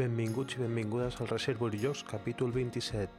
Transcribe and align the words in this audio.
Benvinguts 0.00 0.56
i 0.56 0.62
benvingudes 0.62 1.18
al 1.20 1.28
Jocs, 1.76 2.04
capítol 2.08 2.52
27. 2.54 3.10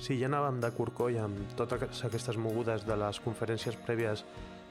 Si 0.00 0.16
ja 0.16 0.30
anàvem 0.30 0.62
de 0.62 0.70
corcoll 0.72 1.18
amb 1.20 1.52
totes 1.58 2.00
aquestes 2.08 2.40
mogudes 2.40 2.86
de 2.88 2.96
les 2.96 3.20
conferències 3.20 3.76
prèvies 3.84 4.24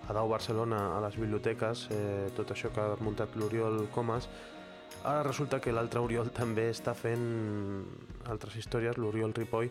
a 0.10 0.18
Dau 0.18 0.34
Barcelona 0.34 0.98
a 0.98 1.00
les 1.06 1.16
biblioteques, 1.22 1.88
eh, 1.92 2.32
tot 2.34 2.50
això 2.50 2.74
que 2.74 2.82
ha 2.82 2.98
muntat 3.00 3.38
l'Oriol 3.38 3.90
Comas, 3.94 4.30
ara 5.04 5.22
resulta 5.22 5.62
que 5.62 5.72
l'altre 5.72 6.00
Oriol 6.00 6.34
també 6.34 6.72
està 6.72 6.96
fent 6.98 7.86
altres 8.26 8.56
històries, 8.56 8.98
l'Oriol 8.98 9.34
Ripoll, 9.34 9.70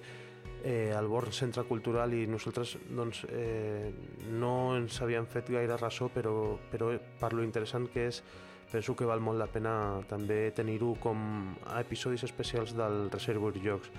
eh, 0.62 0.93
al 0.97 1.09
Born 1.09 1.33
Centre 1.33 1.65
Cultural 1.65 2.15
i 2.15 2.27
nosaltres 2.30 2.77
doncs, 2.91 3.25
eh, 3.29 3.93
no 4.30 4.77
ens 4.77 5.01
havíem 5.02 5.27
fet 5.27 5.51
gaire 5.51 5.77
ressò, 5.77 6.09
però, 6.12 6.57
però 6.71 6.93
per 7.21 7.33
lo 7.35 7.43
interessant 7.43 7.88
que 7.93 8.07
és, 8.09 8.23
penso 8.73 8.95
que 8.97 9.09
val 9.09 9.21
molt 9.21 9.38
la 9.38 9.51
pena 9.51 9.75
també 10.09 10.51
tenir-ho 10.57 10.95
com 11.02 11.55
a 11.66 11.80
episodis 11.83 12.25
especials 12.25 12.77
del 12.79 13.11
Reservoir 13.12 13.59
Jocs. 13.61 13.91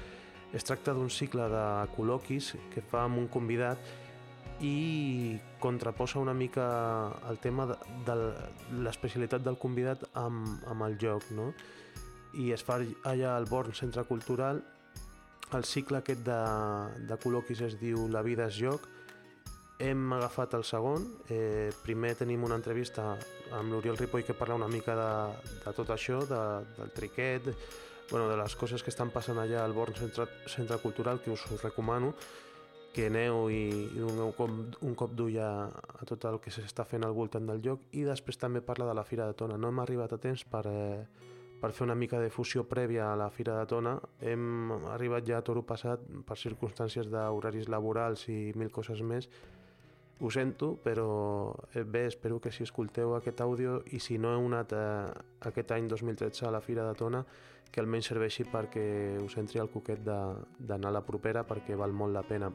Es 0.53 0.65
tracta 0.65 0.93
d'un 0.93 1.09
cicle 1.09 1.47
de 1.49 1.65
col·loquis 1.95 2.53
que 2.73 2.81
fa 2.81 3.05
amb 3.07 3.19
un 3.21 3.27
convidat 3.27 3.79
i 4.61 5.37
contraposa 5.59 6.19
una 6.21 6.33
mica 6.33 6.65
el 7.29 7.39
tema 7.41 7.65
de, 7.65 7.77
de 8.05 8.15
l'especialitat 8.85 9.43
del 9.43 9.57
convidat 9.57 10.05
amb, 10.13 10.61
amb 10.69 10.85
el 10.87 10.97
joc, 11.01 11.25
no? 11.35 11.51
I 12.37 12.51
es 12.53 12.63
fa 12.65 12.79
allà 12.79 13.35
al 13.35 13.45
Born 13.49 13.73
Centre 13.77 14.05
Cultural 14.09 14.61
el 15.57 15.65
cicle 15.65 15.99
aquest 15.99 16.23
de, 16.25 16.39
de 17.09 17.17
col·loquis 17.21 17.61
es 17.65 17.77
diu 17.81 18.07
La 18.11 18.23
vida 18.25 18.47
és 18.49 18.57
joc. 18.57 18.85
Hem 19.83 20.13
agafat 20.15 20.53
el 20.57 20.63
segon. 20.67 21.05
Eh, 21.29 21.71
primer 21.83 22.13
tenim 22.19 22.43
una 22.45 22.57
entrevista 22.59 23.13
amb 23.53 23.73
l'Oriol 23.73 23.97
Ripoll 23.99 24.25
que 24.25 24.35
parla 24.37 24.59
una 24.59 24.69
mica 24.71 24.95
de, 24.97 25.09
de 25.65 25.73
tot 25.75 25.91
això, 25.93 26.21
de, 26.29 26.43
del 26.77 26.93
triquet, 26.95 27.49
bueno, 28.11 28.29
de 28.29 28.37
les 28.37 28.55
coses 28.55 28.83
que 28.83 28.93
estan 28.93 29.11
passant 29.11 29.39
allà 29.41 29.63
al 29.63 29.73
Born 29.73 29.97
Centre, 29.97 30.27
Centre 30.47 30.77
Cultural, 30.81 31.21
que 31.21 31.31
us, 31.33 31.45
us 31.51 31.63
recomano 31.63 32.13
que 32.93 33.07
aneu 33.09 33.47
i, 33.49 33.63
i 33.89 33.99
doneu 33.99 34.35
com, 34.37 34.59
un 34.85 34.93
cop 34.93 35.15
d'ull 35.17 35.39
a, 35.41 35.65
a 35.73 36.05
tot 36.05 36.27
el 36.29 36.37
que 36.39 36.53
s'està 36.53 36.85
fent 36.85 37.01
al 37.03 37.15
voltant 37.17 37.47
del 37.49 37.63
lloc 37.65 37.87
i 37.97 38.03
després 38.05 38.37
també 38.37 38.61
parla 38.61 38.85
de 38.85 38.93
la 38.93 39.03
Fira 39.03 39.25
de 39.25 39.33
Tona. 39.33 39.57
No 39.57 39.71
hem 39.73 39.81
arribat 39.81 40.13
a 40.13 40.19
temps 40.21 40.45
per, 40.45 40.61
eh, 40.69 41.31
per 41.63 41.71
fer 41.71 41.85
una 41.85 41.95
mica 41.95 42.19
de 42.19 42.27
fusió 42.27 42.65
prèvia 42.67 43.05
a 43.13 43.15
la 43.15 43.29
Fira 43.31 43.53
de 43.55 43.67
Tona. 43.71 43.93
Hem 44.19 44.73
arribat 44.91 45.23
ja 45.23 45.37
a 45.39 45.45
toro 45.47 45.61
passat 45.63 46.01
per 46.27 46.35
circumstàncies 46.35 47.07
d'horaris 47.07 47.69
laborals 47.71 48.25
i 48.27 48.51
mil 48.59 48.67
coses 48.67 48.99
més. 48.99 49.29
Ho 50.19 50.31
sento, 50.35 50.73
però 50.83 51.07
eh, 51.71 51.85
bé, 51.87 52.03
espero 52.09 52.41
que 52.43 52.51
si 52.51 52.67
escolteu 52.67 53.15
aquest 53.15 53.39
àudio 53.47 53.77
i 53.95 54.01
si 54.03 54.19
no 54.19 54.35
heu 54.35 54.49
anat 54.49 54.75
a, 54.75 54.83
aquest 55.47 55.71
any 55.71 55.87
2013 55.87 56.49
a 56.49 56.51
la 56.51 56.59
Fira 56.59 56.83
de 56.89 56.99
Tona, 56.99 57.23
que 57.71 57.79
almenys 57.79 58.11
serveixi 58.11 58.43
perquè 58.43 58.85
us 59.23 59.39
entri 59.39 59.63
el 59.63 59.71
coquet 59.71 60.03
d'anar 60.03 60.91
a 60.91 60.97
la 60.99 61.05
propera 61.07 61.47
perquè 61.47 61.79
val 61.79 61.95
molt 61.95 62.19
la 62.19 62.27
pena. 62.27 62.51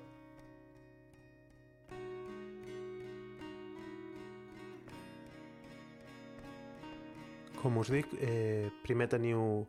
Com 7.59 7.81
us 7.81 7.89
dic, 7.91 8.13
eh, 8.23 8.71
primer 8.85 9.09
teniu 9.11 9.67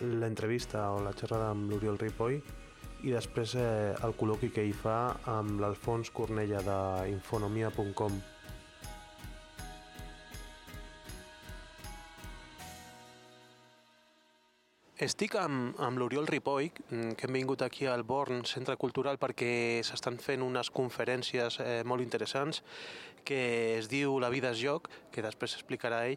l'entrevista 0.00 0.92
o 0.94 1.00
la 1.02 1.10
xerrada 1.16 1.50
amb 1.50 1.72
l'Oriol 1.72 1.98
Ripoll 1.98 2.38
i 3.02 3.10
després 3.10 3.56
eh, 3.58 3.96
el 4.06 4.14
col·loqui 4.14 4.52
que 4.54 4.62
hi 4.62 4.72
fa 4.72 5.16
amb 5.32 5.58
l'Alfons 5.60 6.12
Cornella 6.14 6.62
d'infonomia.com. 6.62 8.22
Estic 14.96 15.34
amb, 15.36 15.74
amb 15.82 15.98
l'Oriol 16.00 16.30
Ripoll, 16.30 16.70
que 16.88 17.26
hem 17.26 17.34
vingut 17.36 17.60
aquí 17.66 17.84
al 17.90 18.06
Born 18.06 18.46
Centre 18.48 18.78
Cultural 18.80 19.18
perquè 19.20 19.82
s'estan 19.84 20.16
fent 20.22 20.46
unes 20.46 20.70
conferències 20.72 21.58
eh, 21.60 21.82
molt 21.84 22.06
interessants 22.06 22.62
que 23.26 23.76
es 23.76 23.90
diu 23.92 24.16
La 24.22 24.30
vida 24.32 24.54
és 24.54 24.62
joc, 24.62 24.88
que 25.12 25.26
després 25.26 25.58
explicarà 25.58 26.06
ell, 26.06 26.16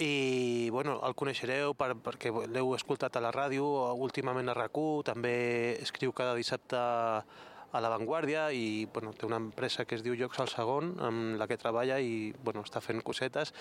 i 0.00 0.70
bueno, 0.70 0.96
el 1.04 1.14
coneixereu 1.14 1.74
per, 1.76 1.92
perquè 2.00 2.32
l'heu 2.48 2.72
escoltat 2.74 3.16
a 3.16 3.20
la 3.20 3.32
ràdio, 3.34 3.64
últimament 4.00 4.48
a 4.48 4.54
rac 4.56 4.78
també 5.04 5.76
escriu 5.82 6.12
cada 6.12 6.34
dissabte 6.34 6.76
a 6.76 7.80
La 7.80 7.88
Vanguardia 7.88 8.50
i 8.52 8.86
bueno, 8.92 9.12
té 9.12 9.26
una 9.26 9.36
empresa 9.36 9.84
que 9.84 9.94
es 9.94 10.02
diu 10.02 10.16
Jocs 10.16 10.40
al 10.40 10.48
Segon 10.48 10.94
amb 11.00 11.36
la 11.40 11.46
que 11.48 11.56
treballa 11.56 11.98
i 12.00 12.32
bueno, 12.44 12.62
està 12.64 12.80
fent 12.80 13.02
cosetes 13.02 13.52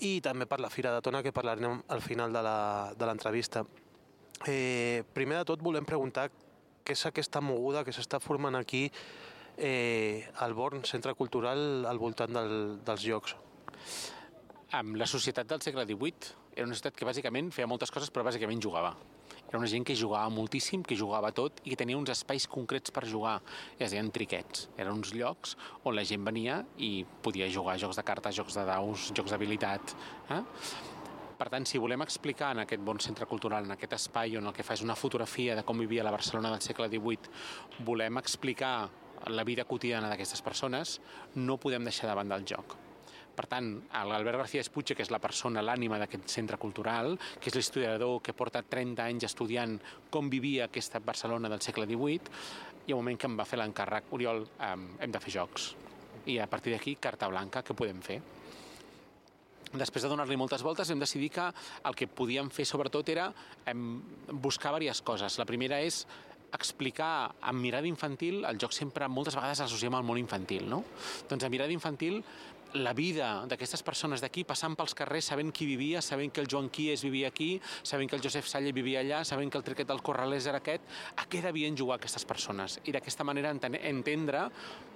i 0.00 0.20
també 0.20 0.46
per 0.46 0.60
la 0.60 0.70
Fira 0.70 0.92
de 0.94 1.00
Tona 1.02 1.22
que 1.22 1.32
parlarem 1.32 1.82
al 1.88 2.00
final 2.00 2.32
de 2.32 3.06
l'entrevista. 3.06 3.64
Eh, 4.46 5.02
primer 5.12 5.40
de 5.40 5.48
tot 5.48 5.64
volem 5.64 5.84
preguntar 5.84 6.28
què 6.84 6.94
és 6.94 7.06
aquesta 7.08 7.40
moguda 7.40 7.82
que 7.84 7.92
s'està 7.92 8.20
formant 8.20 8.54
aquí 8.54 8.86
eh, 9.56 10.28
al 10.38 10.54
Born 10.54 10.84
Centre 10.84 11.14
Cultural 11.18 11.84
al 11.88 11.98
voltant 11.98 12.32
del, 12.32 12.78
dels 12.86 13.02
jocs 13.02 13.34
amb 14.76 14.98
la 15.00 15.06
societat 15.08 15.48
del 15.48 15.62
segle 15.64 15.84
XVIII. 15.88 16.34
Era 16.56 16.66
una 16.66 16.76
societat 16.76 16.96
que 16.98 17.06
bàsicament 17.08 17.48
feia 17.54 17.68
moltes 17.70 17.92
coses, 17.94 18.10
però 18.12 18.24
bàsicament 18.26 18.60
jugava. 18.60 18.92
Era 19.48 19.56
una 19.56 19.68
gent 19.70 19.86
que 19.88 19.96
jugava 19.96 20.28
moltíssim, 20.28 20.82
que 20.84 20.96
jugava 20.96 21.30
tot 21.32 21.62
i 21.64 21.70
que 21.70 21.78
tenia 21.80 21.96
uns 21.96 22.10
espais 22.12 22.44
concrets 22.46 22.92
per 22.92 23.06
jugar. 23.08 23.38
I 23.78 23.86
es 23.86 23.94
deien 23.94 24.10
triquets. 24.12 24.66
Eren 24.76 24.92
uns 24.92 25.14
llocs 25.16 25.54
on 25.88 25.96
la 25.96 26.04
gent 26.04 26.26
venia 26.26 26.60
i 26.76 27.06
podia 27.24 27.48
jugar 27.48 27.78
jocs 27.80 27.96
de 27.96 28.04
cartes, 28.04 28.36
jocs 28.36 28.58
de 28.58 28.64
daus, 28.68 29.08
jocs 29.16 29.32
d'habilitat. 29.32 29.94
Eh? 30.36 30.42
Per 31.38 31.48
tant, 31.48 31.64
si 31.70 31.80
volem 31.80 32.04
explicar 32.04 32.50
en 32.52 32.64
aquest 32.64 32.82
bon 32.84 33.00
centre 33.00 33.28
cultural, 33.30 33.64
en 33.64 33.72
aquest 33.72 33.94
espai 33.96 34.36
on 34.36 34.50
el 34.50 34.56
que 34.56 34.66
fa 34.66 34.76
és 34.76 34.82
una 34.84 34.98
fotografia 34.98 35.54
de 35.56 35.62
com 35.64 35.80
vivia 35.80 36.04
la 36.04 36.12
Barcelona 36.12 36.50
del 36.52 36.66
segle 36.66 36.90
XVIII, 36.90 37.32
volem 37.86 38.20
explicar 38.20 38.74
la 39.32 39.46
vida 39.48 39.64
quotidiana 39.64 40.10
d'aquestes 40.10 40.44
persones, 40.44 40.98
no 41.36 41.56
podem 41.62 41.88
deixar 41.88 42.10
de 42.10 42.18
banda 42.18 42.36
el 42.36 42.44
joc 42.44 42.76
per 43.38 43.46
tant, 43.46 43.68
l'Albert 44.10 44.40
García 44.42 44.64
Espuche, 44.64 44.96
que 44.98 45.04
és 45.06 45.12
la 45.14 45.20
persona, 45.22 45.62
l'ànima 45.62 46.00
d'aquest 46.00 46.26
centre 46.32 46.58
cultural, 46.58 47.14
que 47.38 47.52
és 47.52 47.54
l'historiador 47.54 48.18
que 48.24 48.34
porta 48.34 48.64
30 48.66 49.04
anys 49.04 49.28
estudiant 49.28 49.76
com 50.10 50.26
vivia 50.32 50.66
aquesta 50.66 50.98
Barcelona 50.98 51.50
del 51.52 51.62
segle 51.62 51.86
XVIII, 51.86 52.34
i 52.88 52.94
al 52.96 52.98
moment 52.98 53.20
que 53.20 53.30
em 53.30 53.36
va 53.38 53.46
fer 53.46 53.60
l'encàrrec, 53.60 54.10
Oriol, 54.16 54.42
hem 54.64 55.14
de 55.14 55.22
fer 55.22 55.36
jocs. 55.36 55.70
I 56.26 56.40
a 56.42 56.48
partir 56.50 56.74
d'aquí, 56.74 56.96
carta 56.98 57.30
blanca, 57.30 57.62
què 57.62 57.78
podem 57.78 58.02
fer? 58.02 58.18
després 59.68 60.00
de 60.00 60.08
donar-li 60.08 60.36
moltes 60.40 60.62
voltes 60.64 60.88
vam 60.88 61.02
decidir 61.02 61.28
que 61.34 61.44
el 61.84 61.96
que 61.96 62.06
podíem 62.08 62.48
fer 62.48 62.64
sobretot 62.64 63.10
era 63.12 63.26
buscar 64.32 64.72
diverses 64.78 65.02
coses. 65.04 65.36
La 65.36 65.44
primera 65.44 65.76
és 65.84 66.06
explicar 66.56 67.34
amb 67.44 67.60
mirada 67.60 67.86
infantil, 67.86 68.44
el 68.48 68.56
joc 68.60 68.72
sempre 68.72 69.08
moltes 69.12 69.36
vegades 69.36 69.60
l'associem 69.60 69.94
al 69.98 70.06
món 70.08 70.16
infantil, 70.16 70.64
no? 70.70 70.80
Doncs 71.28 71.44
a 71.44 71.50
mirada 71.52 71.74
infantil 71.74 72.22
la 72.74 72.92
vida 72.92 73.46
d'aquestes 73.48 73.82
persones 73.82 74.20
d'aquí 74.20 74.44
passant 74.44 74.74
pels 74.76 74.94
carrers 74.98 75.30
sabent 75.30 75.52
qui 75.54 75.66
vivia, 75.68 76.02
sabent 76.04 76.32
que 76.32 76.42
el 76.42 76.48
Joan 76.50 76.68
Quies 76.68 77.02
vivia 77.06 77.28
aquí, 77.32 77.60
sabent 77.82 78.10
que 78.10 78.16
el 78.16 78.22
Josep 78.22 78.44
Salle 78.44 78.72
vivia 78.76 79.00
allà, 79.00 79.22
sabent 79.24 79.50
que 79.50 79.58
el 79.58 79.64
triquet 79.64 79.88
del 79.88 80.02
Corralés 80.04 80.46
era 80.46 80.60
aquest, 80.60 80.84
a 81.16 81.24
què 81.30 81.40
devien 81.44 81.76
jugar 81.76 81.96
aquestes 81.96 82.26
persones? 82.28 82.80
I 82.84 82.92
d'aquesta 82.92 83.24
manera 83.24 83.54
entendre 83.54 84.48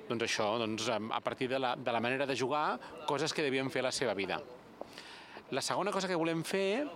doncs 0.09 0.27
això, 0.27 0.49
doncs, 0.61 0.89
a 0.91 1.21
partir 1.25 1.49
de 1.49 1.59
la, 1.59 1.77
de 1.77 1.93
la 1.93 2.01
manera 2.01 2.27
de 2.27 2.37
jugar, 2.37 2.79
coses 3.09 3.33
que 3.33 3.45
devien 3.45 3.71
fer 3.71 3.81
a 3.81 3.89
la 3.89 3.93
seva 3.95 4.15
vida. 4.15 4.41
La 5.53 5.61
segona 5.61 5.93
cosa 5.93 6.09
que 6.09 6.17
volem 6.17 6.43
fer, 6.49 6.87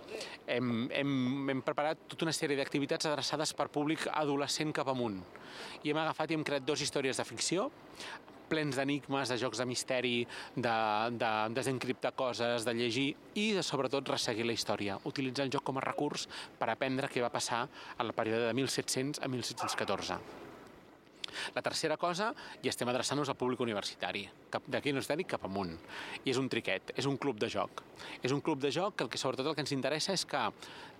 hem, 0.49 0.87
hem, 0.89 1.49
hem 1.53 1.59
preparat 1.61 2.07
tota 2.09 2.25
una 2.25 2.33
sèrie 2.33 2.57
d'activitats 2.57 3.05
adreçades 3.05 3.53
per 3.53 3.69
públic 3.69 4.07
adolescent 4.09 4.73
cap 4.73 4.89
amunt. 4.89 5.19
I 5.85 5.93
hem 5.93 5.99
agafat 6.01 6.33
i 6.33 6.37
hem 6.37 6.45
creat 6.45 6.65
dues 6.65 6.81
històries 6.81 7.21
de 7.21 7.25
ficció 7.25 7.67
plens 8.49 8.79
d'enigmes, 8.79 9.29
de 9.29 9.37
jocs 9.41 9.61
de 9.61 9.67
misteri, 9.69 10.15
de, 10.55 10.77
de 11.19 11.31
desencriptar 11.57 12.13
coses, 12.17 12.65
de 12.67 12.75
llegir 12.77 13.07
i 13.35 13.51
de, 13.57 13.63
sobretot, 13.63 14.09
resseguir 14.15 14.47
la 14.47 14.57
història. 14.57 14.99
Utilitzar 15.05 15.47
el 15.47 15.53
joc 15.53 15.67
com 15.67 15.77
a 15.79 15.85
recurs 15.85 16.27
per 16.59 16.71
aprendre 16.71 17.11
què 17.11 17.23
va 17.23 17.33
passar 17.33 17.65
a 17.67 18.07
la 18.07 18.15
període 18.15 18.49
de 18.49 18.57
1700 18.57 19.23
a 19.23 19.31
1714. 19.31 20.46
La 21.55 21.63
tercera 21.65 21.97
cosa, 21.97 22.31
i 22.63 22.71
estem 22.71 22.89
adreçant-nos 22.89 23.29
al 23.29 23.37
públic 23.39 23.61
universitari, 23.63 24.25
d'aquí 24.67 24.93
universitari 24.93 25.25
cap 25.27 25.45
amunt. 25.45 25.75
I 26.23 26.31
és 26.33 26.39
un 26.41 26.49
triquet, 26.49 26.93
és 26.97 27.05
un 27.09 27.17
club 27.17 27.39
de 27.39 27.49
joc. 27.51 27.83
És 28.21 28.33
un 28.33 28.41
club 28.41 28.61
de 28.61 28.71
joc 28.71 28.95
que 28.97 29.05
el 29.05 29.09
que 29.09 29.19
sobretot 29.21 29.47
el 29.47 29.55
que 29.55 29.63
ens 29.65 29.73
interessa 29.75 30.13
és 30.13 30.25
que 30.25 30.41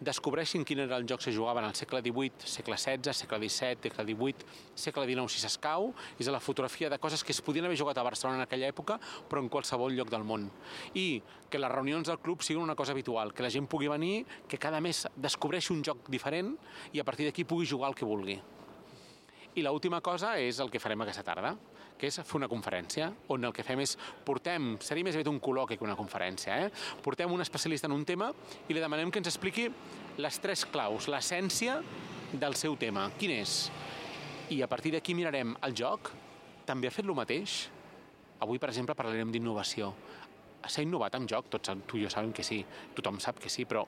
descobreixin 0.01 0.65
quin 0.65 0.83
era 0.85 0.97
el 0.97 1.07
joc 1.09 1.23
que 1.23 1.33
jugaven 1.33 1.65
al 1.65 1.75
segle 1.75 2.01
XVIII, 2.05 2.45
segle 2.45 2.77
XVI, 2.77 3.13
segle 3.13 3.39
XVII, 3.41 3.79
segle 3.81 4.05
XVIII, 4.05 4.49
segle 4.75 5.05
XIX, 5.09 5.33
si 5.33 5.41
s'escau, 5.41 5.91
és 6.19 6.29
la 6.29 6.41
fotografia 6.43 6.89
de 6.89 6.99
coses 7.01 7.23
que 7.23 7.33
es 7.33 7.41
podien 7.41 7.65
haver 7.65 7.79
jugat 7.79 7.97
a 7.97 8.05
Barcelona 8.05 8.41
en 8.41 8.45
aquella 8.45 8.69
època, 8.69 8.99
però 9.29 9.41
en 9.41 9.49
qualsevol 9.49 9.95
lloc 9.97 10.11
del 10.13 10.25
món. 10.27 10.49
I 10.93 11.21
que 11.49 11.59
les 11.59 11.71
reunions 11.71 12.07
del 12.07 12.19
club 12.19 12.43
siguin 12.43 12.63
una 12.63 12.75
cosa 12.75 12.93
habitual, 12.93 13.33
que 13.33 13.43
la 13.43 13.51
gent 13.53 13.67
pugui 13.67 13.89
venir, 13.89 14.25
que 14.47 14.59
cada 14.61 14.81
mes 14.81 15.07
descobreixi 15.15 15.73
un 15.73 15.83
joc 15.83 16.09
diferent 16.11 16.53
i 16.93 17.01
a 17.01 17.07
partir 17.07 17.27
d'aquí 17.27 17.47
pugui 17.47 17.67
jugar 17.69 17.91
el 17.91 17.97
que 17.97 18.05
vulgui. 18.05 18.39
I 19.57 19.63
l'última 19.65 20.03
cosa 20.05 20.35
és 20.37 20.59
el 20.61 20.69
que 20.69 20.77
farem 20.77 21.01
aquesta 21.01 21.23
tarda, 21.25 21.55
que 21.97 22.11
és 22.11 22.19
fer 22.21 22.37
una 22.37 22.49
conferència, 22.49 23.07
on 23.33 23.47
el 23.47 23.53
que 23.55 23.63
fem 23.65 23.79
és 23.81 23.95
portem, 24.25 24.75
seria 24.85 25.07
més 25.07 25.17
aviat 25.17 25.31
un 25.31 25.39
col·loqui 25.41 25.79
que 25.79 25.85
una 25.87 25.95
conferència, 25.97 26.59
eh? 26.61 26.67
portem 27.01 27.33
un 27.33 27.41
especialista 27.41 27.89
en 27.89 27.95
un 27.95 28.05
tema 28.05 28.29
i 28.69 28.75
li 28.75 28.83
demanem 28.83 29.09
que 29.09 29.17
ens 29.17 29.31
expliqui 29.31 29.65
les 30.21 30.37
tres 30.43 30.61
claus, 30.69 31.09
l'essència 31.09 31.79
del 32.37 32.53
seu 32.59 32.77
tema. 32.77 33.07
Quin 33.17 33.33
és? 33.39 33.57
I 34.53 34.61
a 34.61 34.69
partir 34.69 34.93
d'aquí 34.93 35.17
mirarem 35.17 35.57
el 35.65 35.73
joc. 35.73 36.13
També 36.69 36.91
ha 36.91 36.93
fet 36.93 37.09
el 37.09 37.17
mateix? 37.17 37.57
Avui, 38.45 38.61
per 38.61 38.69
exemple, 38.69 38.93
parlarem 38.93 39.33
d'innovació. 39.33 39.89
S'ha 40.67 40.85
innovat 40.85 41.17
amb 41.17 41.29
joc? 41.31 41.49
Tots 41.49 41.73
tu 41.89 41.97
i 41.97 42.05
jo 42.05 42.13
sabem 42.13 42.29
que 42.35 42.45
sí. 42.45 42.61
Tothom 42.93 43.17
sap 43.23 43.41
que 43.41 43.49
sí, 43.49 43.65
però 43.65 43.87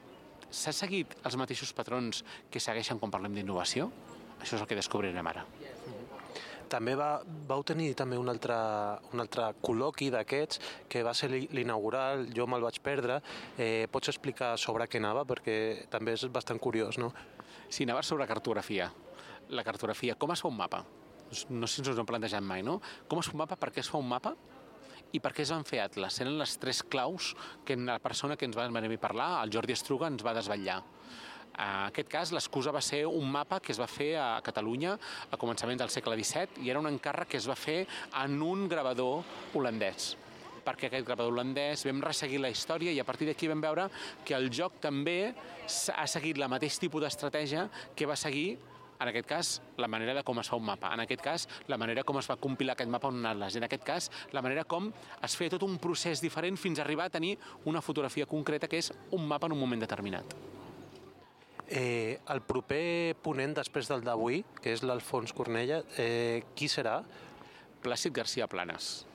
s'ha 0.50 0.74
seguit 0.74 1.13
els 1.22 1.38
mateixos 1.38 1.75
patrons 1.77 2.24
que 2.50 2.63
segueixen 2.63 2.98
quan 2.98 3.13
parlem 3.13 3.38
d'innovació? 3.38 3.92
Això 4.39 4.56
és 4.56 4.63
el 4.63 4.69
que 4.72 4.80
descobrirem 4.80 5.27
ara. 5.30 5.44
També 6.69 6.94
va, 6.94 7.24
vau 7.50 7.63
tenir 7.66 7.95
també 7.98 8.18
un 8.19 8.30
altre, 8.30 8.56
un 9.13 9.24
altre 9.24 9.48
col·loqui 9.66 10.12
d'aquests 10.13 10.62
que 10.92 11.01
va 11.06 11.16
ser 11.18 11.31
l'inaugural, 11.31 12.27
jo 12.36 12.45
me'l 12.45 12.66
vaig 12.66 12.77
perdre. 12.86 13.19
Eh, 13.57 13.88
pots 13.92 14.12
explicar 14.13 14.54
sobre 14.62 14.86
què 14.86 15.01
anava? 15.01 15.25
Perquè 15.30 15.89
també 15.89 16.13
és 16.13 16.27
bastant 16.30 16.62
curiós, 16.62 17.01
no? 17.01 17.12
Sí, 17.69 17.86
anava 17.88 18.06
sobre 18.06 18.30
cartografia. 18.30 18.92
La 19.50 19.66
cartografia, 19.66 20.16
com 20.16 20.31
es 20.36 20.45
fa 20.45 20.51
un 20.51 20.57
mapa? 20.57 20.83
No 21.50 21.68
sé 21.68 21.80
si 21.80 21.83
ens 21.83 21.92
ho 21.92 22.01
hem 22.01 22.10
plantejat 22.10 22.45
mai, 22.45 22.62
no? 22.66 22.80
Com 23.10 23.22
es 23.22 23.30
fa 23.30 23.38
un 23.38 23.44
mapa, 23.44 23.57
per 23.57 23.74
què 23.74 23.81
es 23.81 23.89
fa 23.89 24.01
un 24.01 24.10
mapa 24.10 24.36
i 25.13 25.19
per 25.22 25.31
què 25.33 25.42
es 25.42 25.51
van 25.54 25.65
fer 25.65 25.81
atles? 25.81 26.19
Eren 26.22 26.38
les 26.38 26.56
tres 26.62 26.83
claus 26.86 27.33
que 27.65 27.77
la 27.77 27.98
persona 28.01 28.38
que 28.38 28.45
ens 28.45 28.57
va 28.57 28.68
venir 28.69 28.98
a 29.00 29.01
parlar, 29.01 29.30
el 29.44 29.54
Jordi 29.54 29.74
Estruga, 29.74 30.10
ens 30.10 30.25
va 30.25 30.36
desvetllar. 30.38 30.83
En 31.57 31.90
aquest 31.90 32.10
cas, 32.12 32.31
l'excusa 32.31 32.72
va 32.72 32.81
ser 32.81 33.06
un 33.07 33.28
mapa 33.31 33.60
que 33.60 33.74
es 33.74 33.80
va 33.81 33.88
fer 33.90 34.13
a 34.22 34.40
Catalunya 34.46 34.96
a 35.31 35.38
començaments 35.38 35.81
del 35.81 35.92
segle 35.92 36.16
XVII 36.19 36.63
i 36.66 36.72
era 36.72 36.80
un 36.80 36.88
encàrrec 36.88 37.34
que 37.34 37.42
es 37.42 37.50
va 37.50 37.57
fer 37.60 37.86
en 38.24 38.42
un 38.42 38.68
gravador 38.72 39.24
holandès 39.54 40.16
perquè 40.69 40.90
aquest 40.90 41.06
gravador 41.07 41.34
holandès 41.34 41.86
vam 41.88 42.01
resseguir 42.04 42.42
la 42.44 42.51
història 42.54 42.92
i 42.94 43.00
a 43.01 43.06
partir 43.07 43.25
d'aquí 43.30 43.48
vam 43.50 43.62
veure 43.63 43.88
que 44.25 44.36
el 44.38 44.50
joc 44.54 44.78
també 44.84 45.34
ha 45.34 46.07
seguit 46.07 46.38
la 46.38 46.50
mateix 46.51 46.78
tipus 46.80 47.01
d'estratègia 47.01 47.69
que 47.96 48.06
va 48.06 48.19
seguir 48.19 48.57
en 49.00 49.07
aquest 49.07 49.28
cas, 49.28 49.62
la 49.78 49.88
manera 49.88 50.13
de 50.13 50.25
com 50.28 50.42
es 50.42 50.50
fa 50.51 50.57
un 50.60 50.66
mapa. 50.68 50.90
En 50.92 51.00
aquest 51.00 51.22
cas, 51.24 51.46
la 51.72 51.78
manera 51.80 52.04
com 52.04 52.18
es 52.19 52.28
va 52.28 52.36
compilar 52.36 52.74
aquest 52.75 52.92
mapa 52.92 53.07
en 53.07 53.22
un 53.22 53.30
atlas. 53.30 53.56
En 53.56 53.63
aquest 53.63 53.86
cas, 53.88 54.10
la 54.36 54.44
manera 54.44 54.66
com 54.68 54.92
es 55.24 55.38
feia 55.40 55.54
tot 55.56 55.63
un 55.63 55.78
procés 55.80 56.19
diferent 56.19 56.60
fins 56.60 56.80
a 56.80 56.84
arribar 56.84 57.07
a 57.07 57.13
tenir 57.13 57.38
una 57.63 57.81
fotografia 57.81 58.28
concreta 58.28 58.68
que 58.68 58.84
és 58.84 58.92
un 59.16 59.24
mapa 59.28 59.48
en 59.48 59.56
un 59.56 59.63
moment 59.63 59.88
determinat. 59.88 60.36
Eh, 61.69 62.18
el 62.33 62.42
proper 62.42 63.13
ponent 63.21 63.54
després 63.54 63.89
del 63.92 64.01
d'avui, 64.01 64.42
que 64.57 64.74
és 64.74 64.81
l'Alfons 64.81 65.36
Cornella, 65.38 65.83
eh, 66.01 66.42
qui 66.57 66.66
serà? 66.66 67.04
Plàcid 67.83 68.12
García 68.16 68.48
Planes. 68.50 69.06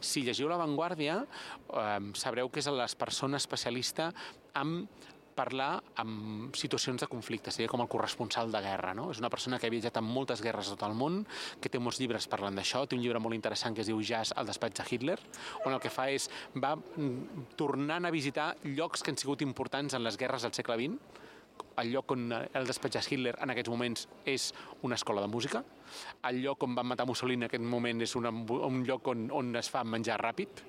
Si 0.00 0.20
llegiu 0.26 0.48
La 0.50 0.58
Vanguardia, 0.58 1.22
eh, 1.22 2.00
sabreu 2.14 2.50
que 2.50 2.60
és 2.60 2.66
les 2.66 2.94
persones 2.94 3.42
especialista 3.42 4.12
en 4.54 4.88
parlar 5.32 5.82
amb 5.96 6.54
situacions 6.54 7.00
de 7.00 7.06
conflicte, 7.08 7.50
seria 7.50 7.68
com 7.68 7.80
el 7.80 7.88
corresponsal 7.88 8.52
de 8.52 8.60
guerra, 8.60 8.92
no? 8.94 9.10
És 9.10 9.18
una 9.18 9.30
persona 9.30 9.58
que 9.58 9.66
ha 9.66 9.70
viatjat 9.70 9.96
en 9.96 10.04
moltes 10.04 10.42
guerres 10.42 10.68
a 10.68 10.76
tot 10.76 10.88
el 10.88 10.94
món, 10.94 11.22
que 11.60 11.70
té 11.72 11.78
molts 11.78 12.00
llibres 12.02 12.28
parlant 12.28 12.54
d'això, 12.54 12.86
té 12.86 12.96
un 12.96 13.02
llibre 13.02 13.22
molt 13.22 13.34
interessant 13.34 13.74
que 13.74 13.80
es 13.80 13.86
diu 13.86 14.02
Jazz 14.02 14.34
al 14.36 14.46
despatx 14.46 14.82
de 14.82 14.84
Hitler, 14.90 15.18
on 15.64 15.72
el 15.72 15.80
que 15.80 15.90
fa 15.90 16.10
és 16.10 16.28
va 16.54 16.74
mm, 16.76 17.48
tornant 17.56 18.04
a 18.04 18.10
visitar 18.10 18.56
llocs 18.64 19.02
que 19.02 19.14
han 19.14 19.16
sigut 19.16 19.42
importants 19.42 19.94
en 19.94 20.04
les 20.04 20.18
guerres 20.20 20.42
del 20.42 20.52
segle 20.52 20.76
XX, 20.76 21.22
el 21.80 21.92
lloc 21.92 22.12
on 22.14 22.32
el 22.32 22.66
despatx 22.68 23.08
Hitler 23.10 23.34
en 23.40 23.52
aquests 23.52 23.70
moments 23.70 24.06
és 24.28 24.50
una 24.82 24.96
escola 24.98 25.22
de 25.24 25.30
música, 25.32 25.62
el 26.28 26.40
lloc 26.42 26.62
on 26.66 26.74
van 26.74 26.88
matar 26.88 27.06
Mussolini 27.08 27.44
en 27.44 27.48
aquest 27.50 27.64
moment 27.64 28.02
és 28.04 28.14
una, 28.18 28.30
un 28.32 28.82
lloc 28.86 29.08
on, 29.12 29.28
on 29.32 29.54
es 29.56 29.70
fa 29.72 29.84
menjar 29.84 30.18
ràpid, 30.22 30.62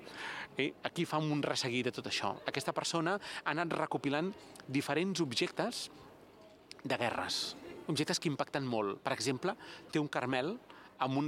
i 0.58 0.70
aquí 0.86 1.04
fa 1.08 1.18
un 1.18 1.42
resseguir 1.42 1.84
de 1.88 1.92
tot 1.94 2.06
això. 2.06 2.34
Aquesta 2.46 2.72
persona 2.72 3.16
ha 3.18 3.50
anat 3.54 3.74
recopilant 3.74 4.30
diferents 4.68 5.20
objectes 5.24 5.88
de 6.84 6.98
guerres, 7.00 7.56
objectes 7.88 8.20
que 8.20 8.30
impacten 8.30 8.66
molt. 8.66 9.00
Per 9.02 9.12
exemple, 9.16 9.56
té 9.90 10.00
un 10.00 10.08
carmel 10.08 10.54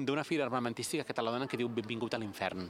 d'una 0.06 0.24
fira 0.24 0.44
armamentística 0.46 1.04
donen 1.04 1.48
que 1.48 1.58
diu 1.58 1.68
Benvingut 1.68 2.14
a 2.14 2.18
l'infern 2.18 2.68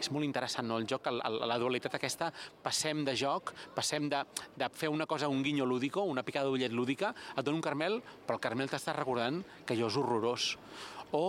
és 0.00 0.10
molt 0.12 0.26
interessant, 0.26 0.66
no? 0.68 0.78
El 0.80 0.86
joc, 0.90 1.08
el, 1.10 1.20
el, 1.26 1.38
la 1.48 1.58
dualitat 1.60 1.96
aquesta, 1.98 2.30
passem 2.62 3.04
de 3.06 3.16
joc, 3.16 3.52
passem 3.76 4.10
de, 4.12 4.22
de 4.56 4.68
fer 4.74 4.90
una 4.92 5.06
cosa, 5.06 5.30
un 5.32 5.42
guinyo 5.44 5.66
lúdico, 5.66 6.04
una 6.04 6.24
picada 6.26 6.50
d'ullet 6.50 6.72
lúdica, 6.72 7.14
et 7.34 7.44
dona 7.44 7.60
un 7.60 7.64
carmel, 7.64 8.00
però 8.26 8.38
el 8.38 8.44
carmel 8.44 8.70
t'està 8.72 8.96
recordant 8.96 9.42
que 9.64 9.76
allò 9.76 9.90
és 9.90 9.98
horrorós. 10.00 10.52
O 11.16 11.24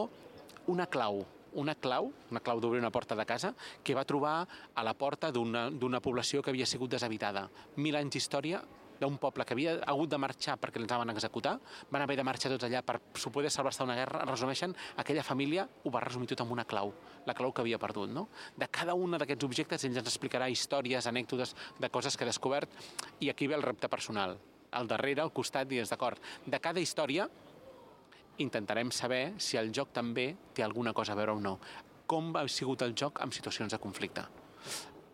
una 0.74 0.88
clau, 0.92 1.24
una 1.58 1.76
clau, 1.76 2.12
una 2.32 2.42
clau 2.44 2.60
d'obrir 2.62 2.82
una 2.82 2.92
porta 2.92 3.16
de 3.16 3.26
casa, 3.26 3.54
que 3.84 3.96
va 3.96 4.06
trobar 4.06 4.40
a 4.76 4.84
la 4.84 4.94
porta 4.94 5.32
d'una 5.32 6.02
població 6.04 6.44
que 6.44 6.52
havia 6.52 6.68
sigut 6.70 6.92
deshabitada. 6.92 7.48
Mil 7.78 7.96
anys 7.96 8.18
d'història, 8.18 8.62
d'un 9.00 9.18
poble 9.22 9.46
que 9.46 9.56
havia 9.56 9.78
hagut 9.88 10.10
de 10.10 10.20
marxar 10.22 10.58
perquè 10.62 10.82
els 10.82 10.90
van 10.90 11.14
executar, 11.14 11.58
van 11.92 12.04
haver 12.06 12.18
de 12.18 12.26
marxar 12.28 12.52
tots 12.54 12.68
allà 12.68 12.82
per 12.86 13.00
poder 13.34 13.52
salvar-se 13.52 13.84
una 13.84 13.96
guerra, 13.96 14.26
resumeixen, 14.26 14.76
aquella 14.98 15.24
família 15.24 15.68
ho 15.84 15.92
va 15.94 16.02
resumir 16.04 16.28
tot 16.28 16.42
amb 16.42 16.52
una 16.56 16.66
clau, 16.66 16.94
la 17.26 17.34
clau 17.34 17.52
que 17.52 17.62
havia 17.62 17.80
perdut. 17.80 18.10
No? 18.10 18.28
De 18.58 18.68
cada 18.68 18.96
un 18.96 19.18
d'aquests 19.18 19.46
objectes 19.46 19.84
ell 19.84 19.98
ens 19.98 20.08
explicarà 20.08 20.50
històries, 20.50 21.08
anècdotes 21.08 21.56
de 21.80 21.90
coses 21.90 22.18
que 22.18 22.26
ha 22.26 22.32
descobert 22.32 22.72
i 23.20 23.30
aquí 23.30 23.48
ve 23.48 23.56
el 23.56 23.66
repte 23.66 23.90
personal. 23.90 24.38
Al 24.72 24.88
darrere, 24.88 25.22
al 25.22 25.32
costat, 25.32 25.72
és 25.72 25.90
d'acord. 25.90 26.20
De 26.46 26.60
cada 26.60 26.80
història 26.80 27.28
intentarem 28.38 28.92
saber 28.92 29.34
si 29.42 29.58
el 29.58 29.72
joc 29.74 29.94
també 29.94 30.36
té 30.54 30.64
alguna 30.64 30.94
cosa 30.94 31.14
a 31.14 31.20
veure 31.20 31.38
o 31.38 31.42
no. 31.42 31.58
Com 32.08 32.36
ha 32.38 32.46
sigut 32.48 32.84
el 32.86 32.94
joc 32.96 33.22
en 33.24 33.32
situacions 33.32 33.74
de 33.74 33.80
conflicte. 33.80 34.24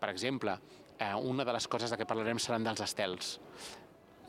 Per 0.00 0.10
exemple, 0.10 0.58
eh, 0.98 1.14
una 1.14 1.44
de 1.44 1.54
les 1.56 1.68
coses 1.68 1.90
de 1.90 1.98
què 1.98 2.06
parlarem 2.08 2.40
seran 2.42 2.64
dels 2.66 2.82
estels. 2.84 3.38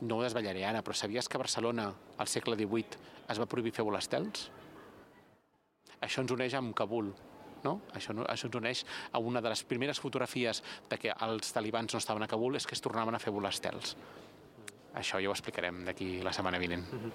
No 0.02 0.18
ho 0.18 0.24
desvetllaré 0.24 0.64
ara, 0.68 0.82
però 0.84 0.96
sabies 0.96 1.28
que 1.28 1.38
a 1.38 1.42
Barcelona, 1.44 1.86
al 2.18 2.28
segle 2.28 2.56
XVIII, 2.58 3.00
es 3.32 3.40
va 3.40 3.48
prohibir 3.48 3.72
fer 3.74 3.84
volar 3.86 4.02
estels? 4.04 4.50
Això 6.04 6.22
ens 6.22 6.34
uneix 6.34 6.54
amb 6.58 6.74
Kabul, 6.76 7.08
no? 7.64 7.78
Això, 7.96 8.14
no, 8.14 8.26
això 8.28 8.50
ens 8.50 8.58
uneix 8.60 8.84
a 9.12 9.22
una 9.22 9.40
de 9.40 9.50
les 9.52 9.64
primeres 9.64 10.00
fotografies 10.02 10.62
de 10.90 10.98
que 11.00 11.14
els 11.26 11.52
talibans 11.56 11.94
no 11.94 12.02
estaven 12.02 12.26
a 12.26 12.30
Kabul 12.30 12.58
és 12.60 12.66
que 12.68 12.76
es 12.76 12.84
tornaven 12.84 13.16
a 13.16 13.22
fer 13.22 13.32
volar 13.34 13.54
estels. 13.54 13.96
Això 14.96 15.20
ja 15.20 15.28
ho 15.28 15.34
explicarem 15.34 15.82
d'aquí 15.84 16.22
la 16.24 16.32
setmana 16.32 16.58
vinent. 16.58 16.86
Mm 16.92 16.98
-hmm. 16.98 17.10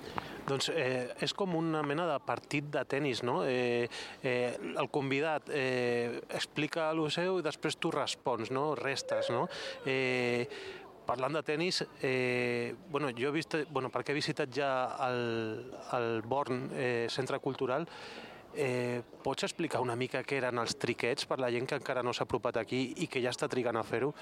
Doncs 0.48 0.70
eh, 0.70 1.16
és 1.20 1.34
com 1.34 1.56
una 1.56 1.82
mena 1.82 2.06
de 2.06 2.20
partit 2.20 2.66
de 2.66 2.86
tennis, 2.86 3.24
no? 3.24 3.44
Eh, 3.46 3.90
eh, 4.24 4.58
el 4.78 4.90
convidat 4.90 5.50
eh, 5.50 6.22
explica 6.30 6.92
el 6.92 7.12
seu 7.12 7.40
i 7.40 7.42
després 7.42 7.78
tu 7.78 7.92
respons, 7.92 8.52
no? 8.52 8.76
Restes, 8.76 9.30
no? 9.30 9.48
Eh, 9.86 10.48
parlant 11.06 11.34
de 11.34 11.44
tennis, 11.44 11.84
eh, 12.02 12.76
bueno, 12.90 13.10
jo 13.18 13.30
he 13.30 13.32
vist, 13.32 13.56
bueno, 13.70 13.90
perquè 13.90 14.12
he 14.12 14.14
visitat 14.14 14.50
ja 14.54 14.96
el, 15.08 15.74
el 15.94 16.22
Born 16.22 16.70
eh, 16.74 17.08
Centre 17.10 17.40
Cultural, 17.40 17.88
eh, 18.56 19.02
pots 19.24 19.44
explicar 19.44 19.82
una 19.82 19.96
mica 19.96 20.24
què 20.24 20.38
eren 20.38 20.60
els 20.60 20.76
triquets 20.78 21.26
per 21.26 21.40
la 21.40 21.50
gent 21.50 21.68
que 21.68 21.76
encara 21.76 22.04
no 22.04 22.14
s'ha 22.14 22.24
apropat 22.24 22.58
aquí 22.58 22.94
i 22.98 23.08
que 23.08 23.22
ja 23.22 23.30
està 23.30 23.50
trigant 23.50 23.78
a 23.78 23.84
fer-ho? 23.84 24.14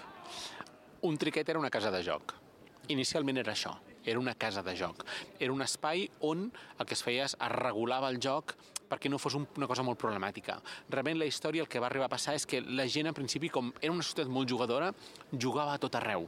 Un 1.01 1.17
triquet 1.17 1.49
era 1.49 1.59
una 1.59 1.69
casa 1.69 1.91
de 1.91 2.03
joc 2.03 2.48
inicialment 2.89 3.39
era 3.41 3.53
això, 3.53 3.75
era 4.05 4.19
una 4.19 4.35
casa 4.35 4.63
de 4.63 4.75
joc. 4.77 5.05
Era 5.39 5.53
un 5.53 5.61
espai 5.61 6.09
on 6.25 6.49
el 6.49 6.85
que 6.85 6.97
es 6.97 7.03
feia 7.05 7.27
es 7.27 7.37
regulava 7.53 8.09
el 8.09 8.19
joc 8.21 8.55
perquè 8.89 9.09
no 9.11 9.19
fos 9.21 9.35
un, 9.37 9.45
una 9.57 9.67
cosa 9.69 9.85
molt 9.85 9.99
problemàtica. 10.01 10.57
Realment 10.89 11.19
la 11.21 11.29
història 11.29 11.63
el 11.63 11.69
que 11.69 11.81
va 11.81 11.87
arribar 11.91 12.09
a 12.09 12.15
passar 12.15 12.33
és 12.35 12.47
que 12.49 12.63
la 12.65 12.87
gent, 12.89 13.11
en 13.11 13.17
principi, 13.17 13.51
com 13.53 13.69
era 13.79 13.93
una 13.93 14.05
societat 14.05 14.31
molt 14.33 14.49
jugadora, 14.49 14.89
jugava 15.37 15.75
a 15.75 15.81
tot 15.81 15.99
arreu. 15.99 16.25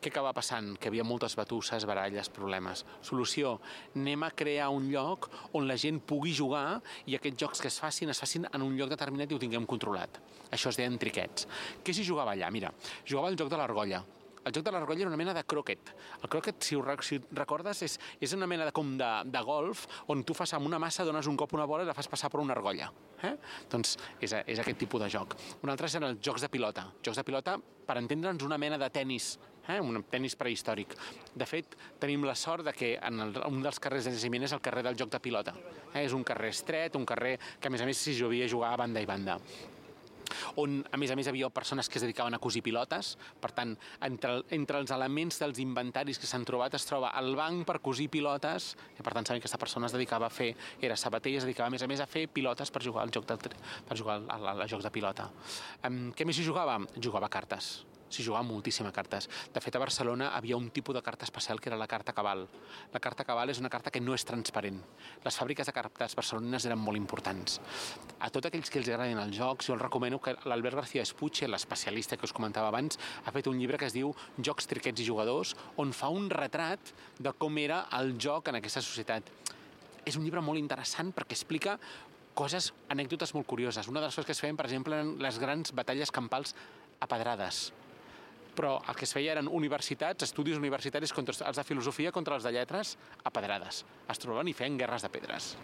Què 0.00 0.10
acaba 0.12 0.34
passant? 0.36 0.74
Que 0.76 0.88
hi 0.88 0.90
havia 0.90 1.04
moltes 1.04 1.32
batusses, 1.36 1.84
baralles, 1.88 2.28
problemes. 2.32 2.82
Solució, 3.04 3.54
anem 3.96 4.26
a 4.26 4.32
crear 4.36 4.66
un 4.72 4.90
lloc 4.92 5.30
on 5.56 5.68
la 5.68 5.78
gent 5.80 6.02
pugui 6.04 6.34
jugar 6.36 6.80
i 7.08 7.16
aquests 7.16 7.40
jocs 7.40 7.64
que 7.64 7.72
es 7.72 7.78
facin, 7.80 8.12
es 8.12 8.20
facin 8.20 8.44
en 8.50 8.64
un 8.64 8.76
lloc 8.76 8.92
determinat 8.92 9.32
i 9.32 9.36
ho 9.36 9.40
tinguem 9.40 9.64
controlat. 9.68 10.20
Això 10.52 10.72
es 10.72 10.80
deien 10.80 11.00
triquets. 11.00 11.48
Què 11.84 11.96
s'hi 11.96 12.04
jugava 12.04 12.36
allà? 12.36 12.52
Mira, 12.52 12.72
jugava 13.08 13.32
el 13.32 13.40
joc 13.40 13.48
de 13.52 13.60
l'argolla, 13.60 14.02
el 14.44 14.54
joc 14.54 14.66
de 14.66 14.74
l'argolla 14.74 15.04
era 15.06 15.10
una 15.12 15.20
mena 15.20 15.34
de 15.36 15.44
croquet. 15.44 15.94
El 16.22 16.28
croquet, 16.28 16.60
si 16.62 16.76
ho, 16.76 16.84
si 17.02 17.20
recordes, 17.32 17.82
és, 17.86 17.96
és 18.20 18.36
una 18.36 18.48
mena 18.50 18.68
de, 18.68 18.74
com 18.76 18.94
de, 19.00 19.10
de 19.30 19.42
golf 19.46 19.86
on 20.12 20.24
tu 20.24 20.36
fas 20.36 20.54
amb 20.56 20.68
una 20.68 20.80
massa, 20.82 21.06
dones 21.06 21.28
un 21.30 21.38
cop 21.40 21.56
una 21.56 21.66
bola 21.70 21.84
i 21.84 21.88
la 21.88 21.96
fas 21.96 22.10
passar 22.10 22.30
per 22.32 22.42
una 22.42 22.56
argolla. 22.56 22.90
Eh? 23.24 23.34
Doncs 23.70 23.96
és, 24.20 24.32
és 24.32 24.60
aquest 24.60 24.80
tipus 24.84 25.02
de 25.02 25.10
joc. 25.12 25.36
Un 25.62 25.72
altre 25.72 25.88
són 25.88 26.10
els 26.10 26.20
jocs 26.24 26.44
de 26.44 26.52
pilota. 26.52 26.90
Jocs 27.02 27.22
de 27.22 27.26
pilota, 27.26 27.58
per 27.58 27.98
entendre'ns, 28.00 28.44
una 28.44 28.60
mena 28.60 28.80
de 28.80 28.90
tennis 28.92 29.34
eh? 29.68 29.80
un 29.80 30.02
tennis 30.10 30.36
prehistòric. 30.36 30.94
De 31.34 31.46
fet, 31.48 31.76
tenim 32.00 32.24
la 32.26 32.36
sort 32.38 32.66
de 32.66 32.74
que 32.76 32.94
en 33.00 33.28
el, 33.28 33.38
un 33.48 33.62
dels 33.64 33.80
carrers 33.82 34.08
de 34.08 34.14
Jaciment 34.16 34.44
és 34.46 34.56
el 34.56 34.62
carrer 34.64 34.84
del 34.86 34.98
joc 34.98 35.12
de 35.14 35.22
pilota. 35.24 35.54
Eh? 35.92 36.04
És 36.04 36.16
un 36.16 36.24
carrer 36.26 36.52
estret, 36.54 36.98
un 37.00 37.06
carrer 37.08 37.38
que 37.60 37.70
a 37.70 37.74
més 37.74 37.84
a 37.84 37.88
més 37.88 38.00
s'hi 38.00 38.16
jovia 38.18 38.50
jugar 38.50 38.74
a 38.74 38.82
banda 38.84 39.02
i 39.02 39.08
banda. 39.08 39.38
On, 40.60 40.80
a 40.90 41.00
més 41.00 41.12
a 41.12 41.16
més, 41.18 41.28
havia 41.30 41.50
persones 41.54 41.88
que 41.88 41.98
es 42.00 42.04
dedicaven 42.06 42.36
a 42.36 42.40
cosir 42.42 42.62
pilotes. 42.66 43.14
Per 43.40 43.52
tant, 43.56 43.74
entre, 44.06 44.36
entre 44.56 44.82
els 44.82 44.94
elements 44.94 45.40
dels 45.42 45.60
inventaris 45.62 46.20
que 46.20 46.30
s'han 46.30 46.46
trobat 46.48 46.76
es 46.78 46.86
troba 46.88 47.12
el 47.20 47.34
banc 47.38 47.66
per 47.68 47.80
cosir 47.84 48.10
pilotes, 48.12 48.74
i 48.98 49.02
per 49.02 49.14
tant 49.16 49.26
sabem 49.26 49.40
que 49.40 49.48
aquesta 49.48 49.60
persona 49.60 49.90
es 49.90 49.96
dedicava 49.96 50.28
a 50.28 50.34
fer, 50.34 50.52
era 50.80 50.98
sabater 50.98 51.34
i 51.34 51.40
es 51.40 51.48
dedicava 51.48 51.70
a 51.70 51.74
més 51.74 51.84
a 51.84 51.90
més 51.90 52.04
a 52.04 52.10
fer 52.10 52.26
pilotes 52.28 52.72
per 52.74 52.84
jugar 52.84 53.04
al 53.04 53.14
joc 53.14 53.28
del, 53.30 53.40
per 53.88 53.98
jugar 53.98 54.20
als 54.28 54.70
jocs 54.70 54.84
de 54.84 54.94
pilota. 54.94 55.30
Um, 55.84 56.06
què 56.16 56.26
més 56.26 56.38
hi 56.38 56.46
jugava? 56.46 56.80
Jugava 56.98 57.30
cartes 57.32 57.74
s'hi 58.14 58.24
jugava 58.26 58.46
moltíssim 58.46 58.86
a 58.86 58.92
cartes. 58.94 59.28
De 59.52 59.60
fet, 59.60 59.74
a 59.74 59.82
Barcelona 59.82 60.30
havia 60.36 60.56
un 60.56 60.70
tipus 60.70 60.94
de 60.94 61.02
carta 61.02 61.26
especial 61.26 61.60
que 61.60 61.68
era 61.70 61.78
la 61.78 61.88
carta 61.90 62.14
cabal. 62.14 62.46
La 62.92 63.00
carta 63.00 63.24
cabal 63.26 63.50
és 63.50 63.60
una 63.60 63.70
carta 63.72 63.90
que 63.90 64.00
no 64.00 64.14
és 64.14 64.24
transparent. 64.24 64.78
Les 65.24 65.38
fàbriques 65.38 65.66
de 65.66 65.74
cartes 65.74 66.16
barcelonines 66.16 66.66
eren 66.70 66.80
molt 66.80 67.00
importants. 67.00 67.58
A 68.20 68.30
tots 68.30 68.48
aquells 68.48 68.70
que 68.70 68.80
els 68.80 68.88
agraden 68.88 69.20
els 69.20 69.36
jocs, 69.36 69.68
jo 69.68 69.76
els 69.76 69.82
recomano 69.82 70.20
que 70.22 70.36
l'Albert 70.46 70.80
García 70.82 71.02
Espuche, 71.02 71.48
l'especialista 71.50 72.16
que 72.16 72.28
us 72.28 72.36
comentava 72.36 72.70
abans, 72.70 72.98
ha 73.24 73.34
fet 73.34 73.50
un 73.50 73.58
llibre 73.58 73.78
que 73.80 73.90
es 73.90 73.96
diu 73.96 74.14
Jocs, 74.38 74.68
triquets 74.70 75.02
i 75.02 75.08
jugadors, 75.08 75.54
on 75.80 75.92
fa 75.92 76.10
un 76.12 76.30
retrat 76.30 76.94
de 77.18 77.34
com 77.38 77.58
era 77.58 77.84
el 77.98 78.14
joc 78.20 78.50
en 78.50 78.60
aquesta 78.60 78.82
societat. 78.84 79.30
És 80.04 80.18
un 80.18 80.24
llibre 80.24 80.42
molt 80.44 80.60
interessant 80.60 81.12
perquè 81.16 81.36
explica 81.36 81.78
coses, 82.34 82.72
anècdotes 82.92 83.32
molt 83.34 83.46
curioses. 83.46 83.88
Una 83.88 84.02
de 84.02 84.10
les 84.10 84.18
coses 84.18 84.26
que 84.26 84.36
es 84.36 84.42
feien, 84.42 84.58
per 84.58 84.66
exemple, 84.66 84.98
eren 84.98 85.16
les 85.22 85.38
grans 85.40 85.72
batalles 85.72 86.12
campals 86.12 86.54
a 87.00 87.08
pedrades 87.10 87.70
però 88.56 88.76
el 88.88 88.98
que 88.98 89.06
es 89.08 89.14
feia 89.16 89.34
eren 89.34 89.50
universitats, 89.50 90.28
estudis 90.28 90.60
universitaris 90.60 91.12
contra 91.12 91.36
els 91.48 91.58
de 91.58 91.66
filosofia 91.66 92.12
contra 92.12 92.38
els 92.38 92.46
de 92.46 92.54
lletres 92.54 92.96
a 93.22 93.34
pedrades. 93.34 93.84
Es 94.08 94.22
trobaven 94.22 94.48
i 94.48 94.56
feien 94.56 94.78
guerres 94.78 95.04
de 95.04 95.12
pedres. 95.12 95.54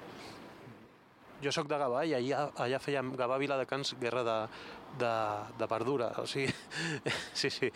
Jo 1.40 1.52
sóc 1.54 1.70
de 1.70 1.78
Gavà 1.80 2.02
i 2.04 2.12
allà, 2.12 2.50
allà 2.60 2.78
fèiem 2.82 3.14
Gavà 3.16 3.38
Viladecans 3.40 3.94
guerra 4.00 4.20
de, 4.26 4.34
de, 5.00 5.12
de 5.56 5.68
verdura. 5.70 6.10
O 6.20 6.26
sigui, 6.28 6.52
sí, 7.40 7.48
sí. 7.48 7.70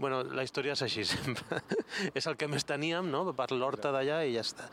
Bueno, 0.00 0.22
la 0.24 0.44
història 0.46 0.72
és 0.72 0.82
així 0.86 1.04
sempre. 1.04 1.60
és 2.16 2.26
el 2.30 2.38
que 2.40 2.48
més 2.48 2.64
teníem, 2.64 3.10
no?, 3.12 3.26
per 3.36 3.50
l'horta 3.52 3.92
d'allà 3.92 4.22
i 4.24 4.34
ja 4.38 4.44
està. 4.46 4.70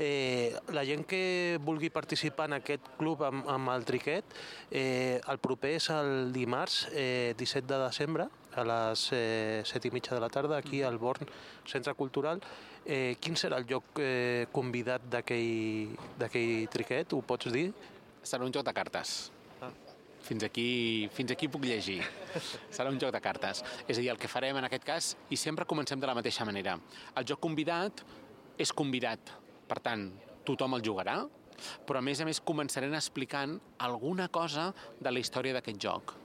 Eh, 0.00 0.56
la 0.72 0.86
gent 0.88 1.04
que 1.08 1.60
vulgui 1.64 1.92
participar 1.92 2.48
en 2.48 2.60
aquest 2.60 2.88
club 2.96 3.26
amb, 3.28 3.44
amb 3.52 3.74
el 3.76 3.84
triquet, 3.88 4.36
eh, 4.70 5.20
el 5.20 5.42
proper 5.44 5.76
és 5.76 5.90
el 5.92 6.32
dimarts 6.32 6.86
eh, 6.94 7.34
17 7.36 7.68
de 7.68 7.84
desembre, 7.84 8.30
a 8.56 8.64
les 8.64 9.04
eh, 9.12 9.62
7 9.64 9.88
i 9.88 9.92
mitja 9.94 10.14
de 10.14 10.20
la 10.20 10.28
tarda, 10.28 10.58
aquí 10.58 10.82
al 10.82 10.98
Born 10.98 11.28
Centre 11.66 11.94
Cultural. 11.94 12.40
Eh, 12.84 13.16
quin 13.20 13.36
serà 13.36 13.60
el 13.60 13.66
lloc 13.68 14.00
eh, 14.00 14.46
convidat 14.52 15.06
d'aquell 15.12 16.66
triquet? 16.72 17.12
Ho 17.14 17.22
pots 17.22 17.50
dir? 17.52 17.68
Serà 18.22 18.46
un 18.46 18.52
joc 18.54 18.66
de 18.66 18.74
cartes. 18.76 19.30
Ah. 19.60 19.70
Fins 20.20 20.44
aquí, 20.44 21.08
fins 21.16 21.32
aquí 21.32 21.48
puc 21.48 21.64
llegir. 21.64 22.00
Serà 22.76 22.90
un 22.90 23.00
joc 23.00 23.12
de 23.14 23.20
cartes. 23.24 23.62
És 23.86 23.96
a 23.96 24.00
dir, 24.00 24.10
el 24.12 24.20
que 24.20 24.28
farem 24.28 24.58
en 24.60 24.68
aquest 24.68 24.86
cas, 24.86 25.12
i 25.30 25.38
sempre 25.40 25.66
comencem 25.68 26.00
de 26.00 26.10
la 26.10 26.16
mateixa 26.16 26.44
manera. 26.48 26.76
El 27.16 27.28
joc 27.28 27.40
convidat 27.40 28.04
és 28.60 28.72
convidat. 28.76 29.32
Per 29.70 29.78
tant, 29.80 30.08
tothom 30.44 30.74
el 30.76 30.84
jugarà, 30.84 31.20
però 31.86 32.00
a 32.00 32.04
més 32.04 32.20
a 32.20 32.26
més 32.28 32.40
començarem 32.44 32.94
explicant 32.96 33.58
alguna 33.78 34.28
cosa 34.32 34.70
de 35.00 35.12
la 35.12 35.22
història 35.22 35.56
d'aquest 35.56 35.80
joc. 35.80 36.16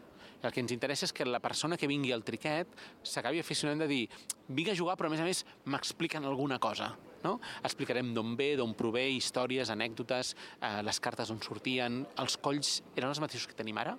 El 0.46 0.54
que 0.54 0.62
ens 0.62 0.74
interessa 0.76 1.08
és 1.08 1.14
que 1.16 1.26
la 1.26 1.42
persona 1.42 1.78
que 1.78 1.90
vingui 1.90 2.14
al 2.14 2.24
triquet 2.26 2.70
s'acabi 3.04 3.42
aficionant 3.42 3.82
de 3.82 3.90
dir 3.90 4.04
vinc 4.48 4.72
a 4.72 4.78
jugar 4.78 4.96
però 5.00 5.10
a 5.10 5.16
més 5.16 5.24
a 5.24 5.28
més 5.28 5.44
m'expliquen 5.66 6.26
alguna 6.26 6.60
cosa. 6.62 6.92
No? 7.26 7.40
Explicarem 7.66 8.14
d'on 8.14 8.36
ve, 8.38 8.52
d'on 8.60 8.76
prové, 8.78 9.08
històries, 9.16 9.72
anècdotes, 9.74 10.36
eh, 10.62 10.82
les 10.86 11.00
cartes 11.02 11.32
on 11.34 11.42
sortien, 11.42 12.04
els 12.22 12.38
colls 12.38 12.84
eren 12.94 13.10
els 13.10 13.22
mateixos 13.24 13.50
que 13.50 13.58
tenim 13.58 13.82
ara? 13.82 13.98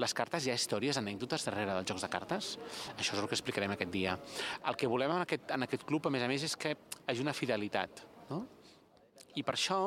les 0.00 0.14
cartes 0.16 0.46
hi 0.46 0.52
ha 0.52 0.56
històries, 0.56 0.96
anècdotes 0.96 1.44
darrere 1.44 1.74
dels 1.76 1.88
jocs 1.90 2.04
de 2.06 2.08
cartes. 2.08 2.54
Això 2.94 3.12
és 3.12 3.20
el 3.20 3.28
que 3.28 3.36
explicarem 3.36 3.74
aquest 3.74 3.92
dia. 3.92 4.16
El 4.70 4.78
que 4.80 4.88
volem 4.88 5.12
en 5.12 5.26
aquest, 5.26 5.50
en 5.52 5.66
aquest 5.66 5.84
club, 5.84 6.06
a 6.08 6.12
més 6.14 6.24
a 6.24 6.28
més, 6.30 6.46
és 6.46 6.56
que 6.56 6.72
hi 6.72 7.02
hagi 7.12 7.24
una 7.24 7.36
fidelitat. 7.36 8.00
No? 8.30 8.38
I 9.36 9.44
per 9.44 9.58
això, 9.58 9.80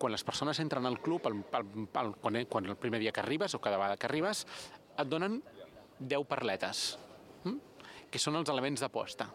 quan 0.00 0.14
les 0.14 0.24
persones 0.26 0.58
entren 0.58 0.88
al 0.88 0.98
club, 1.04 1.28
el, 1.28 1.42
el, 1.58 1.68
el, 2.00 2.14
quan, 2.22 2.40
quan 2.50 2.70
el 2.72 2.78
primer 2.80 3.02
dia 3.02 3.12
que 3.14 3.22
arribes 3.22 3.54
o 3.54 3.60
cada 3.62 3.78
vegada 3.78 3.98
que 4.00 4.08
arribes, 4.08 4.46
et 4.98 5.08
donen 5.08 5.38
10 5.98 6.26
perletes, 6.28 6.82
hm? 7.44 7.58
que 8.10 8.20
són 8.20 8.36
els 8.40 8.50
elements 8.52 8.82
d'aposta. 8.82 9.28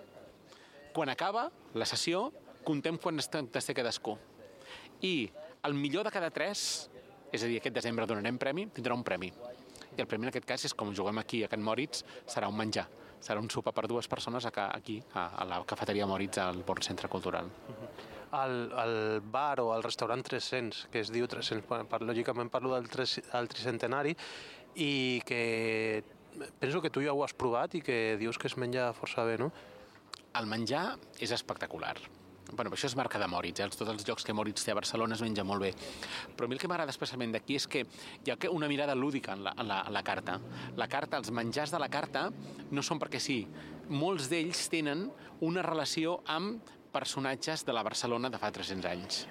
Quan 0.93 1.09
acaba 1.13 1.47
la 1.77 1.85
sessió, 1.85 2.27
contem 2.65 2.97
quan 2.97 3.19
té 3.21 3.73
cadascú. 3.73 4.17
I 5.01 5.29
el 5.63 5.73
millor 5.73 6.05
de 6.07 6.11
cada 6.11 6.29
tres, 6.33 6.89
és 7.31 7.43
a 7.43 7.47
dir, 7.47 7.59
aquest 7.59 7.75
desembre 7.75 8.07
donarem 8.07 8.37
premi, 8.41 8.67
tindrà 8.73 8.95
un 8.95 9.03
premi. 9.03 9.31
I 9.97 10.01
el 10.01 10.07
premi 10.07 10.27
en 10.27 10.31
aquest 10.31 10.45
cas 10.47 10.65
és, 10.67 10.73
com 10.77 10.93
juguem 10.95 11.19
aquí 11.21 11.43
a 11.43 11.49
Can 11.51 11.63
Moritz, 11.63 12.03
serà 12.29 12.49
un 12.49 12.57
menjar. 12.57 12.87
Serà 13.23 13.41
un 13.41 13.49
sopar 13.49 13.73
per 13.73 13.87
dues 13.89 14.07
persones 14.07 14.45
aquí, 14.45 14.99
a 15.17 15.45
la 15.49 15.63
cafeteria 15.65 16.05
Moritz, 16.05 16.37
al 16.37 16.61
Born 16.63 16.85
Centre 16.85 17.09
Cultural. 17.09 17.49
El, 18.37 18.55
el 18.83 19.21
bar 19.21 19.61
o 19.63 19.71
el 19.73 19.83
restaurant 19.83 20.21
300, 20.23 20.87
que 20.91 21.01
es 21.01 21.11
diu 21.13 21.25
300, 21.31 21.65
per, 21.89 22.01
lògicament 22.03 22.51
parlo 22.53 22.75
del, 22.75 22.89
tres, 22.91 23.17
del 23.31 23.49
tricentenari, 23.49 24.13
i 24.77 25.22
que 25.25 26.03
penso 26.60 26.81
que 26.81 26.91
tu 26.93 27.01
ja 27.01 27.13
ho 27.13 27.24
has 27.25 27.34
provat 27.34 27.74
i 27.75 27.81
que 27.81 28.15
dius 28.22 28.38
que 28.38 28.48
es 28.48 28.57
menja 28.62 28.91
força 28.93 29.25
bé, 29.25 29.39
no? 29.41 29.50
El 30.38 30.46
menjar 30.46 30.91
és 31.19 31.34
espectacular. 31.34 31.98
Bueno, 32.53 32.72
això 32.72 32.88
és 32.88 32.96
marca 32.96 33.19
de 33.19 33.27
Moritz, 33.27 33.60
eh? 33.60 33.67
tots 33.74 33.89
els 33.91 34.05
llocs 34.07 34.24
que 34.24 34.36
Moritz 34.38 34.63
té 34.63 34.72
a 34.72 34.77
Barcelona 34.77 35.17
es 35.17 35.24
menja 35.25 35.43
molt 35.43 35.65
bé. 35.65 35.74
Però 36.38 36.48
a 36.48 36.48
mi 36.48 36.55
el 36.55 36.62
que 36.62 36.69
m'agrada 36.72 36.93
especialment 36.93 37.34
d'aquí 37.36 37.57
és 37.60 37.65
que 37.67 37.81
hi 38.24 38.31
ha 38.31 38.38
una 38.53 38.69
mirada 38.72 38.96
lúdica 38.96 39.34
en 39.34 39.43
la, 39.43 39.53
en, 39.57 39.67
la, 39.67 39.81
en 39.89 39.93
la 39.93 40.03
carta. 40.03 40.38
La 40.77 40.88
carta, 40.88 41.17
els 41.19 41.31
menjars 41.31 41.74
de 41.74 41.81
la 41.81 41.89
carta 41.91 42.29
no 42.72 42.84
són 42.86 43.01
perquè 43.01 43.19
sí. 43.19 43.41
Molts 43.89 44.29
d'ells 44.31 44.69
tenen 44.72 45.10
una 45.43 45.65
relació 45.65 46.22
amb 46.25 46.72
personatges 46.93 47.65
de 47.65 47.75
la 47.75 47.84
Barcelona 47.84 48.31
de 48.31 48.39
fa 48.39 48.53
300 48.53 48.91
anys. 48.93 49.25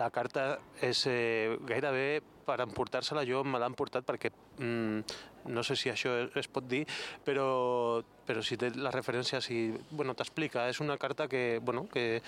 La 0.00 0.10
carta 0.10 0.58
és 0.82 1.04
eh, 1.10 1.56
gairebé 1.66 2.22
per 2.46 2.60
emportar-se-la 2.64 3.24
jo 3.28 3.42
me 3.44 3.60
l'ha 3.60 3.68
emportat 3.70 4.06
perquè 4.06 4.30
mm, 4.58 5.18
no 5.52 5.64
sé 5.66 5.76
si 5.78 5.92
això 5.92 6.12
es, 6.24 6.32
es 6.40 6.48
pot 6.52 6.66
dir, 6.68 6.82
però, 7.24 8.02
però 8.26 8.42
si 8.44 8.58
té 8.60 8.72
la 8.76 8.92
referència, 8.94 9.40
si, 9.44 9.68
bueno, 9.90 10.14
t'explica, 10.18 10.68
és 10.70 10.80
una 10.84 10.98
carta 11.00 11.28
que, 11.28 11.60
bueno, 11.62 11.86
que, 11.92 12.22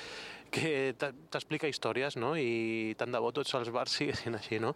que 0.53 0.95
t'explica 0.99 1.71
històries, 1.71 2.17
no? 2.21 2.35
I 2.37 2.95
tant 2.99 3.13
de 3.13 3.21
bo 3.23 3.33
tots 3.33 3.55
els 3.59 3.73
bars 3.75 4.01
siguin 4.01 4.39
així, 4.39 4.61
no? 4.63 4.75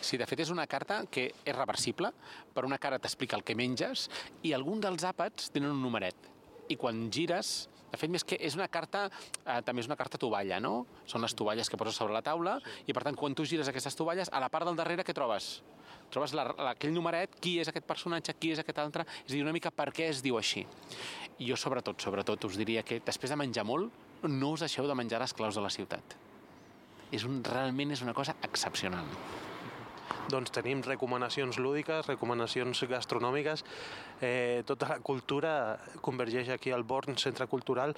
Sí, 0.00 0.18
de 0.18 0.26
fet 0.26 0.42
és 0.42 0.50
una 0.50 0.66
carta 0.66 1.02
que 1.12 1.28
és 1.44 1.56
reversible, 1.56 2.10
per 2.54 2.64
una 2.66 2.80
cara 2.82 2.98
t'explica 2.98 3.36
el 3.38 3.44
que 3.46 3.56
menges 3.58 4.08
i 4.42 4.54
algun 4.56 4.80
dels 4.82 5.04
àpats 5.06 5.52
tenen 5.54 5.74
un 5.76 5.82
numeret. 5.84 6.30
I 6.68 6.76
quan 6.76 7.06
gires 7.14 7.68
de 7.90 7.98
fet, 8.00 8.10
més 8.12 8.24
que 8.26 8.36
és 8.44 8.56
una 8.58 8.68
carta, 8.68 9.06
eh, 9.44 9.60
també 9.64 9.82
és 9.82 9.88
una 9.88 9.96
carta 9.96 10.20
tovalla, 10.20 10.60
no? 10.60 10.86
Són 11.08 11.24
les 11.24 11.34
tovalles 11.34 11.70
que 11.70 11.80
poses 11.80 11.96
sobre 11.96 12.14
la 12.16 12.22
taula 12.22 12.58
i, 12.86 12.92
per 12.92 13.04
tant, 13.06 13.16
quan 13.16 13.34
tu 13.34 13.46
gires 13.48 13.68
aquestes 13.68 13.96
tovalles, 13.96 14.30
a 14.32 14.40
la 14.40 14.50
part 14.52 14.68
del 14.68 14.76
darrere 14.76 15.06
què 15.06 15.16
trobes? 15.16 15.62
Trobes 16.12 16.32
la, 16.36 16.46
la, 16.52 16.72
aquell 16.72 16.94
numeret, 16.94 17.36
qui 17.40 17.58
és 17.60 17.68
aquest 17.68 17.86
personatge, 17.88 18.36
qui 18.40 18.52
és 18.52 18.62
aquest 18.62 18.78
altre, 18.84 19.04
és 19.24 19.32
a 19.32 19.34
dir, 19.34 19.42
una 19.44 19.56
mica 19.56 19.72
per 19.72 19.90
què 19.92 20.08
es 20.12 20.22
diu 20.24 20.38
així. 20.40 20.66
I 21.38 21.50
jo, 21.50 21.56
sobretot, 21.56 22.00
sobretot, 22.00 22.48
us 22.48 22.60
diria 22.60 22.84
que 22.84 23.00
després 23.04 23.32
de 23.32 23.40
menjar 23.40 23.66
molt, 23.68 23.92
no 24.28 24.54
us 24.56 24.64
deixeu 24.64 24.88
de 24.88 24.96
menjar 24.98 25.20
les 25.22 25.36
claus 25.36 25.56
de 25.56 25.64
la 25.64 25.72
ciutat. 25.72 26.16
És 27.12 27.24
un, 27.24 27.42
realment 27.44 27.92
és 27.94 28.04
una 28.04 28.16
cosa 28.16 28.36
excepcional 28.44 29.06
doncs 30.28 30.52
tenim 30.54 30.82
recomanacions 30.84 31.58
lúdiques, 31.58 32.06
recomanacions 32.06 32.84
gastronòmiques, 32.90 33.64
eh, 34.20 34.62
tota 34.66 34.88
la 34.88 34.98
cultura 35.00 35.78
convergeix 36.00 36.50
aquí 36.50 36.70
al 36.70 36.84
Born 36.84 37.16
Centre 37.16 37.46
Cultural. 37.46 37.94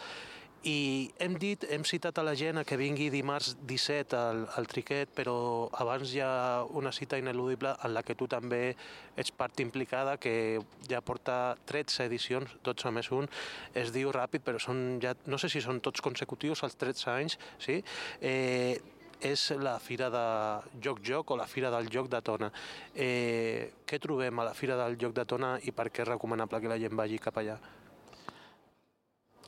I 0.60 1.08
hem 1.16 1.38
dit, 1.40 1.62
hem 1.72 1.87
citat 1.88 2.18
a 2.20 2.22
la 2.22 2.34
gent 2.37 2.60
que 2.68 2.76
vingui 2.76 3.06
dimarts 3.08 3.54
17 3.64 4.16
al, 4.18 4.42
al 4.60 4.66
Triquet, 4.68 5.08
però 5.16 5.70
abans 5.80 6.12
hi 6.12 6.20
ha 6.20 6.66
una 6.76 6.92
cita 6.92 7.16
ineludible 7.16 7.72
en 7.80 7.94
la 7.94 8.02
que 8.04 8.14
tu 8.14 8.28
també 8.28 8.76
ets 9.16 9.32
part 9.32 9.62
implicada, 9.64 10.18
que 10.20 10.60
ja 10.84 11.00
porta 11.00 11.56
13 11.64 12.04
edicions, 12.04 12.52
12 12.62 12.92
més 12.92 13.08
1, 13.08 13.32
es 13.80 13.94
diu 13.96 14.12
ràpid, 14.12 14.44
però 14.44 14.60
són 14.60 15.00
ja, 15.00 15.16
no 15.32 15.40
sé 15.40 15.49
si 15.49 15.64
són 15.64 15.80
tots 15.80 16.04
consecutius, 16.04 16.60
els 16.68 16.76
13 16.76 17.08
anys, 17.16 17.40
sí? 17.56 17.80
Eh, 18.20 18.76
és 19.20 19.50
la 19.60 19.78
Fira 19.78 20.08
de 20.10 20.24
Joc 20.82 21.02
Joc 21.04 21.30
o 21.30 21.36
la 21.36 21.46
Fira 21.46 21.70
del 21.70 21.90
Joc 21.92 22.08
de 22.08 22.20
Tona. 22.24 22.50
Eh, 22.94 23.84
què 23.86 24.00
trobem 24.00 24.40
a 24.40 24.48
la 24.48 24.54
Fira 24.56 24.78
del 24.80 24.96
Joc 25.00 25.14
de 25.16 25.26
Tona 25.28 25.58
i 25.62 25.74
per 25.76 25.90
què 25.90 26.04
és 26.04 26.08
recomanable 26.08 26.60
que 26.60 26.72
la 26.72 26.78
gent 26.80 26.96
vagi 26.96 27.20
cap 27.20 27.36
allà? 27.36 27.58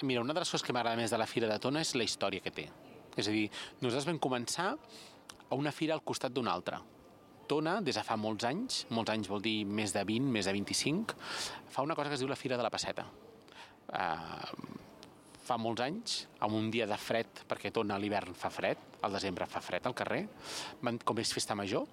Mira, 0.02 0.20
una 0.20 0.34
de 0.34 0.42
les 0.42 0.50
coses 0.50 0.66
que 0.66 0.74
m'agrada 0.74 0.98
més 0.98 1.12
de 1.12 1.18
la 1.20 1.28
Fira 1.30 1.48
de 1.48 1.58
Tona 1.62 1.80
és 1.80 1.94
la 1.96 2.04
història 2.04 2.44
que 2.44 2.52
té. 2.52 2.68
És 3.16 3.28
a 3.28 3.32
dir, 3.32 3.48
nosaltres 3.80 4.08
vam 4.08 4.20
començar 4.20 4.72
a 4.72 5.56
una 5.56 5.72
fira 5.72 5.94
al 5.94 6.04
costat 6.04 6.32
d'una 6.32 6.52
altra. 6.52 6.80
Tona, 7.48 7.80
des 7.84 7.96
de 7.98 8.04
fa 8.04 8.16
molts 8.16 8.44
anys, 8.48 8.86
molts 8.90 9.12
anys 9.12 9.28
vol 9.28 9.42
dir 9.44 9.64
més 9.68 9.92
de 9.92 10.04
20, 10.08 10.30
més 10.32 10.48
de 10.48 10.54
25, 10.56 11.16
fa 11.68 11.84
una 11.84 11.96
cosa 11.98 12.08
que 12.08 12.16
es 12.16 12.22
diu 12.22 12.30
la 12.30 12.38
Fira 12.38 12.56
de 12.56 12.64
la 12.64 12.70
Passeta. 12.72 13.04
Uh, 13.92 14.78
fa 15.44 15.58
molts 15.60 15.82
anys, 15.84 16.22
amb 16.40 16.56
un 16.56 16.70
dia 16.72 16.86
de 16.88 16.96
fred, 16.96 17.44
perquè 17.50 17.72
torna 17.74 17.98
l'hivern 18.00 18.32
fa 18.38 18.48
fred, 18.50 18.91
al 19.02 19.12
desembre 19.18 19.48
fa 19.50 19.62
fred 19.64 19.86
al 19.86 19.96
carrer, 19.98 20.24
van, 20.82 20.98
com 21.04 21.18
és 21.22 21.34
festa 21.34 21.56
major, 21.58 21.86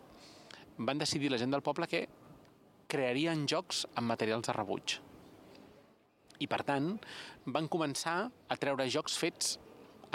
van 0.77 1.01
decidir 1.01 1.31
la 1.31 1.39
gent 1.41 1.51
del 1.51 1.65
poble 1.65 1.87
que 1.91 2.05
crearien 2.89 3.45
jocs 3.49 3.85
amb 3.95 4.09
materials 4.09 4.47
de 4.47 4.55
rebuig. 4.55 4.97
I, 6.39 6.47
per 6.47 6.61
tant, 6.63 6.93
van 7.51 7.67
començar 7.67 8.19
a 8.29 8.57
treure 8.57 8.87
jocs 8.89 9.17
fets 9.19 9.57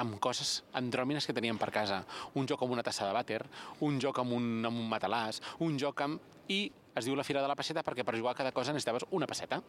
amb 0.00 0.16
coses 0.18 0.62
andròmines 0.74 1.26
que 1.26 1.34
tenien 1.36 1.58
per 1.60 1.70
casa. 1.74 2.00
Un 2.34 2.48
joc 2.50 2.64
amb 2.64 2.74
una 2.74 2.82
tassa 2.82 3.06
de 3.06 3.14
vàter, 3.14 3.42
un 3.86 4.00
joc 4.02 4.18
amb 4.22 4.34
un, 4.34 4.48
amb 4.66 4.80
un 4.80 4.88
matalàs, 4.90 5.42
un 5.66 5.78
joc 5.78 6.02
amb... 6.06 6.32
I 6.48 6.66
es 6.98 7.06
diu 7.06 7.14
la 7.16 7.24
Fira 7.24 7.40
de 7.42 7.48
la 7.48 7.56
Passeta 7.56 7.82
perquè 7.84 8.04
per 8.04 8.16
jugar 8.18 8.34
a 8.34 8.38
cada 8.40 8.52
cosa 8.52 8.72
necessitaves 8.74 9.06
una 9.16 9.28
passeta. 9.30 9.60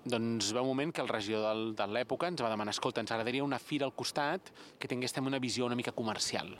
Doncs 0.00 0.54
va 0.56 0.62
un 0.62 0.70
moment 0.70 0.94
que 0.96 1.02
el 1.02 1.10
regió 1.10 1.42
del, 1.42 1.74
de 1.76 1.84
l'època 1.92 2.30
ens 2.30 2.40
va 2.40 2.48
demanar, 2.48 2.72
escolta, 2.72 3.02
ens 3.04 3.10
agradaria 3.12 3.44
una 3.44 3.58
fira 3.60 3.84
al 3.84 3.92
costat 3.92 4.48
que 4.80 4.88
tingués 4.88 5.12
una 5.20 5.38
visió 5.38 5.66
una 5.66 5.76
mica 5.76 5.92
comercial. 5.92 6.54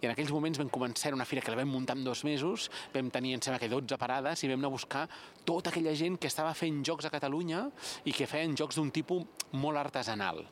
I 0.00 0.06
en 0.06 0.14
aquells 0.14 0.32
moments 0.32 0.56
vam 0.56 0.70
començar 0.72 1.12
una 1.12 1.26
fira 1.28 1.42
que 1.42 1.52
la 1.52 1.58
vam 1.60 1.68
muntar 1.68 1.96
en 1.98 2.04
dos 2.04 2.24
mesos, 2.24 2.70
vam 2.94 3.10
tenir, 3.10 3.34
em 3.34 3.42
sembla 3.42 3.60
que 3.60 3.68
12 3.68 3.98
parades, 4.00 4.42
i 4.42 4.48
vam 4.48 4.62
anar 4.62 4.72
a 4.72 4.76
buscar 4.78 5.04
tota 5.44 5.68
aquella 5.68 5.92
gent 5.92 6.16
que 6.16 6.26
estava 6.32 6.54
fent 6.54 6.80
jocs 6.82 7.04
a 7.04 7.12
Catalunya 7.12 7.66
i 8.06 8.16
que 8.16 8.26
feien 8.26 8.56
jocs 8.56 8.80
d'un 8.80 8.90
tipus 8.90 9.28
molt 9.52 9.76
artesanal. 9.76 10.46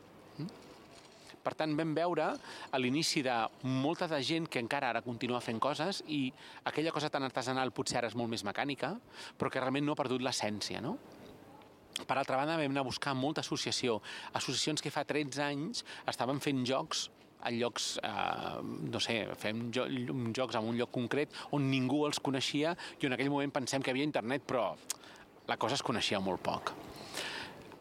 Per 1.44 1.56
tant, 1.56 1.72
vam 1.76 1.96
veure 1.96 2.28
a 2.28 2.78
l'inici 2.78 3.22
de 3.24 3.40
molta 3.64 4.04
de 4.08 4.20
gent 4.20 4.52
que 4.52 4.60
encara 4.60 4.92
ara 4.92 5.04
continua 5.04 5.40
fent 5.40 5.60
coses 5.60 6.04
i 6.12 6.26
aquella 6.64 6.92
cosa 6.92 7.08
tan 7.08 7.24
artesanal 7.24 7.72
potser 7.72 8.02
ara 8.02 8.12
és 8.12 8.16
molt 8.16 8.28
més 8.28 8.44
mecànica, 8.44 8.98
però 9.38 9.48
que 9.48 9.64
realment 9.64 9.88
no 9.88 9.96
ha 9.96 10.02
perdut 10.04 10.20
l'essència, 10.24 10.84
no? 10.84 10.98
Per 11.94 12.16
altra 12.18 12.40
banda, 12.40 12.56
vam 12.58 12.72
anar 12.72 12.82
a 12.82 12.88
buscar 12.88 13.14
molta 13.14 13.44
associació. 13.44 14.00
Associacions 14.34 14.82
que 14.82 14.90
fa 14.90 15.04
13 15.06 15.44
anys 15.44 15.84
estaven 16.10 16.40
fent 16.42 16.64
jocs 16.66 17.08
a 17.44 17.52
llocs, 17.52 18.00
eh, 18.02 18.62
no 18.90 19.00
sé, 19.00 19.18
fem 19.36 19.68
jo, 19.72 19.84
jocs 20.34 20.56
en 20.56 20.70
un 20.70 20.78
lloc 20.80 20.90
concret 20.90 21.34
on 21.52 21.68
ningú 21.70 22.06
els 22.08 22.18
coneixia 22.18 22.72
i 22.98 23.06
en 23.06 23.14
aquell 23.14 23.30
moment 23.30 23.52
pensem 23.52 23.84
que 23.84 23.92
havia 23.92 24.06
internet, 24.08 24.42
però 24.48 24.72
la 25.46 25.58
cosa 25.60 25.76
es 25.76 25.84
coneixia 25.84 26.20
molt 26.24 26.40
poc. 26.42 26.72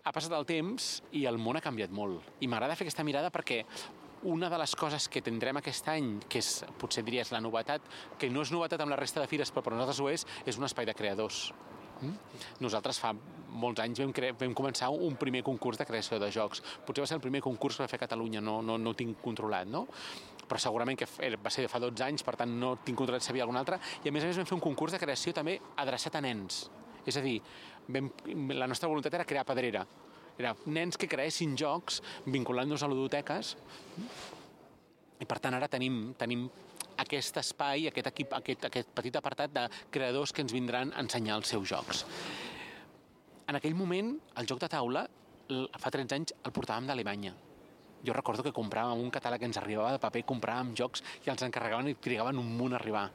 Ha 0.04 0.12
passat 0.12 0.36
el 0.36 0.46
temps 0.46 1.02
i 1.16 1.24
el 1.26 1.40
món 1.40 1.56
ha 1.56 1.64
canviat 1.64 1.92
molt. 1.96 2.36
I 2.44 2.50
m'agrada 2.52 2.76
fer 2.76 2.84
aquesta 2.84 3.06
mirada 3.08 3.32
perquè 3.32 3.64
una 4.24 4.50
de 4.50 4.58
les 4.60 4.76
coses 4.76 5.08
que 5.12 5.24
tindrem 5.24 5.58
aquest 5.60 5.88
any, 5.92 6.18
que 6.28 6.40
és, 6.44 6.64
potser 6.80 7.04
diries 7.04 7.32
la 7.32 7.42
novetat, 7.44 7.84
que 8.20 8.30
no 8.30 8.44
és 8.44 8.52
novetat 8.52 8.84
amb 8.84 8.92
la 8.92 9.00
resta 9.00 9.24
de 9.24 9.32
fires, 9.32 9.52
però 9.52 9.64
per 9.64 9.74
nosaltres 9.74 10.00
ho 10.04 10.10
és, 10.12 10.28
és 10.46 10.60
un 10.60 10.68
espai 10.68 10.88
de 10.88 10.96
creadors. 10.96 11.50
Nosaltres 12.64 13.00
fa 13.02 13.14
molts 13.54 13.84
anys 13.84 14.02
vam, 14.02 14.12
cre 14.16 14.34
vam 14.40 14.54
començar 14.58 14.90
un 14.92 15.16
primer 15.20 15.44
concurs 15.46 15.78
de 15.78 15.86
creació 15.86 16.20
de 16.20 16.32
jocs. 16.34 16.64
Potser 16.86 17.04
va 17.04 17.10
ser 17.10 17.18
el 17.20 17.24
primer 17.24 17.42
concurs 17.46 17.78
que 17.78 17.86
va 17.86 17.92
fer 17.92 18.02
Catalunya, 18.02 18.42
no, 18.42 18.62
no, 18.66 18.78
no 18.82 18.94
ho 18.94 18.98
tinc 18.98 19.22
controlat, 19.22 19.70
no? 19.70 19.88
però 20.44 20.60
segurament 20.60 21.00
que 21.00 21.08
va 21.40 21.52
ser 21.54 21.66
fa 21.72 21.80
12 21.82 22.04
anys, 22.06 22.24
per 22.28 22.36
tant 22.38 22.52
no 22.60 22.76
tinc 22.86 22.98
controlat 23.00 23.24
si 23.24 23.32
havia 23.32 23.46
algun 23.46 23.58
altre, 23.58 23.80
i 24.04 24.10
a 24.10 24.14
més 24.14 24.26
a 24.26 24.30
més 24.30 24.38
vam 24.38 24.50
fer 24.50 24.58
un 24.58 24.64
concurs 24.64 24.94
de 24.94 25.00
creació 25.02 25.34
també 25.34 25.56
adreçat 25.82 26.18
a 26.20 26.22
nens. 26.22 26.66
És 27.08 27.18
a 27.18 27.24
dir, 27.24 27.38
vam, 27.88 28.12
la 28.54 28.68
nostra 28.68 28.90
voluntat 28.92 29.16
era 29.18 29.28
crear 29.28 29.46
pedrera. 29.48 29.86
Era 30.38 30.54
nens 30.66 30.98
que 30.98 31.10
creessin 31.10 31.56
jocs 31.58 32.02
vinculant-nos 32.26 32.84
a 32.84 32.90
ludoteques 32.90 33.56
i 35.22 35.28
per 35.30 35.38
tant 35.40 35.56
ara 35.56 35.70
tenim, 35.72 36.12
tenim 36.20 36.48
aquest 37.04 37.40
espai, 37.44 37.88
aquest, 37.90 38.10
equip, 38.12 38.34
aquest, 38.40 38.68
aquest 38.70 38.94
petit 38.96 39.16
apartat 39.20 39.54
de 39.54 39.68
creadors 39.94 40.34
que 40.34 40.44
ens 40.46 40.56
vindran 40.56 40.94
a 40.94 41.04
ensenyar 41.06 41.38
els 41.40 41.54
seus 41.54 41.68
jocs. 41.70 42.06
En 43.48 43.60
aquell 43.60 43.76
moment, 43.76 44.16
el 44.40 44.48
joc 44.50 44.62
de 44.64 44.72
taula, 44.72 45.08
fa 45.80 45.92
13 45.92 46.16
anys, 46.18 46.36
el 46.44 46.56
portàvem 46.56 46.88
d'Alemanya. 46.88 47.34
Jo 48.04 48.16
recordo 48.16 48.44
que 48.44 48.56
compràvem 48.56 49.00
un 49.00 49.12
catàleg 49.12 49.44
que 49.44 49.48
ens 49.52 49.60
arribava 49.60 49.94
de 49.96 50.00
paper, 50.04 50.24
compràvem 50.28 50.74
jocs 50.76 51.04
i 51.24 51.32
els 51.32 51.44
encarregaven 51.46 51.92
i 51.92 52.00
trigaven 52.00 52.40
un 52.40 52.50
munt 52.58 52.76
a 52.76 52.80
arribar 52.82 53.10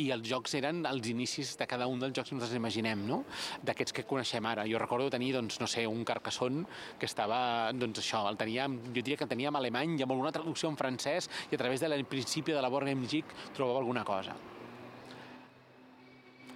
i 0.00 0.10
els 0.14 0.26
jocs 0.28 0.54
eren 0.58 0.84
els 0.88 1.08
inicis 1.10 1.52
de 1.60 1.66
cada 1.70 1.88
un 1.90 2.00
dels 2.02 2.14
jocs 2.16 2.30
que 2.30 2.38
nosaltres 2.38 2.60
imaginem, 2.60 3.06
no? 3.08 3.22
D'aquests 3.66 3.96
que 3.96 4.06
coneixem 4.08 4.46
ara. 4.50 4.66
Jo 4.70 4.80
recordo 4.82 5.10
tenir, 5.12 5.32
doncs, 5.36 5.60
no 5.62 5.68
sé, 5.70 5.86
un 5.86 6.04
Carcassonne 6.08 6.64
que 6.98 7.08
estava, 7.10 7.40
doncs 7.76 8.02
això, 8.04 8.24
el 8.30 8.38
teníem, 8.40 8.78
jo 8.90 9.00
diria 9.00 9.18
que 9.20 9.28
el 9.28 9.34
teníem 9.34 9.60
alemany 9.60 9.98
i 9.98 10.06
amb 10.06 10.16
alguna 10.16 10.32
traducció 10.34 10.70
en 10.70 10.80
francès 10.80 11.30
i 11.50 11.58
a 11.58 11.60
través 11.60 11.82
del 11.84 12.04
principi 12.08 12.56
de 12.56 12.62
la 12.62 12.72
Board 12.72 12.88
Game 12.88 13.06
trobava 13.54 13.80
alguna 13.80 14.04
cosa 14.04 14.36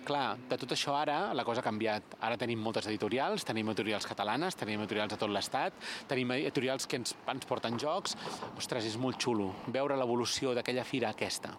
clar, 0.06 0.36
de 0.48 0.56
tot 0.60 0.72
això 0.74 0.94
ara 0.98 1.32
la 1.36 1.44
cosa 1.46 1.62
ha 1.62 1.66
canviat. 1.66 2.16
Ara 2.24 2.36
tenim 2.40 2.60
moltes 2.62 2.86
editorials, 2.90 3.44
tenim 3.46 3.70
editorials 3.72 4.06
catalanes, 4.08 4.56
tenim 4.58 4.82
editorials 4.84 5.14
de 5.14 5.18
tot 5.20 5.32
l'estat, 5.32 5.76
tenim 6.10 6.34
editorials 6.36 6.86
que 6.86 7.00
ens, 7.00 7.14
ens 7.32 7.48
porten 7.48 7.78
jocs. 7.80 8.16
Ostres, 8.58 8.86
és 8.88 8.98
molt 9.00 9.18
xulo 9.20 9.50
veure 9.74 9.96
l'evolució 9.98 10.54
d'aquella 10.56 10.84
fira 10.86 11.10
aquesta. 11.10 11.54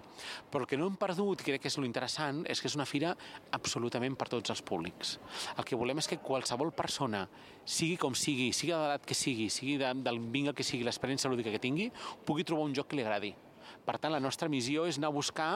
Però 0.52 0.64
el 0.64 0.70
que 0.70 0.80
no 0.80 0.90
hem 0.90 1.00
perdut, 1.02 1.44
crec 1.46 1.66
que 1.66 1.72
és 1.72 1.80
lo 1.80 1.88
interessant, 1.88 2.44
és 2.50 2.62
que 2.62 2.70
és 2.72 2.78
una 2.78 2.88
fira 2.90 3.16
absolutament 3.58 4.18
per 4.20 4.30
tots 4.32 4.54
els 4.54 4.64
públics. 4.66 5.18
El 5.58 5.66
que 5.68 5.80
volem 5.80 6.04
és 6.04 6.12
que 6.12 6.22
qualsevol 6.24 6.74
persona, 6.76 7.26
sigui 7.66 7.98
com 7.98 8.16
sigui, 8.16 8.52
sigui 8.54 8.74
de 8.74 8.84
l'edat 8.84 9.10
que 9.10 9.18
sigui, 9.18 9.50
sigui 9.50 9.80
de, 9.82 9.92
del 10.06 10.22
vinga 10.32 10.54
que 10.54 10.64
sigui, 10.64 10.86
l'experiència 10.86 11.32
lúdica 11.32 11.54
que 11.54 11.64
tingui, 11.64 11.90
pugui 12.26 12.46
trobar 12.48 12.70
un 12.70 12.78
joc 12.78 12.92
que 12.92 13.00
li 13.00 13.06
agradi. 13.06 13.34
Per 13.86 13.98
tant, 13.98 14.14
la 14.14 14.22
nostra 14.22 14.50
missió 14.50 14.86
és 14.90 14.98
anar 15.00 15.12
a 15.12 15.18
buscar 15.18 15.50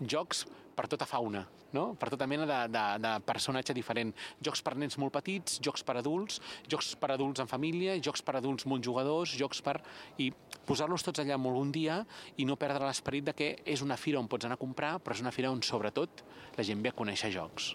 jocs 0.00 0.46
per 0.76 0.86
tota 0.90 1.06
fauna, 1.08 1.42
no? 1.76 1.84
per 1.98 2.10
tota 2.12 2.26
mena 2.30 2.46
de, 2.48 2.58
de, 2.72 2.84
de 3.04 3.12
personatge 3.26 3.74
diferent. 3.76 4.12
Jocs 4.44 4.64
per 4.64 4.74
nens 4.80 4.98
molt 5.00 5.14
petits, 5.14 5.58
jocs 5.64 5.84
per 5.86 5.98
adults, 6.00 6.40
jocs 6.70 6.94
per 7.00 7.12
adults 7.16 7.44
en 7.44 7.50
família, 7.50 7.98
jocs 8.00 8.24
per 8.24 8.36
adults 8.40 8.66
molt 8.70 8.84
jugadors, 8.84 9.36
jocs 9.38 9.62
per... 9.64 9.78
i 10.22 10.32
posar-los 10.66 11.02
tots 11.02 11.22
allà 11.22 11.38
molt 11.40 11.58
un 11.58 11.72
dia 11.74 12.02
i 12.38 12.46
no 12.48 12.58
perdre 12.60 12.86
l'esperit 12.86 13.26
de 13.26 13.36
que 13.36 13.54
és 13.66 13.82
una 13.82 13.98
fira 13.98 14.20
on 14.20 14.30
pots 14.30 14.46
anar 14.46 14.60
a 14.60 14.64
comprar, 14.64 14.96
però 15.02 15.16
és 15.16 15.24
una 15.24 15.34
fira 15.34 15.50
on 15.50 15.62
sobretot 15.66 16.26
la 16.56 16.66
gent 16.66 16.84
ve 16.84 16.92
a 16.92 16.96
conèixer 16.96 17.32
jocs 17.34 17.72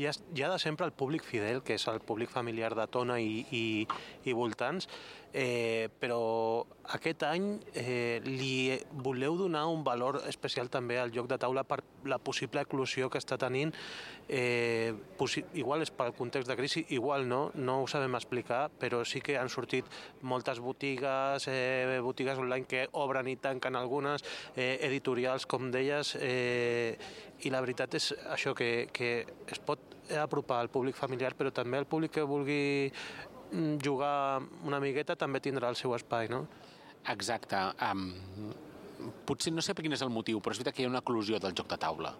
hi 0.00 0.06
ha, 0.08 0.12
hi 0.34 0.42
ha 0.42 0.50
de 0.52 0.58
sempre 0.58 0.86
el 0.86 0.92
públic 0.96 1.24
fidel, 1.26 1.60
que 1.62 1.76
és 1.76 1.84
el 1.92 2.00
públic 2.00 2.30
familiar 2.32 2.72
de 2.76 2.86
Tona 2.88 3.18
i, 3.20 3.42
i, 3.52 3.64
i 4.24 4.36
voltants, 4.36 4.88
eh, 5.32 5.88
però 6.00 6.66
aquest 6.90 7.22
any 7.22 7.52
eh, 7.74 8.20
li 8.24 8.74
voleu 9.04 9.36
donar 9.38 9.66
un 9.70 9.84
valor 9.86 10.20
especial 10.26 10.70
també 10.70 10.98
al 10.98 11.12
joc 11.14 11.28
de 11.30 11.38
taula 11.38 11.62
per 11.64 11.80
la 12.10 12.18
possible 12.18 12.62
eclosió 12.64 13.10
que 13.10 13.20
està 13.20 13.38
tenint. 13.38 13.72
Eh, 14.28 14.92
igual 15.54 15.82
és 15.82 15.92
pel 15.94 16.14
context 16.18 16.50
de 16.50 16.56
crisi, 16.58 16.84
igual 16.96 17.28
no, 17.28 17.40
no 17.54 17.80
ho 17.82 17.86
sabem 17.90 18.14
explicar, 18.18 18.68
però 18.80 19.04
sí 19.04 19.22
que 19.22 19.38
han 19.38 19.50
sortit 19.50 19.86
moltes 20.22 20.60
botigues, 20.62 21.46
eh, 21.50 22.00
botigues 22.02 22.38
online 22.38 22.66
que 22.66 22.86
obren 22.92 23.30
i 23.30 23.36
tanquen 23.36 23.78
algunes, 23.78 24.24
eh, 24.56 24.78
editorials, 24.86 25.46
com 25.46 25.70
deies, 25.70 26.16
eh, 26.20 26.98
i 27.42 27.50
la 27.50 27.62
veritat 27.62 27.94
és 27.96 28.12
això, 28.28 28.54
que, 28.54 28.88
que 28.92 29.24
es 29.48 29.62
pot 29.62 29.96
apropar 30.18 30.58
al 30.60 30.70
públic 30.70 30.96
familiar, 30.98 31.34
però 31.38 31.52
també 31.54 31.78
al 31.78 31.86
públic 31.86 32.16
que 32.18 32.26
vulgui 32.26 32.90
jugar 33.84 34.40
una 34.66 34.80
miqueta 34.82 35.16
també 35.18 35.40
tindrà 35.42 35.70
el 35.70 35.78
seu 35.78 35.94
espai, 35.96 36.28
no? 36.30 36.44
Exacte. 37.10 37.60
Um, 37.86 38.10
potser 39.26 39.52
no 39.54 39.62
sé 39.64 39.74
per 39.74 39.84
quin 39.84 39.94
és 39.96 40.02
el 40.04 40.12
motiu, 40.12 40.40
però 40.42 40.54
és 40.54 40.60
veritat 40.60 40.76
que 40.76 40.82
hi 40.82 40.86
ha 40.88 40.90
una 40.90 41.00
eclosió 41.00 41.38
del 41.40 41.54
joc 41.56 41.68
de 41.70 41.78
taula. 41.80 42.12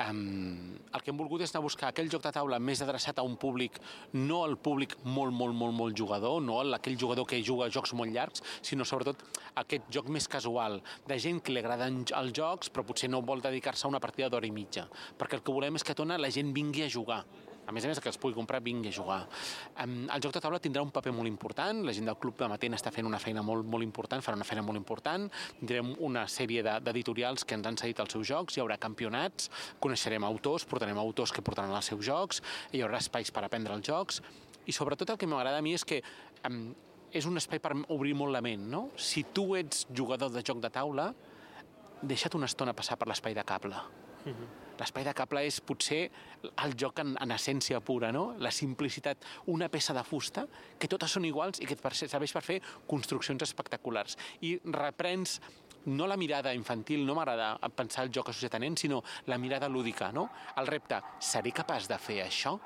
Um, 0.00 0.76
el 0.94 1.02
que 1.04 1.12
hem 1.12 1.18
volgut 1.20 1.42
és 1.44 1.52
anar 1.52 1.60
a 1.60 1.66
buscar 1.66 1.90
aquell 1.90 2.10
joc 2.12 2.22
de 2.24 2.32
taula 2.32 2.58
més 2.60 2.80
adreçat 2.84 3.18
a 3.20 3.24
un 3.26 3.36
públic, 3.40 3.76
no 4.16 4.42
al 4.44 4.56
públic 4.56 4.96
molt, 5.04 5.34
molt, 5.36 5.56
molt, 5.56 5.76
molt 5.76 5.96
jugador, 5.96 6.40
no 6.44 6.60
aquell 6.76 6.98
jugador 7.00 7.28
que 7.28 7.42
juga 7.44 7.70
jocs 7.72 7.92
molt 7.96 8.12
llargs, 8.12 8.44
sinó 8.62 8.84
sobretot 8.88 9.22
aquest 9.60 9.90
joc 9.92 10.08
més 10.08 10.28
casual, 10.28 10.80
de 11.08 11.18
gent 11.20 11.40
que 11.44 11.52
li 11.52 11.60
agraden 11.60 12.02
els 12.16 12.32
jocs, 12.36 12.72
però 12.72 12.86
potser 12.86 13.10
no 13.10 13.20
vol 13.20 13.44
dedicar-se 13.44 13.86
a 13.86 13.92
una 13.92 14.00
partida 14.00 14.30
d'hora 14.32 14.48
i 14.48 14.54
mitja, 14.54 14.88
perquè 15.18 15.40
el 15.40 15.44
que 15.44 15.52
volem 15.52 15.76
és 15.76 15.84
que 15.84 15.92
a 15.92 16.00
Tona 16.00 16.20
la 16.20 16.32
gent 16.32 16.54
vingui 16.56 16.86
a 16.86 16.92
jugar, 16.92 17.24
a 17.70 17.74
més 17.74 17.86
a 17.86 17.90
més 17.90 18.00
que 18.02 18.10
es 18.10 18.18
pugui 18.18 18.34
comprar, 18.34 18.60
vingui 18.64 18.90
a 18.90 18.96
jugar. 18.96 19.20
El 19.86 20.22
joc 20.24 20.34
de 20.34 20.42
taula 20.42 20.58
tindrà 20.62 20.82
un 20.82 20.90
paper 20.94 21.12
molt 21.14 21.30
important, 21.30 21.84
la 21.86 21.94
gent 21.94 22.10
del 22.10 22.18
Club 22.18 22.36
de 22.40 22.48
Matent 22.50 22.74
està 22.76 22.90
fent 22.94 23.06
una 23.06 23.20
feina 23.22 23.44
molt, 23.46 23.66
molt 23.70 23.86
important, 23.86 24.24
farà 24.26 24.38
una 24.38 24.48
feina 24.48 24.64
molt 24.66 24.80
important, 24.80 25.28
tindrem 25.60 25.94
una 26.06 26.26
sèrie 26.26 26.64
d'editorials 26.66 27.46
que 27.46 27.58
ens 27.58 27.70
han 27.70 27.78
cedit 27.80 28.02
els 28.02 28.16
seus 28.16 28.26
jocs, 28.26 28.58
hi 28.58 28.64
haurà 28.64 28.78
campionats, 28.82 29.50
coneixerem 29.80 30.26
autors, 30.26 30.66
portarem 30.66 30.98
autors 30.98 31.32
que 31.32 31.44
portaran 31.46 31.74
els 31.76 31.90
seus 31.92 32.02
jocs, 32.06 32.42
hi 32.74 32.82
haurà 32.82 32.98
espais 32.98 33.30
per 33.30 33.46
aprendre 33.46 33.76
els 33.78 33.86
jocs, 33.86 34.20
i 34.66 34.74
sobretot 34.74 35.14
el 35.14 35.20
que 35.20 35.28
m'agrada 35.30 35.62
a 35.62 35.64
mi 35.64 35.76
és 35.78 35.86
que 35.86 36.02
és 37.10 37.26
un 37.26 37.38
espai 37.40 37.62
per 37.62 37.74
obrir 37.90 38.14
molt 38.18 38.34
la 38.34 38.42
ment, 38.44 38.66
no? 38.70 38.88
Si 38.98 39.24
tu 39.34 39.54
ets 39.58 39.86
jugador 39.94 40.30
de 40.34 40.42
joc 40.46 40.60
de 40.62 40.70
taula, 40.74 41.10
deixa't 42.02 42.36
una 42.38 42.50
estona 42.50 42.74
passar 42.76 42.98
per 42.98 43.08
l'espai 43.10 43.34
de 43.34 43.46
cable. 43.46 43.78
Uh 44.24 44.30
mhm. 44.30 44.59
L'espai 44.80 45.04
de 45.04 45.14
cable 45.16 45.44
és 45.46 45.60
potser 45.60 46.02
el 46.64 46.76
joc 46.80 47.02
en, 47.02 47.14
en 47.20 47.34
essència 47.36 47.80
pura, 47.84 48.10
no? 48.16 48.30
La 48.40 48.52
simplicitat, 48.54 49.26
una 49.52 49.68
peça 49.68 49.94
de 49.96 50.04
fusta, 50.06 50.46
que 50.80 50.88
totes 50.88 51.16
són 51.16 51.28
iguals 51.28 51.60
i 51.60 51.68
que 51.68 51.76
et 51.76 52.00
serveix 52.00 52.32
per 52.32 52.44
fer 52.46 52.60
construccions 52.88 53.44
espectaculars. 53.44 54.16
I 54.40 54.56
reprens 54.72 55.38
no 55.86 56.06
la 56.06 56.16
mirada 56.16 56.52
infantil, 56.54 57.06
no 57.06 57.14
m'agrada 57.16 57.54
pensar 57.76 58.04
el 58.04 58.12
joc 58.12 58.32
associat 58.32 58.56
a 58.56 58.60
nens, 58.60 58.82
sinó 58.84 59.02
la 59.26 59.38
mirada 59.38 59.68
lúdica, 59.68 60.10
no? 60.12 60.28
El 60.60 60.68
repte, 60.68 61.00
seré 61.20 61.52
capaç 61.56 61.88
de 61.88 61.98
fer 61.98 62.20
això? 62.26 62.58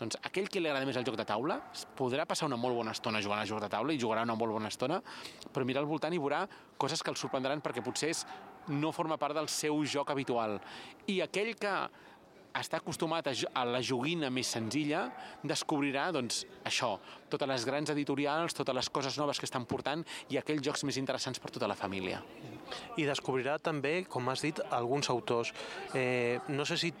Doncs 0.00 0.16
aquell 0.24 0.48
que 0.48 0.62
li 0.62 0.68
agrada 0.70 0.86
més 0.88 0.96
el 0.96 1.04
joc 1.04 1.18
de 1.20 1.26
taula 1.28 1.58
podrà 1.98 2.24
passar 2.28 2.46
una 2.48 2.56
molt 2.56 2.78
bona 2.78 2.94
estona 2.96 3.20
jugant 3.20 3.42
a 3.42 3.48
joc 3.48 3.60
de 3.60 3.68
taula 3.68 3.92
i 3.92 4.00
jugarà 4.00 4.22
una 4.24 4.36
molt 4.38 4.56
bona 4.56 4.70
estona, 4.72 4.96
però 5.52 5.66
mirar 5.68 5.82
al 5.82 5.90
voltant 5.90 6.14
i 6.16 6.20
veurà 6.22 6.46
coses 6.80 7.02
que 7.04 7.12
el 7.12 7.18
sorprendran 7.20 7.60
perquè 7.60 7.84
potser 7.84 8.14
és 8.14 8.22
no 8.70 8.94
forma 8.94 9.18
part 9.20 9.36
del 9.36 9.50
seu 9.50 9.82
joc 9.84 10.10
habitual. 10.14 10.58
I 11.10 11.20
aquell 11.26 11.52
que 11.58 11.74
està 12.56 12.80
acostumat 12.80 13.28
a, 13.30 13.64
la 13.68 13.80
joguina 13.84 14.30
més 14.32 14.50
senzilla, 14.50 15.04
descobrirà 15.46 16.08
doncs, 16.14 16.42
això, 16.66 16.96
totes 17.30 17.48
les 17.48 17.66
grans 17.68 17.92
editorials, 17.94 18.56
totes 18.56 18.74
les 18.74 18.90
coses 18.90 19.18
noves 19.20 19.38
que 19.38 19.46
estan 19.46 19.66
portant 19.70 20.02
i 20.30 20.38
aquells 20.40 20.64
jocs 20.66 20.84
més 20.88 20.98
interessants 20.98 21.38
per 21.38 21.52
tota 21.54 21.70
la 21.70 21.78
família. 21.78 22.20
I 22.98 23.06
descobrirà 23.06 23.58
també, 23.62 24.04
com 24.08 24.28
has 24.30 24.42
dit, 24.42 24.60
alguns 24.70 25.10
autors. 25.10 25.54
Eh, 25.94 26.38
no 26.50 26.66
sé 26.66 26.78
si 26.80 26.92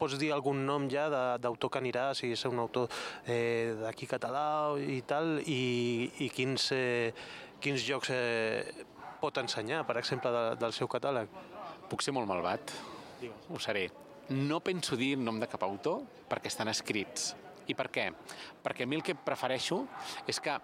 pots 0.00 0.16
dir 0.20 0.30
algun 0.32 0.64
nom 0.64 0.88
ja 0.88 1.08
d'autor 1.40 1.72
que 1.72 1.80
anirà, 1.80 2.10
si 2.16 2.32
és 2.32 2.44
un 2.48 2.60
autor 2.62 2.88
eh, 3.28 3.76
d'aquí 3.82 4.08
català 4.08 4.72
i 4.80 5.02
tal, 5.08 5.38
i, 5.44 6.08
i 6.24 6.30
quins, 6.32 6.70
eh, 6.72 7.12
quins 7.60 7.84
jocs 7.84 8.12
eh, 8.14 8.88
pot 9.20 9.38
ensenyar, 9.42 9.84
per 9.88 9.98
exemple, 10.00 10.32
de, 10.34 10.44
del 10.60 10.74
seu 10.76 10.88
catàleg? 10.90 11.30
Puc 11.90 12.04
ser 12.04 12.14
molt 12.16 12.28
malvat? 12.30 12.72
Digues. 13.20 13.48
Ho 13.50 13.60
seré. 13.62 13.88
No 14.30 14.60
penso 14.64 14.96
dir 14.96 15.14
el 15.18 15.24
nom 15.26 15.40
de 15.42 15.48
cap 15.50 15.62
autor 15.66 16.04
perquè 16.30 16.50
estan 16.52 16.70
escrits. 16.72 17.34
I 17.70 17.76
per 17.78 17.88
què? 17.92 18.10
Perquè 18.64 18.86
a 18.86 18.90
mi 18.90 18.98
el 18.98 19.04
que 19.06 19.14
prefereixo 19.14 19.84
és 20.30 20.40
que 20.42 20.56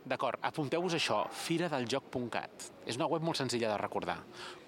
D'acord, 0.00 0.40
apunteu-vos 0.40 0.94
això, 0.96 1.18
firadeljoc.cat. 1.44 2.64
És 2.88 2.96
una 2.96 3.08
web 3.10 3.24
molt 3.24 3.36
senzilla 3.36 3.68
de 3.68 3.76
recordar. 3.76 4.16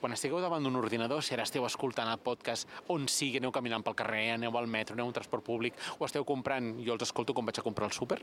Quan 0.00 0.12
estigueu 0.12 0.42
davant 0.44 0.62
d'un 0.62 0.76
ordinador, 0.76 1.22
si 1.24 1.32
ara 1.32 1.46
esteu 1.48 1.64
escoltant 1.64 2.10
el 2.12 2.20
podcast 2.20 2.68
on 2.92 3.08
sigui, 3.08 3.40
aneu 3.40 3.54
caminant 3.54 3.84
pel 3.86 3.96
carrer, 3.96 4.26
aneu 4.34 4.58
al 4.60 4.68
metro, 4.68 4.92
aneu 4.92 5.08
un 5.08 5.16
transport 5.16 5.46
públic, 5.46 5.80
o 5.98 6.04
esteu 6.04 6.26
comprant, 6.28 6.74
jo 6.84 6.92
els 6.98 7.08
escolto 7.08 7.32
com 7.32 7.48
vaig 7.48 7.62
a 7.62 7.64
comprar 7.64 7.88
al 7.88 7.96
súper, 7.96 8.20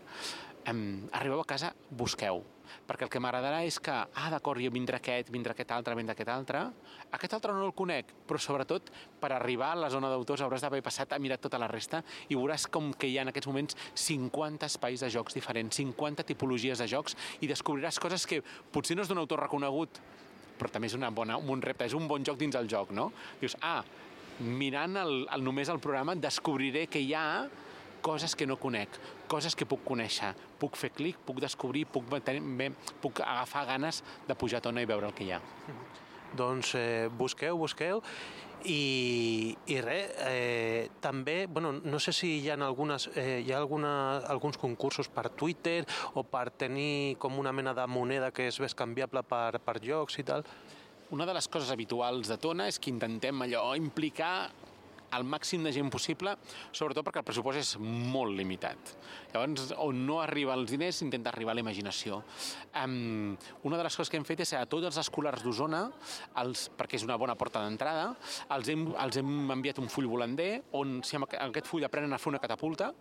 um, 0.69 1.09
arribeu 1.09 1.41
a 1.41 1.49
casa, 1.49 1.73
busqueu 1.89 2.43
perquè 2.87 3.07
el 3.07 3.11
que 3.13 3.21
m'agradarà 3.21 3.61
és 3.67 3.79
que, 3.83 3.93
ah, 3.93 4.29
d'acord, 4.33 4.61
jo 4.61 4.71
vindrà 4.73 4.99
aquest, 4.99 5.31
vindrà 5.33 5.55
aquest 5.55 5.71
altre, 5.75 5.95
vindrà 5.97 6.15
aquest 6.15 6.31
altre, 6.33 6.63
aquest 7.11 7.35
altre 7.37 7.53
no 7.53 7.65
el 7.65 7.73
conec, 7.77 8.13
però 8.27 8.39
sobretot 8.41 8.91
per 9.19 9.31
arribar 9.33 9.73
a 9.73 9.81
la 9.85 9.89
zona 9.89 10.09
d'autors 10.11 10.43
hauràs 10.45 10.65
d'haver 10.65 10.81
passat 10.85 11.13
a 11.13 11.19
mirar 11.19 11.39
tota 11.41 11.59
la 11.61 11.69
resta 11.71 12.03
i 12.29 12.37
veuràs 12.37 12.67
com 12.71 12.91
que 12.93 13.07
hi 13.07 13.17
ha 13.17 13.25
en 13.27 13.33
aquests 13.33 13.49
moments 13.49 13.77
50 13.95 14.69
espais 14.69 15.03
de 15.05 15.09
jocs 15.13 15.37
diferents, 15.37 15.81
50 15.81 16.25
tipologies 16.27 16.79
de 16.79 16.87
jocs 16.87 17.17
i 17.41 17.49
descobriràs 17.49 17.99
coses 17.99 18.27
que 18.27 18.41
potser 18.71 18.97
no 18.97 19.05
és 19.05 19.09
d'un 19.11 19.21
autor 19.21 19.43
reconegut, 19.45 20.01
però 20.59 20.71
també 20.71 20.89
és 20.91 20.97
una 20.97 21.09
bona, 21.09 21.37
un 21.37 21.61
repte, 21.63 21.87
és 21.87 21.95
un 21.95 22.07
bon 22.07 22.25
joc 22.25 22.37
dins 22.39 22.55
el 22.59 22.67
joc, 22.69 22.91
no? 22.91 23.09
Dius, 23.39 23.55
ah, 23.63 23.81
mirant 24.39 24.97
el, 24.99 25.25
el, 25.27 25.43
només 25.43 25.71
el 25.71 25.81
programa 25.83 26.15
descobriré 26.15 26.87
que 26.91 27.01
hi 27.03 27.13
ha 27.15 27.25
coses 28.01 28.35
que 28.35 28.47
no 28.47 28.57
conec, 28.59 28.99
coses 29.27 29.55
que 29.55 29.67
puc 29.69 29.83
conèixer. 29.87 30.33
Puc 30.59 30.77
fer 30.79 30.91
clic, 30.95 31.17
puc 31.25 31.39
descobrir, 31.43 31.85
puc, 31.87 32.09
tenir, 32.25 32.71
puc 33.01 33.21
agafar 33.25 33.65
ganes 33.69 34.03
de 34.27 34.35
pujar 34.35 34.59
a 34.59 34.67
tona 34.69 34.83
i 34.83 34.89
veure 34.89 35.09
el 35.09 35.15
que 35.15 35.27
hi 35.27 35.33
ha. 35.35 35.41
Doncs 36.37 36.75
eh, 36.77 37.09
busqueu, 37.17 37.57
busqueu 37.57 38.03
i, 38.65 39.55
i 39.71 39.77
res, 39.81 40.11
eh, 40.27 40.89
també, 41.01 41.47
bueno, 41.47 41.71
no 41.71 41.99
sé 41.99 42.11
si 42.13 42.35
hi 42.39 42.49
ha, 42.49 42.57
algunes, 42.65 43.09
eh, 43.15 43.41
hi 43.45 43.53
ha 43.53 43.57
alguna, 43.57 44.19
alguns 44.27 44.57
concursos 44.59 45.09
per 45.09 45.29
Twitter 45.29 45.85
o 46.13 46.25
per 46.27 46.49
tenir 46.51 47.15
com 47.17 47.39
una 47.39 47.53
mena 47.55 47.73
de 47.73 47.87
moneda 47.87 48.31
que 48.31 48.49
és 48.49 48.75
canviable 48.75 49.23
per, 49.23 49.59
per 49.63 49.79
jocs 49.83 50.19
i 50.19 50.27
tal. 50.27 50.45
Una 51.15 51.25
de 51.25 51.33
les 51.33 51.47
coses 51.47 51.71
habituals 51.71 52.27
de 52.29 52.37
Tona 52.37 52.67
és 52.69 52.77
que 52.77 52.91
intentem 52.91 53.41
allò 53.41 53.71
implicar 53.77 54.51
al 55.15 55.25
màxim 55.25 55.63
de 55.65 55.73
gent 55.75 55.89
possible, 55.91 56.35
sobretot 56.71 57.05
perquè 57.05 57.21
el 57.21 57.27
pressupost 57.27 57.61
és 57.61 57.71
molt 57.79 58.35
limitat. 58.37 58.93
Llavors, 59.33 59.73
on 59.81 60.03
no 60.07 60.19
arriba 60.23 60.55
els 60.57 60.71
diners, 60.71 61.01
intenta 61.05 61.33
arribar 61.33 61.53
a 61.53 61.59
la 61.59 61.65
imaginació. 61.65 62.21
Um, 62.83 63.35
una 63.67 63.77
de 63.79 63.85
les 63.85 63.97
coses 63.97 64.11
que 64.11 64.19
hem 64.19 64.27
fet 64.27 64.43
és 64.45 64.55
a 64.57 64.65
tots 64.69 64.89
els 64.89 65.01
escolars 65.01 65.43
d'Osona, 65.45 65.85
perquè 66.79 66.99
és 66.99 67.05
una 67.07 67.17
bona 67.19 67.37
porta 67.39 67.63
d'entrada, 67.65 68.11
els, 68.55 68.71
hem, 68.71 68.89
els 68.93 69.21
hem 69.21 69.53
enviat 69.57 69.81
un 69.81 69.91
full 69.91 70.09
volander 70.09 70.51
on 70.79 70.99
si 71.05 71.19
amb 71.19 71.29
aquest 71.29 71.69
full 71.69 71.85
aprenen 71.87 72.13
a 72.13 72.21
fer 72.21 72.33
una 72.33 72.43
catapulta, 72.43 72.93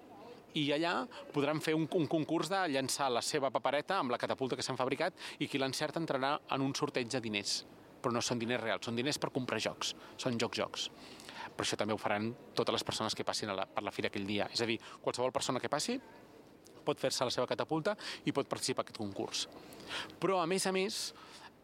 i 0.57 0.71
allà 0.73 1.03
podran 1.35 1.61
fer 1.61 1.75
un, 1.77 1.85
un 1.99 2.07
concurs 2.09 2.49
de 2.49 2.61
llançar 2.73 3.11
la 3.13 3.21
seva 3.23 3.51
papereta 3.53 3.99
amb 4.01 4.15
la 4.15 4.21
catapulta 4.21 4.57
que 4.57 4.65
s'han 4.65 4.79
fabricat 4.81 5.13
i 5.45 5.49
qui 5.49 5.61
l'encerta 5.61 6.01
entrarà 6.01 6.39
en 6.57 6.65
un 6.65 6.73
sorteig 6.75 7.11
de 7.13 7.21
diners 7.21 7.61
però 7.99 8.15
no 8.15 8.23
són 8.23 8.39
diners 8.39 8.63
reals, 8.63 8.87
són 8.87 8.97
diners 8.97 9.19
per 9.19 9.33
comprar 9.35 9.59
jocs, 9.61 9.95
són 10.17 10.39
jocs-jocs 10.41 10.89
però 11.59 11.67
això 11.67 11.77
també 11.81 11.91
ho 11.97 11.99
faran 11.99 12.31
totes 12.55 12.77
les 12.77 12.85
persones 12.87 13.17
que 13.19 13.27
passin 13.27 13.51
la, 13.51 13.65
per 13.67 13.83
la 13.83 13.91
fira 13.91 14.13
aquell 14.13 14.27
dia. 14.29 14.47
És 14.55 14.63
a 14.63 14.67
dir, 14.71 14.77
qualsevol 15.03 15.35
persona 15.35 15.59
que 15.59 15.71
passi 15.73 15.97
pot 16.87 17.01
fer-se 17.03 17.27
la 17.27 17.35
seva 17.35 17.49
catapulta 17.51 17.97
i 18.31 18.33
pot 18.33 18.47
participar 18.47 18.85
en 18.85 18.87
aquest 18.87 19.01
concurs. 19.03 19.49
Però, 20.23 20.39
a 20.39 20.47
més 20.47 20.69
a 20.71 20.73
més, 20.73 21.01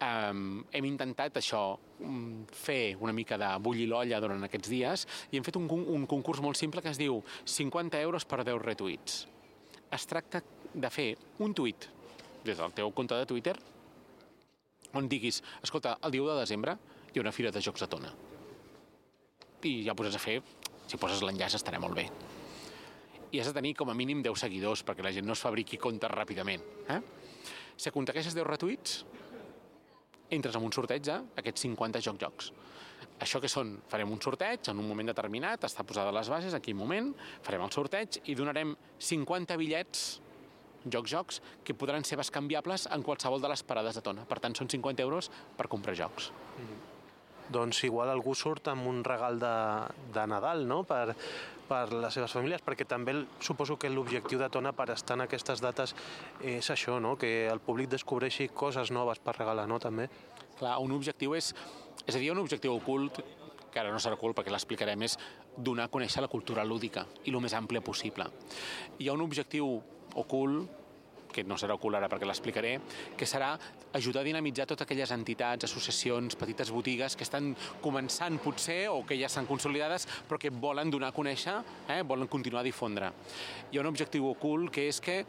hem 0.02 0.88
intentat 0.88 1.38
això, 1.38 1.78
mm, 2.00 2.50
fer 2.50 2.96
una 2.98 3.14
mica 3.14 3.38
de 3.38 3.52
bullir 3.62 3.86
l'olla 3.86 4.18
durant 4.20 4.42
aquests 4.42 4.68
dies 4.68 5.06
i 5.30 5.38
hem 5.38 5.46
fet 5.46 5.56
un, 5.56 5.70
un 5.70 6.08
concurs 6.10 6.42
molt 6.42 6.58
simple 6.58 6.82
que 6.82 6.90
es 6.90 6.98
diu 6.98 7.22
50 7.44 8.02
euros 8.02 8.26
per 8.26 8.42
10 8.42 8.60
retuits. 8.66 9.28
Es 9.94 10.10
tracta 10.10 10.42
de 10.74 10.90
fer 10.90 11.14
un 11.38 11.54
tuit 11.54 11.88
des 12.44 12.58
del 12.58 12.74
teu 12.74 12.90
compte 12.90 13.14
de 13.14 13.30
Twitter 13.30 13.54
on 14.94 15.08
diguis, 15.08 15.42
escolta, 15.62 15.98
el 16.02 16.10
dia 16.10 16.22
de 16.34 16.40
desembre 16.40 16.78
hi 17.14 17.18
ha 17.18 17.22
una 17.22 17.32
fira 17.32 17.54
de 17.54 17.62
jocs 17.62 17.82
a 17.82 17.86
Tona 17.86 18.33
i 19.64 19.82
ja 19.86 19.94
poses 19.96 20.16
a 20.16 20.22
fer, 20.22 20.38
si 20.86 21.00
poses 21.00 21.22
l'enllaç 21.24 21.56
estarà 21.58 21.80
molt 21.82 21.96
bé. 21.96 22.06
I 23.34 23.40
has 23.40 23.50
de 23.50 23.56
tenir 23.56 23.74
com 23.74 23.90
a 23.90 23.96
mínim 23.98 24.22
10 24.22 24.44
seguidors 24.44 24.84
perquè 24.86 25.02
la 25.02 25.12
gent 25.14 25.26
no 25.26 25.34
es 25.34 25.42
fabriqui 25.42 25.80
comptes 25.80 26.12
ràpidament. 26.12 26.62
Eh? 26.92 27.00
Si 27.76 27.90
aconsegueixes 27.90 28.36
10 28.36 28.46
retuits, 28.46 29.00
entres 30.34 30.54
en 30.54 30.66
un 30.66 30.74
sorteig 30.74 31.10
a 31.10 31.20
aquests 31.40 31.66
50 31.66 32.02
joc-jocs. 32.04 32.52
Això 33.24 33.40
que 33.42 33.50
són? 33.50 33.76
Farem 33.90 34.10
un 34.10 34.20
sorteig 34.22 34.70
en 34.70 34.78
un 34.82 34.88
moment 34.88 35.10
determinat, 35.10 35.66
està 35.66 35.84
posada 35.86 36.14
les 36.14 36.30
bases, 36.30 36.54
aquí 36.54 36.74
moment, 36.74 37.12
farem 37.46 37.62
el 37.66 37.74
sorteig 37.74 38.20
i 38.24 38.38
donarem 38.38 38.74
50 38.98 39.58
bitllets 39.60 40.06
jocs-jocs 40.84 41.40
que 41.64 41.76
podran 41.78 42.04
ser 42.04 42.18
bescanviables 42.20 42.88
en 42.92 43.06
qualsevol 43.06 43.40
de 43.42 43.52
les 43.54 43.62
parades 43.66 43.96
de 43.96 44.02
tona. 44.04 44.26
Per 44.28 44.42
tant, 44.42 44.56
són 44.58 44.68
50 44.68 45.06
euros 45.06 45.30
per 45.56 45.70
comprar 45.72 45.96
jocs. 45.96 46.32
Mm 46.58 46.66
-hmm 46.66 46.93
doncs 47.52 47.82
igual 47.84 48.10
algú 48.10 48.34
surt 48.34 48.68
amb 48.72 48.86
un 48.88 49.02
regal 49.04 49.38
de, 49.40 49.54
de 50.14 50.26
Nadal 50.30 50.64
no? 50.68 50.82
per, 50.88 51.14
per 51.68 51.92
les 51.92 52.14
seves 52.14 52.32
famílies, 52.32 52.62
perquè 52.64 52.86
també 52.88 53.16
suposo 53.40 53.76
que 53.80 53.90
l'objectiu 53.92 54.40
de 54.40 54.48
Tona 54.52 54.72
per 54.76 54.90
estar 54.94 55.18
en 55.18 55.24
aquestes 55.26 55.62
dates 55.64 55.94
és 56.40 56.70
això, 56.70 56.98
no? 57.00 57.16
que 57.20 57.46
el 57.50 57.60
públic 57.64 57.90
descobreixi 57.92 58.50
coses 58.54 58.92
noves 58.94 59.20
per 59.24 59.36
regalar, 59.38 59.66
no? 59.70 59.80
també. 59.82 60.08
Clar, 60.58 60.78
un 60.82 60.94
objectiu 60.96 61.34
és, 61.34 61.52
és 62.06 62.14
a 62.14 62.20
dir, 62.20 62.30
un 62.32 62.42
objectiu 62.44 62.76
ocult 62.76 63.20
que 63.74 63.82
ara 63.82 63.90
no 63.90 63.98
serà 63.98 64.14
ocult 64.14 64.36
perquè 64.38 64.52
l'explicarem, 64.54 65.02
és 65.02 65.18
donar 65.56 65.88
a 65.88 65.90
conèixer 65.90 66.22
la 66.22 66.30
cultura 66.30 66.62
lúdica 66.64 67.08
i 67.26 67.34
el 67.34 67.42
més 67.42 67.56
àmplia 67.58 67.82
possible. 67.82 68.28
Hi 69.02 69.10
ha 69.10 69.16
un 69.16 69.24
objectiu 69.24 69.80
ocult 70.14 70.83
que 71.34 71.44
no 71.44 71.58
serà 71.58 71.74
ocult 71.74 71.98
ara 71.98 72.08
perquè 72.10 72.28
l'explicaré, 72.28 72.76
que 73.18 73.26
serà 73.26 73.54
ajudar 73.98 74.22
a 74.22 74.28
dinamitzar 74.28 74.68
totes 74.70 74.86
aquelles 74.86 75.10
entitats, 75.14 75.66
associacions, 75.66 76.38
petites 76.38 76.70
botigues 76.74 77.16
que 77.18 77.26
estan 77.26 77.52
començant 77.82 78.38
potser 78.42 78.84
o 78.92 79.02
que 79.06 79.18
ja 79.18 79.30
estan 79.30 79.48
consolidades 79.50 80.06
però 80.28 80.38
que 80.40 80.54
volen 80.54 80.92
donar 80.94 81.10
a 81.10 81.16
conèixer, 81.16 81.56
eh, 81.88 82.02
volen 82.02 82.30
continuar 82.30 82.62
a 82.62 82.70
difondre. 82.70 83.10
Hi 83.72 83.78
ha 83.78 83.82
un 83.82 83.90
objectiu 83.90 84.30
ocult 84.30 84.70
que 84.74 84.88
és 84.88 85.00
que 85.02 85.24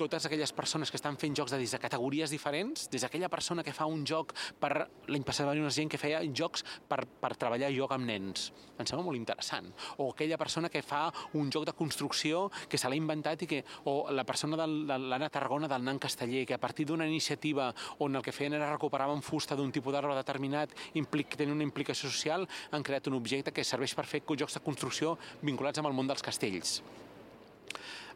totes 0.00 0.24
aquelles 0.26 0.52
persones 0.56 0.90
que 0.90 0.96
estan 0.96 1.18
fent 1.20 1.36
jocs 1.36 1.52
de, 1.52 1.58
des 1.60 1.74
de 1.74 1.80
categories 1.82 2.32
diferents, 2.32 2.86
des 2.90 3.04
d'aquella 3.04 3.28
persona 3.28 3.64
que 3.66 3.74
fa 3.76 3.86
un 3.90 4.06
joc 4.08 4.32
per... 4.60 4.86
L'any 5.10 5.24
passat 5.26 5.48
va 5.48 5.56
una 5.58 5.72
gent 5.74 5.90
que 5.92 6.00
feia 6.00 6.22
jocs 6.24 6.64
per, 6.88 7.02
per 7.20 7.34
treballar 7.36 7.68
joc 7.74 7.92
amb 7.96 8.08
nens. 8.08 8.48
Em 8.80 8.88
sembla 8.88 9.04
molt 9.04 9.18
interessant. 9.18 9.68
O 10.00 10.08
aquella 10.14 10.38
persona 10.40 10.70
que 10.72 10.82
fa 10.86 11.02
un 11.36 11.50
joc 11.52 11.66
de 11.68 11.76
construcció 11.76 12.46
que 12.70 12.80
se 12.80 12.88
l'ha 12.88 12.98
inventat 12.98 13.44
i 13.44 13.50
que... 13.50 13.60
O 13.90 14.08
la 14.14 14.24
persona 14.24 14.56
de 14.56 14.66
l'Anna 14.96 15.28
Tarragona 15.32 15.68
del 15.68 15.84
Nan 15.84 16.00
Casteller, 16.00 16.46
que 16.48 16.56
a 16.56 16.62
partir 16.62 16.86
d'una 16.88 17.08
iniciativa 17.08 17.70
on 17.98 18.16
el 18.16 18.24
que 18.24 18.32
feien 18.32 18.56
era 18.56 18.70
recuperar 18.72 19.10
en 19.12 19.22
fusta 19.26 19.58
d'un 19.58 19.72
tipus 19.74 19.92
d'arbre 19.92 20.16
determinat, 20.16 20.72
implic, 20.94 21.36
tenir 21.36 21.52
una 21.52 21.66
implicació 21.66 22.08
social, 22.08 22.48
han 22.70 22.86
creat 22.86 23.10
un 23.12 23.20
objecte 23.20 23.52
que 23.52 23.66
serveix 23.66 23.94
per 23.98 24.08
fer 24.08 24.24
jocs 24.30 24.56
de 24.56 24.64
construcció 24.64 25.18
vinculats 25.42 25.82
amb 25.82 25.90
el 25.90 25.96
món 25.96 26.08
dels 26.08 26.24
castells. 26.24 26.80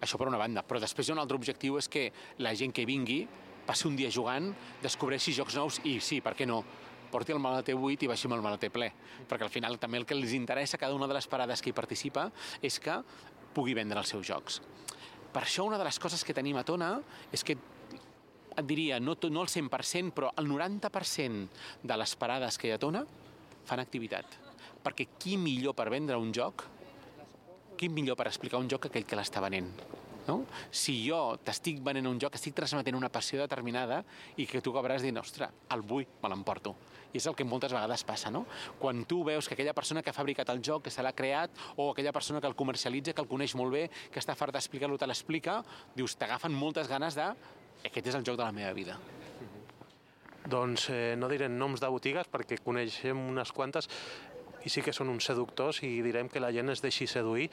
Això 0.04 0.20
per 0.20 0.28
una 0.28 0.40
banda, 0.40 0.62
però 0.66 0.80
després 0.82 1.08
hi 1.08 1.12
ha 1.12 1.16
un 1.16 1.22
altre 1.22 1.38
objectiu, 1.40 1.78
és 1.80 1.88
que 1.88 2.10
la 2.44 2.54
gent 2.54 2.74
que 2.76 2.84
vingui 2.88 3.22
passi 3.64 3.88
un 3.88 3.96
dia 3.96 4.10
jugant, 4.12 4.50
descobreixi 4.82 5.32
jocs 5.32 5.56
nous 5.56 5.80
i 5.88 5.96
sí, 6.04 6.20
per 6.20 6.34
què 6.36 6.46
no, 6.48 6.60
porti 7.14 7.32
el 7.32 7.40
maleter 7.40 7.76
buit 7.78 8.02
i 8.02 8.10
baixi 8.10 8.28
amb 8.28 8.36
el 8.36 8.44
maleter 8.44 8.72
ple. 8.74 8.90
Perquè 9.30 9.46
al 9.46 9.52
final 9.52 9.78
també 9.80 10.00
el 10.00 10.06
que 10.08 10.16
els 10.16 10.34
interessa 10.36 10.76
a 10.76 10.82
cada 10.82 10.96
una 10.98 11.08
de 11.10 11.16
les 11.16 11.28
parades 11.30 11.62
que 11.62 11.70
hi 11.70 11.76
participa 11.76 12.28
és 12.62 12.80
que 12.82 12.98
pugui 13.54 13.76
vendre 13.78 14.02
els 14.02 14.10
seus 14.10 14.26
jocs. 14.26 14.60
Per 15.34 15.42
això 15.42 15.64
una 15.66 15.78
de 15.78 15.86
les 15.86 15.98
coses 15.98 16.22
que 16.26 16.34
tenim 16.34 16.58
a 16.58 16.66
Tona 16.66 16.96
és 17.32 17.42
que 17.46 17.56
et 18.54 18.66
diria, 18.66 19.00
no, 19.02 19.16
no 19.30 19.42
el 19.42 19.50
100%, 19.50 20.12
però 20.14 20.30
el 20.38 20.46
90% 20.46 21.48
de 21.82 21.96
les 21.98 22.14
parades 22.18 22.58
que 22.58 22.68
hi 22.68 22.74
ha 22.74 22.78
a 22.78 22.82
Tona 22.82 23.02
fan 23.66 23.82
activitat. 23.82 24.38
Perquè 24.84 25.08
qui 25.18 25.38
millor 25.40 25.74
per 25.74 25.88
vendre 25.90 26.18
un 26.20 26.30
joc 26.34 26.66
quin 27.78 27.94
millor 27.94 28.18
per 28.18 28.28
explicar 28.30 28.60
un 28.62 28.70
joc 28.70 28.84
que 28.84 28.92
aquell 28.92 29.06
que 29.08 29.18
l'està 29.18 29.42
venent? 29.44 29.70
No? 30.24 30.38
Si 30.72 30.96
jo 31.04 31.36
t'estic 31.44 31.82
venent 31.84 32.08
un 32.08 32.20
joc, 32.20 32.36
estic 32.38 32.54
transmetent 32.56 32.96
una 32.96 33.10
passió 33.12 33.40
determinada 33.42 34.00
i 34.40 34.46
que 34.48 34.62
tu 34.64 34.72
acabaràs 34.72 35.04
dient, 35.04 35.20
ostres, 35.20 35.52
el 35.74 35.82
vull, 35.84 36.06
me 36.22 36.30
l'emporto. 36.32 36.74
I 37.12 37.20
és 37.20 37.26
el 37.30 37.36
que 37.38 37.44
moltes 37.46 37.74
vegades 37.74 38.02
passa, 38.08 38.30
no? 38.32 38.42
Quan 38.80 39.04
tu 39.06 39.20
veus 39.26 39.46
que 39.46 39.54
aquella 39.54 39.74
persona 39.76 40.02
que 40.02 40.10
ha 40.10 40.16
fabricat 40.16 40.48
el 40.50 40.62
joc, 40.64 40.86
que 40.86 40.90
se 40.90 41.04
l'ha 41.04 41.12
creat, 41.14 41.52
o 41.76 41.90
aquella 41.92 42.12
persona 42.12 42.40
que 42.40 42.48
el 42.50 42.56
comercialitza, 42.58 43.12
que 43.12 43.22
el 43.22 43.28
coneix 43.30 43.54
molt 43.54 43.76
bé, 43.76 43.84
que 44.10 44.18
està 44.22 44.34
fart 44.34 44.56
d'explicar-lo, 44.56 44.98
te 44.98 45.06
l'explica, 45.06 45.60
dius, 45.94 46.16
t'agafen 46.18 46.56
moltes 46.56 46.90
ganes 46.90 47.14
de 47.14 47.28
aquest 47.84 48.08
és 48.08 48.16
el 48.16 48.24
joc 48.24 48.40
de 48.40 48.46
la 48.46 48.52
meva 48.56 48.72
vida. 48.72 48.96
Doncs 50.44 50.90
eh, 50.92 51.14
no 51.16 51.28
direm 51.30 51.54
noms 51.56 51.80
de 51.80 51.88
botigues 51.88 52.28
perquè 52.28 52.58
coneixem 52.60 53.20
unes 53.30 53.52
quantes 53.52 53.88
i 54.64 54.72
sí 54.72 54.82
que 54.84 54.94
són 54.96 55.10
uns 55.12 55.28
seductors 55.28 55.82
i 55.84 55.98
direm 56.04 56.30
que 56.32 56.42
la 56.42 56.52
gent 56.54 56.72
es 56.72 56.82
deixi 56.84 57.06
seduir. 57.10 57.50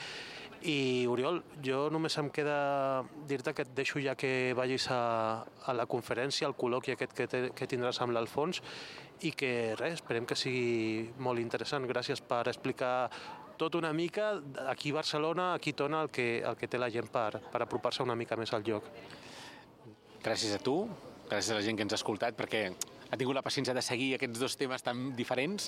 I, 0.62 1.08
Oriol, 1.10 1.42
jo 1.66 1.88
només 1.94 2.18
em 2.22 2.30
queda 2.34 3.04
dir-te 3.28 3.54
que 3.58 3.66
et 3.66 3.74
deixo 3.76 4.02
ja 4.04 4.14
que 4.16 4.54
vagis 4.58 4.88
a, 4.94 5.02
a 5.42 5.74
la 5.74 5.88
conferència, 5.90 6.48
al 6.48 6.56
col·loqui 6.58 6.94
aquest 6.94 7.16
que, 7.18 7.28
te, 7.28 7.42
que 7.58 7.68
tindràs 7.70 8.02
amb 8.04 8.14
l'Alfons 8.14 8.62
i 9.26 9.34
que 9.38 9.74
res, 9.80 10.00
esperem 10.00 10.28
que 10.30 10.38
sigui 10.38 11.10
molt 11.22 11.42
interessant. 11.42 11.88
Gràcies 11.90 12.22
per 12.22 12.44
explicar 12.52 13.10
tot 13.62 13.76
una 13.78 13.92
mica 13.94 14.36
aquí 14.70 14.90
a 14.90 15.00
Barcelona, 15.02 15.54
aquí 15.54 15.74
Tona, 15.74 16.02
el 16.04 16.10
que, 16.10 16.42
el 16.42 16.56
que 16.58 16.70
té 16.70 16.80
la 16.82 16.90
gent 16.94 17.12
per, 17.14 17.42
per 17.52 17.62
apropar-se 17.62 18.02
una 18.02 18.16
mica 18.18 18.38
més 18.38 18.54
al 18.58 18.66
lloc. 18.66 18.88
Gràcies 20.22 20.56
a 20.58 20.62
tu, 20.62 20.80
gràcies 21.28 21.52
a 21.54 21.60
la 21.60 21.66
gent 21.66 21.78
que 21.78 21.86
ens 21.86 21.94
ha 21.94 22.00
escoltat, 22.00 22.38
perquè 22.38 22.68
ha 23.12 23.18
tingut 23.20 23.36
la 23.36 23.44
paciència 23.44 23.76
de 23.76 23.84
seguir 23.84 24.14
aquests 24.16 24.40
dos 24.40 24.56
temes 24.56 24.84
tan 24.86 25.10
diferents 25.18 25.68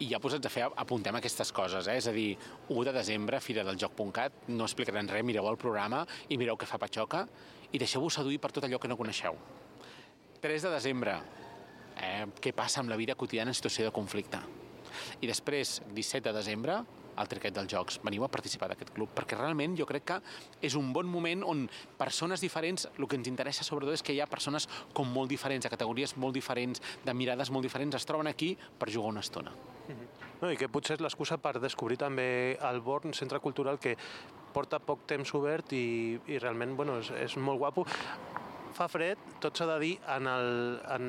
i 0.00 0.08
ja 0.08 0.20
posats 0.22 0.48
a 0.48 0.52
fer, 0.52 0.64
apuntem 0.82 1.18
aquestes 1.18 1.52
coses, 1.52 1.86
eh? 1.86 1.98
és 2.00 2.08
a 2.08 2.14
dir, 2.16 2.30
1 2.72 2.86
de 2.88 2.94
desembre, 2.96 3.42
Fira 3.44 3.64
del 3.66 3.78
Joc.cat, 3.80 4.48
no 4.48 4.64
explicaran 4.64 5.10
res, 5.12 5.26
mireu 5.26 5.48
el 5.50 5.60
programa 5.60 6.04
i 6.28 6.40
mireu 6.40 6.56
què 6.56 6.68
fa 6.68 6.80
Patxoca 6.80 7.26
i 7.72 7.80
deixeu-vos 7.80 8.16
seduir 8.20 8.40
per 8.40 8.52
tot 8.56 8.64
allò 8.64 8.80
que 8.80 8.88
no 8.88 8.96
coneixeu. 8.96 9.36
3 10.40 10.64
de 10.64 10.72
desembre, 10.72 11.18
eh, 12.00 12.24
què 12.40 12.54
passa 12.56 12.80
amb 12.80 12.88
la 12.90 12.96
vida 12.96 13.18
quotidiana 13.18 13.52
en 13.52 13.58
situació 13.58 13.84
de 13.84 13.92
conflicte. 13.92 14.40
I 15.20 15.28
després, 15.28 15.82
17 15.92 16.30
de 16.30 16.36
desembre, 16.38 16.80
al 17.18 17.28
Triquet 17.30 17.54
dels 17.54 17.70
Jocs. 17.72 17.98
Veniu 18.06 18.24
a 18.24 18.30
participar 18.32 18.70
d'aquest 18.70 18.92
club, 18.96 19.12
perquè 19.16 19.38
realment 19.38 19.76
jo 19.78 19.86
crec 19.88 20.06
que 20.08 20.18
és 20.64 20.76
un 20.78 20.92
bon 20.94 21.08
moment 21.10 21.44
on 21.46 21.66
persones 21.98 22.42
diferents, 22.44 22.88
el 22.96 23.08
que 23.08 23.18
ens 23.18 23.30
interessa 23.30 23.66
sobretot 23.66 23.98
és 23.98 24.04
que 24.06 24.14
hi 24.16 24.22
ha 24.22 24.30
persones 24.30 24.68
com 24.94 25.10
molt 25.12 25.30
diferents, 25.30 25.66
de 25.66 25.72
categories 25.72 26.16
molt 26.16 26.36
diferents, 26.38 26.82
de 27.04 27.14
mirades 27.14 27.50
molt 27.50 27.66
diferents, 27.66 27.98
es 27.98 28.08
troben 28.08 28.30
aquí 28.30 28.54
per 28.78 28.90
jugar 28.92 29.14
una 29.16 29.26
estona. 29.26 29.54
No, 30.38 30.50
I 30.52 30.56
que 30.56 30.68
potser 30.70 30.94
és 30.98 31.02
l'excusa 31.02 31.38
per 31.42 31.56
descobrir 31.58 31.98
també 31.98 32.58
el 32.70 32.82
Born, 32.84 33.14
centre 33.16 33.40
cultural 33.42 33.80
que 33.82 33.96
porta 34.54 34.78
poc 34.78 35.02
temps 35.10 35.32
obert 35.34 35.72
i, 35.76 36.18
i 36.30 36.38
realment 36.38 36.76
bueno, 36.78 37.00
és, 37.02 37.10
és 37.10 37.36
molt 37.42 37.58
guapo 37.58 37.84
fa 38.74 38.88
fred, 38.90 39.20
tot 39.42 39.58
s'ha 39.58 39.66
de 39.70 39.76
dir, 39.82 39.92
en 40.14 40.26
el, 40.30 40.48
en, 40.94 41.06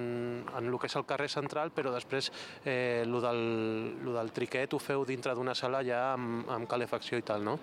en 0.57 0.69
el 0.69 0.77
que 0.79 0.89
és 0.89 0.95
el 0.99 1.05
carrer 1.09 1.29
central, 1.31 1.73
però 1.75 1.93
després 1.93 2.31
eh, 2.63 3.03
lo, 3.07 3.21
del, 3.23 3.41
lo 4.05 4.15
del 4.17 4.31
triquet 4.35 4.73
ho 4.73 4.79
feu 4.81 5.05
dintre 5.07 5.35
d'una 5.37 5.55
sala 5.57 5.83
ja 5.85 6.13
amb, 6.13 6.47
amb 6.49 6.69
calefacció 6.69 7.19
i 7.19 7.25
tal, 7.25 7.45
no? 7.45 7.57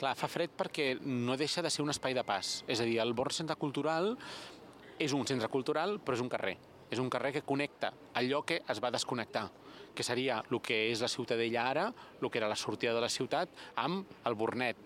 Clar, 0.00 0.14
fa 0.16 0.30
fred 0.32 0.54
perquè 0.56 0.94
no 1.04 1.36
deixa 1.36 1.62
de 1.62 1.70
ser 1.70 1.84
un 1.84 1.92
espai 1.92 2.16
de 2.16 2.24
pas. 2.24 2.60
És 2.66 2.80
a 2.80 2.88
dir, 2.88 2.98
el 3.02 3.12
Born 3.12 3.36
Centre 3.36 3.58
Cultural 3.60 4.14
és 5.00 5.12
un 5.16 5.26
centre 5.28 5.48
cultural, 5.52 5.98
però 6.00 6.16
és 6.16 6.24
un 6.24 6.30
carrer. 6.32 6.56
És 6.90 6.98
un 6.98 7.10
carrer 7.12 7.34
que 7.36 7.46
connecta 7.46 7.92
allò 8.18 8.40
que 8.46 8.62
es 8.68 8.80
va 8.82 8.90
desconnectar 8.90 9.48
que 9.94 10.04
seria 10.06 10.38
el 10.50 10.60
que 10.62 10.76
és 10.90 11.00
la 11.02 11.08
Ciutadella 11.10 11.66
ara, 11.68 11.88
el 12.20 12.30
que 12.30 12.38
era 12.38 12.48
la 12.48 12.56
sortida 12.56 12.94
de 12.94 13.02
la 13.02 13.10
ciutat, 13.10 13.50
amb 13.76 14.06
el 14.24 14.36
Bornet, 14.38 14.78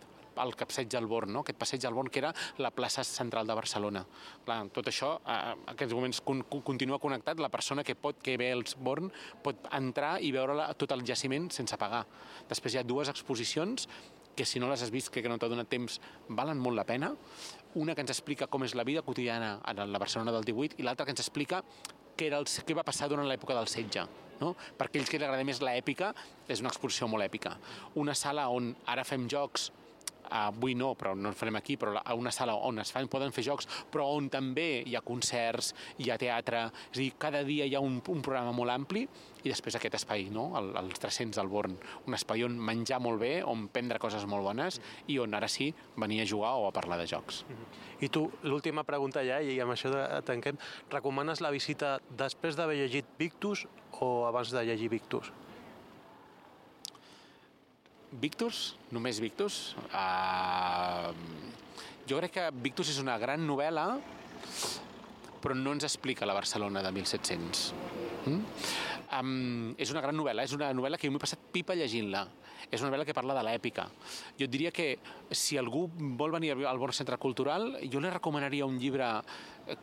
el 0.42 0.54
capseig 0.58 0.88
del 0.92 1.06
Born, 1.10 1.32
no? 1.32 1.44
aquest 1.44 1.58
passeig 1.60 1.82
del 1.82 1.94
Born 1.94 2.10
que 2.12 2.22
era 2.22 2.32
la 2.58 2.70
plaça 2.74 3.04
central 3.04 3.46
de 3.46 3.56
Barcelona. 3.58 4.04
Clar, 4.44 4.58
tot 4.74 4.90
això 4.90 5.14
a 5.24 5.54
aquests 5.74 5.94
moments 5.94 6.20
con 6.24 6.42
continua 6.64 7.00
connectat, 7.02 7.40
la 7.42 7.52
persona 7.52 7.84
que 7.84 7.94
pot 7.94 8.20
que 8.22 8.36
ve 8.40 8.50
als 8.52 8.76
Born 8.76 9.10
pot 9.44 9.68
entrar 9.72 10.16
i 10.20 10.32
veure 10.34 10.68
tot 10.80 10.92
el 10.96 11.04
jaciment 11.06 11.50
sense 11.54 11.78
pagar. 11.80 12.04
Després 12.50 12.74
hi 12.74 12.82
ha 12.82 12.86
dues 12.86 13.10
exposicions 13.12 13.88
que 14.34 14.44
si 14.44 14.58
no 14.58 14.68
les 14.68 14.82
has 14.82 14.90
vist, 14.90 15.12
crec 15.14 15.24
que 15.24 15.30
no 15.30 15.38
t'ha 15.38 15.48
donat 15.50 15.70
temps, 15.70 16.00
valen 16.28 16.58
molt 16.58 16.76
la 16.76 16.86
pena. 16.88 17.12
Una 17.78 17.94
que 17.94 18.02
ens 18.02 18.10
explica 18.10 18.48
com 18.50 18.64
és 18.66 18.74
la 18.74 18.84
vida 18.86 19.02
quotidiana 19.06 19.60
a 19.62 19.74
la 19.74 20.00
Barcelona 20.00 20.34
del 20.34 20.46
18 20.46 20.80
i 20.80 20.86
l'altra 20.86 21.06
que 21.06 21.14
ens 21.14 21.22
explica 21.22 21.62
què, 22.16 22.28
era 22.28 22.40
el, 22.42 22.46
què 22.46 22.76
va 22.76 22.86
passar 22.86 23.08
durant 23.10 23.28
l'època 23.28 23.56
del 23.56 23.70
setge. 23.70 24.04
No? 24.40 24.52
Per 24.78 24.88
aquells 24.88 25.10
que 25.10 25.18
li 25.18 25.26
agrada 25.26 25.46
més 25.46 25.62
l'èpica, 25.62 26.10
és 26.50 26.62
una 26.62 26.72
exposició 26.72 27.08
molt 27.10 27.26
èpica. 27.26 27.54
Una 28.00 28.14
sala 28.18 28.48
on 28.50 28.72
ara 28.90 29.06
fem 29.06 29.28
jocs 29.30 29.70
avui 30.30 30.74
no, 30.74 30.94
però 30.98 31.14
no 31.14 31.30
en 31.30 31.36
farem 31.38 31.58
aquí, 31.58 31.76
però 31.80 31.98
a 32.00 32.14
una 32.18 32.32
sala 32.34 32.54
on 32.54 32.80
es 32.82 32.92
fan, 32.94 33.08
poden 33.12 33.32
fer 33.34 33.44
jocs, 33.46 33.68
però 33.90 34.06
on 34.16 34.30
també 34.32 34.82
hi 34.86 34.96
ha 34.96 35.04
concerts, 35.04 35.72
hi 35.98 36.10
ha 36.10 36.18
teatre, 36.20 36.66
és 36.90 36.98
a 36.98 37.02
dir, 37.02 37.12
cada 37.20 37.44
dia 37.46 37.66
hi 37.68 37.76
ha 37.76 37.82
un, 37.84 38.00
un 38.00 38.24
programa 38.24 38.54
molt 38.56 38.74
ampli 38.74 39.04
i 39.44 39.50
després 39.50 39.76
aquest 39.76 39.98
espai, 40.00 40.28
no? 40.32 40.50
el, 40.58 40.72
els 40.80 41.00
300 41.02 41.40
al 41.42 41.50
Born, 41.52 41.76
un 42.08 42.16
espai 42.16 42.46
on 42.46 42.56
menjar 42.56 43.00
molt 43.04 43.20
bé, 43.20 43.34
on 43.44 43.68
prendre 43.72 44.00
coses 44.02 44.24
molt 44.30 44.46
bones 44.46 44.80
i 45.12 45.18
on 45.20 45.36
ara 45.36 45.50
sí 45.52 45.70
venir 46.00 46.22
a 46.22 46.28
jugar 46.28 46.54
o 46.60 46.68
a 46.68 46.74
parlar 46.74 46.98
de 47.00 47.08
jocs. 47.10 47.44
I 48.00 48.08
tu, 48.12 48.26
l'última 48.48 48.84
pregunta 48.88 49.22
ja, 49.26 49.40
i 49.40 49.58
amb 49.62 49.76
això 49.76 49.92
tanquem, 50.26 50.58
recomanes 50.92 51.44
la 51.44 51.52
visita 51.54 51.98
després 52.16 52.56
d'haver 52.56 52.80
llegit 52.80 53.16
Victus 53.20 53.66
o 54.00 54.26
abans 54.28 54.52
de 54.54 54.64
llegir 54.64 54.90
Victus? 54.92 55.32
Victus, 58.20 58.74
només 58.94 59.20
Victus. 59.22 59.74
Uh, 59.90 61.10
jo 62.08 62.18
crec 62.20 62.34
que 62.36 62.48
Victus 62.64 62.92
és 62.94 63.00
una 63.02 63.16
gran 63.18 63.46
novel·la, 63.48 63.86
però 65.42 65.56
no 65.58 65.74
ens 65.76 65.86
explica 65.88 66.28
la 66.28 66.36
Barcelona 66.36 66.82
de 66.84 66.92
1700. 66.94 67.64
Mm? 68.24 68.40
Um, 69.14 69.74
és 69.78 69.92
una 69.92 70.02
gran 70.04 70.16
novel·la, 70.16 70.46
és 70.46 70.54
una 70.56 70.70
novel·la 70.76 70.98
que 70.98 71.08
jo 71.08 71.14
m'he 71.14 71.22
passat 71.22 71.42
pipa 71.52 71.76
llegint-la. 71.78 72.24
És 72.70 72.82
una 72.82 72.90
novel·la 72.90 73.06
que 73.08 73.16
parla 73.16 73.36
de 73.36 73.44
l'èpica. 73.46 73.88
Jo 74.38 74.48
diria 74.50 74.72
que 74.74 74.98
si 75.30 75.58
algú 75.60 75.86
vol 76.18 76.34
venir 76.34 76.54
al 76.54 76.80
Born 76.80 76.96
Centre 76.96 77.18
Cultural, 77.18 77.74
jo 77.90 78.00
li 78.00 78.12
recomanaria 78.12 78.66
un 78.66 78.78
llibre 78.80 79.10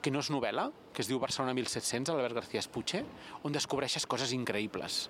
que 0.02 0.12
no 0.14 0.22
és 0.22 0.30
novel·la, 0.30 0.68
que 0.94 1.02
es 1.02 1.10
diu 1.10 1.20
Barcelona 1.20 1.56
1700, 1.58 2.14
l'Albert 2.14 2.38
García 2.42 2.62
Espuche, 2.62 3.02
on 3.48 3.56
descobreixes 3.56 4.06
coses 4.06 4.34
increïbles. 4.36 5.08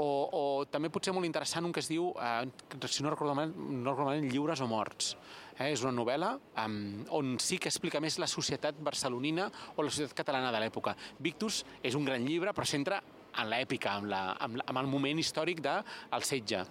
O, 0.00 0.06
o 0.32 0.42
també 0.72 0.90
potser 0.90 1.14
molt 1.14 1.28
interessant 1.28 1.68
un 1.68 1.74
que 1.74 1.82
es 1.84 1.90
diu, 1.90 2.10
eh, 2.16 2.88
si 2.88 3.04
no 3.04 3.12
recordo 3.12 3.36
mal, 3.38 3.52
no 3.54 3.92
recordo 3.92 4.10
mal, 4.10 4.26
Lliures 4.26 4.62
o 4.64 4.68
Morts. 4.70 5.14
Eh, 5.58 5.70
és 5.70 5.82
una 5.84 5.92
novel·la 5.94 6.32
um, 6.64 6.76
on 7.18 7.34
sí 7.42 7.60
que 7.60 7.70
explica 7.70 8.00
més 8.02 8.18
la 8.18 8.30
societat 8.30 8.78
barcelonina 8.82 9.50
o 9.76 9.84
la 9.84 9.92
societat 9.92 10.16
catalana 10.24 10.52
de 10.54 10.62
l'època. 10.64 10.96
Victus 11.20 11.62
és 11.82 11.98
un 11.98 12.08
gran 12.08 12.24
llibre, 12.26 12.54
però 12.56 12.66
centra 12.66 13.02
en 13.38 13.48
l'èpica, 13.52 13.96
amb, 14.00 14.10
la, 14.12 14.24
amb, 14.40 14.60
amb 14.66 14.82
el 14.82 14.90
moment 14.90 15.22
històric 15.22 15.62
del 15.64 15.82
de, 15.84 16.20
setge. 16.26 16.64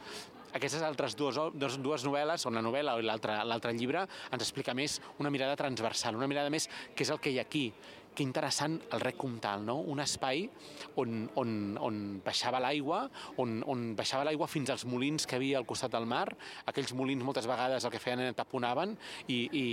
Aquestes 0.52 0.84
altres 0.84 1.16
dues, 1.16 1.38
dues, 1.56 1.78
dues 1.80 2.04
novel·les, 2.04 2.44
la 2.44 2.64
novel·la 2.64 2.98
o 3.00 3.06
l'altre 3.06 3.72
llibre, 3.78 4.04
ens 4.34 4.44
explica 4.44 4.76
més 4.76 5.00
una 5.24 5.32
mirada 5.32 5.56
transversal, 5.56 6.18
una 6.20 6.28
mirada 6.28 6.52
més 6.52 6.68
què 6.92 7.06
és 7.06 7.12
el 7.14 7.22
que 7.24 7.32
hi 7.32 7.40
ha 7.40 7.46
aquí, 7.48 7.70
que 8.12 8.24
interessant 8.24 8.76
el 8.92 9.00
rec 9.00 9.16
comtal, 9.20 9.64
no? 9.66 9.78
un 9.88 10.02
espai 10.04 10.44
on, 11.00 11.24
on, 11.40 11.54
on 11.80 12.02
baixava 12.26 12.60
l'aigua, 12.64 13.06
on, 13.40 13.62
on 13.72 13.92
baixava 13.96 14.26
l'aigua 14.28 14.50
fins 14.52 14.74
als 14.74 14.84
molins 14.84 15.28
que 15.28 15.38
havia 15.40 15.62
al 15.62 15.68
costat 15.70 15.94
del 15.96 16.08
mar, 16.10 16.28
aquells 16.68 16.92
molins 16.98 17.24
moltes 17.24 17.48
vegades 17.48 17.88
el 17.88 17.94
que 17.94 18.04
feien 18.04 18.26
era 18.26 18.36
taponaven 18.36 18.98
i, 19.28 19.40
i 19.48 19.66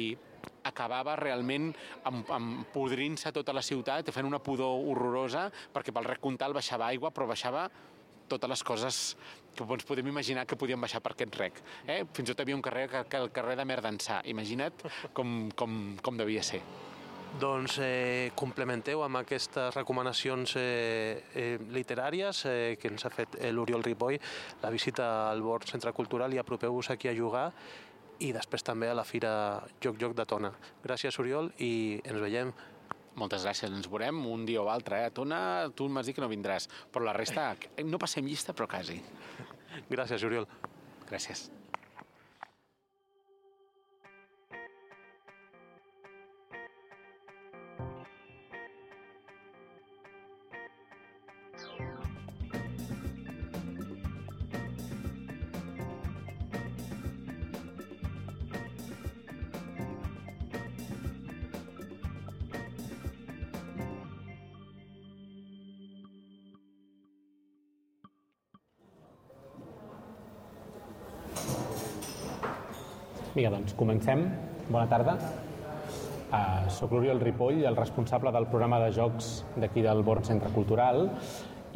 acabava 0.68 1.16
realment 1.16 1.70
podrint-se 2.72 3.32
tota 3.32 3.54
la 3.56 3.64
ciutat 3.64 4.10
fent 4.14 4.26
una 4.28 4.42
pudor 4.42 4.82
horrorosa 4.90 5.48
perquè 5.74 5.94
pel 5.94 6.08
rec 6.08 6.20
comtal 6.20 6.56
baixava 6.56 6.90
aigua 6.92 7.12
però 7.14 7.28
baixava 7.30 7.68
totes 8.28 8.50
les 8.50 8.62
coses 8.62 8.98
que 9.56 9.64
ens 9.64 9.86
podem 9.88 10.06
imaginar 10.06 10.44
que 10.46 10.58
podien 10.60 10.80
baixar 10.80 11.00
per 11.02 11.14
aquest 11.14 11.38
rec. 11.40 11.62
Eh? 11.88 12.04
Fins 12.14 12.28
i 12.28 12.34
tot 12.34 12.44
havia 12.44 12.58
un 12.58 12.62
carrer 12.62 12.86
que, 12.92 13.18
el 13.18 13.32
carrer 13.34 13.56
de 13.58 13.64
Merdansà. 13.66 14.20
Imagina't 14.30 14.84
com, 15.16 15.48
com, 15.56 15.96
com 16.04 16.20
devia 16.20 16.44
ser. 16.46 16.60
Doncs 17.36 17.76
eh, 17.84 18.30
complementeu 18.38 19.02
amb 19.04 19.18
aquestes 19.20 19.74
recomanacions 19.74 20.54
eh, 20.56 21.24
eh, 21.36 21.58
literàries 21.74 22.40
eh, 22.48 22.78
que 22.80 22.88
ens 22.88 23.04
ha 23.04 23.12
fet 23.12 23.36
l'Oriol 23.52 23.84
Ripoll, 23.84 24.16
la 24.62 24.70
visita 24.72 25.10
al 25.28 25.42
Bord 25.44 25.68
Centre 25.68 25.92
Cultural 25.92 26.32
i 26.32 26.40
apropeu-vos 26.40 26.88
aquí 26.94 27.10
a 27.10 27.14
jugar 27.14 27.50
i 28.24 28.32
després 28.34 28.64
també 28.66 28.88
a 28.90 28.96
la 28.98 29.06
Fira 29.06 29.32
Joc 29.82 29.98
Joc 30.00 30.16
de 30.18 30.26
Tona. 30.28 30.52
Gràcies, 30.84 31.18
Oriol, 31.22 31.52
i 31.62 32.00
ens 32.04 32.22
veiem 32.22 32.52
moltes 33.18 33.44
gràcies, 33.46 33.70
ens 33.74 33.90
veurem 33.90 34.18
un 34.30 34.46
dia 34.46 34.62
o 34.62 34.70
altre. 34.72 35.02
Eh? 35.02 35.10
A 35.10 35.14
Tona 35.14 35.40
tu 35.74 35.88
m'has 35.90 36.08
dit 36.08 36.16
que 36.16 36.24
no 36.24 36.30
vindràs, 36.30 36.68
però 36.92 37.08
la 37.08 37.16
resta 37.16 37.52
no 37.84 38.00
passem 38.02 38.26
llista, 38.26 38.54
però 38.54 38.70
quasi. 38.70 39.00
Gràcies, 39.92 40.26
Oriol. 40.26 40.48
Gràcies. 41.08 41.48
Vinga, 73.34 73.50
doncs, 73.52 73.74
comencem. 73.76 74.22
Bona 74.72 74.86
tarda. 74.88 75.18
Uh, 76.28 76.68
soc 76.72 76.92
l'Oriol 76.92 77.20
Ripoll, 77.20 77.60
el 77.68 77.76
responsable 77.76 78.32
del 78.32 78.46
programa 78.48 78.78
de 78.80 78.88
jocs 78.96 79.42
d'aquí 79.56 79.84
del 79.84 80.00
Born 80.04 80.24
Centre 80.24 80.48
Cultural 80.54 81.06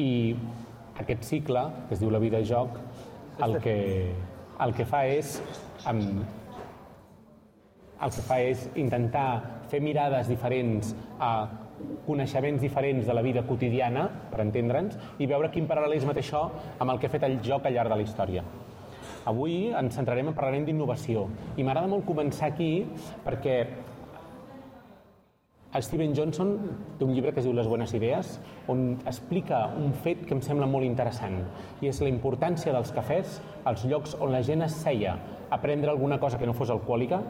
i 0.01 0.35
aquest 1.01 1.25
cicle, 1.29 1.67
que 1.89 1.97
es 1.97 2.01
diu 2.01 2.13
La 2.13 2.21
vida 2.23 2.41
i 2.41 2.49
joc, 2.49 2.79
el 3.45 3.59
que, 3.65 3.77
el 4.65 4.75
que 4.77 4.89
fa 4.89 5.03
és 5.09 5.39
um, 5.89 6.23
el 8.03 8.17
que 8.17 8.27
fa 8.27 8.41
és 8.45 8.67
intentar 8.81 9.27
fer 9.73 9.81
mirades 9.85 10.33
diferents 10.33 10.95
a 11.21 11.33
coneixements 12.07 12.61
diferents 12.63 13.07
de 13.07 13.15
la 13.15 13.23
vida 13.25 13.45
quotidiana, 13.49 14.09
per 14.33 14.41
entendre'ns, 14.45 14.97
i 15.21 15.29
veure 15.29 15.53
quin 15.53 15.69
paral·lelisme 15.69 16.17
té 16.17 16.25
això 16.25 16.49
amb 16.79 16.91
el 16.93 17.01
que 17.01 17.09
ha 17.09 17.17
fet 17.17 17.29
el 17.29 17.41
joc 17.45 17.67
al 17.67 17.77
llarg 17.77 17.93
de 17.93 18.01
la 18.01 18.09
història. 18.09 18.45
Avui 19.29 19.71
ens 19.79 19.95
centrarem 19.95 20.31
en 20.31 20.35
parlarem 20.35 20.65
d'innovació. 20.67 21.29
I 21.57 21.63
m'agrada 21.63 21.91
molt 21.91 22.07
començar 22.09 22.51
aquí 22.51 22.85
perquè 23.25 23.57
Steven 25.81 26.13
Johnson 26.13 26.51
té 26.99 27.07
un 27.07 27.15
llibre 27.15 27.33
que 27.33 27.41
es 27.41 27.47
diu 27.47 27.55
Les 27.57 27.69
bones 27.71 27.95
idees 27.97 28.35
on 28.69 28.99
explica 29.09 29.65
un 29.79 29.95
fet 30.05 30.27
que 30.27 30.35
em 30.37 30.43
sembla 30.45 30.67
molt 30.69 30.85
interessant 30.85 31.39
i 31.81 31.89
és 31.89 32.01
la 32.03 32.11
importància 32.13 32.75
dels 32.75 32.93
cafès 32.93 33.39
als 33.65 33.87
llocs 33.89 34.19
on 34.21 34.35
la 34.35 34.43
gent 34.45 34.67
es 34.67 34.77
seia. 34.83 35.17
A 35.49 35.61
prendre 35.63 35.91
alguna 35.91 36.19
cosa 36.21 36.39
que 36.39 36.49
no 36.49 36.53
fos 36.53 36.71
alcohòlica 36.71 37.23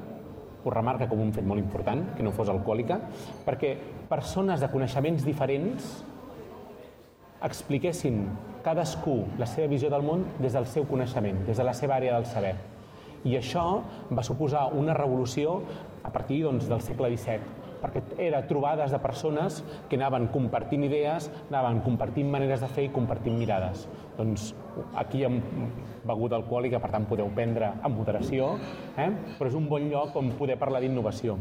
ho 0.65 0.71
remarca 0.71 1.09
com 1.11 1.21
un 1.21 1.33
fet 1.35 1.47
molt 1.47 1.59
important, 1.59 2.05
que 2.17 2.23
no 2.23 2.31
fos 2.35 2.49
alcohòlica, 2.49 3.01
perquè 3.47 3.75
persones 4.09 4.63
de 4.63 4.71
coneixements 4.71 5.25
diferents 5.27 5.89
expliquessin 7.43 8.23
cadascú 8.63 9.23
la 9.39 9.49
seva 9.51 9.71
visió 9.71 9.91
del 9.91 10.05
món 10.07 10.27
des 10.39 10.55
del 10.55 10.69
seu 10.71 10.87
coneixement, 10.89 11.45
des 11.47 11.59
de 11.59 11.67
la 11.67 11.75
seva 11.75 11.99
àrea 11.99 12.15
del 12.17 12.29
saber. 12.31 12.55
I 13.25 13.37
això 13.39 13.65
va 14.11 14.23
suposar 14.27 14.69
una 14.75 14.95
revolució 14.95 15.61
a 16.03 16.11
partir 16.11 16.43
doncs, 16.43 16.67
del 16.71 16.83
segle 16.83 17.11
XVII, 17.15 17.61
perquè 17.83 18.03
era 18.23 18.43
trobades 18.47 18.95
de 18.95 18.99
persones 19.03 19.61
que 19.91 19.99
anaven 19.99 20.29
compartint 20.35 20.87
idees, 20.87 21.29
anaven 21.51 21.83
compartint 21.87 22.31
maneres 22.31 22.63
de 22.63 22.71
fer 22.71 22.87
i 22.89 22.93
compartint 22.95 23.39
mirades. 23.39 23.87
Doncs 24.19 24.53
aquí 24.99 25.23
hi 25.23 25.27
ha 25.27 25.33
begut 26.07 26.35
alcohòlica, 26.35 26.81
per 26.83 26.91
tant 26.95 27.07
podeu 27.11 27.31
prendre 27.35 27.73
amb 27.83 27.99
moderació, 27.99 28.57
eh? 28.97 29.11
però 29.39 29.51
és 29.51 29.59
un 29.59 29.69
bon 29.71 29.91
lloc 29.91 30.19
on 30.19 30.35
poder 30.39 30.59
parlar 30.59 30.83
d'innovació. 30.83 31.39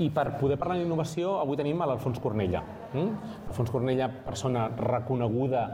I 0.00 0.08
per 0.14 0.38
poder 0.40 0.56
parlar 0.60 0.78
d'innovació, 0.78 1.36
avui 1.40 1.58
tenim 1.60 1.80
l'Alfons 1.84 2.20
Cornella. 2.22 2.62
Mm? 2.92 3.32
Alfons 3.50 3.72
Cornella, 3.72 4.08
persona 4.24 4.68
reconeguda 4.78 5.66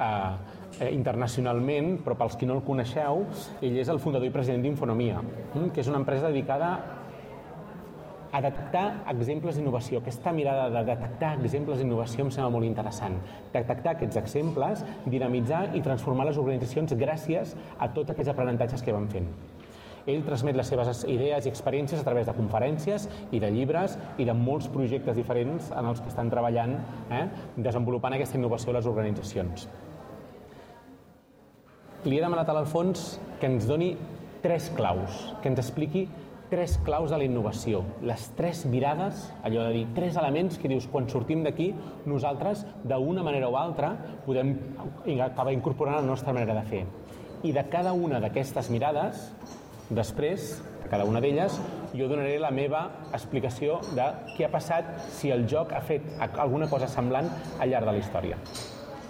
eh, 0.00 0.88
internacionalment, 0.90 1.98
però 2.04 2.16
pels 2.18 2.38
qui 2.40 2.48
no 2.48 2.56
el 2.58 2.64
coneixeu, 2.64 3.26
ell 3.60 3.76
és 3.82 3.92
el 3.92 4.00
fundador 4.00 4.28
i 4.28 4.34
president 4.34 4.64
d'Infonomia, 4.64 5.20
mm? 5.20 5.70
que 5.74 5.84
és 5.84 5.92
una 5.92 6.00
empresa 6.00 6.30
dedicada 6.30 6.72
a 8.32 8.40
detectar 8.44 9.02
exemples 9.10 9.56
d'innovació. 9.58 10.00
Aquesta 10.00 10.32
mirada 10.32 10.68
de 10.70 10.84
detectar 10.86 11.34
exemples 11.40 11.80
d'innovació 11.80 12.26
em 12.26 12.30
sembla 12.30 12.52
molt 12.54 12.68
interessant. 12.68 13.18
Detectar 13.52 13.96
aquests 13.96 14.20
exemples, 14.20 14.84
dinamitzar 15.06 15.64
i 15.74 15.82
transformar 15.82 16.28
les 16.28 16.38
organitzacions 16.38 16.94
gràcies 16.94 17.56
a 17.78 17.90
tots 17.90 18.14
aquests 18.14 18.30
aprenentatges 18.30 18.86
que 18.86 18.94
van 18.94 19.10
fent. 19.10 19.26
Ell 20.08 20.22
transmet 20.24 20.56
les 20.56 20.70
seves 20.70 21.04
idees 21.12 21.44
i 21.44 21.50
experiències 21.50 22.00
a 22.00 22.06
través 22.06 22.26
de 22.26 22.34
conferències 22.38 23.04
i 23.36 23.40
de 23.42 23.50
llibres 23.52 23.98
i 24.16 24.24
de 24.24 24.34
molts 24.34 24.70
projectes 24.72 25.18
diferents 25.18 25.68
en 25.76 25.90
els 25.90 26.00
que 26.00 26.08
estan 26.08 26.32
treballant, 26.32 26.78
eh, 27.10 27.26
desenvolupant 27.56 28.16
aquesta 28.16 28.38
innovació 28.38 28.72
a 28.72 28.78
les 28.78 28.88
organitzacions. 28.88 29.68
Li 32.04 32.16
he 32.18 32.22
demanat 32.22 32.48
a 32.48 32.56
l'Alfons 32.56 33.18
que 33.40 33.48
ens 33.50 33.66
doni 33.68 33.94
tres 34.40 34.70
claus, 34.76 35.34
que 35.42 35.50
ens 35.52 35.60
expliqui 35.60 36.06
tres 36.50 36.78
claus 36.82 37.12
de 37.12 37.18
la 37.20 37.26
innovació, 37.28 37.84
les 38.02 38.24
tres 38.34 38.64
mirades, 38.66 39.28
allò 39.46 39.68
de 39.68 39.74
dir, 39.76 39.84
tres 39.94 40.16
elements 40.18 40.58
que 40.58 40.70
dius, 40.72 40.88
quan 40.90 41.06
sortim 41.12 41.44
d'aquí, 41.46 41.68
nosaltres, 42.10 42.64
d'una 42.82 43.22
manera 43.22 43.48
o 43.52 43.58
altra, 43.60 43.92
podem 44.26 44.56
acabar 45.22 45.54
incorporant 45.54 46.00
la 46.00 46.08
nostra 46.08 46.34
manera 46.34 46.56
de 46.58 46.66
fer. 46.66 46.82
I 47.46 47.54
de 47.54 47.62
cada 47.70 47.92
una 47.94 48.18
d'aquestes 48.20 48.72
mirades, 48.74 49.28
Després, 49.90 50.60
a 50.84 50.88
cada 50.88 51.02
una 51.04 51.18
d'elles, 51.18 51.56
jo 51.98 52.06
donaré 52.06 52.36
la 52.38 52.52
meva 52.54 52.84
explicació 53.10 53.80
de 53.96 54.04
què 54.36 54.46
ha 54.46 54.50
passat 54.52 54.92
si 55.16 55.32
el 55.34 55.48
joc 55.50 55.74
ha 55.74 55.80
fet 55.82 56.06
alguna 56.22 56.68
cosa 56.70 56.86
semblant 56.86 57.26
al 57.58 57.72
llarg 57.72 57.90
de 57.90 57.96
la 57.96 58.04
història. 58.04 58.38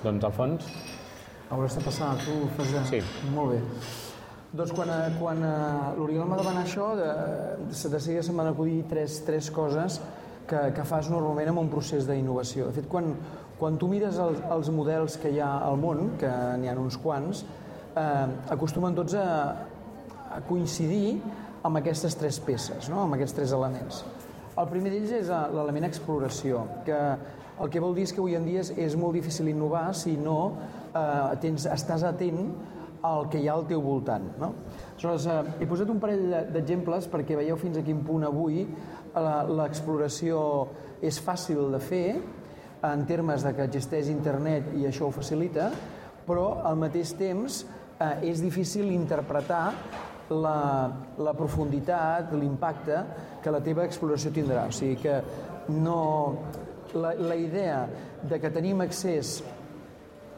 Doncs, 0.00 0.24
Alfons... 0.24 0.72
Hauràs 1.50 1.74
de 1.74 1.80
passar, 1.82 2.12
tu 2.22 2.34
fas 2.54 2.68
de... 2.70 2.80
Sí. 2.86 2.98
Molt 3.34 3.56
bé. 3.56 3.58
Doncs 4.54 4.70
quan, 4.74 4.90
eh, 4.94 5.14
quan 5.18 5.40
eh, 5.42 5.54
l'Oriol 5.98 6.28
m'ha 6.30 6.36
demanat 6.38 6.68
això, 6.68 6.92
de, 6.94 7.08
de 7.66 8.00
seguida 8.02 8.22
se'm 8.22 8.38
van 8.38 8.52
acudir 8.52 8.84
tres, 8.90 9.16
tres 9.26 9.48
coses 9.54 9.96
que, 10.46 10.60
que 10.76 10.84
fas 10.86 11.10
normalment 11.10 11.50
en 11.50 11.58
un 11.64 11.70
procés 11.72 12.06
d'innovació. 12.06 12.68
De 12.70 12.76
fet, 12.78 12.86
quan, 12.90 13.10
quan 13.58 13.78
tu 13.82 13.90
mires 13.90 14.20
els, 14.22 14.38
els 14.54 14.70
models 14.74 15.18
que 15.18 15.32
hi 15.34 15.42
ha 15.42 15.50
al 15.66 15.78
món, 15.82 16.12
que 16.22 16.30
n'hi 16.62 16.70
ha 16.70 16.76
uns 16.78 16.98
quants, 17.02 17.42
eh, 17.98 18.26
acostumen 18.54 18.94
tots 18.94 19.18
a, 19.18 19.26
a 20.30 20.40
coincidir 20.46 21.16
amb 21.66 21.82
aquestes 21.82 22.14
tres 22.18 22.38
peces, 22.46 22.92
no? 22.94 23.08
amb 23.08 23.18
aquests 23.18 23.34
tres 23.40 23.58
elements. 23.58 24.04
El 24.54 24.70
primer 24.70 24.94
d'ells 24.94 25.16
és 25.18 25.34
eh, 25.34 25.44
l'element 25.56 25.90
exploració, 25.90 26.62
que 26.86 27.00
el 27.60 27.74
que 27.74 27.82
vol 27.82 27.98
dir 27.98 28.06
és 28.06 28.14
que 28.14 28.22
avui 28.22 28.38
en 28.38 28.46
dia 28.46 28.62
és, 28.62 28.70
és 28.78 28.94
molt 28.96 29.18
difícil 29.18 29.50
innovar 29.50 29.88
si 29.98 30.14
no 30.14 30.38
eh, 30.94 31.38
tens, 31.42 31.66
estàs 31.70 32.05
atent 32.07 32.50
al 33.07 33.29
que 33.33 33.40
hi 33.40 33.48
ha 33.48 33.55
al 33.57 33.66
teu 33.68 33.81
voltant. 33.83 34.26
No? 34.40 34.53
Aleshores, 34.92 35.26
eh, 35.26 35.62
he 35.64 35.68
posat 35.68 35.90
un 35.92 36.00
parell 36.03 36.53
d'exemples 36.53 37.09
perquè 37.12 37.38
veieu 37.38 37.59
fins 37.61 37.81
a 37.81 37.85
quin 37.87 38.05
punt 38.07 38.26
avui 38.29 38.66
l'exploració 39.11 40.42
és 41.03 41.16
fàcil 41.24 41.72
de 41.72 41.81
fer 41.83 42.05
en 42.87 43.03
termes 43.09 43.42
de 43.44 43.53
que 43.57 43.66
existeix 43.66 44.09
internet 44.12 44.70
i 44.79 44.87
això 44.88 45.09
ho 45.09 45.14
facilita, 45.14 45.70
però 46.26 46.61
al 46.64 46.79
mateix 46.81 47.12
temps 47.18 47.64
eh, 47.64 48.31
és 48.31 48.40
difícil 48.40 48.90
interpretar 48.92 49.64
la, 50.31 50.90
la 51.18 51.35
profunditat, 51.35 52.33
l'impacte 52.38 53.03
que 53.42 53.53
la 53.53 53.61
teva 53.64 53.85
exploració 53.85 54.31
tindrà. 54.35 54.68
O 54.70 54.74
sigui 54.74 54.96
que 55.03 55.16
no, 55.74 56.00
la, 56.94 57.14
la 57.18 57.37
idea 57.37 57.83
de 58.22 58.38
que 58.40 58.53
tenim 58.55 58.85
accés 58.85 59.40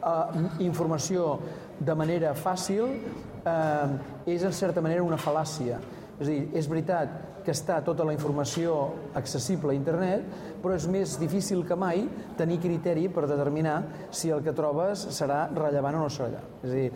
a 0.03 0.15
informació 0.63 1.37
de 1.79 1.95
manera 1.95 2.33
fàcil 2.35 2.89
eh, 2.91 4.33
és 4.35 4.43
en 4.43 4.55
certa 4.55 4.83
manera 4.83 5.03
una 5.03 5.19
fal·làcia. 5.19 5.79
És 6.19 6.27
a 6.27 6.29
dir, 6.29 6.41
és 6.59 6.69
veritat 6.69 7.41
que 7.43 7.51
està 7.51 7.81
tota 7.83 8.05
la 8.07 8.13
informació 8.15 8.75
accessible 9.19 9.73
a 9.73 9.75
internet, 9.75 10.27
però 10.61 10.77
és 10.77 10.85
més 10.87 11.17
difícil 11.19 11.65
que 11.67 11.75
mai 11.75 12.05
tenir 12.39 12.61
criteri 12.63 13.09
per 13.11 13.25
determinar 13.27 13.81
si 14.11 14.31
el 14.31 14.43
que 14.45 14.53
trobes 14.55 15.07
serà 15.11 15.47
rellevant 15.51 15.99
o 15.99 16.05
no 16.05 16.13
serà. 16.13 16.39
És 16.61 16.69
a 16.69 16.77
dir, 16.77 16.87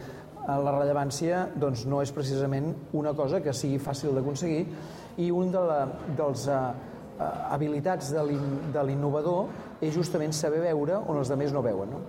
Eh, 0.48 0.56
la 0.63 0.72
rellevància 0.72 1.41
doncs, 1.60 1.84
no 1.91 2.00
és 2.00 2.12
precisament 2.15 2.70
una 2.96 3.12
cosa 3.15 3.41
que 3.43 3.54
sigui 3.56 3.82
fàcil 3.84 4.15
d'aconseguir 4.15 4.62
i 5.20 5.28
un 5.34 5.52
de 5.52 5.60
la, 5.60 5.80
dels 6.15 6.46
uh, 6.48 6.70
habilitats 7.52 8.13
de 8.13 8.84
l'innovador 8.88 9.82
és 9.84 9.91
justament 9.96 10.32
saber 10.32 10.62
veure 10.63 11.02
on 11.02 11.20
els 11.20 11.34
altres 11.34 11.52
no 11.56 11.63
veuen. 11.65 11.91
No? 11.91 12.00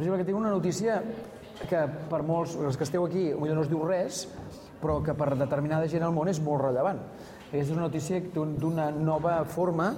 Per 0.00 0.06
exemple, 0.06 0.22
que 0.22 0.30
tinc 0.30 0.38
una 0.40 0.48
notícia 0.48 0.94
que 1.68 1.80
per 2.08 2.22
molts, 2.24 2.54
els 2.56 2.78
que 2.80 2.86
esteu 2.86 3.02
aquí, 3.04 3.26
potser 3.36 3.52
no 3.58 3.64
es 3.66 3.68
diu 3.68 3.82
res, 3.84 4.20
però 4.80 4.94
que 5.04 5.12
per 5.12 5.34
determinada 5.36 5.90
gent 5.92 6.06
al 6.06 6.14
món 6.16 6.30
és 6.32 6.38
molt 6.40 6.62
rellevant. 6.62 7.02
És 7.52 7.68
una 7.68 7.82
notícia 7.82 8.16
d'una 8.32 8.86
nova 8.96 9.34
forma 9.44 9.90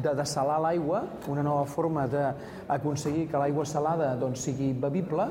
de 0.00 0.14
dessalar 0.16 0.56
l'aigua, 0.64 1.02
una 1.28 1.44
nova 1.44 1.66
forma 1.68 2.06
d'aconseguir 2.08 3.26
que 3.28 3.42
l'aigua 3.42 3.66
salada 3.68 4.14
doncs, 4.16 4.46
sigui 4.48 4.70
bevible, 4.72 5.28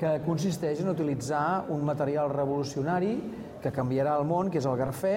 que 0.00 0.14
consisteix 0.24 0.80
en 0.80 0.88
utilitzar 0.94 1.66
un 1.68 1.84
material 1.84 2.32
revolucionari 2.32 3.12
que 3.60 3.74
canviarà 3.82 4.16
el 4.16 4.24
món, 4.32 4.48
que 4.48 4.62
és 4.64 4.70
el 4.72 4.80
garfè, 4.80 5.14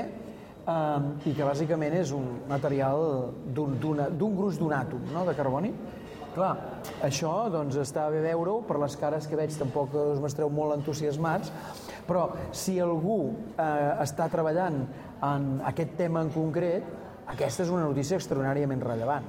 eh, 0.67 0.99
i 1.23 1.37
que 1.39 1.47
bàsicament 1.47 1.95
és 2.03 2.11
un 2.11 2.27
material 2.51 3.31
d'un 3.47 4.35
gruix 4.35 4.59
d'un 4.59 4.75
àtom 4.83 5.07
no, 5.15 5.23
de 5.23 5.39
carboni. 5.39 5.71
Clar, 6.31 6.51
això 7.03 7.31
doncs, 7.51 7.75
està 7.81 8.05
bé 8.11 8.21
veure-ho, 8.23 8.61
per 8.63 8.77
les 8.79 8.95
cares 8.99 9.27
que 9.27 9.35
veig 9.35 9.51
tampoc 9.59 9.95
us 9.99 10.21
mostreu 10.23 10.51
molt 10.53 10.77
entusiasmats, 10.77 11.51
però 12.07 12.29
si 12.55 12.77
algú 12.79 13.17
eh, 13.59 13.65
està 14.03 14.29
treballant 14.31 14.79
en 15.27 15.49
aquest 15.67 15.97
tema 15.99 16.23
en 16.23 16.31
concret, 16.31 16.87
aquesta 17.31 17.65
és 17.65 17.73
una 17.73 17.83
notícia 17.83 18.15
extraordinàriament 18.19 18.83
rellevant. 18.83 19.27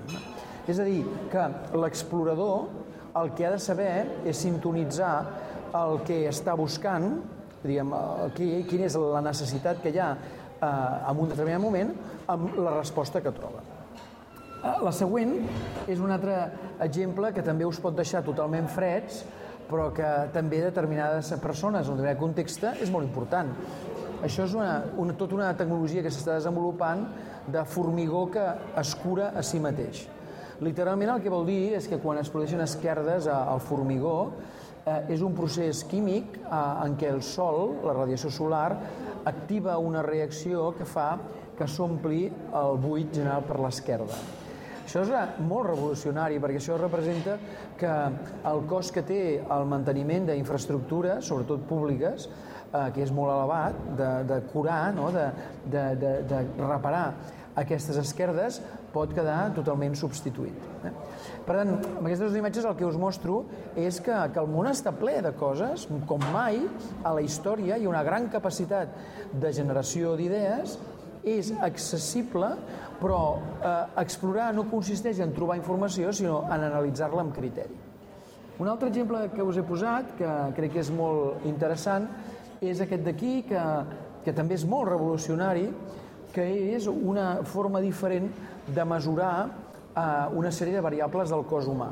És 0.70 0.78
a 0.78 0.86
dir, 0.86 1.02
que 1.32 1.48
l'explorador 1.74 2.68
el 3.18 3.32
que 3.36 3.46
ha 3.46 3.52
de 3.52 3.58
saber 3.60 4.22
és 4.24 4.38
sintonitzar 4.38 5.14
el 5.82 5.98
que 6.06 6.22
està 6.30 6.54
buscant, 6.58 7.16
diguem, 7.62 7.92
quina 8.38 8.86
és 8.86 8.96
la 8.98 9.24
necessitat 9.26 9.82
que 9.82 9.90
hi 9.90 10.00
ha 10.02 10.12
eh, 10.14 11.10
en 11.10 11.26
un 11.26 11.34
determinat 11.34 11.62
moment, 11.62 11.92
amb 12.30 12.58
la 12.62 12.78
resposta 12.78 13.22
que 13.24 13.34
troba. 13.34 13.61
Eh, 14.62 14.78
la 14.86 14.92
següent 14.94 15.32
és 15.90 15.98
un 15.98 16.12
altre 16.14 16.36
exemple 16.84 17.32
que 17.34 17.42
també 17.42 17.66
us 17.66 17.80
pot 17.82 17.96
deixar 17.98 18.22
totalment 18.22 18.68
freds, 18.70 19.24
però 19.66 19.88
que 19.94 20.08
també 20.34 20.60
determinades 20.62 21.32
persones 21.42 21.88
en 21.88 21.98
determinat 21.98 22.20
context 22.20 22.66
és 22.78 22.92
molt 22.92 23.08
important. 23.08 23.50
Això 24.22 24.46
és 24.46 24.54
una, 24.54 24.84
una, 25.02 25.16
tota 25.18 25.34
una 25.34 25.48
tecnologia 25.58 26.04
que 26.04 26.12
s'està 26.14 26.36
desenvolupant 26.36 27.08
de 27.50 27.64
formigó 27.66 28.28
que 28.30 28.44
es 28.78 28.92
cura 29.02 29.32
a 29.34 29.42
si 29.42 29.58
mateix. 29.58 30.04
Literalment 30.62 31.10
el 31.16 31.24
que 31.24 31.32
vol 31.32 31.48
dir 31.48 31.72
és 31.74 31.88
que 31.90 31.98
quan 31.98 32.20
es 32.20 32.30
produeixen 32.30 32.62
esquerdes 32.62 33.26
al 33.26 33.58
formigó 33.64 34.14
eh, 34.86 35.10
és 35.16 35.24
un 35.26 35.34
procés 35.34 35.82
químic 35.90 36.38
eh, 36.38 36.60
en 36.84 36.94
què 37.00 37.10
el 37.10 37.24
sol, 37.26 37.80
la 37.82 37.96
radiació 37.98 38.30
solar, 38.30 38.68
activa 39.26 39.74
una 39.82 40.06
reacció 40.06 40.70
que 40.78 40.86
fa 40.86 41.16
que 41.58 41.66
s'ompli 41.66 42.28
el 42.62 42.78
buit 42.82 43.10
general 43.10 43.42
per 43.48 43.58
l'esquerda. 43.58 44.22
Això 44.92 45.06
és 45.08 45.38
molt 45.48 45.70
revolucionari 45.70 46.36
perquè 46.36 46.58
això 46.60 46.74
representa 46.76 47.38
que 47.80 47.92
el 48.50 48.58
cost 48.68 48.92
que 48.92 49.00
té 49.08 49.20
el 49.40 49.64
manteniment 49.64 50.26
d'infraestructures, 50.28 51.24
sobretot 51.24 51.62
públiques, 51.64 52.26
eh, 52.28 52.90
que 52.92 53.00
és 53.00 53.12
molt 53.16 53.32
elevat, 53.32 53.78
de, 53.96 54.10
de 54.28 54.38
curar, 54.52 54.82
no? 54.92 55.08
de, 55.14 55.30
de, 55.64 55.86
de, 55.96 56.12
de 56.28 56.42
reparar 56.60 57.06
aquestes 57.56 57.96
esquerdes, 58.04 58.60
pot 58.92 59.16
quedar 59.16 59.54
totalment 59.56 59.96
substituït. 59.96 60.60
Eh? 60.84 60.92
Per 61.48 61.56
tant, 61.56 61.72
amb 61.72 62.04
aquestes 62.04 62.26
dues 62.26 62.38
imatges 62.42 62.68
el 62.68 62.76
que 62.76 62.84
us 62.84 63.00
mostro 63.00 63.46
és 63.72 63.96
que, 64.04 64.12
que 64.32 64.44
el 64.44 64.52
món 64.52 64.68
està 64.68 64.92
ple 64.92 65.22
de 65.24 65.32
coses, 65.40 65.88
com 66.08 66.20
mai 66.36 66.60
a 67.00 67.16
la 67.16 67.24
història 67.24 67.80
hi 67.80 67.88
ha 67.88 67.92
una 67.96 68.04
gran 68.04 68.28
capacitat 68.28 68.92
de 69.32 69.56
generació 69.56 70.18
d'idees 70.20 70.76
és 71.24 71.52
accessible, 71.62 72.50
però 73.00 73.22
eh, 73.38 73.72
explorar 74.02 74.52
no 74.54 74.68
consisteix 74.70 75.20
en 75.22 75.32
trobar 75.34 75.58
informació, 75.58 76.12
sinó 76.14 76.42
en 76.48 76.68
analitzar-la 76.68 77.24
amb 77.24 77.34
criteri. 77.34 77.78
Un 78.62 78.68
altre 78.68 78.90
exemple 78.92 79.24
que 79.32 79.42
us 79.42 79.58
he 79.58 79.64
posat, 79.66 80.12
que 80.18 80.30
crec 80.56 80.76
que 80.76 80.82
és 80.84 80.90
molt 80.94 81.46
interessant, 81.48 82.06
és 82.62 82.82
aquest 82.82 83.02
d'aquí, 83.06 83.40
que, 83.48 83.62
que 84.22 84.34
també 84.36 84.54
és 84.58 84.66
molt 84.68 84.90
revolucionari, 84.92 85.66
que 86.32 86.44
és 86.76 86.86
una 86.88 87.42
forma 87.48 87.82
diferent 87.82 88.28
de 88.68 88.84
mesurar 88.86 89.34
eh, 89.48 90.36
una 90.38 90.52
sèrie 90.54 90.78
de 90.78 90.84
variables 90.84 91.32
del 91.32 91.42
cos 91.48 91.66
humà. 91.68 91.90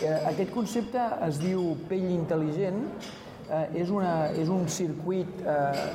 Eh, 0.00 0.16
aquest 0.30 0.54
concepte 0.54 1.02
es 1.26 1.40
diu 1.42 1.74
pell 1.90 2.08
intel·ligent, 2.14 2.80
eh, 3.50 3.66
és, 3.82 3.90
una, 3.90 4.30
és 4.32 4.48
un 4.48 4.66
circuit 4.70 5.42
eh, 5.44 5.86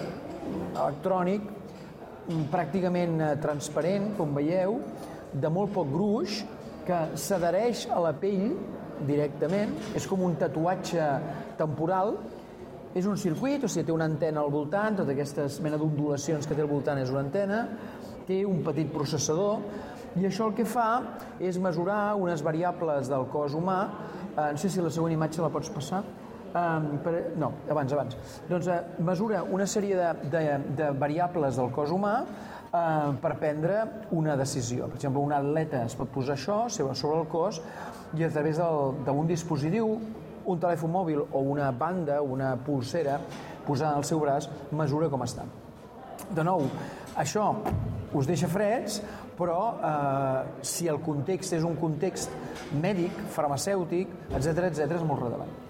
electrònic 0.76 1.50
pràcticament 2.52 3.20
eh, 3.22 3.34
transparent, 3.42 4.14
com 4.18 4.34
veieu, 4.38 4.80
de 5.34 5.52
molt 5.52 5.74
poc 5.76 5.92
gruix, 5.92 6.42
que 6.86 7.02
s'adhereix 7.18 7.88
a 7.92 8.00
la 8.02 8.14
pell 8.18 8.54
directament, 9.06 9.74
és 9.98 10.06
com 10.08 10.24
un 10.24 10.38
tatuatge 10.40 11.06
temporal, 11.60 12.16
és 12.96 13.08
un 13.10 13.18
circuit, 13.20 13.66
o 13.66 13.70
sigui, 13.70 13.86
té 13.90 13.94
una 13.94 14.08
antena 14.08 14.42
al 14.42 14.54
voltant, 14.54 15.02
tota 15.02 15.12
aquesta 15.12 15.50
mena 15.66 15.80
d'ondulacions 15.82 16.48
que 16.48 16.56
té 16.56 16.64
al 16.64 16.72
voltant 16.72 17.02
és 17.02 17.12
una 17.12 17.26
antena, 17.26 17.66
té 18.26 18.44
un 18.48 18.62
petit 18.66 18.88
processador, 18.94 19.60
i 20.16 20.24
això 20.30 20.48
el 20.48 20.56
que 20.56 20.64
fa 20.64 20.90
és 21.44 21.60
mesurar 21.60 22.16
unes 22.16 22.42
variables 22.46 23.10
del 23.12 23.28
cos 23.34 23.58
humà, 23.58 23.80
eh, 24.32 24.52
no 24.56 24.62
sé 24.62 24.72
si 24.72 24.82
la 24.82 24.94
següent 24.94 25.18
imatge 25.18 25.44
la 25.44 25.52
pots 25.52 25.74
passar, 25.76 26.06
Um, 26.56 26.86
per, 27.04 27.12
no, 27.36 27.50
abans, 27.68 27.92
abans. 27.92 28.16
Doncs 28.48 28.70
uh, 28.72 28.78
mesura 29.04 29.42
una 29.44 29.66
sèrie 29.68 29.98
de, 30.00 30.30
de, 30.32 30.44
de 30.78 30.86
variables 30.96 31.58
del 31.60 31.68
cos 31.76 31.92
humà 31.92 32.14
uh, 32.24 33.10
per 33.20 33.34
prendre 33.42 33.82
una 34.16 34.38
decisió. 34.40 34.88
Per 34.88 34.96
exemple, 34.96 35.20
un 35.20 35.36
atleta 35.36 35.82
es 35.84 35.98
pot 36.00 36.14
posar 36.14 36.38
això 36.38 36.62
sobre 36.72 37.18
el 37.20 37.28
cos 37.28 37.60
i 38.16 38.24
a 38.24 38.32
través 38.32 38.62
d'un 38.62 39.28
dispositiu, 39.28 39.98
un 40.46 40.64
telèfon 40.64 40.96
mòbil 40.96 41.26
o 41.26 41.44
una 41.44 41.74
banda, 41.76 42.22
una 42.24 42.54
pulsera, 42.56 43.20
posada 43.68 44.00
al 44.00 44.08
seu 44.08 44.24
braç, 44.24 44.48
mesura 44.72 45.12
com 45.12 45.28
està. 45.28 45.44
De 46.32 46.44
nou, 46.46 46.64
això 47.20 47.50
us 48.16 48.30
deixa 48.30 48.48
freds, 48.48 49.02
però 49.36 49.60
eh, 49.76 50.64
si 50.64 50.88
el 50.88 51.02
context 51.04 51.58
és 51.58 51.68
un 51.68 51.76
context 51.76 52.32
mèdic, 52.80 53.26
farmacèutic, 53.36 54.16
etc 54.32 54.70
etc 54.70 55.02
és 55.02 55.04
molt 55.04 55.26
rellevant. 55.26 55.65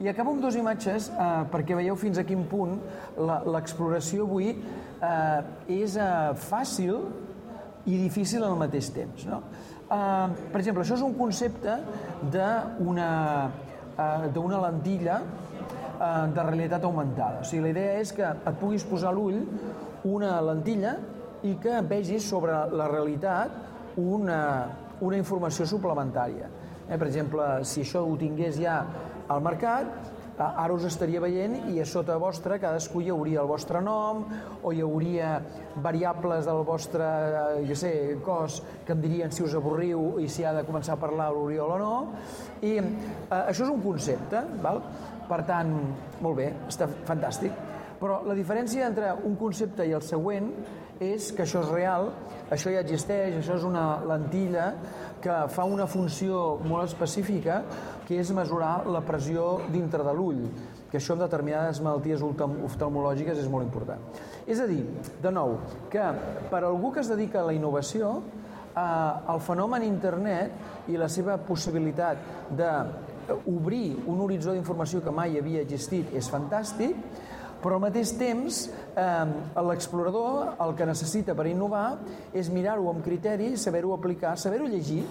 I 0.00 0.08
acabo 0.08 0.32
amb 0.32 0.40
dues 0.40 0.56
imatges 0.56 1.10
eh, 1.12 1.24
perquè 1.52 1.76
veieu 1.76 1.96
fins 2.00 2.16
a 2.16 2.22
quin 2.24 2.46
punt 2.48 2.78
l'exploració 3.52 4.24
avui 4.24 4.54
eh, 4.54 5.40
és 5.76 5.96
eh, 6.00 6.30
fàcil 6.40 7.02
i 7.84 7.98
difícil 8.00 8.46
al 8.46 8.56
mateix 8.56 8.88
temps. 8.96 9.26
No? 9.28 9.42
Eh, 9.92 10.46
per 10.54 10.62
exemple, 10.62 10.86
això 10.86 10.96
és 10.96 11.04
un 11.04 11.12
concepte 11.18 11.76
d'una 12.32 13.10
eh, 13.98 14.56
lentilla 14.64 15.20
eh, 15.20 16.24
de 16.32 16.46
realitat 16.48 16.88
augmentada. 16.88 17.44
O 17.44 17.50
sigui, 17.50 17.66
la 17.68 17.74
idea 17.76 18.00
és 18.00 18.16
que 18.16 18.24
et 18.24 18.56
puguis 18.62 18.88
posar 18.88 19.12
l'ull 19.12 19.42
una 20.08 20.38
lentilla 20.48 20.96
i 21.44 21.58
que 21.60 21.76
vegis 21.84 22.24
sobre 22.32 22.56
la 22.72 22.88
realitat 22.88 24.00
una, 24.00 24.40
una 25.04 25.20
informació 25.20 25.68
suplementària. 25.68 26.48
Eh, 26.88 26.96
per 26.96 27.04
exemple, 27.12 27.52
si 27.68 27.84
això 27.84 28.08
ho 28.08 28.16
tingués 28.16 28.56
ja 28.64 28.80
al 29.30 29.42
mercat, 29.44 30.10
ara 30.40 30.72
us 30.72 30.86
estaria 30.88 31.20
veient 31.20 31.68
i 31.70 31.80
a 31.82 31.86
sota 31.86 32.16
vostre 32.20 32.56
cadascú 32.62 33.02
hi 33.04 33.10
hauria 33.12 33.42
el 33.42 33.48
vostre 33.50 33.82
nom 33.84 34.22
o 34.64 34.72
hi 34.72 34.80
hauria 34.80 35.34
variables 35.84 36.48
del 36.48 36.62
vostre 36.64 37.04
eh, 37.04 37.64
jo 37.68 37.76
sé, 37.76 37.92
cos 38.24 38.62
que 38.86 38.96
em 38.96 39.02
dirien 39.04 39.32
si 39.32 39.44
us 39.44 39.56
avorriu 39.58 40.16
i 40.20 40.28
si 40.32 40.44
ha 40.44 40.54
de 40.56 40.64
començar 40.64 40.96
a 40.96 41.02
parlar 41.02 41.28
l'Oriol 41.34 41.74
o 41.76 41.80
no 41.82 41.94
i 42.62 42.78
eh, 42.78 42.86
això 43.42 43.66
és 43.66 43.72
un 43.72 43.82
concepte 43.84 44.44
val? 44.64 44.80
per 45.30 45.44
tant, 45.46 45.68
molt 46.24 46.40
bé, 46.40 46.48
està 46.72 46.88
fantàstic 47.06 47.68
però 48.00 48.22
la 48.24 48.34
diferència 48.34 48.88
entre 48.88 49.12
un 49.28 49.36
concepte 49.36 49.84
i 49.84 49.92
el 49.92 50.02
següent 50.02 50.48
és 51.00 51.30
que 51.36 51.44
això 51.44 51.62
és 51.62 51.70
real, 51.72 52.10
això 52.52 52.72
ja 52.72 52.80
existeix, 52.80 53.36
això 53.36 53.56
és 53.56 53.64
una 53.64 53.84
lentilla 54.08 54.66
que 55.20 55.36
fa 55.52 55.64
una 55.68 55.86
funció 55.88 56.58
molt 56.64 56.88
específica 56.88 57.60
que 58.10 58.18
és 58.18 58.30
mesurar 58.34 58.88
la 58.90 59.04
pressió 59.06 59.60
dintre 59.70 60.02
de 60.02 60.10
l'ull, 60.18 60.40
que 60.90 60.98
això 60.98 61.14
en 61.14 61.20
determinades 61.22 61.78
malalties 61.78 62.24
oftalmològiques 62.26 63.38
és 63.38 63.46
molt 63.46 63.68
important. 63.68 64.02
És 64.50 64.58
a 64.58 64.66
dir, 64.66 64.80
de 65.22 65.30
nou, 65.30 65.54
que 65.92 66.08
per 66.50 66.64
algú 66.66 66.90
que 66.90 67.04
es 67.04 67.10
dedica 67.12 67.38
a 67.38 67.46
la 67.46 67.54
innovació, 67.54 68.16
eh, 68.74 68.82
el 69.30 69.40
fenomen 69.46 69.86
internet 69.86 70.90
i 70.90 70.98
la 70.98 71.06
seva 71.06 71.38
possibilitat 71.38 72.50
d'obrir 72.50 74.02
un 74.10 74.26
horitzó 74.26 74.58
d'informació 74.58 75.04
que 75.06 75.14
mai 75.14 75.38
havia 75.38 75.62
existit 75.62 76.10
és 76.10 76.34
fantàstic, 76.34 76.98
però 77.62 77.76
al 77.76 77.86
mateix 77.86 78.16
temps 78.18 78.64
eh, 78.98 79.26
l'explorador 79.70 80.56
el 80.66 80.74
que 80.74 80.90
necessita 80.90 81.38
per 81.38 81.46
innovar 81.46 82.00
és 82.34 82.50
mirar-ho 82.50 82.90
amb 82.90 83.06
criteri, 83.06 83.54
saber-ho 83.54 83.94
aplicar, 83.94 84.34
saber-ho 84.34 84.66
llegir, 84.66 85.04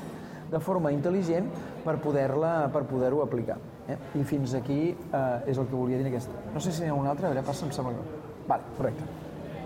de 0.50 0.60
forma 0.64 0.92
intel·ligent 0.94 1.50
per 1.86 1.98
poder-la 2.04 2.54
per 2.74 2.84
poder-ho 2.90 3.22
aplicar. 3.24 3.58
Eh? 3.90 3.98
I 4.20 4.24
fins 4.28 4.56
aquí 4.58 4.80
eh, 4.92 5.50
és 5.50 5.58
el 5.58 5.68
que 5.70 5.76
volia 5.76 6.00
dir 6.00 6.10
aquesta. 6.10 6.34
No 6.54 6.62
sé 6.64 6.74
si 6.74 6.86
hi 6.86 6.90
ha 6.90 6.98
una 6.98 7.14
altra, 7.14 7.30
a 7.30 7.34
veure, 7.34 7.46
passa, 7.46 7.66
em 7.68 7.74
sembla 7.76 7.94
que... 7.98 8.20
Vale, 8.50 8.74
correcte. 8.78 9.06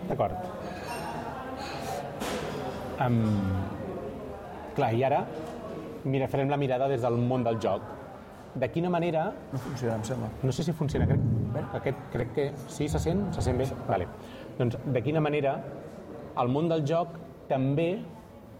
D'acord. 0.09 0.35
Um, 3.03 3.23
clar, 4.75 4.91
i 4.95 5.03
ara, 5.07 5.23
mira, 6.05 6.27
farem 6.31 6.51
la 6.51 6.59
mirada 6.59 6.87
des 6.91 7.01
del 7.03 7.19
món 7.19 7.45
del 7.47 7.59
joc. 7.63 7.89
De 8.53 8.69
quina 8.69 8.89
manera... 8.93 9.31
No 9.51 9.59
funciona, 9.59 9.95
em 9.97 10.03
sembla. 10.05 10.29
No 10.43 10.51
sé 10.53 10.65
si 10.67 10.75
funciona, 10.77 11.07
crec, 11.09 11.21
bé? 11.55 11.63
aquest, 11.79 12.03
crec 12.13 12.33
que 12.35 12.49
sí, 12.67 12.87
se 12.87 13.01
sent? 13.01 13.25
Se 13.33 13.41
sent 13.41 13.57
bé? 13.57 13.65
Vale. 13.87 14.07
Doncs 14.59 14.77
de 14.85 15.01
quina 15.01 15.23
manera 15.23 15.55
el 16.41 16.51
món 16.53 16.69
del 16.69 16.83
joc 16.85 17.15
també 17.49 17.95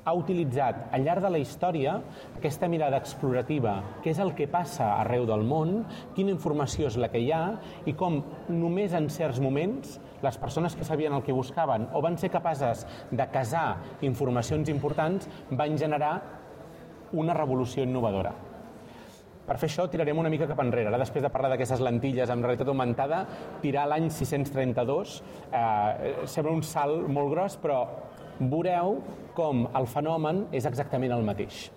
ha 0.04 0.14
utilitzat 0.18 0.90
al 0.94 1.06
llarg 1.06 1.24
de 1.24 1.32
la 1.32 1.40
història 1.42 1.96
aquesta 2.38 2.68
mirada 2.72 3.00
explorativa, 3.00 3.78
què 4.04 4.12
és 4.12 4.20
el 4.24 4.34
que 4.38 4.50
passa 4.52 4.94
arreu 5.00 5.26
del 5.30 5.46
món, 5.48 5.84
quina 6.16 6.34
informació 6.34 6.90
és 6.92 7.00
la 7.00 7.10
que 7.14 7.22
hi 7.24 7.32
ha 7.32 7.44
i 7.88 7.96
com 7.98 8.22
només 8.52 8.96
en 8.98 9.10
certs 9.14 9.42
moments 9.44 9.98
les 10.24 10.40
persones 10.40 10.76
que 10.76 10.88
sabien 10.88 11.14
el 11.16 11.24
que 11.24 11.36
buscaven 11.36 11.90
o 11.94 12.02
van 12.04 12.18
ser 12.18 12.32
capaces 12.32 12.86
de 13.12 13.28
casar 13.32 13.68
informacions 14.02 14.72
importants 14.72 15.30
van 15.52 15.78
generar 15.78 16.16
una 17.14 17.36
revolució 17.38 17.84
innovadora. 17.84 18.34
Per 19.44 19.58
fer 19.60 19.68
això 19.68 19.90
tirarem 19.92 20.20
una 20.22 20.30
mica 20.32 20.48
cap 20.48 20.62
enrere. 20.64 20.88
Ara, 20.88 21.00
després 21.02 21.24
de 21.26 21.30
parlar 21.32 21.50
d'aquestes 21.52 21.82
lentilles 21.84 22.30
amb 22.32 22.46
realitat 22.46 22.70
augmentada, 22.72 23.26
tirar 23.62 23.90
l'any 23.92 24.08
632 24.08 25.18
eh, 25.52 26.14
sembla 26.32 26.54
un 26.56 26.64
salt 26.64 27.10
molt 27.12 27.34
gros, 27.34 27.58
però 27.60 27.82
veureu 28.40 29.00
com 29.38 29.68
el 29.76 29.88
fenomen 29.90 30.46
és 30.52 30.66
exactament 30.70 31.14
el 31.16 31.26
mateix. 31.26 31.70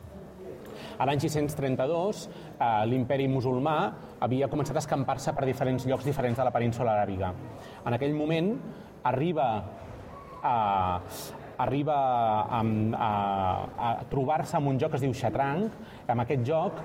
A 0.96 1.04
l'any 1.08 1.20
632, 1.20 2.26
eh, 2.56 2.68
l'imperi 2.88 3.26
musulmà 3.28 3.76
havia 4.20 4.48
començat 4.48 4.76
a 4.76 4.82
escampar-se 4.84 5.32
per 5.36 5.44
diferents 5.44 5.84
llocs 5.88 6.04
diferents 6.08 6.38
de 6.38 6.44
la 6.44 6.52
península 6.52 6.94
aràbiga. 6.96 7.32
En 7.84 7.96
aquell 7.96 8.14
moment 8.16 8.54
arriba 9.04 9.48
a, 10.42 11.00
arriba 11.58 11.96
a, 12.48 12.62
a, 12.62 13.10
a 13.88 13.90
trobar-se 14.10 14.56
amb 14.56 14.72
un 14.72 14.80
joc 14.80 14.94
que 14.94 15.00
es 15.00 15.06
diu 15.06 15.14
Xatranc. 15.16 15.76
Amb 16.08 16.24
aquest 16.24 16.44
joc 16.46 16.80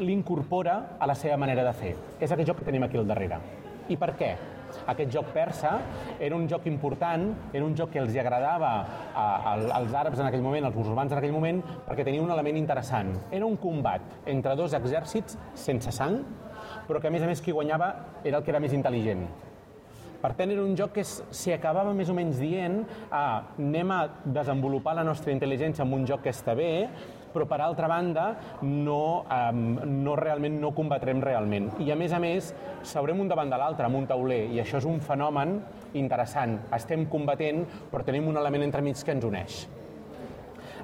l'incorpora 0.00 0.78
a 0.98 1.08
la 1.10 1.16
seva 1.18 1.36
manera 1.40 1.64
de 1.66 1.72
fer. 1.74 1.94
És 2.20 2.30
aquest 2.30 2.48
joc 2.48 2.60
que 2.60 2.68
tenim 2.68 2.84
aquí 2.86 3.00
al 3.00 3.08
darrere. 3.08 3.40
I 3.88 3.96
per 3.96 4.12
què? 4.18 4.34
Aquest 4.88 5.12
joc 5.14 5.32
persa 5.34 5.74
era 6.20 6.36
un 6.36 6.48
joc 6.50 6.66
important, 6.70 7.28
era 7.52 7.64
un 7.64 7.76
joc 7.76 7.92
que 7.94 8.02
els 8.02 8.16
agradava 8.18 8.72
a, 9.14 9.24
a, 9.24 9.54
als 9.80 9.94
àrabs 9.94 10.20
en 10.20 10.28
aquell 10.28 10.44
moment, 10.44 10.68
als 10.68 10.78
musulmans 10.78 11.12
en 11.12 11.20
aquell 11.20 11.34
moment, 11.34 11.62
perquè 11.88 12.06
tenia 12.06 12.24
un 12.24 12.32
element 12.34 12.60
interessant. 12.60 13.14
Era 13.30 13.46
un 13.46 13.58
combat 13.60 14.24
entre 14.26 14.56
dos 14.58 14.76
exèrcits 14.78 15.38
sense 15.54 15.92
sang, 15.94 16.22
però 16.88 17.00
que 17.00 17.10
a 17.10 17.14
més 17.14 17.22
a 17.22 17.28
més 17.30 17.42
qui 17.44 17.52
guanyava 17.52 17.92
era 18.24 18.38
el 18.38 18.44
que 18.44 18.54
era 18.54 18.62
més 18.62 18.74
intel·ligent. 18.76 19.26
Per 20.18 20.32
tant, 20.34 20.50
era 20.50 20.64
un 20.64 20.74
joc 20.74 20.96
que 20.96 21.04
s'hi 21.06 21.52
acabava 21.54 21.92
més 21.94 22.08
o 22.10 22.14
menys 22.16 22.40
dient 22.42 22.80
ah, 23.14 23.54
anem 23.54 23.92
a 23.94 24.00
desenvolupar 24.24 24.96
la 24.98 25.04
nostra 25.06 25.30
intel·ligència 25.30 25.84
en 25.86 25.94
un 25.94 26.08
joc 26.10 26.24
que 26.24 26.32
està 26.34 26.56
bé, 26.58 26.88
però 27.38 27.46
per 27.46 27.60
altra 27.62 27.86
banda 27.90 28.26
no, 28.66 29.24
um, 29.30 29.78
no 30.02 30.16
realment 30.18 30.58
no 30.58 30.72
combatrem 30.74 31.22
realment. 31.22 31.70
I 31.84 31.92
a 31.94 31.96
més 31.98 32.12
a 32.12 32.18
més 32.22 32.50
s'haurem 32.82 33.20
un 33.22 33.30
davant 33.30 33.50
de 33.50 33.58
l'altre 33.60 33.86
amb 33.86 34.00
un 34.00 34.08
tauler 34.10 34.44
i 34.50 34.58
això 34.62 34.80
és 34.82 34.88
un 34.88 34.98
fenomen 35.04 35.60
interessant. 35.98 36.58
Estem 36.74 37.06
combatent 37.10 37.62
però 37.92 38.02
tenim 38.06 38.26
un 38.30 38.40
element 38.40 38.66
entremig 38.66 38.98
que 39.04 39.14
ens 39.14 39.28
uneix. 39.28 39.60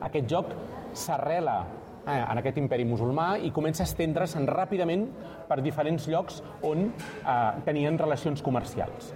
Aquest 0.05 0.31
joc 0.31 0.55
s'arrela 0.95 1.59
eh, 2.07 2.21
en 2.21 2.39
aquest 2.39 2.63
imperi 2.63 2.87
musulmà 2.87 3.35
i 3.43 3.51
comença 3.55 3.83
a 3.83 3.89
estendre's 3.89 4.37
ràpidament 4.47 5.09
per 5.49 5.59
diferents 5.65 6.07
llocs 6.07 6.41
on 6.63 6.87
eh, 6.87 7.37
tenien 7.67 7.99
relacions 7.99 8.43
comercials. 8.45 9.11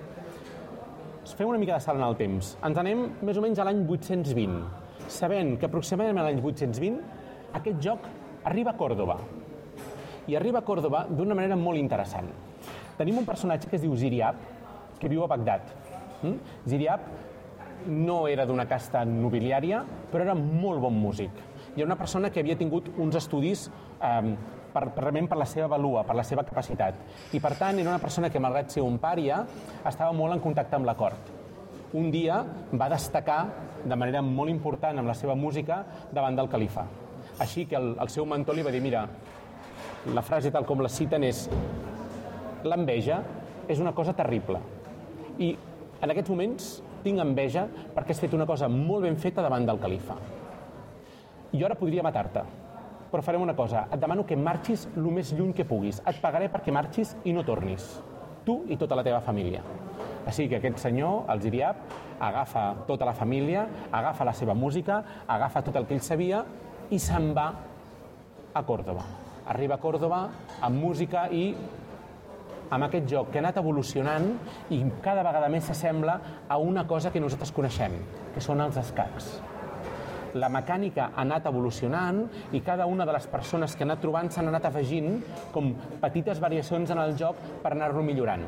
Fem 1.39 1.47
una 1.47 1.59
mica 1.61 1.76
de 1.76 1.84
salt 1.84 2.01
en 2.01 2.07
el 2.07 2.16
temps. 2.18 2.55
Ens 2.66 2.78
anem 2.80 3.05
més 3.22 3.36
o 3.39 3.43
menys 3.45 3.61
a 3.61 3.66
l'any 3.68 3.84
820, 3.84 4.62
sabent 5.12 5.53
que 5.61 5.68
aproximadament 5.68 6.18
a 6.18 6.24
l'any 6.26 6.41
820 6.41 7.17
aquest 7.53 7.80
joc 7.80 8.05
arriba 8.44 8.72
a 8.72 8.78
Còrdoba. 8.78 9.18
I 10.28 10.36
arriba 10.36 10.61
a 10.61 10.66
Còrdoba 10.66 11.07
d'una 11.09 11.34
manera 11.34 11.57
molt 11.57 11.80
interessant. 11.80 12.28
Tenim 12.99 13.20
un 13.20 13.26
personatge 13.26 13.68
que 13.70 13.76
es 13.78 13.82
diu 13.82 13.94
Ziriab, 13.96 14.36
que 14.99 15.09
viu 15.09 15.22
a 15.24 15.30
Bagdad. 15.30 15.70
Mm? 16.22 16.36
Ziriab 16.68 17.01
no 17.86 18.26
era 18.28 18.44
d'una 18.46 18.66
casta 18.68 19.05
nobiliària, 19.07 19.84
però 20.11 20.24
era 20.26 20.34
molt 20.34 20.82
bon 20.82 20.99
músic. 20.99 21.30
I 21.76 21.80
era 21.80 21.86
una 21.86 21.99
persona 21.99 22.30
que 22.30 22.40
havia 22.42 22.59
tingut 22.59 22.90
uns 22.99 23.16
estudis 23.16 23.68
eh, 24.03 24.34
per, 24.74 24.84
realment 24.96 25.28
per 25.30 25.38
la 25.38 25.46
seva 25.49 25.68
valua, 25.70 26.05
per 26.05 26.16
la 26.18 26.26
seva 26.26 26.44
capacitat. 26.44 26.99
I 27.32 27.40
per 27.40 27.55
tant 27.59 27.78
era 27.78 27.92
una 27.94 28.03
persona 28.03 28.30
que, 28.30 28.42
malgrat 28.42 28.74
ser 28.74 28.84
un 28.84 28.99
pària, 28.99 29.44
estava 29.86 30.12
molt 30.12 30.34
en 30.36 30.44
contacte 30.44 30.76
amb 30.76 30.88
la 30.88 30.96
cort. 30.99 31.34
Un 31.96 32.11
dia 32.12 32.42
va 32.74 32.90
destacar 32.92 33.42
de 33.84 33.96
manera 33.96 34.20
molt 34.22 34.51
important 34.53 34.99
amb 34.99 35.09
la 35.09 35.16
seva 35.16 35.38
música 35.38 35.84
davant 36.12 36.36
del 36.36 36.51
califa. 36.53 36.84
Així 37.39 37.66
que 37.70 37.76
el, 37.78 37.93
el 38.01 38.11
seu 38.11 38.26
mentor 38.26 38.57
li 38.59 38.64
va 38.66 38.72
dir, 38.74 38.82
mira, 38.82 39.05
la 40.14 40.22
frase 40.22 40.51
tal 40.51 40.66
com 40.66 40.82
la 40.82 40.91
citen 40.91 41.24
és 41.26 41.47
l'enveja 42.66 43.20
és 43.70 43.80
una 43.82 43.95
cosa 43.95 44.14
terrible. 44.16 44.61
I 45.39 45.53
en 46.03 46.11
aquests 46.11 46.30
moments 46.32 46.70
tinc 47.05 47.22
enveja 47.22 47.66
perquè 47.95 48.14
has 48.14 48.22
fet 48.22 48.34
una 48.34 48.47
cosa 48.47 48.68
molt 48.72 49.07
ben 49.07 49.18
feta 49.20 49.45
davant 49.45 49.66
del 49.68 49.78
califa. 49.82 50.16
Jo 51.53 51.66
ara 51.66 51.78
podria 51.78 52.05
matar-te, 52.05 52.43
però 53.12 53.22
farem 53.24 53.43
una 53.45 53.57
cosa. 53.57 53.86
Et 53.93 54.01
demano 54.01 54.26
que 54.26 54.36
marxis 54.36 54.89
el 54.97 55.09
més 55.14 55.32
lluny 55.32 55.55
que 55.57 55.66
puguis. 55.68 56.03
Et 56.07 56.20
pagaré 56.22 56.51
perquè 56.53 56.74
marxis 56.74 57.14
i 57.24 57.32
no 57.32 57.45
tornis. 57.47 57.86
Tu 58.45 58.62
i 58.72 58.76
tota 58.80 58.97
la 58.99 59.05
teva 59.07 59.20
família. 59.24 59.62
Així 60.28 60.49
que 60.49 60.59
aquest 60.59 60.80
senyor, 60.82 61.22
el 61.32 61.41
Ziriab, 61.41 61.78
agafa 62.20 62.64
tota 62.89 63.07
la 63.09 63.14
família, 63.16 63.66
agafa 63.93 64.26
la 64.28 64.34
seva 64.36 64.55
música, 64.55 65.03
agafa 65.26 65.62
tot 65.64 65.76
el 65.80 65.86
que 65.86 65.97
ell 65.97 66.05
sabia 66.05 66.43
i 66.91 66.99
se'n 66.99 67.32
va 67.36 67.49
a 68.55 68.62
Còrdoba. 68.64 69.05
Arriba 69.49 69.76
a 69.76 69.82
Còrdoba 69.82 70.22
amb 70.64 70.80
música 70.80 71.26
i 71.32 71.51
amb 72.70 72.84
aquest 72.84 73.07
joc 73.09 73.30
que 73.32 73.41
ha 73.41 73.45
anat 73.45 73.61
evolucionant 73.61 74.30
i 74.74 74.80
cada 75.05 75.24
vegada 75.24 75.49
més 75.53 75.68
s'assembla 75.68 76.18
a 76.49 76.59
una 76.61 76.86
cosa 76.89 77.12
que 77.12 77.20
nosaltres 77.20 77.53
coneixem, 77.57 77.95
que 78.34 78.45
són 78.45 78.61
els 78.64 78.76
escacs. 78.80 79.30
La 80.36 80.51
mecànica 80.53 81.09
ha 81.14 81.22
anat 81.24 81.47
evolucionant 81.49 82.26
i 82.53 82.61
cada 82.64 82.86
una 82.86 83.07
de 83.09 83.14
les 83.16 83.26
persones 83.32 83.74
que 83.74 83.84
ha 83.84 83.89
anat 83.89 84.03
trobant 84.05 84.28
s'han 84.30 84.51
anat 84.51 84.68
afegint 84.68 85.22
com 85.55 85.72
petites 86.03 86.41
variacions 86.41 86.93
en 86.93 87.01
el 87.01 87.16
joc 87.16 87.41
per 87.62 87.72
anar-lo 87.72 88.05
millorant. 88.05 88.45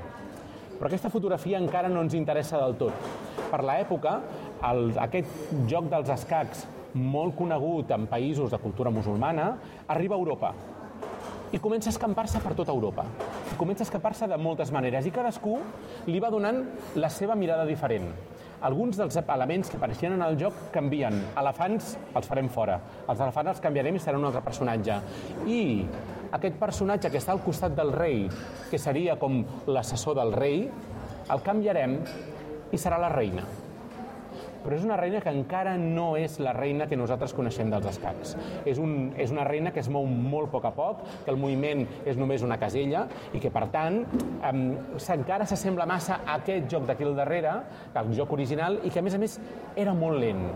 Però 0.76 0.88
aquesta 0.88 1.12
fotografia 1.12 1.60
encara 1.60 1.88
no 1.92 2.04
ens 2.04 2.16
interessa 2.16 2.60
del 2.60 2.76
tot. 2.80 3.08
Per 3.50 3.62
l'època, 3.64 4.18
aquest 5.08 5.48
joc 5.68 5.88
dels 5.92 6.12
escacs 6.12 6.66
molt 6.94 7.36
conegut 7.38 7.90
en 7.94 8.06
països 8.10 8.50
de 8.50 8.58
cultura 8.62 8.90
musulmana, 8.90 9.52
arriba 9.88 10.16
a 10.16 10.18
Europa 10.18 10.54
i 11.50 11.58
comença 11.58 11.88
a 11.90 11.94
escampar-se 11.94 12.38
per 12.38 12.52
tota 12.54 12.70
Europa. 12.70 13.04
Comença 13.58 13.82
a 13.82 13.88
escapar-se 13.88 14.28
de 14.30 14.36
moltes 14.38 14.70
maneres 14.70 15.06
i 15.06 15.10
cadascú 15.10 15.56
li 16.06 16.20
va 16.22 16.30
donant 16.30 16.60
la 16.94 17.10
seva 17.10 17.34
mirada 17.34 17.64
diferent. 17.66 18.06
Alguns 18.62 18.98
dels 19.00 19.16
elements 19.18 19.70
que 19.70 19.78
apareixien 19.78 20.14
en 20.14 20.22
el 20.22 20.36
joc 20.38 20.54
canvien. 20.70 21.16
Elefants 21.40 21.96
els 22.14 22.28
farem 22.28 22.50
fora. 22.52 22.76
Els 23.08 23.18
elefants 23.18 23.54
els 23.54 23.62
canviarem 23.64 23.96
i 23.96 24.02
serà 24.02 24.20
un 24.20 24.28
altre 24.28 24.44
personatge. 24.44 25.00
I 25.48 25.62
aquest 26.38 26.60
personatge 26.60 27.10
que 27.10 27.18
està 27.18 27.34
al 27.34 27.42
costat 27.42 27.74
del 27.74 27.90
rei, 27.96 28.28
que 28.70 28.78
seria 28.78 29.18
com 29.18 29.42
l'assessor 29.66 30.14
del 30.20 30.36
rei, 30.36 30.68
el 31.30 31.42
canviarem 31.42 31.98
i 32.70 32.78
serà 32.78 33.00
la 33.00 33.10
reina 33.10 33.48
però 34.64 34.76
és 34.76 34.84
una 34.86 34.98
reina 35.00 35.20
que 35.24 35.32
encara 35.32 35.76
no 35.80 36.14
és 36.20 36.38
la 36.42 36.54
reina 36.56 36.86
que 36.90 36.98
nosaltres 36.98 37.34
coneixem 37.36 37.70
dels 37.72 37.88
escacs. 37.92 38.36
És, 38.64 38.80
un, 38.82 39.12
és 39.20 39.32
una 39.34 39.44
reina 39.48 39.72
que 39.74 39.82
es 39.82 39.90
mou 39.92 40.06
molt 40.06 40.50
a 40.50 40.52
poc 40.56 40.68
a 40.68 40.74
poc, 40.76 41.04
que 41.24 41.32
el 41.32 41.40
moviment 41.40 41.86
és 42.04 42.18
només 42.20 42.44
una 42.46 42.58
casella 42.60 43.06
i 43.34 43.42
que, 43.42 43.52
per 43.52 43.66
tant, 43.74 44.02
eh, 44.40 44.54
encara 45.20 45.46
s'assembla 45.48 45.88
massa 45.90 46.20
a 46.24 46.38
aquest 46.40 46.70
joc 46.72 46.86
d'aquí 46.88 47.06
al 47.06 47.16
darrere, 47.18 47.56
el 48.00 48.14
joc 48.16 48.32
original, 48.36 48.80
i 48.84 48.90
que, 48.90 49.00
a 49.00 49.06
més 49.06 49.16
a 49.16 49.22
més, 49.22 49.40
era 49.76 49.94
molt 49.96 50.20
lent. 50.20 50.46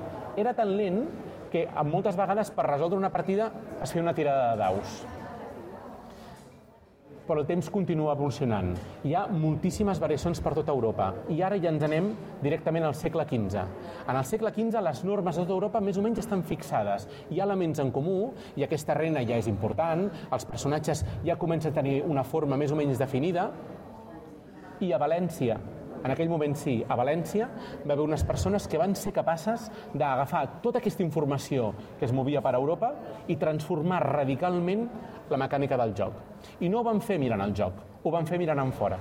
Era 0.40 0.54
tan 0.56 0.72
lent 0.78 1.04
que 1.52 1.68
moltes 1.86 2.16
vegades 2.18 2.50
per 2.50 2.66
resoldre 2.66 2.98
una 2.98 3.12
partida 3.14 3.52
es 3.82 3.92
feia 3.92 4.02
una 4.02 4.14
tirada 4.16 4.52
de 4.52 4.62
daus 4.64 5.04
però 7.26 7.40
el 7.40 7.46
temps 7.48 7.70
continua 7.72 8.12
evolucionant. 8.14 8.72
Hi 9.04 9.14
ha 9.16 9.24
moltíssimes 9.30 10.00
variacions 10.02 10.40
per 10.44 10.54
tota 10.58 10.72
Europa 10.72 11.10
i 11.32 11.40
ara 11.42 11.58
ja 11.60 11.70
ens 11.72 11.84
anem 11.86 12.10
directament 12.42 12.84
al 12.84 12.96
segle 12.98 13.26
XV. 13.28 13.64
En 14.08 14.16
el 14.16 14.24
segle 14.28 14.52
XV 14.54 14.82
les 14.84 15.04
normes 15.04 15.36
de 15.36 15.44
tota 15.44 15.56
Europa 15.56 15.80
més 15.84 15.98
o 15.98 16.04
menys 16.04 16.20
estan 16.24 16.44
fixades. 16.44 17.08
Hi 17.30 17.40
ha 17.40 17.46
elements 17.48 17.80
en 17.80 17.92
comú 17.94 18.32
i 18.56 18.66
aquesta 18.66 18.96
reina 18.98 19.24
ja 19.24 19.38
és 19.40 19.48
important, 19.50 20.08
els 20.32 20.48
personatges 20.48 21.04
ja 21.24 21.38
comencen 21.40 21.72
a 21.72 21.80
tenir 21.80 22.02
una 22.04 22.24
forma 22.24 22.60
més 22.60 22.72
o 22.72 22.78
menys 22.78 23.00
definida 23.00 23.50
i 24.80 24.92
a 24.92 25.00
València 25.00 25.58
en 26.04 26.12
aquell 26.12 26.28
moment 26.28 26.54
sí, 26.60 26.76
a 26.84 26.96
València 27.00 27.48
va 27.48 27.94
haver 27.94 28.04
unes 28.04 28.24
persones 28.28 28.68
que 28.68 28.78
van 28.78 28.94
ser 28.94 29.14
capaces 29.16 29.70
d'agafar 29.94 30.60
tota 30.62 30.82
aquesta 30.82 31.02
informació 31.02 31.72
que 31.98 32.04
es 32.04 32.12
movia 32.12 32.42
per 32.44 32.54
Europa 32.58 32.92
i 33.32 33.38
transformar 33.40 34.02
radicalment 34.04 34.86
la 35.30 35.40
mecànica 35.40 35.78
del 35.80 35.94
joc. 35.96 36.20
I 36.60 36.68
no 36.68 36.82
ho 36.82 36.86
van 36.86 37.00
fer 37.00 37.18
mirant 37.18 37.40
el 37.40 37.54
joc, 37.56 37.80
ho 38.04 38.12
van 38.12 38.28
fer 38.28 38.38
mirant 38.38 38.60
en 38.60 38.72
fora. 38.76 38.98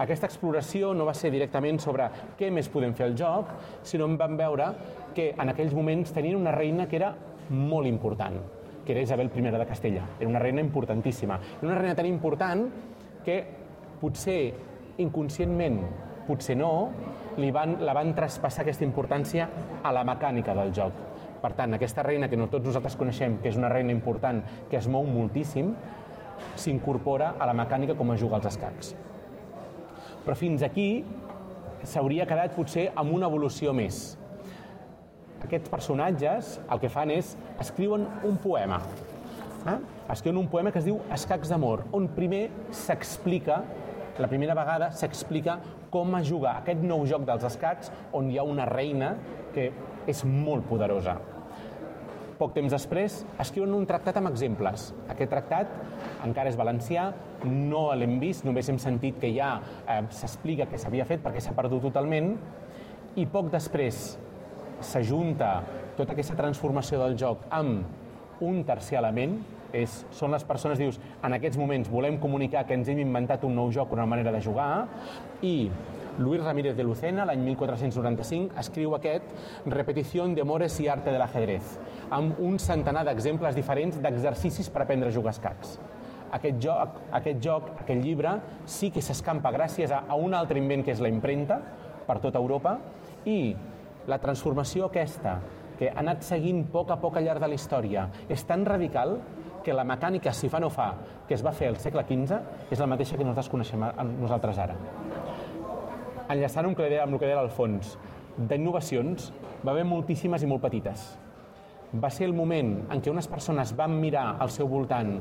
Aquesta 0.00 0.26
exploració 0.26 0.94
no 0.96 1.04
va 1.04 1.14
ser 1.14 1.30
directament 1.30 1.78
sobre 1.78 2.08
què 2.38 2.48
més 2.50 2.70
podem 2.72 2.94
fer 2.96 3.06
al 3.06 3.16
joc, 3.18 3.52
sinó 3.86 4.08
en 4.08 4.16
van 4.18 4.36
veure 4.36 4.70
que 5.14 5.34
en 5.36 5.52
aquells 5.52 5.74
moments 5.76 6.14
tenien 6.16 6.38
una 6.40 6.54
reina 6.56 6.88
que 6.88 6.96
era 6.96 7.12
molt 7.50 7.86
important, 7.86 8.40
que 8.84 8.92
era 8.92 9.02
Isabel 9.02 9.30
I 9.36 9.50
de 9.50 9.66
Castella. 9.66 10.02
Era 10.18 10.28
una 10.28 10.38
reina 10.38 10.60
importantíssima. 10.60 11.38
Era 11.60 11.68
una 11.68 11.78
reina 11.78 11.94
tan 11.94 12.06
important 12.06 12.70
que 13.24 13.44
potser 14.00 14.54
inconscientment, 14.98 15.82
potser 16.30 16.56
no, 16.58 16.72
li 17.42 17.50
van, 17.54 17.80
la 17.82 17.94
van 17.96 18.14
traspassar 18.14 18.62
aquesta 18.62 18.86
importància 18.86 19.48
a 19.82 19.92
la 19.94 20.06
mecànica 20.06 20.54
del 20.54 20.70
joc. 20.76 21.06
Per 21.40 21.50
tant, 21.56 21.74
aquesta 21.74 22.04
reina 22.04 22.28
que 22.28 22.38
no 22.38 22.50
tots 22.52 22.68
nosaltres 22.68 22.96
coneixem, 23.00 23.38
que 23.42 23.50
és 23.50 23.58
una 23.58 23.70
reina 23.72 23.94
important, 23.94 24.42
que 24.70 24.78
es 24.78 24.88
mou 24.92 25.06
moltíssim, 25.08 25.72
s'incorpora 26.60 27.34
a 27.38 27.48
la 27.48 27.56
mecànica 27.56 27.96
com 27.96 28.12
a 28.12 28.16
juga 28.20 28.38
als 28.38 28.50
escacs. 28.52 28.94
Però 30.24 30.36
fins 30.36 30.62
aquí 30.62 30.88
s'hauria 31.82 32.26
quedat 32.28 32.54
potser 32.56 32.90
amb 32.94 33.14
una 33.16 33.28
evolució 33.30 33.72
més. 33.76 34.18
Aquests 35.40 35.72
personatges 35.72 36.58
el 36.68 36.80
que 36.82 36.90
fan 36.92 37.12
és 37.14 37.32
escriuen 37.62 38.04
un 38.28 38.36
poema. 38.42 38.82
Eh? 39.64 39.78
Escriuen 40.12 40.40
un 40.42 40.48
poema 40.52 40.72
que 40.72 40.80
es 40.80 40.88
diu 40.88 41.00
Escacs 41.12 41.52
d'amor, 41.52 41.86
on 41.96 42.08
primer 42.16 42.48
s'explica, 42.76 43.62
la 44.20 44.28
primera 44.30 44.54
vegada 44.54 44.90
s'explica 44.92 45.58
com 45.90 46.14
a 46.14 46.22
jugar 46.24 46.58
aquest 46.60 46.82
nou 46.84 47.06
joc 47.08 47.26
dels 47.28 47.44
escacs 47.48 47.90
on 48.16 48.30
hi 48.30 48.38
ha 48.38 48.46
una 48.46 48.68
reina 48.68 49.14
que 49.54 49.70
és 50.10 50.24
molt 50.24 50.66
poderosa. 50.68 51.16
Poc 52.40 52.54
temps 52.56 52.72
després 52.72 53.18
escriuen 53.42 53.74
un 53.76 53.84
tractat 53.84 54.16
amb 54.16 54.30
exemples. 54.30 54.86
Aquest 55.12 55.28
tractat 55.28 55.72
encara 56.24 56.48
és 56.48 56.56
valencià, 56.56 57.10
no 57.44 57.90
l'hem 57.92 58.16
vist, 58.22 58.46
només 58.48 58.68
hem 58.72 58.78
sentit 58.80 59.18
que 59.20 59.28
ja 59.34 59.58
eh, 59.84 60.00
s'explica 60.16 60.64
que 60.70 60.80
s'havia 60.80 61.04
fet 61.08 61.20
perquè 61.24 61.42
s'ha 61.44 61.52
perdut 61.56 61.84
totalment, 61.90 62.32
i 63.20 63.26
poc 63.28 63.50
després 63.52 64.14
s'ajunta 64.80 65.50
tota 65.98 66.14
aquesta 66.14 66.36
transformació 66.38 67.02
del 67.02 67.18
joc 67.20 67.44
amb 67.52 68.40
un 68.46 68.62
tercer 68.64 68.96
element, 69.02 69.36
és, 69.76 70.00
són 70.14 70.34
les 70.34 70.44
persones, 70.46 70.78
dius, 70.80 70.98
en 71.22 71.36
aquests 71.36 71.58
moments 71.60 71.90
volem 71.90 72.18
comunicar 72.22 72.64
que 72.66 72.76
ens 72.78 72.88
hem 72.88 73.00
inventat 73.02 73.44
un 73.46 73.56
nou 73.58 73.70
joc, 73.74 73.92
una 73.96 74.06
manera 74.06 74.32
de 74.34 74.42
jugar, 74.44 74.86
i 75.46 75.70
Luis 76.18 76.42
Ramírez 76.42 76.76
de 76.76 76.84
Lucena, 76.84 77.24
l'any 77.24 77.40
1495, 77.46 78.56
escriu 78.60 78.94
aquest 78.96 79.30
Repetición 79.70 80.34
de 80.34 80.44
Mores 80.44 80.76
i 80.82 80.88
arte 80.92 81.14
de 81.14 81.20
l'ajedrez, 81.20 81.78
amb 82.12 82.40
un 82.44 82.58
centenar 82.60 83.06
d'exemples 83.08 83.56
diferents 83.56 84.00
d'exercicis 84.02 84.68
per 84.70 84.84
aprendre 84.84 85.08
a 85.08 85.14
jugar 85.14 85.32
escacs. 85.36 85.78
Aquest 86.36 86.60
joc, 86.62 87.00
aquest 87.16 87.40
joc, 87.42 87.70
aquest 87.82 88.04
llibre, 88.04 88.36
sí 88.66 88.90
que 88.94 89.02
s'escampa 89.02 89.50
gràcies 89.54 89.90
a, 89.90 90.04
a 90.06 90.18
un 90.18 90.34
altre 90.36 90.60
invent 90.60 90.84
que 90.86 90.92
és 90.94 91.00
la 91.02 91.10
impremta 91.10 91.58
per 92.06 92.20
tota 92.22 92.38
Europa 92.38 92.76
i 93.26 93.54
la 94.10 94.20
transformació 94.22 94.86
aquesta 94.86 95.38
que 95.80 95.88
ha 95.88 95.98
anat 96.02 96.22
seguint 96.26 96.66
a 96.66 96.70
poc 96.74 96.92
a 96.92 96.98
poc 97.00 97.16
al 97.16 97.24
llarg 97.24 97.40
de 97.42 97.48
la 97.48 97.56
història 97.56 98.06
és 98.28 98.44
tan 98.44 98.66
radical 98.68 99.16
que 99.64 99.74
la 99.76 99.84
mecànica, 99.84 100.32
si 100.32 100.48
fa 100.52 100.60
no 100.60 100.70
fa, 100.70 100.92
que 101.28 101.36
es 101.36 101.44
va 101.46 101.54
fer 101.56 101.70
al 101.70 101.78
segle 101.82 102.04
XV, 102.08 102.40
és 102.70 102.80
la 102.80 102.88
mateixa 102.90 103.16
que 103.16 103.24
nosaltres 103.24 103.50
coneixem 103.52 103.86
nosaltres 104.20 104.58
ara. 104.58 104.76
Enllaçant 106.30 106.66
amb 106.66 106.78
amb 106.78 107.14
el 107.14 107.18
que 107.18 107.26
deia 107.26 107.40
l'Alfons, 107.40 107.96
d'innovacions 108.38 109.32
va 109.64 109.72
haver 109.72 109.84
moltíssimes 109.84 110.42
i 110.42 110.48
molt 110.50 110.62
petites 110.62 111.10
va 111.92 112.10
ser 112.10 112.28
el 112.28 112.34
moment 112.34 112.70
en 112.92 113.00
què 113.02 113.10
unes 113.10 113.26
persones 113.26 113.72
van 113.76 113.96
mirar 113.98 114.36
al 114.38 114.50
seu 114.54 114.68
voltant, 114.70 115.16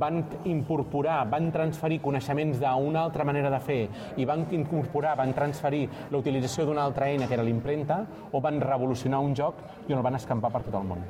van 0.00 0.20
incorporar, 0.44 1.22
van 1.32 1.48
transferir 1.52 2.00
coneixements 2.04 2.60
d'una 2.60 3.06
altra 3.06 3.24
manera 3.24 3.50
de 3.50 3.60
fer 3.64 3.80
i 4.20 4.26
van 4.28 4.44
incorporar, 4.52 5.16
van 5.16 5.32
transferir 5.32 5.86
la 6.10 6.20
utilització 6.20 6.66
d'una 6.66 6.84
altra 6.84 7.08
eina 7.08 7.26
que 7.26 7.38
era 7.38 7.46
l'impremta 7.46 8.02
o 8.32 8.40
van 8.40 8.60
revolucionar 8.60 9.22
un 9.24 9.34
joc 9.34 9.64
i 9.88 9.96
el 9.96 10.04
van 10.04 10.20
escampar 10.20 10.52
per 10.52 10.62
tot 10.66 10.76
el 10.76 10.86
món. 10.92 11.02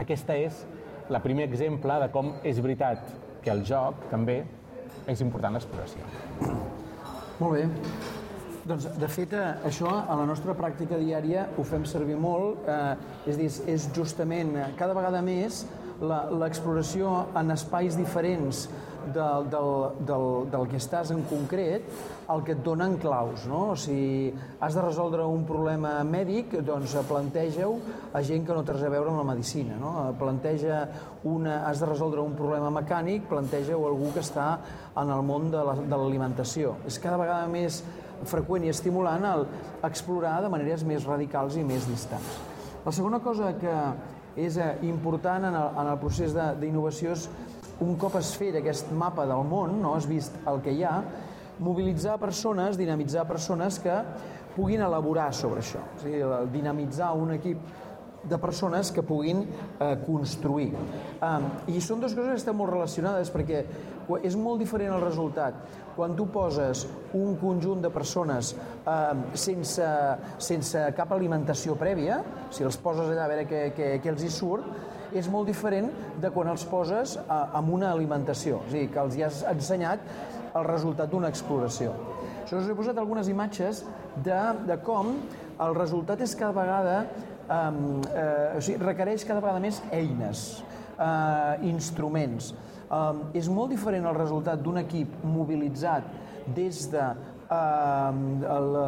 Aquesta 0.00 0.36
és 0.36 0.64
la 1.10 1.22
primer 1.22 1.46
exemple 1.48 2.00
de 2.02 2.10
com 2.12 2.34
és 2.44 2.60
veritat 2.62 3.08
que 3.44 3.52
el 3.52 3.64
joc 3.64 4.08
també 4.10 4.40
és 5.06 5.22
important 5.22 5.54
l'exploració. 5.54 6.02
Molt 7.38 7.52
bé. 7.54 7.66
Doncs, 8.66 8.88
de 8.98 9.06
fet, 9.06 9.32
eh, 9.32 9.68
això 9.68 9.86
a 9.86 10.14
la 10.18 10.24
nostra 10.26 10.54
pràctica 10.58 10.98
diària 10.98 11.46
ho 11.56 11.62
fem 11.62 11.84
servir 11.86 12.16
molt, 12.18 12.66
eh, 12.66 12.96
és 13.30 13.36
dir, 13.38 13.50
és 13.70 13.88
justament 13.94 14.56
eh, 14.56 14.70
cada 14.76 14.94
vegada 14.96 15.22
més 15.22 15.64
l'exploració 16.00 17.12
en 17.38 17.54
espais 17.54 17.96
diferents 17.96 18.66
del, 19.14 19.48
del, 19.52 19.70
del, 20.08 20.26
del 20.52 20.68
que 20.70 20.78
estàs 20.80 21.10
en 21.14 21.22
concret 21.28 21.86
el 22.32 22.42
que 22.46 22.56
et 22.56 22.62
donen 22.64 22.96
claus. 23.02 23.46
No? 23.50 23.74
Si 23.78 24.32
has 24.60 24.76
de 24.76 24.84
resoldre 24.84 25.26
un 25.28 25.44
problema 25.48 25.98
mèdic, 26.06 26.58
doncs 26.66 26.96
planteja-ho 27.08 27.76
a 28.12 28.22
gent 28.26 28.46
que 28.46 28.56
no 28.56 28.64
té 28.66 28.76
res 28.76 28.86
a 28.86 28.92
veure 28.92 29.12
amb 29.12 29.22
la 29.22 29.28
medicina. 29.34 29.78
No? 29.80 29.92
Planteja 30.18 30.82
una, 31.28 31.60
has 31.68 31.82
de 31.82 31.90
resoldre 31.90 32.24
un 32.24 32.34
problema 32.38 32.72
mecànic, 32.80 33.28
planteja-ho 33.30 33.86
algú 33.88 34.10
que 34.14 34.24
està 34.24 34.48
en 34.96 35.12
el 35.12 35.22
món 35.26 35.50
de 35.52 35.62
l'alimentació. 35.62 36.76
La, 36.80 36.90
és 36.90 37.00
cada 37.02 37.20
vegada 37.20 37.46
més 37.50 37.82
freqüent 38.26 38.64
i 38.64 38.72
estimulant 38.72 39.24
el 39.28 39.46
explorar 39.86 40.38
de 40.42 40.50
maneres 40.52 40.84
més 40.88 41.04
radicals 41.06 41.58
i 41.60 41.64
més 41.66 41.86
distants. 41.90 42.38
La 42.86 42.94
segona 42.94 43.18
cosa 43.20 43.50
que 43.58 43.74
és 44.36 44.58
eh, 44.60 44.76
important 44.86 45.48
en 45.48 45.54
el, 45.56 45.68
en 45.80 45.90
el 45.90 45.98
procés 45.98 46.34
d'innovació 46.36 47.16
és 47.16 47.26
un 47.84 47.96
cop 48.00 48.16
es 48.20 48.32
fet 48.38 48.56
aquest 48.56 48.92
mapa 48.96 49.26
del 49.28 49.44
món, 49.44 49.80
no 49.82 49.94
has 49.96 50.06
vist 50.08 50.36
el 50.48 50.62
que 50.64 50.72
hi 50.72 50.84
ha, 50.84 51.00
mobilitzar 51.58 52.18
persones, 52.20 52.76
dinamitzar 52.76 53.26
persones 53.28 53.78
que 53.80 53.96
puguin 54.56 54.84
elaborar 54.84 55.32
sobre 55.36 55.60
això. 55.64 55.82
O 55.96 56.00
sigui, 56.00 56.22
dinamitzar 56.52 57.12
un 57.16 57.34
equip 57.36 57.60
de 58.26 58.38
persones 58.38 58.90
que 58.90 59.02
puguin 59.06 59.44
eh, 59.44 59.96
construir. 60.06 60.72
Um, 61.22 61.46
I 61.70 61.80
són 61.84 62.00
dues 62.02 62.16
coses 62.16 62.32
que 62.32 62.40
estan 62.40 62.56
molt 62.58 62.72
relacionades 62.72 63.30
perquè 63.30 63.62
és 64.26 64.36
molt 64.38 64.62
diferent 64.62 64.94
el 64.96 65.02
resultat 65.02 65.60
quan 65.96 66.14
tu 66.18 66.26
poses 66.30 66.84
un 67.16 67.36
conjunt 67.40 67.80
de 67.84 67.90
persones 67.90 68.52
eh, 68.56 69.14
sense, 69.38 69.88
sense 70.42 70.84
cap 70.98 71.14
alimentació 71.14 71.76
prèvia, 71.78 72.20
si 72.50 72.66
els 72.66 72.78
poses 72.82 73.08
allà 73.08 73.24
a 73.24 73.30
veure 73.32 73.46
què, 73.48 73.62
què, 73.76 73.90
què 74.02 74.12
els 74.12 74.26
hi 74.26 74.32
surt, 74.32 74.66
és 75.18 75.28
molt 75.32 75.48
diferent 75.50 75.90
de 76.22 76.30
quan 76.34 76.50
els 76.52 76.64
poses 76.68 77.16
eh, 77.18 77.40
amb 77.58 77.72
una 77.78 77.90
alimentació, 77.92 78.62
és 78.66 78.74
a 78.74 78.78
dir, 78.78 78.88
que 78.94 79.02
els 79.02 79.16
hi 79.16 79.24
has 79.26 79.42
ensenyat 79.50 80.04
el 80.56 80.64
resultat 80.68 81.10
d'una 81.12 81.30
exploració. 81.32 81.94
Això 82.44 82.60
us 82.60 82.68
he 82.70 82.76
posat 82.78 82.98
algunes 83.02 83.28
imatges 83.28 83.82
de, 84.24 84.38
de 84.68 84.78
com 84.86 85.16
el 85.60 85.74
resultat 85.76 86.20
és 86.24 86.36
cada 86.38 86.54
vegada 86.56 87.00
eh, 87.02 87.56
eh, 87.56 88.56
o 88.58 88.62
sigui, 88.62 88.78
requereix 88.84 89.26
cada 89.26 89.42
vegada 89.42 89.62
més 89.62 89.82
eines, 89.90 90.46
eh, 90.96 91.68
instruments. 91.72 92.54
Um, 92.86 93.24
és 93.34 93.48
molt 93.50 93.72
diferent 93.74 94.04
el 94.06 94.14
resultat 94.14 94.60
d'un 94.62 94.78
equip 94.78 95.10
mobilitzat 95.26 96.04
des 96.54 96.84
de 96.92 97.02
uh, 97.02 98.12
la, 98.46 98.84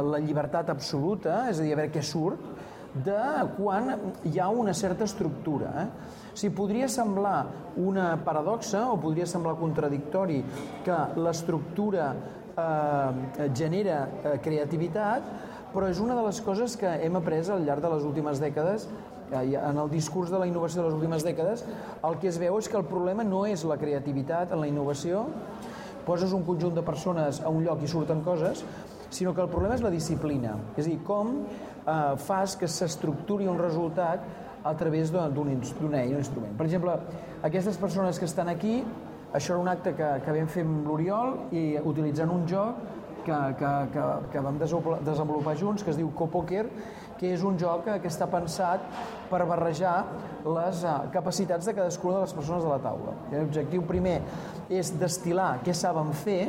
la 0.00 0.20
llibertat 0.24 0.70
absoluta, 0.72 1.42
és 1.50 1.60
a 1.60 1.66
dir, 1.66 1.74
a 1.74 1.80
veure 1.82 1.92
què 1.92 2.00
surt, 2.00 2.53
de 2.94 3.22
quan 3.56 3.90
hi 4.24 4.38
ha 4.38 4.48
una 4.48 4.74
certa 4.74 5.04
estructura. 5.04 5.72
Eh? 5.82 5.86
Sigui, 6.34 6.54
podria 6.54 6.88
semblar 6.88 7.46
una 7.76 8.14
paradoxa 8.24 8.86
o 8.92 9.00
podria 9.02 9.26
semblar 9.26 9.56
contradictori 9.58 10.42
que 10.86 11.00
l'estructura 11.18 12.12
eh, 12.54 13.48
genera 13.54 14.04
eh, 14.06 14.36
creativitat, 14.42 15.26
però 15.74 15.90
és 15.90 15.98
una 15.98 16.14
de 16.14 16.22
les 16.22 16.38
coses 16.46 16.78
que 16.78 16.90
hem 17.02 17.18
après 17.18 17.50
al 17.50 17.66
llarg 17.66 17.82
de 17.82 17.90
les 17.96 18.06
últimes 18.06 18.38
dècades 18.42 18.86
en 19.34 19.78
el 19.80 19.88
discurs 19.90 20.30
de 20.30 20.38
la 20.38 20.46
innovació 20.46 20.82
de 20.82 20.88
les 20.88 20.94
últimes 20.94 21.24
dècades, 21.26 21.64
el 22.06 22.18
que 22.22 22.28
es 22.28 22.38
veu 22.38 22.58
és 22.60 22.68
que 22.70 22.76
el 22.78 22.84
problema 22.86 23.24
no 23.26 23.44
és 23.50 23.64
la 23.66 23.78
creativitat 23.80 24.52
en 24.52 24.60
la 24.62 24.68
innovació, 24.70 25.24
poses 26.06 26.34
un 26.36 26.44
conjunt 26.44 26.76
de 26.76 26.84
persones 26.84 27.40
a 27.40 27.50
un 27.50 27.64
lloc 27.64 27.82
i 27.82 27.88
surten 27.90 28.20
coses, 28.22 28.62
sinó 29.10 29.34
que 29.34 29.42
el 29.42 29.48
problema 29.48 29.74
és 29.74 29.82
la 29.82 29.90
disciplina. 29.90 30.54
És 30.76 30.86
a 30.86 30.90
dir, 30.90 31.00
com 31.06 31.32
eh, 31.86 32.16
fas 32.16 32.56
que 32.56 32.68
s'estructuri 32.68 33.48
un 33.48 33.60
resultat 33.60 34.24
a 34.64 34.74
través 34.74 35.12
d'un 35.12 35.50
instrument. 35.52 36.56
Per 36.56 36.66
exemple, 36.66 36.96
aquestes 37.42 37.76
persones 37.76 38.18
que 38.18 38.24
estan 38.24 38.48
aquí, 38.48 38.82
això 39.34 39.54
era 39.54 39.62
un 39.62 39.68
acte 39.68 39.92
que, 39.94 40.10
que 40.24 40.32
vam 40.32 40.48
fer 40.48 40.64
amb 40.64 40.88
l'Oriol 40.88 41.34
i 41.52 41.64
utilitzant 41.84 42.32
un 42.32 42.46
joc 42.48 42.80
que, 43.24 43.38
que, 43.58 43.72
que, 43.92 44.04
que 44.32 44.44
vam 44.44 44.58
desenvolupar 44.60 45.56
junts, 45.60 45.84
que 45.84 45.92
es 45.92 45.98
diu 46.00 46.10
Copoker, 46.16 46.64
que 47.18 47.32
és 47.34 47.44
un 47.46 47.58
joc 47.60 47.84
que, 47.86 47.98
que 48.02 48.10
està 48.10 48.28
pensat 48.30 48.84
per 49.30 49.42
barrejar 49.48 49.96
les 50.44 50.82
uh, 50.84 50.96
capacitats 51.14 51.68
de 51.68 51.74
cadascuna 51.76 52.18
de 52.20 52.26
les 52.26 52.36
persones 52.36 52.64
de 52.64 52.72
la 52.72 52.80
taula. 52.84 53.16
L'objectiu 53.32 53.84
primer 53.88 54.18
és 54.68 54.92
destilar 55.00 55.58
què 55.64 55.74
saben 55.76 56.12
fer, 56.24 56.42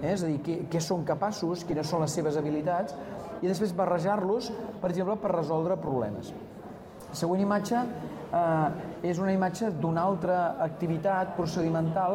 eh, 0.00 0.12
és 0.12 0.22
a 0.22 0.30
dir, 0.30 0.40
què, 0.44 0.58
què 0.70 0.82
són 0.82 1.06
capaços, 1.08 1.64
quines 1.66 1.90
són 1.90 2.04
les 2.04 2.14
seves 2.14 2.38
habilitats, 2.40 2.96
i 3.44 3.50
després 3.50 3.74
barrejar-los, 3.76 4.48
per 4.80 4.88
exemple, 4.90 5.18
per 5.20 5.30
resoldre 5.34 5.76
problemes. 5.80 6.32
La 7.10 7.16
següent 7.18 7.42
imatge 7.44 7.82
eh, 7.84 9.10
és 9.10 9.20
una 9.20 9.34
imatge 9.36 9.68
d'una 9.80 10.02
altra 10.08 10.38
activitat 10.64 11.36
procedimental 11.36 12.12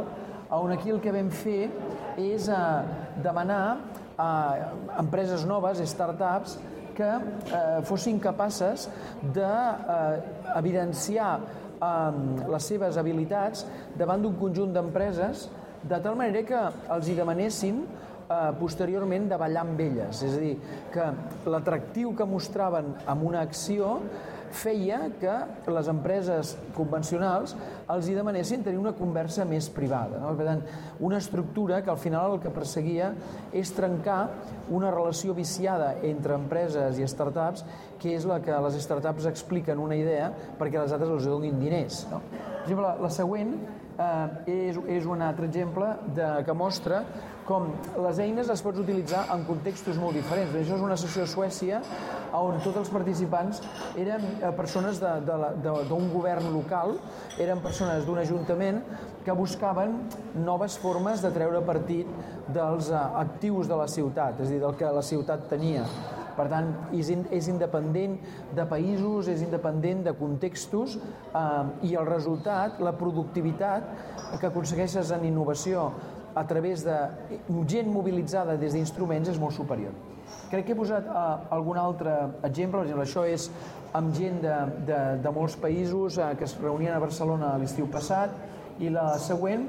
on 0.57 0.71
aquí 0.73 0.89
el 0.89 0.99
que 1.03 1.13
vam 1.13 1.29
fer 1.29 1.69
és 2.17 2.49
eh, 2.49 2.57
demanar 3.23 3.77
a 4.19 4.29
empreses 4.99 5.45
noves, 5.47 5.79
startups, 5.93 6.57
que 6.97 7.07
eh, 7.07 7.79
fossin 7.87 8.19
capaces 8.19 8.89
d'evidenciar 9.37 11.33
eh, 11.39 11.43
eh, 11.79 12.11
les 12.51 12.63
seves 12.73 12.99
habilitats 12.99 13.63
davant 13.95 14.19
d'un 14.25 14.35
conjunt 14.41 14.73
d'empreses 14.75 15.47
de 15.79 15.95
tal 16.03 16.19
manera 16.19 16.43
que 16.43 16.59
els 16.91 17.07
hi 17.07 17.15
demanessin 17.15 17.85
eh, 18.29 18.51
posteriorment 18.59 19.29
de 19.29 19.39
ballar 19.41 19.65
amb 19.65 19.79
elles. 19.81 20.23
És 20.23 20.35
a 20.37 20.41
dir, 20.43 20.55
que 20.93 21.11
l'atractiu 21.49 22.13
que 22.15 22.27
mostraven 22.29 22.93
amb 23.09 23.25
una 23.29 23.41
acció 23.45 23.97
feia 24.49 25.11
que 25.21 25.33
les 25.69 25.87
empreses 25.91 26.55
convencionals 26.73 27.55
els 27.89 28.07
hi 28.09 28.15
demanessin 28.17 28.63
tenir 28.65 28.79
una 28.81 28.93
conversa 28.97 29.45
més 29.45 29.69
privada. 29.73 30.19
No? 30.21 30.33
Per 30.37 30.47
tant, 30.47 30.63
una 31.05 31.19
estructura 31.21 31.81
que 31.85 31.91
al 31.93 31.99
final 32.01 32.35
el 32.35 32.41
que 32.43 32.53
perseguia 32.53 33.11
és 33.53 33.73
trencar 33.75 34.19
una 34.73 34.91
relació 34.93 35.35
viciada 35.37 35.95
entre 36.05 36.37
empreses 36.37 36.99
i 36.99 37.07
startups, 37.07 37.65
que 38.01 38.15
és 38.15 38.25
la 38.29 38.39
que 38.43 38.61
les 38.65 38.79
startups 38.83 39.29
expliquen 39.29 39.81
una 39.81 39.97
idea 39.99 40.31
perquè 40.59 40.79
les 40.79 40.95
altres 40.95 41.13
els 41.19 41.29
donin 41.29 41.59
diners. 41.61 42.05
No? 42.11 42.23
Per 42.31 42.65
exemple, 42.65 42.95
la, 43.03 43.13
següent 43.13 43.53
eh, 43.99 44.51
és, 44.69 44.79
és 44.99 45.05
un 45.09 45.21
altre 45.25 45.47
exemple 45.49 45.91
de, 46.15 46.29
que 46.47 46.55
mostra 46.55 47.03
com 47.49 47.71
les 48.05 48.19
eines 48.21 48.49
les 48.49 48.61
pots 48.61 48.77
utilitzar 48.77 49.23
en 49.33 49.43
contextos 49.47 49.97
molt 49.97 50.13
diferents. 50.19 50.53
Això 50.53 50.77
és 50.77 50.85
una 50.85 50.97
sessió 51.01 51.25
a 51.25 51.29
Suècia 51.29 51.79
on 52.37 52.59
tots 52.61 52.77
els 52.77 52.91
participants 52.93 53.61
eren 53.97 54.25
eh, 54.37 54.51
persones 54.57 55.01
d'un 55.01 56.09
govern 56.13 56.51
local, 56.53 56.97
eren 57.41 57.63
persones 57.65 58.05
d'un 58.05 58.21
ajuntament 58.21 58.83
que 59.25 59.35
buscaven 59.35 59.97
noves 60.45 60.77
formes 60.81 61.25
de 61.25 61.33
treure 61.33 61.63
partit 61.65 62.07
dels 62.53 62.93
eh, 62.93 63.03
actius 63.25 63.69
de 63.69 63.81
la 63.81 63.89
ciutat, 63.89 64.39
és 64.39 64.47
a 64.47 64.53
dir, 64.53 64.63
del 64.63 64.77
que 64.77 64.95
la 64.99 65.05
ciutat 65.05 65.49
tenia. 65.49 65.87
Per 66.39 66.47
tant, 66.47 66.69
és, 66.95 67.09
in, 67.11 67.25
és 67.35 67.49
independent 67.51 68.15
de 68.55 68.65
països, 68.69 69.27
és 69.27 69.41
independent 69.43 70.05
de 70.05 70.13
contextos 70.15 70.95
eh, 70.95 71.89
i 71.89 71.97
el 71.99 72.07
resultat, 72.07 72.79
la 72.79 72.93
productivitat 72.95 73.89
que 74.39 74.47
aconsegueixes 74.47 75.11
en 75.11 75.25
innovació 75.27 75.89
a 76.39 76.45
través 76.47 76.85
de 76.85 76.95
gent 77.67 77.89
mobilitzada 77.91 78.55
des 78.55 78.77
d'instruments 78.77 79.27
és 79.27 79.39
molt 79.41 79.57
superior. 79.57 79.91
Crec 80.49 80.65
que 80.65 80.73
he 80.73 80.77
posat 80.77 81.07
uh, 81.09 81.41
algun 81.53 81.77
altre 81.81 82.13
exemple, 82.45 82.85
això 83.01 83.25
és 83.25 83.47
amb 83.97 84.13
gent 84.15 84.39
de, 84.43 84.55
de, 84.87 84.99
de 85.23 85.33
molts 85.33 85.57
països 85.59 86.19
uh, 86.21 86.31
que 86.37 86.45
es 86.45 86.55
reunien 86.61 86.95
a 86.95 87.01
Barcelona 87.01 87.55
l'estiu 87.61 87.89
passat 87.89 88.33
i 88.79 88.91
la 88.93 89.11
següent 89.21 89.65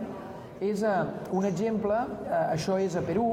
és 0.60 0.84
uh, 0.84 1.08
un 1.36 1.48
exemple, 1.48 1.96
uh, 1.96 2.44
això 2.52 2.76
és 2.80 2.96
a 2.96 3.04
Perú, 3.04 3.32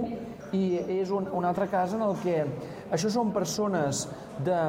i 0.55 0.79
és 1.01 1.11
un, 1.11 1.27
un 1.33 1.45
altre 1.45 1.67
cas 1.67 1.93
en 1.93 2.03
el 2.05 2.15
que 2.23 2.45
això 2.91 3.11
són 3.11 3.33
persones 3.35 4.05
de 4.45 4.59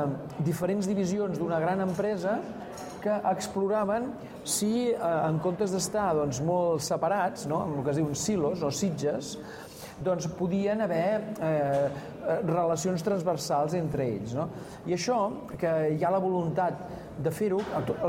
diferents 0.46 0.88
divisions 0.88 1.38
d'una 1.38 1.60
gran 1.62 1.80
empresa 1.84 2.38
que 3.02 3.14
exploraven 3.30 4.10
si, 4.44 4.90
eh, 4.90 4.98
en 4.98 5.38
comptes 5.44 5.72
d'estar 5.74 6.10
doncs, 6.18 6.40
molt 6.42 6.82
separats, 6.82 7.46
no, 7.46 7.62
amb 7.62 7.78
el 7.78 7.84
que 7.84 7.94
es 7.94 8.00
diuen 8.00 8.14
silos 8.18 8.62
o 8.62 8.70
sitges, 8.74 9.36
doncs 10.04 10.28
podien 10.38 10.80
haver 10.80 11.20
eh, 11.42 11.88
relacions 12.46 13.02
transversals 13.02 13.74
entre 13.78 14.06
ells. 14.06 14.34
No? 14.36 14.48
I 14.86 14.94
això, 14.94 15.18
que 15.58 15.74
hi 15.96 16.04
ha 16.04 16.12
la 16.14 16.22
voluntat 16.22 17.07
de 17.18 17.30
fer-ho, 17.34 17.58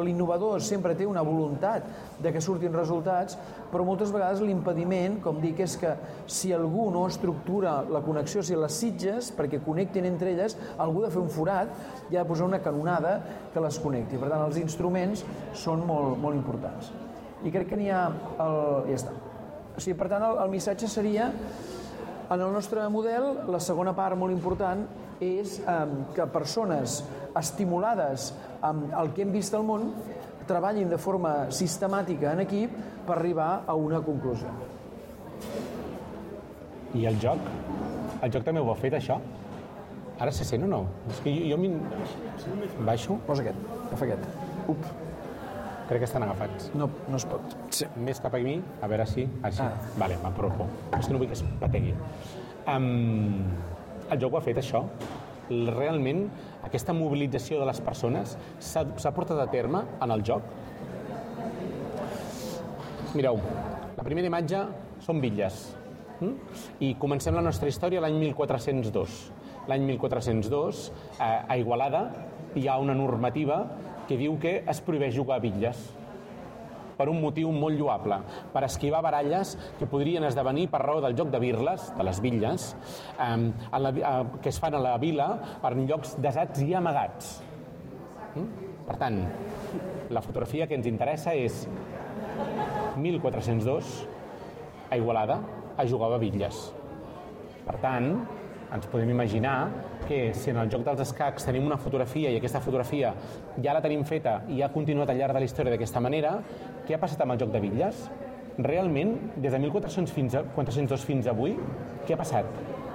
l'innovador 0.03 0.61
sempre 0.61 0.93
té 0.97 1.07
una 1.09 1.23
voluntat 1.25 1.85
de 2.21 2.31
que 2.33 2.41
surtin 2.43 2.75
resultats, 2.75 3.37
però 3.71 3.85
moltes 3.85 4.13
vegades 4.13 4.43
l'impediment, 4.45 5.19
com 5.23 5.39
dic, 5.41 5.63
és 5.65 5.75
que 5.81 5.95
si 6.29 6.53
algú 6.53 6.89
no 6.93 7.05
estructura 7.09 7.79
la 7.89 8.03
connexió, 8.05 8.43
si 8.45 8.57
les 8.57 8.77
sitges, 8.83 9.31
perquè 9.35 9.61
connectin 9.65 10.05
entre 10.09 10.33
elles, 10.35 10.57
algú 10.77 11.03
ha 11.03 11.09
de 11.09 11.13
fer 11.15 11.23
un 11.23 11.33
forat 11.33 11.73
i 12.09 12.17
ha 12.17 12.23
de 12.23 12.29
posar 12.29 12.47
una 12.49 12.61
canonada 12.61 13.17
que 13.53 13.63
les 13.63 13.81
connecti. 13.81 14.21
Per 14.21 14.29
tant, 14.29 14.45
els 14.45 14.61
instruments 14.61 15.25
són 15.57 15.85
molt, 15.89 16.17
molt 16.21 16.37
importants. 16.37 16.93
I 17.43 17.51
crec 17.53 17.71
que 17.71 17.79
n'hi 17.79 17.89
ha... 17.93 18.05
El... 18.45 18.61
Ja 18.91 19.01
està. 19.01 19.17
O 19.75 19.81
sigui, 19.81 19.97
per 19.97 20.09
tant, 20.11 20.25
el, 20.27 20.41
el 20.43 20.49
missatge 20.51 20.89
seria 20.91 21.29
en 22.29 22.41
el 22.41 22.51
nostre 22.53 22.83
model, 22.93 23.31
la 23.49 23.61
segona 23.63 23.95
part 23.97 24.17
molt 24.19 24.35
important 24.35 24.83
és 25.19 25.57
eh, 25.59 25.77
que 26.15 26.27
persones 26.29 26.99
estimulades 27.39 28.33
amb 28.65 28.93
el 29.01 29.11
que 29.15 29.23
hem 29.25 29.33
vist 29.33 29.55
al 29.55 29.65
món 29.67 29.91
treballin 30.49 30.89
de 30.89 30.97
forma 30.97 31.33
sistemàtica 31.53 32.33
en 32.33 32.43
equip 32.45 32.73
per 33.07 33.17
arribar 33.17 33.49
a 33.67 33.75
una 33.77 34.01
conclusió. 34.05 34.49
I 36.97 37.05
el 37.05 37.19
joc? 37.21 37.51
El 38.25 38.31
joc 38.33 38.47
també 38.47 38.61
ho 38.61 38.71
ha 38.71 38.79
fet, 38.79 38.97
això? 38.97 39.19
Ara 40.19 40.31
se 40.35 40.43
sent 40.43 40.65
o 40.65 40.71
no? 40.71 40.81
És 41.07 41.21
que 41.23 41.31
jo, 41.31 41.55
jo 41.55 42.81
Baixo? 42.87 43.19
Posa 43.27 43.45
aquest, 43.45 43.61
agafa 43.85 44.09
aquest. 44.09 44.25
Up. 44.73 44.89
Crec 45.89 46.03
que 46.03 46.05
estan 46.05 46.21
agafats. 46.21 46.67
No, 46.77 46.89
no 47.09 47.17
es 47.17 47.25
pot. 47.25 47.55
Sí. 47.73 47.87
Més 47.97 48.19
cap 48.21 48.35
a 48.37 48.41
mi, 48.43 48.59
a 48.81 48.89
veure 48.91 49.07
si... 49.09 49.23
Així. 49.47 49.63
Ah. 49.65 49.71
Vale, 49.97 50.19
m'apropo. 50.21 50.67
És 50.99 51.07
que 51.07 51.15
no 51.15 51.21
vull 51.21 51.31
que 51.31 51.37
es 51.37 51.41
pategui. 51.61 51.95
Um, 52.69 53.47
el 54.05 54.19
joc 54.21 54.35
ho 54.35 54.37
ha 54.37 54.43
fet, 54.45 54.59
això. 54.61 54.83
Realment, 55.49 56.27
aquesta 56.67 56.93
mobilització 56.93 57.59
de 57.61 57.67
les 57.69 57.81
persones 57.83 58.35
s'ha 58.59 59.13
portat 59.15 59.39
a 59.39 59.47
terme 59.51 59.83
en 60.01 60.15
el 60.15 60.23
joc. 60.25 60.45
Mireu, 63.15 63.39
la 63.97 64.05
primera 64.05 64.29
imatge 64.29 64.63
són 65.03 65.21
bitlles. 65.23 65.61
Mm? 66.19 66.33
I 66.85 66.93
comencem 66.99 67.35
la 67.35 67.45
nostra 67.45 67.69
història 67.71 68.03
l'any 68.03 68.19
1402. 68.19 69.19
L'any 69.69 69.85
1402, 69.87 70.89
eh, 71.19 71.23
a 71.23 71.57
Igualada, 71.57 72.03
hi 72.55 72.67
ha 72.67 72.79
una 72.81 72.95
normativa 72.97 73.63
que 74.07 74.17
diu 74.17 74.37
que 74.41 74.59
es 74.67 74.81
prohibeix 74.81 75.15
jugar 75.15 75.37
a 75.37 75.43
bitlles 75.43 75.81
per 76.99 77.07
un 77.07 77.21
motiu 77.23 77.51
molt 77.55 77.79
lloable, 77.79 78.19
per 78.51 78.65
esquivar 78.67 78.99
baralles 79.05 79.55
que 79.79 79.87
podrien 79.87 80.25
esdevenir 80.27 80.67
per 80.71 80.83
raó 80.83 80.99
del 81.03 81.15
joc 81.15 81.31
de 81.31 81.39
birles, 81.39 81.93
de 81.95 82.07
les 82.07 82.19
bitlles, 82.23 82.73
eh, 83.15 83.29
en 83.31 83.83
la, 83.85 83.93
eh, 83.95 84.39
que 84.43 84.51
es 84.51 84.59
fan 84.59 84.75
a 84.75 84.83
la 84.83 84.97
vila 84.99 85.29
en 85.69 85.85
llocs 85.87 86.17
desats 86.19 86.59
i 86.65 86.73
amagats. 86.75 87.37
Mm? 88.35 88.67
Per 88.89 88.97
tant, 88.97 89.19
la 90.09 90.21
fotografia 90.25 90.67
que 90.67 90.75
ens 90.75 90.87
interessa 90.89 91.35
és 91.37 91.67
1402, 92.97 93.93
a 94.89 94.97
Igualada, 94.97 95.39
a 95.77 95.85
jugar 95.87 96.11
a 96.11 96.17
bitlles. 96.19 96.73
Per 97.67 97.77
tant, 97.83 98.15
ens 98.73 98.87
podem 98.89 99.09
imaginar 99.09 99.69
que 100.07 100.33
si 100.33 100.51
en 100.51 100.59
el 100.61 100.69
joc 100.69 100.85
dels 100.85 101.01
escacs 101.07 101.47
tenim 101.47 101.65
una 101.65 101.77
fotografia 101.81 102.29
i 102.29 102.37
aquesta 102.37 102.61
fotografia 102.61 103.13
ja 103.57 103.73
la 103.73 103.81
tenim 103.81 104.03
feta 104.05 104.39
i 104.49 104.61
ha 104.61 104.71
continuat 104.73 105.09
al 105.09 105.21
llarg 105.21 105.37
de 105.37 105.43
la 105.43 105.49
història 105.49 105.73
d'aquesta 105.73 106.01
manera, 106.03 106.37
què 106.85 106.95
ha 106.95 107.01
passat 107.01 107.21
amb 107.25 107.35
el 107.35 107.41
joc 107.41 107.53
de 107.53 107.63
bitlles? 107.63 108.09
Realment, 108.59 109.15
des 109.39 109.53
de 109.55 109.59
1400 109.59 110.11
fins 110.11 110.35
a, 110.35 110.43
402 110.55 111.05
fins 111.07 111.29
avui, 111.31 111.55
què 112.05 112.13
ha 112.13 112.19
passat? 112.19 112.45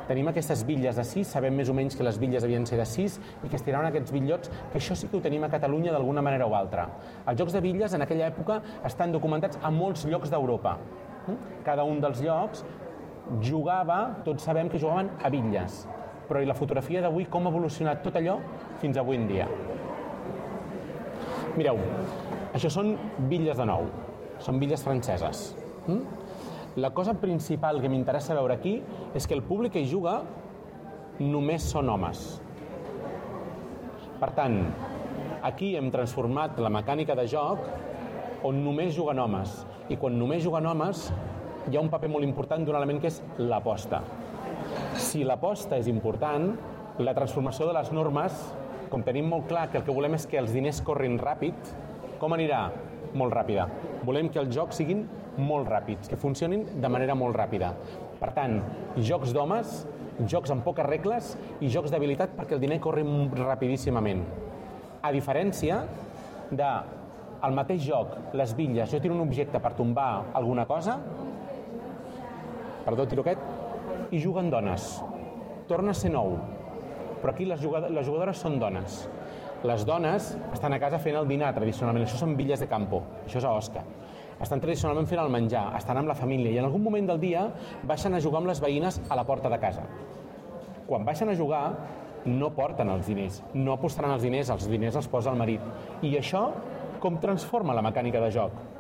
Tenim 0.04 0.28
aquestes 0.28 0.60
bitlles 0.68 0.98
de 1.00 1.04
6, 1.08 1.30
sabem 1.32 1.54
més 1.56 1.70
o 1.72 1.74
menys 1.76 1.94
que 1.96 2.04
les 2.04 2.18
bitlles 2.20 2.44
havien 2.44 2.66
ser 2.68 2.76
de 2.76 2.84
6 2.84 3.14
i 3.46 3.48
que 3.48 3.56
es 3.56 3.64
tiraven 3.64 3.88
aquests 3.88 4.12
bitllots, 4.12 4.50
que 4.72 4.76
això 4.76 4.96
sí 4.98 5.08
que 5.08 5.16
ho 5.16 5.22
tenim 5.24 5.46
a 5.46 5.48
Catalunya 5.52 5.94
d'alguna 5.94 6.20
manera 6.22 6.44
o 6.44 6.52
altra. 6.58 6.90
Els 7.24 7.40
jocs 7.40 7.56
de 7.56 7.62
bitlles 7.64 7.96
en 7.96 8.04
aquella 8.04 8.28
època 8.28 8.60
estan 8.84 9.16
documentats 9.16 9.56
a 9.62 9.72
molts 9.72 10.04
llocs 10.04 10.28
d'Europa. 10.28 10.76
Cada 11.64 11.86
un 11.88 12.02
dels 12.04 12.20
llocs 12.20 12.66
jugava, 13.44 14.22
tots 14.24 14.44
sabem 14.44 14.68
que 14.68 14.80
jugaven 14.80 15.10
a 15.22 15.30
bitlles, 15.32 15.84
però 16.28 16.42
i 16.42 16.48
la 16.48 16.56
fotografia 16.56 17.02
d'avui 17.04 17.26
com 17.30 17.46
ha 17.46 17.52
evolucionat 17.52 18.02
tot 18.04 18.16
allò 18.20 18.38
fins 18.82 18.98
avui 19.00 19.20
en 19.20 19.28
dia. 19.28 19.48
Mireu, 21.54 21.78
això 22.54 22.70
són 22.72 22.94
bitlles 23.30 23.60
de 23.60 23.66
nou, 23.68 23.86
són 24.42 24.58
bitlles 24.60 24.82
franceses. 24.84 25.44
Mm? 25.86 26.00
La 26.82 26.90
cosa 26.90 27.14
principal 27.14 27.78
que 27.78 27.90
m'interessa 27.90 28.34
veure 28.34 28.56
aquí 28.56 28.80
és 29.14 29.28
que 29.30 29.36
el 29.36 29.44
públic 29.46 29.76
que 29.76 29.84
hi 29.84 29.86
juga 29.86 30.16
només 31.20 31.62
són 31.70 31.92
homes. 31.92 32.24
Per 34.18 34.30
tant, 34.34 34.56
aquí 35.46 35.74
hem 35.78 35.92
transformat 35.94 36.58
la 36.58 36.72
mecànica 36.74 37.14
de 37.14 37.28
joc 37.30 37.62
on 38.44 38.58
només 38.64 38.96
juguen 38.96 39.22
homes. 39.22 39.60
I 39.92 39.98
quan 40.00 40.18
només 40.18 40.42
juguen 40.42 40.66
homes, 40.66 41.06
hi 41.70 41.76
ha 41.76 41.80
un 41.80 41.88
paper 41.92 42.10
molt 42.12 42.26
important 42.26 42.64
d'un 42.64 42.76
element 42.76 43.00
que 43.00 43.08
és 43.08 43.20
l'aposta. 43.40 44.02
Si 45.00 45.24
l'aposta 45.24 45.78
és 45.80 45.88
important, 45.88 46.50
la 47.00 47.14
transformació 47.16 47.66
de 47.68 47.74
les 47.76 47.90
normes, 47.92 48.36
com 48.90 49.02
tenim 49.02 49.26
molt 49.30 49.48
clar 49.50 49.68
que 49.70 49.80
el 49.80 49.86
que 49.86 49.94
volem 49.94 50.14
és 50.18 50.26
que 50.30 50.38
els 50.38 50.52
diners 50.54 50.82
corrin 50.84 51.16
ràpid, 51.18 51.72
com 52.20 52.36
anirà? 52.36 52.68
Molt 53.14 53.34
ràpida. 53.34 53.66
Volem 54.04 54.28
que 54.30 54.40
els 54.42 54.52
jocs 54.54 54.80
siguin 54.80 55.04
molt 55.38 55.68
ràpids, 55.70 56.10
que 56.10 56.18
funcionin 56.20 56.66
de 56.82 56.90
manera 56.90 57.16
molt 57.18 57.36
ràpida. 57.36 57.72
Per 58.20 58.30
tant, 58.36 58.60
jocs 58.96 59.32
d'homes, 59.34 59.84
jocs 60.30 60.52
amb 60.54 60.62
poques 60.66 60.86
regles 60.86 61.32
i 61.60 61.70
jocs 61.72 61.90
d'habilitat 61.90 62.36
perquè 62.36 62.54
el 62.54 62.62
diner 62.62 62.78
corri 62.82 63.02
rapidíssimament. 63.38 64.22
A 65.02 65.10
diferència 65.12 65.80
de 66.50 66.70
el 67.44 67.56
mateix 67.56 67.82
joc, 67.84 68.14
les 68.32 68.54
bitlles, 68.56 68.90
jo 68.90 69.00
tiro 69.02 69.16
un 69.16 69.24
objecte 69.24 69.60
per 69.60 69.74
tombar 69.76 70.30
alguna 70.32 70.64
cosa, 70.70 70.96
perdó, 72.84 73.06
tiro 73.08 73.24
aquest, 73.24 73.40
i 74.12 74.20
juguen 74.22 74.50
dones. 74.52 75.00
Torna 75.68 75.94
a 75.94 75.98
ser 75.98 76.12
nou, 76.12 76.36
però 77.22 77.32
aquí 77.32 77.46
les, 77.48 77.60
jugadores, 77.60 77.94
les 77.96 78.06
jugadores 78.06 78.40
són 78.44 78.58
dones. 78.60 79.04
Les 79.64 79.86
dones 79.88 80.34
estan 80.52 80.76
a 80.76 80.80
casa 80.80 80.98
fent 81.00 81.16
el 81.16 81.28
dinar, 81.28 81.54
tradicionalment. 81.56 82.04
Això 82.04 82.20
són 82.20 82.34
villes 82.36 82.60
de 82.60 82.68
campo, 82.68 83.00
això 83.24 83.40
és 83.40 83.46
a 83.48 83.54
Osca. 83.56 83.84
Estan 84.44 84.60
tradicionalment 84.60 85.08
fent 85.08 85.22
el 85.22 85.32
menjar, 85.32 85.70
estan 85.78 85.96
amb 85.96 86.10
la 86.10 86.16
família 86.18 86.52
i 86.52 86.58
en 86.60 86.68
algun 86.68 86.82
moment 86.84 87.08
del 87.08 87.22
dia 87.22 87.46
baixen 87.88 88.12
a 88.12 88.20
jugar 88.20 88.42
amb 88.42 88.50
les 88.50 88.60
veïnes 88.60 89.00
a 89.08 89.16
la 89.16 89.24
porta 89.24 89.48
de 89.48 89.60
casa. 89.62 89.86
Quan 90.84 91.06
baixen 91.06 91.32
a 91.32 91.38
jugar, 91.38 91.64
no 92.26 92.50
porten 92.56 92.90
els 92.92 93.08
diners, 93.08 93.40
no 93.54 93.72
apostaran 93.72 94.12
els 94.16 94.24
diners, 94.24 94.50
els 94.52 94.68
diners 94.68 95.00
els 95.00 95.08
posa 95.08 95.32
el 95.32 95.40
marit. 95.40 95.64
I 96.04 96.16
això 96.20 96.48
com 97.00 97.18
transforma 97.20 97.76
la 97.76 97.84
mecànica 97.84 98.20
de 98.20 98.30
joc? 98.32 98.73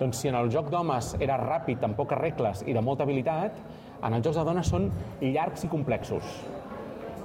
Doncs 0.00 0.22
si 0.22 0.30
en 0.30 0.36
el 0.38 0.48
joc 0.48 0.70
d'homes 0.72 1.12
era 1.20 1.36
ràpid, 1.36 1.82
amb 1.84 1.98
poques 1.98 2.18
regles 2.18 2.64
i 2.64 2.72
de 2.72 2.80
molta 2.80 3.04
habilitat, 3.04 3.58
en 4.00 4.16
els 4.16 4.24
jocs 4.24 4.38
de 4.40 4.44
dones 4.48 4.72
són 4.72 4.88
llargs 5.20 5.66
i 5.66 5.68
complexos. 5.68 6.38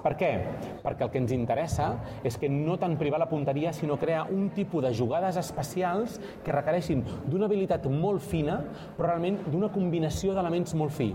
Per 0.06 0.14
què? 0.20 0.28
Perquè 0.84 1.02
el 1.02 1.10
que 1.10 1.18
ens 1.18 1.32
interessa 1.34 1.88
és 2.26 2.36
que 2.38 2.46
no 2.52 2.76
tant 2.78 2.94
privar 3.00 3.18
la 3.18 3.26
punteria, 3.26 3.72
sinó 3.74 3.96
crear 3.98 4.28
un 4.30 4.52
tipus 4.54 4.84
de 4.86 4.92
jugades 4.94 5.40
especials 5.42 6.20
que 6.46 6.54
requereixin 6.54 7.02
d'una 7.26 7.48
habilitat 7.50 7.88
molt 7.90 8.22
fina, 8.22 8.60
però 8.94 9.10
realment 9.10 9.40
d'una 9.50 9.72
combinació 9.74 10.36
d'elements 10.38 10.76
molt 10.78 10.94
fi. 10.94 11.10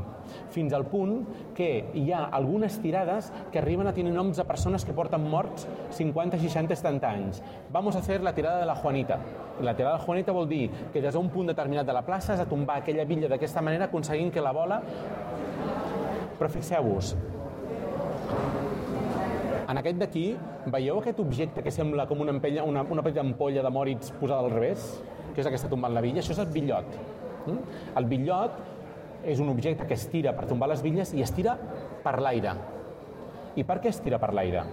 Fins 0.50 0.74
al 0.74 0.88
punt 0.90 1.20
que 1.54 1.70
hi 1.94 2.08
ha 2.10 2.24
algunes 2.34 2.80
tirades 2.82 3.30
que 3.52 3.62
arriben 3.62 3.86
a 3.86 3.94
tenir 3.94 4.10
noms 4.16 4.42
de 4.42 4.48
persones 4.48 4.84
que 4.84 4.96
porten 4.96 5.22
morts 5.22 5.68
50, 5.94 6.42
60, 6.42 6.74
70 6.82 7.14
anys. 7.14 7.42
Vamos 7.70 7.94
a 7.94 8.02
hacer 8.02 8.24
la 8.26 8.34
tirada 8.34 8.58
de 8.58 8.66
la 8.66 8.74
Juanita. 8.74 9.20
La 9.62 9.76
tirada 9.76 9.94
de 9.94 10.00
la 10.00 10.06
Juanita 10.06 10.34
vol 10.34 10.50
dir 10.50 10.64
que 10.90 11.02
des 11.02 11.14
d'un 11.14 11.30
punt 11.30 11.46
determinat 11.46 11.86
de 11.86 11.94
la 11.94 12.02
plaça 12.02 12.34
has 12.34 12.42
de 12.42 12.50
tombar 12.50 12.80
aquella 12.80 13.06
villa 13.06 13.30
d'aquesta 13.30 13.62
manera 13.62 13.86
aconseguint 13.86 14.34
que 14.34 14.42
la 14.42 14.56
bola 14.56 14.82
però 16.40 16.48
fixeu-vos, 16.48 17.12
en 19.70 19.78
aquest 19.78 20.00
d'aquí, 20.00 20.24
veieu 20.72 20.98
aquest 20.98 21.20
objecte 21.22 21.62
que 21.62 21.70
sembla 21.70 22.06
com 22.10 22.20
una, 22.24 22.32
empella, 22.34 22.64
una, 22.66 22.82
una 22.82 23.04
petita 23.06 23.22
ampolla 23.22 23.62
de 23.62 23.70
mòrits 23.70 24.10
posada 24.18 24.42
al 24.42 24.50
revés? 24.50 24.90
Que 25.34 25.44
és 25.44 25.46
aquesta 25.46 25.70
tombant 25.70 25.94
la 25.94 26.02
villa? 26.02 26.24
Això 26.24 26.34
és 26.34 26.42
el 26.42 26.50
bitllot. 26.50 26.96
Mm? 27.46 27.60
El 28.00 28.08
bitllot 28.10 28.58
és 29.30 29.40
un 29.42 29.50
objecte 29.52 29.86
que 29.86 29.94
es 29.94 30.06
tira 30.10 30.32
per 30.34 30.48
tombar 30.50 30.70
les 30.72 30.82
bitlles 30.82 31.14
i 31.14 31.22
es 31.22 31.32
tira 31.36 31.54
per 32.02 32.16
l'aire. 32.24 32.56
I 33.60 33.66
per 33.66 33.78
què 33.82 33.92
es 33.92 34.00
tira 34.02 34.18
per 34.22 34.32
l'aire? 34.34 34.64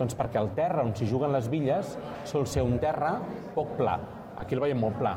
Doncs 0.00 0.16
perquè 0.18 0.40
el 0.40 0.50
terra 0.56 0.82
on 0.86 0.94
s'hi 0.96 1.06
juguen 1.06 1.34
les 1.34 1.50
bitlles 1.52 1.94
sol 2.28 2.48
ser 2.48 2.64
un 2.66 2.78
terra 2.82 3.18
poc 3.54 3.76
pla. 3.78 3.98
Aquí 4.40 4.56
el 4.56 4.62
veiem 4.64 4.80
molt 4.80 4.96
pla, 4.98 5.14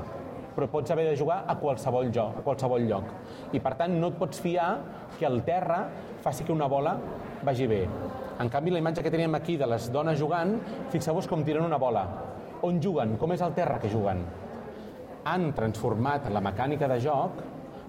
però 0.53 0.67
pots 0.69 0.91
haver 0.91 1.07
de 1.09 1.15
jugar 1.17 1.43
a 1.47 1.55
qualsevol 1.61 2.11
lloc, 2.11 2.41
a 2.41 2.43
qualsevol 2.45 2.85
lloc. 2.89 3.07
I 3.55 3.61
per 3.63 3.77
tant 3.79 3.95
no 3.97 4.11
et 4.11 4.19
pots 4.19 4.43
fiar 4.43 4.73
que 5.17 5.25
el 5.29 5.41
terra 5.47 5.85
faci 6.25 6.43
que 6.43 6.53
una 6.53 6.67
bola 6.67 6.97
vagi 7.43 7.69
bé. 7.71 7.81
En 8.41 8.49
canvi, 8.49 8.71
la 8.73 8.79
imatge 8.81 9.03
que 9.05 9.11
teníem 9.13 9.35
aquí 9.37 9.57
de 9.57 9.67
les 9.69 9.91
dones 9.93 10.17
jugant, 10.19 10.55
fixeu-vos 10.89 11.27
com 11.29 11.43
tiren 11.45 11.67
una 11.67 11.77
bola. 11.77 12.03
On 12.65 12.79
juguen? 12.81 13.17
Com 13.21 13.33
és 13.35 13.43
el 13.45 13.53
terra 13.53 13.77
que 13.79 13.91
juguen? 13.91 14.23
Han 15.29 15.51
transformat 15.55 16.25
la 16.33 16.41
mecànica 16.43 16.89
de 16.89 16.97
joc 17.03 17.43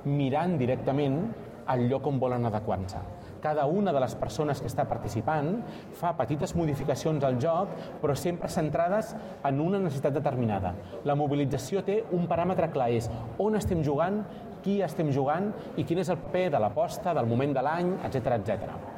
mirant 0.05 0.59
directament 0.61 1.19
al 1.67 1.87
lloc 1.89 2.07
on 2.07 2.21
volen 2.21 2.45
adequar-se. 2.45 3.01
Cada 3.45 3.67
una 3.69 3.93
de 3.93 4.01
les 4.01 4.15
persones 4.17 4.61
que 4.61 4.69
està 4.71 4.87
participant 4.89 5.51
fa 5.97 6.15
petites 6.17 6.55
modificacions 6.57 7.25
al 7.25 7.37
joc, 7.41 7.73
però 8.01 8.17
sempre 8.17 8.49
centrades 8.49 9.13
en 9.45 9.61
una 9.61 9.81
necessitat 9.81 10.17
determinada. 10.17 10.73
La 11.05 11.17
mobilització 11.17 11.85
té 11.85 12.03
un 12.17 12.29
paràmetre 12.29 12.71
clar, 12.73 12.91
és 12.93 13.11
on 13.39 13.57
estem 13.61 13.85
jugant, 13.85 14.23
qui 14.65 14.81
estem 14.85 15.13
jugant 15.13 15.53
i 15.77 15.85
quin 15.85 16.01
és 16.01 16.13
el 16.13 16.21
paper 16.25 16.51
de 16.57 16.65
l'aposta, 16.65 17.13
del 17.17 17.29
moment 17.29 17.53
de 17.53 17.65
l'any, 17.65 17.97
etc 18.09 18.39
etc. 18.41 18.94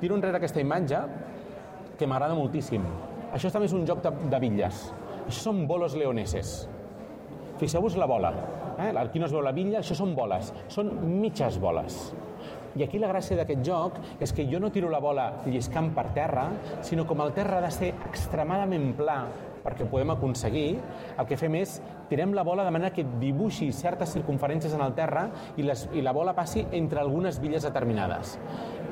Tiro 0.00 0.16
enrere 0.16 0.40
aquesta 0.40 0.60
imatge 0.60 1.00
que 1.96 2.06
m'agrada 2.08 2.36
moltíssim. 2.36 2.84
Això 3.32 3.50
també 3.52 3.68
és 3.70 3.74
un 3.76 3.86
joc 3.88 4.02
de, 4.04 4.12
de 4.30 4.40
bitlles. 4.42 4.82
Això 5.26 5.48
són 5.48 5.64
bolos 5.68 5.96
leoneses. 5.98 6.56
Fixeu-vos 7.60 7.96
la 7.96 8.08
bola. 8.08 8.32
Eh? 8.76 8.92
Aquí 9.00 9.18
no 9.18 9.26
es 9.26 9.32
veu 9.32 9.42
la 9.44 9.54
bitlla, 9.56 9.80
això 9.80 9.96
són 9.96 10.14
boles. 10.16 10.52
Són 10.72 10.92
mitges 11.20 11.58
boles. 11.62 11.98
I 12.76 12.84
aquí 12.84 13.00
la 13.00 13.08
gràcia 13.08 13.38
d'aquest 13.38 13.62
joc 13.64 13.96
és 14.20 14.34
que 14.36 14.44
jo 14.50 14.60
no 14.60 14.68
tiro 14.72 14.90
la 14.92 15.00
bola 15.00 15.30
lliscant 15.46 15.94
per 15.96 16.10
terra, 16.16 16.50
sinó 16.84 17.06
com 17.08 17.22
el 17.24 17.32
terra 17.32 17.58
ha 17.58 17.64
de 17.64 17.72
ser 17.72 17.94
extremadament 18.10 18.90
pla 18.98 19.22
perquè 19.66 19.84
ho 19.84 19.90
podem 19.90 20.14
aconseguir, 20.14 20.78
el 21.18 21.26
que 21.26 21.38
fem 21.40 21.58
és 21.58 21.80
tirem 22.10 22.34
la 22.36 22.44
bola 22.46 22.64
de 22.64 22.72
manera 22.74 22.92
que 22.94 23.04
dibuixi 23.20 23.72
certes 23.74 24.12
circunferències 24.14 24.74
en 24.76 24.84
el 24.84 24.94
terra 24.94 25.26
i, 25.56 25.66
les, 25.66 25.88
i 25.92 26.04
la 26.06 26.14
bola 26.14 26.36
passi 26.36 26.62
entre 26.78 27.02
algunes 27.02 27.40
billes 27.42 27.66
determinades. 27.66 28.36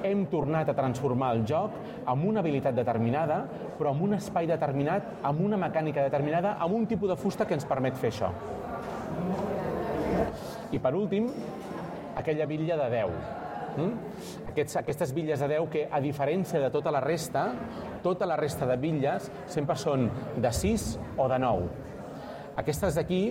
Hem 0.04 0.26
tornat 0.32 0.68
a 0.68 0.76
transformar 0.76 1.30
el 1.36 1.44
joc 1.48 1.78
amb 2.10 2.26
una 2.26 2.42
habilitat 2.42 2.74
determinada, 2.76 3.44
però 3.78 3.94
amb 3.94 4.04
un 4.08 4.18
espai 4.18 4.50
determinat, 4.50 5.14
amb 5.22 5.40
una 5.46 5.60
mecànica 5.60 6.02
determinada, 6.04 6.56
amb 6.58 6.74
un 6.76 6.90
tipus 6.90 7.14
de 7.14 7.20
fusta 7.20 7.46
que 7.46 7.56
ens 7.56 7.68
permet 7.70 7.96
fer 7.96 8.10
això. 8.12 8.34
I 10.74 10.82
per 10.82 10.94
últim, 10.98 11.30
aquella 12.18 12.50
bitlla 12.50 12.76
de 12.82 12.90
10. 12.98 13.43
Mm? 13.74 14.50
Aquests, 14.52 14.78
aquestes 14.80 15.14
bitlles 15.16 15.40
de 15.42 15.48
10 15.56 15.70
que, 15.72 15.86
a 15.90 16.00
diferència 16.02 16.60
de 16.62 16.70
tota 16.74 16.92
la 16.94 17.00
resta, 17.02 17.48
tota 18.04 18.28
la 18.28 18.36
resta 18.38 18.68
de 18.70 18.76
bitlles 18.80 19.30
sempre 19.50 19.76
són 19.80 20.08
de 20.36 20.52
6 20.52 20.86
o 21.18 21.28
de 21.30 21.40
9. 21.42 21.72
Aquestes 22.60 22.94
d'aquí 22.94 23.22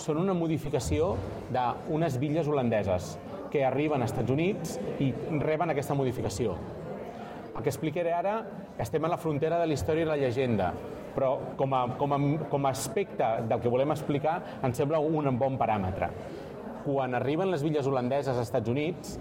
són 0.00 0.18
una 0.18 0.34
modificació 0.34 1.12
d'unes 1.54 2.18
bitlles 2.18 2.48
holandeses 2.50 3.14
que 3.52 3.62
arriben 3.62 4.02
als 4.02 4.10
Estats 4.10 4.34
Units 4.34 4.78
i 4.98 5.12
reben 5.38 5.70
aquesta 5.70 5.94
modificació. 5.94 6.56
El 7.54 7.62
que 7.62 7.70
explicaré 7.70 8.10
ara, 8.10 8.40
estem 8.82 9.04
a 9.06 9.12
la 9.12 9.18
frontera 9.20 9.60
de 9.60 9.68
la 9.70 9.76
història 9.76 10.02
i 10.02 10.08
la 10.08 10.18
llegenda, 10.18 10.72
però 11.14 11.36
com 11.54 11.76
a, 11.78 11.84
com 12.00 12.16
a, 12.16 12.18
com 12.50 12.66
a 12.66 12.72
aspecte 12.74 13.28
del 13.46 13.62
que 13.62 13.70
volem 13.70 13.94
explicar 13.94 14.40
ens 14.66 14.82
sembla 14.82 14.98
un 14.98 15.30
bon 15.38 15.54
paràmetre. 15.60 16.10
Quan 16.82 17.14
arriben 17.14 17.52
les 17.52 17.62
bitlles 17.62 17.86
holandeses 17.86 18.34
als 18.34 18.48
Estats 18.48 18.74
Units, 18.74 19.14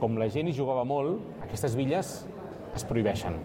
com 0.00 0.16
la 0.20 0.28
gent 0.32 0.48
hi 0.50 0.54
jugava 0.56 0.84
molt, 0.84 1.20
aquestes 1.46 1.76
villes 1.78 2.16
es 2.76 2.84
prohibeixen. 2.88 3.38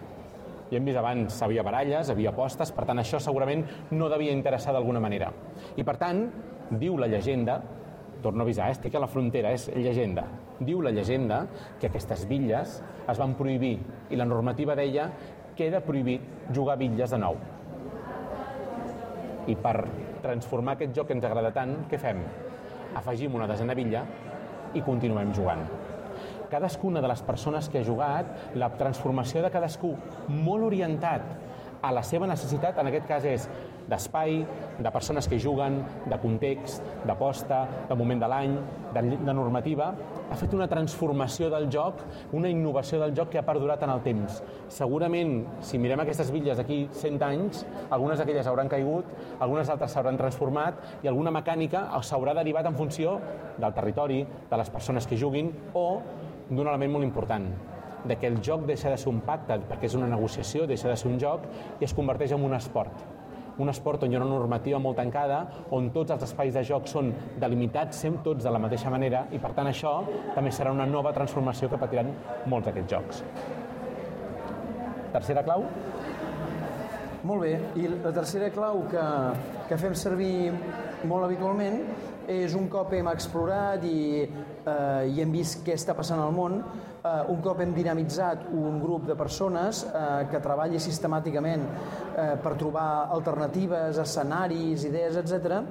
Ja 0.72 0.78
hem 0.78 0.88
vist 0.88 0.98
abans, 1.00 1.36
havia 1.44 1.64
baralles, 1.64 2.10
havia 2.12 2.32
apostes, 2.32 2.72
per 2.72 2.86
tant 2.88 3.00
això 3.00 3.20
segurament 3.20 3.64
no 3.92 4.08
devia 4.12 4.32
interessar 4.32 4.72
d'alguna 4.72 5.02
manera. 5.04 5.30
I 5.76 5.84
per 5.84 5.98
tant, 6.00 6.24
diu 6.80 6.96
la 7.00 7.08
llegenda, 7.12 7.58
torno 8.24 8.44
a 8.44 8.46
avisar, 8.46 8.70
eh? 8.70 8.76
estic 8.78 8.96
a 8.96 9.02
la 9.02 9.10
frontera, 9.10 9.52
és 9.52 9.68
llegenda, 9.74 10.24
diu 10.60 10.80
la 10.80 10.92
llegenda 10.94 11.42
que 11.80 11.90
aquestes 11.90 12.24
bitlles 12.30 12.78
es 13.10 13.20
van 13.20 13.34
prohibir 13.36 13.74
i 14.10 14.16
la 14.20 14.28
normativa 14.28 14.76
deia 14.78 15.10
que 15.52 15.66
queda 15.66 15.82
prohibit 15.84 16.48
jugar 16.54 16.78
bitlles 16.80 17.12
de 17.12 17.20
nou. 17.20 17.36
I 19.52 19.56
per 19.60 19.76
transformar 20.22 20.78
aquest 20.78 20.94
joc 20.96 21.10
que 21.10 21.18
ens 21.18 21.28
agrada 21.28 21.52
tant, 21.52 21.82
què 21.90 22.00
fem? 22.00 22.22
Afegim 22.96 23.34
una 23.36 23.50
desena 23.50 23.76
bitlla 23.76 24.06
i 24.72 24.80
continuem 24.86 25.34
jugant 25.36 25.66
cadascuna 26.52 27.00
de 27.00 27.08
les 27.10 27.24
persones 27.24 27.70
que 27.72 27.80
ha 27.80 27.86
jugat, 27.86 28.54
la 28.54 28.70
transformació 28.78 29.42
de 29.42 29.50
cadascú 29.54 29.94
molt 30.28 30.68
orientat 30.68 31.26
a 31.82 31.90
la 31.90 32.02
seva 32.06 32.28
necessitat, 32.30 32.78
en 32.78 32.88
aquest 32.88 33.08
cas 33.08 33.24
és 33.26 33.48
d'espai, 33.90 34.44
de 34.78 34.90
persones 34.94 35.26
que 35.28 35.38
juguen, 35.42 35.80
de 36.06 36.18
context, 36.22 36.84
d'aposta, 37.06 37.64
de 37.88 37.96
moment 37.98 38.22
de 38.22 38.28
l'any, 38.30 38.54
de, 38.94 39.02
de 39.18 39.34
normativa, 39.34 39.90
ha 40.30 40.38
fet 40.38 40.54
una 40.54 40.68
transformació 40.70 41.50
del 41.52 41.66
joc, 41.72 42.00
una 42.38 42.50
innovació 42.52 43.00
del 43.02 43.16
joc 43.18 43.32
que 43.34 43.40
ha 43.40 43.46
perdurat 43.46 43.82
en 43.82 43.92
el 43.92 44.04
temps. 44.06 44.38
Segurament, 44.72 45.34
si 45.66 45.80
mirem 45.82 46.04
aquestes 46.04 46.30
bitlles 46.32 46.62
d'aquí 46.62 46.84
100 47.02 47.26
anys, 47.26 47.64
algunes 47.90 48.22
d'aquelles 48.22 48.46
hauran 48.46 48.70
caigut, 48.70 49.10
algunes 49.40 49.68
altres 49.72 49.92
s'hauran 49.92 50.20
transformat 50.20 51.02
i 51.02 51.10
alguna 51.10 51.34
mecànica 51.34 51.88
s'haurà 52.02 52.36
derivat 52.38 52.70
en 52.70 52.78
funció 52.78 53.18
del 53.58 53.74
territori, 53.74 54.22
de 54.22 54.62
les 54.62 54.70
persones 54.70 55.06
que 55.10 55.18
juguin 55.18 55.50
o 55.74 55.86
d'un 56.52 56.68
element 56.68 56.92
molt 56.92 57.06
important, 57.06 57.48
de 58.04 58.18
que 58.18 58.28
el 58.28 58.40
joc 58.42 58.66
deixa 58.68 58.90
de 58.90 58.98
ser 58.98 59.10
un 59.12 59.22
pacte, 59.24 59.56
perquè 59.68 59.88
és 59.88 59.96
una 59.98 60.10
negociació, 60.10 60.66
deixa 60.66 60.90
de 60.90 60.96
ser 60.98 61.10
un 61.10 61.18
joc 61.22 61.46
i 61.80 61.86
es 61.86 61.94
converteix 61.94 62.34
en 62.36 62.44
un 62.44 62.54
esport. 62.58 63.04
Un 63.62 63.68
esport 63.68 64.02
on 64.02 64.12
hi 64.12 64.16
ha 64.16 64.20
una 64.22 64.30
normativa 64.30 64.78
molt 64.80 64.96
tancada, 64.96 65.42
on 65.76 65.90
tots 65.92 66.14
els 66.14 66.24
espais 66.24 66.54
de 66.56 66.62
joc 66.64 66.88
són 66.88 67.12
delimitats, 67.40 68.00
sempre 68.04 68.24
tots 68.24 68.44
de 68.44 68.52
la 68.52 68.60
mateixa 68.62 68.90
manera, 68.90 69.26
i 69.30 69.40
per 69.40 69.52
tant 69.56 69.68
això 69.68 69.98
també 70.34 70.52
serà 70.52 70.72
una 70.72 70.88
nova 70.88 71.12
transformació 71.12 71.68
que 71.68 71.80
patiran 71.80 72.10
molts 72.48 72.68
d'aquests 72.68 72.94
jocs. 72.94 73.22
Tercera 75.12 75.44
clau? 75.44 75.66
Molt 77.28 77.44
bé, 77.44 77.52
i 77.78 77.86
la 77.86 78.10
tercera 78.10 78.48
clau 78.50 78.80
que, 78.90 79.02
que 79.68 79.76
fem 79.78 79.92
servir 79.94 80.50
molt 81.06 81.28
habitualment 81.28 81.76
és 82.32 82.56
un 82.58 82.66
cop 82.72 82.90
hem 82.96 83.06
explorat 83.12 83.84
i, 83.86 84.24
eh, 84.66 85.10
i 85.12 85.22
hem 85.22 85.32
vist 85.34 85.62
què 85.66 85.76
està 85.76 85.94
passant 85.98 86.20
al 86.22 86.32
món, 86.34 86.58
eh, 86.60 87.12
un 87.32 87.40
cop 87.44 87.60
hem 87.62 87.74
dinamitzat 87.76 88.46
un 88.52 88.78
grup 88.82 89.06
de 89.08 89.16
persones 89.18 89.84
eh, 89.88 90.04
que 90.30 90.42
treballi 90.44 90.80
sistemàticament 90.82 91.66
eh, 91.66 92.28
per 92.42 92.54
trobar 92.60 93.08
alternatives, 93.14 94.00
escenaris, 94.02 94.86
idees, 94.88 95.18
etc. 95.20 95.62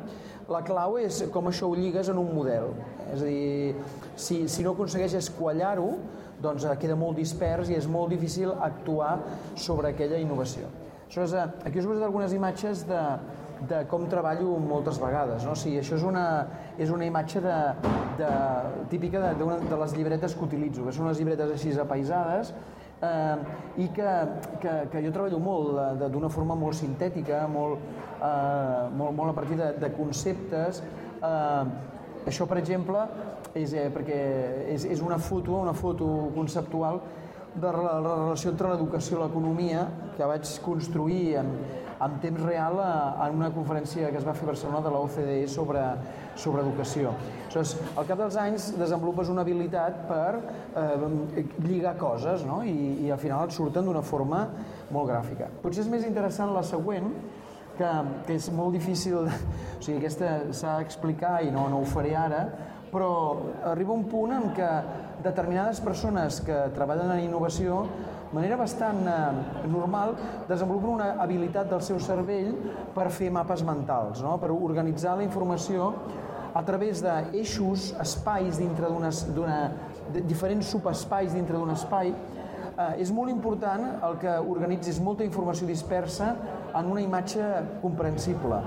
La 0.52 0.64
clau 0.68 0.98
és 1.00 1.22
com 1.32 1.48
això 1.48 1.70
ho 1.70 1.78
lligues 1.78 2.10
en 2.12 2.20
un 2.20 2.34
model. 2.36 2.74
És 3.12 3.22
a 3.22 3.28
dir, 3.28 3.76
si, 4.16 4.44
si 4.52 4.66
no 4.66 4.76
aconsegueixes 4.76 5.32
quallar-ho, 5.38 5.94
doncs 6.42 6.66
eh, 6.66 6.78
queda 6.82 6.98
molt 7.00 7.20
dispers 7.22 7.72
i 7.72 7.78
és 7.80 7.88
molt 7.88 8.12
difícil 8.14 8.54
actuar 8.60 9.18
sobre 9.56 9.94
aquella 9.94 10.20
innovació. 10.22 10.70
És, 11.12 11.34
eh, 11.34 11.48
aquí 11.66 11.80
us 11.80 11.88
he 11.88 12.04
algunes 12.04 12.34
imatges 12.34 12.86
de, 12.90 13.02
de 13.70 13.84
com 13.90 14.08
treballo 14.10 14.58
moltes 14.60 14.98
vegades. 15.02 15.46
No? 15.46 15.54
O 15.54 15.60
sigui, 15.60 15.80
això 15.82 15.98
és 15.98 16.06
una, 16.08 16.26
és 16.82 16.92
una 16.94 17.06
imatge 17.06 17.42
de, 17.44 17.58
de, 18.20 18.30
típica 18.94 19.22
de, 19.22 19.34
de, 19.40 19.58
de 19.70 19.80
les 19.84 19.96
llibretes 19.98 20.36
que 20.36 20.48
utilitzo, 20.48 20.86
que 20.86 20.96
són 20.96 21.10
unes 21.10 21.22
llibretes 21.22 21.54
així 21.56 21.74
apaisades, 21.80 22.54
eh, 23.02 23.38
i 23.84 23.88
que, 23.96 24.16
que, 24.64 24.76
que 24.92 25.04
jo 25.06 25.14
treballo 25.14 25.40
molt 25.44 26.02
d'una 26.14 26.32
forma 26.34 26.58
molt 26.58 26.78
sintètica, 26.80 27.46
molt, 27.52 27.86
eh, 28.18 28.90
molt, 28.98 29.16
molt 29.18 29.34
a 29.34 29.38
partir 29.38 29.60
de, 29.62 29.72
de 29.82 29.92
conceptes. 29.98 30.82
Eh, 31.22 31.64
això, 32.30 32.48
per 32.50 32.60
exemple, 32.62 33.06
és, 33.54 33.74
eh, 33.74 33.90
perquè 33.94 34.22
és, 34.74 34.88
és 34.98 35.06
una 35.06 35.20
foto, 35.22 35.60
una 35.62 35.76
foto 35.78 36.32
conceptual 36.36 37.02
de 37.52 37.68
la, 37.68 37.98
la 38.00 38.18
relació 38.24 38.54
entre 38.54 38.70
l'educació 38.72 39.18
i 39.18 39.22
l'economia 39.26 39.86
que 40.16 40.28
vaig 40.28 40.48
construir 40.64 41.24
en, 41.42 41.50
en 42.06 42.18
temps 42.24 42.42
real 42.42 42.80
a, 42.82 42.92
en 43.28 43.38
una 43.38 43.52
conferència 43.54 44.10
que 44.12 44.20
es 44.20 44.26
va 44.28 44.34
fer 44.38 44.48
a 44.48 44.52
Barcelona 44.52 44.82
de 44.86 44.94
la 44.94 45.02
OCDE 45.06 45.48
sobre, 45.52 45.84
sobre 46.36 46.64
educació. 46.66 47.14
Aleshores, 47.44 47.76
al 48.00 48.08
cap 48.10 48.22
dels 48.24 48.38
anys 48.40 48.70
desenvolupes 48.80 49.30
una 49.34 49.46
habilitat 49.46 50.02
per 50.10 50.40
eh, 50.40 51.46
lligar 51.66 51.98
coses 52.00 52.46
no? 52.48 52.62
I, 52.64 53.06
i 53.06 53.12
al 53.12 53.20
final 53.22 53.46
et 53.48 53.56
surten 53.56 53.86
d'una 53.86 54.04
forma 54.06 54.46
molt 54.92 55.12
gràfica. 55.12 55.52
Potser 55.62 55.86
és 55.86 55.92
més 55.92 56.08
interessant 56.08 56.54
la 56.56 56.64
següent, 56.66 57.12
que, 57.78 57.92
que 58.28 58.36
és 58.38 58.50
molt 58.54 58.76
difícil, 58.76 59.28
o 59.28 59.82
sigui, 59.82 60.00
aquesta 60.00 60.54
s'ha 60.56 60.78
d'explicar 60.82 61.40
i 61.46 61.52
no, 61.54 61.68
no 61.72 61.82
ho 61.82 61.88
faré 61.88 62.16
ara, 62.18 62.46
però 62.92 63.12
arriba 63.72 63.96
un 63.96 64.04
punt 64.12 64.34
en 64.36 64.50
què 64.56 64.70
determinades 65.24 65.80
persones 65.84 66.42
que 66.46 66.58
treballen 66.76 67.14
en 67.14 67.24
innovació 67.24 67.86
de 68.32 68.38
manera 68.38 68.56
bastant 68.56 69.04
eh, 69.12 69.68
normal 69.68 70.14
desenvolupen 70.48 70.94
una 70.94 71.08
habilitat 71.20 71.68
del 71.68 71.82
seu 71.84 71.98
cervell 72.00 72.54
per 72.96 73.10
fer 73.12 73.28
mapes 73.28 73.60
mentals, 73.68 74.22
no? 74.24 74.38
per 74.40 74.54
organitzar 74.56 75.18
la 75.20 75.26
informació 75.26 75.92
a 76.56 76.62
través 76.64 77.04
d'eixos, 77.04 77.92
espais 78.00 78.60
dintre 78.60 78.88
d'una 78.88 79.58
diferents 80.28 80.72
subespais 80.72 81.36
dintre 81.36 81.60
d'un 81.60 81.72
espai, 81.76 82.12
eh, 82.12 83.02
és 83.04 83.12
molt 83.12 83.32
important 83.32 83.84
el 84.08 84.18
que 84.24 84.38
organitzis 84.40 85.00
molta 85.04 85.28
informació 85.28 85.68
dispersa 85.68 86.32
en 86.72 86.88
una 86.88 87.04
imatge 87.04 87.44
comprensible. 87.82 88.62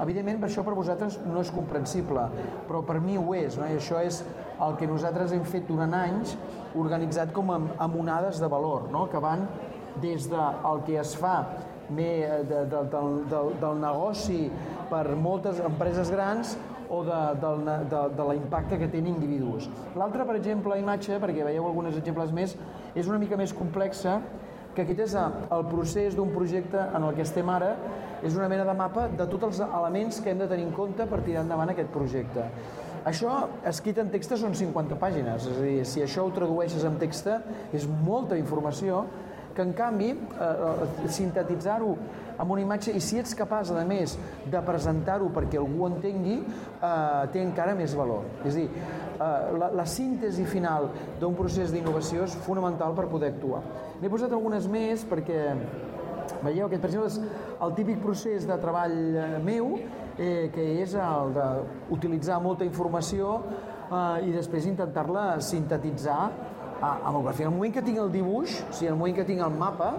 Evidentment, 0.00 0.40
això 0.48 0.64
per 0.64 0.72
vosaltres 0.72 1.20
no 1.26 1.40
és 1.44 1.52
comprensible, 1.52 2.28
però 2.68 2.80
per 2.84 2.98
mi 3.00 3.18
ho 3.20 3.34
és, 3.36 3.60
no? 3.60 3.68
i 3.68 3.76
això 3.76 4.00
és 4.00 4.22
el 4.60 4.76
que 4.78 4.88
nosaltres 4.90 5.32
hem 5.32 5.44
fet 5.48 5.68
durant 5.68 5.94
anys, 5.96 6.36
organitzat 6.78 7.32
com 7.32 7.50
amb 7.52 7.96
onades 7.98 8.40
de 8.40 8.48
valor, 8.48 8.88
no? 8.92 9.06
que 9.10 9.20
van 9.22 9.46
des 10.02 10.28
del 10.30 10.82
que 10.86 10.98
es 11.00 11.14
fa 11.16 11.36
de, 11.88 12.44
de, 12.48 12.64
de, 12.70 12.84
del, 12.92 13.18
del 13.60 13.80
negoci 13.80 14.46
per 14.90 15.04
moltes 15.16 15.60
empreses 15.60 16.10
grans 16.12 16.56
o 16.92 17.02
de, 17.04 17.20
de, 17.40 17.76
de, 17.88 18.00
de 18.16 18.28
l'impacte 18.28 18.78
que 18.78 18.88
tenen 18.92 19.14
individus. 19.14 19.68
L'altra, 19.96 20.26
per 20.28 20.36
exemple, 20.36 20.76
imatge, 20.80 21.16
perquè 21.22 21.44
veieu 21.46 21.66
alguns 21.68 21.96
exemples 21.96 22.32
més, 22.36 22.56
és 22.94 23.08
una 23.08 23.20
mica 23.20 23.38
més 23.40 23.54
complexa, 23.56 24.18
que 24.72 24.84
aquest 24.84 25.02
és 25.04 25.14
el 25.16 25.64
procés 25.68 26.14
d'un 26.16 26.30
projecte 26.32 26.80
en 26.80 27.04
el 27.04 27.16
que 27.16 27.24
estem 27.24 27.48
ara, 27.52 27.74
és 28.24 28.36
una 28.38 28.48
mena 28.48 28.64
de 28.68 28.76
mapa 28.76 29.08
de 29.10 29.26
tots 29.28 29.48
els 29.50 29.60
elements 29.66 30.20
que 30.22 30.32
hem 30.32 30.40
de 30.40 30.48
tenir 30.48 30.64
en 30.68 30.72
compte 30.76 31.06
per 31.08 31.20
tirar 31.24 31.44
endavant 31.44 31.72
aquest 31.72 31.90
projecte. 31.92 32.46
Això, 33.08 33.32
escrit 33.66 33.98
en 33.98 34.12
text, 34.12 34.36
són 34.38 34.54
50 34.54 34.98
pàgines, 35.00 35.46
és 35.50 35.58
a 35.58 35.66
dir, 35.66 35.84
si 35.88 36.02
això 36.04 36.26
ho 36.26 36.32
tradueixes 36.34 36.84
en 36.86 37.00
text, 37.00 37.28
és 37.74 37.86
molta 38.06 38.38
informació, 38.38 39.06
que 39.54 39.62
en 39.62 39.72
canvi 39.76 40.10
eh, 40.12 40.16
eh, 40.40 41.08
sintetitzar-ho 41.12 41.92
amb 42.40 42.54
una 42.54 42.62
imatge 42.62 42.94
i 42.96 43.00
si 43.04 43.18
ets 43.20 43.34
capaç, 43.38 43.70
a 43.76 43.84
més, 43.86 44.16
de 44.50 44.62
presentar-ho 44.64 45.28
perquè 45.34 45.60
algú 45.60 45.86
entengui, 45.90 46.38
eh, 46.40 47.22
té 47.34 47.42
encara 47.44 47.76
més 47.78 47.94
valor. 47.98 48.26
És 48.48 48.56
dir, 48.58 48.68
eh, 48.72 49.22
la, 49.58 49.70
la 49.76 49.86
síntesi 49.86 50.46
final 50.48 50.88
d'un 51.20 51.36
procés 51.38 51.72
d'innovació 51.74 52.26
és 52.28 52.36
fonamental 52.46 52.96
per 52.96 53.08
poder 53.12 53.34
actuar. 53.34 53.62
N'he 54.00 54.10
posat 54.12 54.32
algunes 54.32 54.66
més 54.70 55.04
perquè 55.08 55.42
veieu 56.42 56.66
aquest, 56.66 56.82
per 56.82 56.90
exemple, 56.90 57.10
és 57.12 57.60
el 57.62 57.76
típic 57.76 58.00
procés 58.02 58.48
de 58.48 58.58
treball 58.62 58.96
eh, 59.12 59.28
meu, 59.44 59.76
eh, 60.18 60.50
que 60.54 60.64
és 60.82 60.94
el 60.98 61.36
d'utilitzar 61.36 62.40
molta 62.42 62.66
informació 62.66 63.36
eh, 63.42 64.28
i 64.28 64.32
després 64.34 64.66
intentar-la 64.70 65.40
sintetitzar 65.40 66.20
amb 66.82 67.14
el 67.14 67.22
gràfic. 67.22 67.46
En 67.46 67.52
el 67.52 67.56
moment 67.56 67.74
que 67.74 67.84
tinc 67.86 68.00
el 68.02 68.10
dibuix, 68.12 68.58
o 68.64 68.72
sigui, 68.72 68.88
en 68.90 68.96
el 68.96 68.98
moment 68.98 69.16
que 69.20 69.26
tinc 69.28 69.44
el 69.44 69.54
mapa 69.54 69.92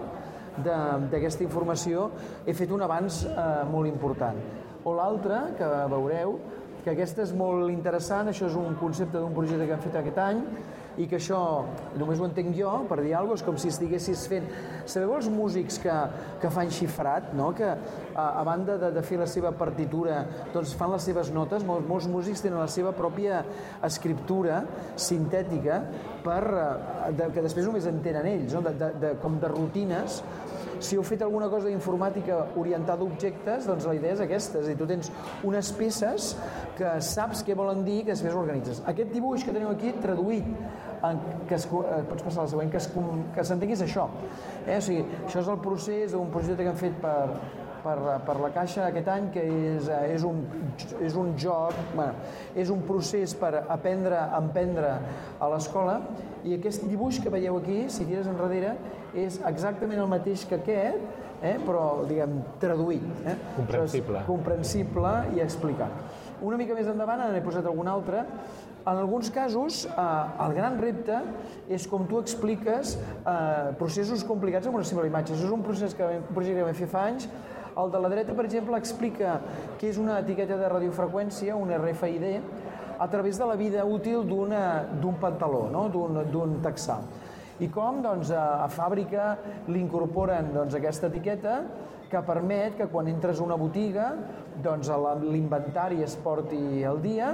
d'aquesta 0.64 1.46
informació, 1.46 2.10
he 2.46 2.54
fet 2.54 2.72
un 2.72 2.84
avanç 2.86 3.24
eh, 3.30 3.64
molt 3.72 3.90
important. 3.90 4.38
O 4.84 4.94
l'altre, 4.98 5.40
que 5.58 5.70
veureu, 5.90 6.38
que 6.84 6.92
aquesta 6.92 7.24
és 7.24 7.32
molt 7.34 7.72
interessant, 7.72 8.28
això 8.30 8.50
és 8.50 8.58
un 8.60 8.76
concepte 8.76 9.16
d'un 9.18 9.34
projecte 9.34 9.66
que 9.66 9.78
hem 9.78 9.84
fet 9.86 9.96
aquest 10.02 10.20
any, 10.20 10.42
i 10.98 11.08
que 11.10 11.18
això 11.18 11.40
només 11.98 12.22
ho 12.22 12.28
entenc 12.28 12.54
jo, 12.58 12.72
per 12.90 13.00
dir 13.02 13.16
alguna 13.18 13.34
cosa, 13.34 13.44
és 13.44 13.48
com 13.48 13.58
si 13.60 13.72
estiguessis 13.74 14.28
fent... 14.30 14.48
Sabeu 14.90 15.16
els 15.16 15.30
músics 15.32 15.80
que, 15.82 15.94
que 16.42 16.52
fan 16.54 16.72
xifrat, 16.74 17.32
no? 17.38 17.52
que 17.56 17.70
a, 17.70 18.26
a 18.28 18.44
banda 18.46 18.78
de, 18.82 18.92
de 18.94 19.04
fer 19.06 19.18
la 19.22 19.28
seva 19.30 19.54
partitura, 19.58 20.22
doncs 20.54 20.76
fan 20.78 20.92
les 20.94 21.08
seves 21.10 21.32
notes, 21.34 21.66
molts, 21.66 21.88
molts 21.90 22.10
músics 22.12 22.44
tenen 22.44 22.60
la 22.62 22.70
seva 22.72 22.94
pròpia 22.96 23.42
escriptura 23.88 24.64
sintètica 25.00 25.82
per, 26.24 26.42
eh, 26.44 27.12
de, 27.18 27.30
que 27.34 27.46
després 27.46 27.70
només 27.70 27.90
entenen 27.90 28.30
ells, 28.36 28.58
no? 28.58 28.64
de, 28.68 28.76
de, 28.80 28.92
de, 29.02 29.14
com 29.24 29.40
de 29.42 29.52
rutines, 29.52 30.22
si 30.84 30.98
heu 30.98 31.04
fet 31.08 31.22
alguna 31.24 31.48
cosa 31.52 31.70
d'informàtica 31.70 32.40
orientada 32.60 33.06
a 33.06 33.08
objectes, 33.08 33.68
doncs 33.70 33.88
la 33.88 33.96
idea 33.96 34.18
és 34.18 34.24
aquesta, 34.24 34.60
és 34.60 34.68
a 34.68 34.72
dir, 34.74 34.78
tu 34.80 34.88
tens 34.90 35.10
unes 35.48 35.72
peces 35.78 36.34
que 36.78 36.96
saps 37.08 37.44
què 37.48 37.56
volen 37.56 37.86
dir 37.88 38.02
que 38.04 38.12
després 38.12 38.36
organitzes. 38.36 38.82
Aquest 38.92 39.14
dibuix 39.16 39.46
que 39.46 39.56
teniu 39.56 39.72
aquí, 39.72 39.94
traduït, 40.04 40.50
en, 41.04 41.20
que 41.50 41.56
es, 41.56 41.66
eh, 41.66 42.00
pots 42.10 42.24
passar 42.24 42.46
al 42.46 42.50
següent, 42.52 42.72
que, 42.72 42.80
es, 42.80 42.90
que 43.36 43.44
s'entengui 43.44 43.76
això. 43.86 44.08
Eh? 44.66 44.78
O 44.78 44.82
sigui, 44.82 45.04
això 45.26 45.44
és 45.44 45.52
el 45.52 45.60
procés 45.64 46.16
d'un 46.16 46.32
projecte 46.32 46.64
que 46.64 46.72
hem 46.72 46.80
fet 46.80 46.98
per, 47.04 47.18
per, 47.84 47.98
per 48.26 48.36
la 48.40 48.52
Caixa 48.56 48.88
aquest 48.88 49.10
any, 49.12 49.30
que 49.34 49.44
és, 49.44 49.90
eh, 49.92 50.14
és, 50.16 50.24
un, 50.28 50.44
és 51.04 51.18
un 51.20 51.34
joc, 51.40 51.76
bueno, 51.94 52.16
és 52.56 52.72
un 52.74 52.84
procés 52.88 53.36
per 53.40 53.52
aprendre 53.64 54.20
a 54.22 54.40
emprendre 54.40 54.96
a 55.40 55.52
l'escola, 55.52 56.00
i 56.44 56.56
aquest 56.58 56.88
dibuix 56.90 57.20
que 57.24 57.32
veieu 57.34 57.60
aquí, 57.60 57.84
si 57.92 58.08
tires 58.08 58.30
enrere, 58.32 58.78
és 59.14 59.40
exactament 59.46 60.02
el 60.02 60.10
mateix 60.12 60.48
que 60.50 60.60
aquest, 60.62 61.04
eh, 61.44 61.58
però, 61.66 62.06
diguem, 62.08 62.40
traduït. 62.62 63.04
Eh? 63.28 63.36
Comprensible. 63.58 64.24
comprensible 64.28 65.14
i 65.36 65.44
explicat. 65.44 66.22
Una 66.44 66.58
mica 66.60 66.76
més 66.76 66.88
endavant 66.92 67.22
n'he 67.32 67.44
posat 67.44 67.68
algun 67.70 67.88
altre. 67.88 68.24
En 68.86 68.98
alguns 68.98 69.30
casos, 69.32 69.86
eh, 69.86 70.46
el 70.46 70.54
gran 70.58 70.76
repte 70.76 71.16
és 71.72 71.86
com 71.88 72.04
tu 72.04 72.18
expliques 72.20 72.98
eh, 73.00 73.72
processos 73.80 74.26
complicats 74.28 74.68
amb 74.68 74.76
una 74.76 74.88
simple 74.88 75.08
imatge. 75.08 75.38
Això 75.38 75.48
és 75.48 75.54
un 75.56 75.64
procés 75.64 75.96
que, 75.96 76.04
un 76.20 76.26
projecte 76.34 76.60
que 76.60 76.66
vam 76.68 76.76
fer 76.76 76.90
fa 76.92 77.06
anys. 77.08 77.30
El 77.80 77.94
de 77.94 78.02
la 78.04 78.12
dreta, 78.12 78.36
per 78.36 78.44
exemple, 78.44 78.76
explica 78.78 79.38
què 79.80 79.88
és 79.88 80.00
una 80.02 80.20
etiqueta 80.20 80.58
de 80.60 80.68
radiofreqüència, 80.74 81.56
un 81.56 81.72
RFID, 81.78 82.28
a 83.00 83.08
través 83.08 83.40
de 83.40 83.48
la 83.48 83.56
vida 83.56 83.86
útil 83.88 84.28
d'un 84.28 85.16
pantaló, 85.22 85.70
no? 85.72 85.88
d'un 85.88 86.60
texà. 86.62 87.00
I 87.64 87.70
com 87.72 88.02
doncs, 88.04 88.34
a, 88.36 88.66
a 88.66 88.68
fàbrica 88.68 89.38
li 89.72 89.80
incorporen 89.80 90.52
doncs, 90.54 90.76
aquesta 90.76 91.08
etiqueta 91.08 91.62
que 92.12 92.22
permet 92.26 92.78
que 92.78 92.88
quan 92.92 93.08
entres 93.10 93.40
a 93.40 93.46
una 93.46 93.58
botiga 93.60 94.12
doncs 94.64 94.90
l'inventari 95.24 96.04
es 96.06 96.16
porti 96.22 96.84
al 96.86 97.02
dia 97.02 97.34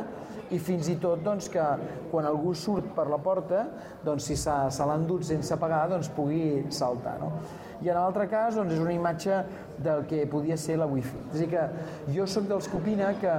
i 0.50 0.60
fins 0.60 0.88
i 0.90 0.96
tot 1.02 1.22
doncs, 1.24 1.50
que 1.52 1.64
quan 2.10 2.26
algú 2.26 2.56
surt 2.58 2.94
per 2.96 3.06
la 3.12 3.20
porta, 3.22 3.66
doncs, 4.06 4.30
si 4.30 4.38
se 4.40 4.50
l'ha 4.88 4.96
endut 4.98 5.26
sense 5.28 5.58
pagar, 5.62 5.84
doncs, 5.92 6.10
pugui 6.16 6.66
saltar. 6.74 7.18
No? 7.22 7.34
I 7.84 7.92
en 7.92 8.00
l'altre 8.00 8.26
cas 8.32 8.58
doncs, 8.58 8.74
és 8.74 8.82
una 8.82 8.96
imatge 8.96 9.44
del 9.78 10.06
que 10.10 10.26
podia 10.32 10.58
ser 10.58 10.80
la 10.82 10.88
wifi. 10.90 11.18
És 11.30 11.36
a 11.36 11.44
dir, 11.44 11.50
que 11.54 12.16
jo 12.16 12.28
sóc 12.28 12.48
dels 12.50 12.68
que 12.68 12.80
opina 12.80 13.14
que 13.22 13.36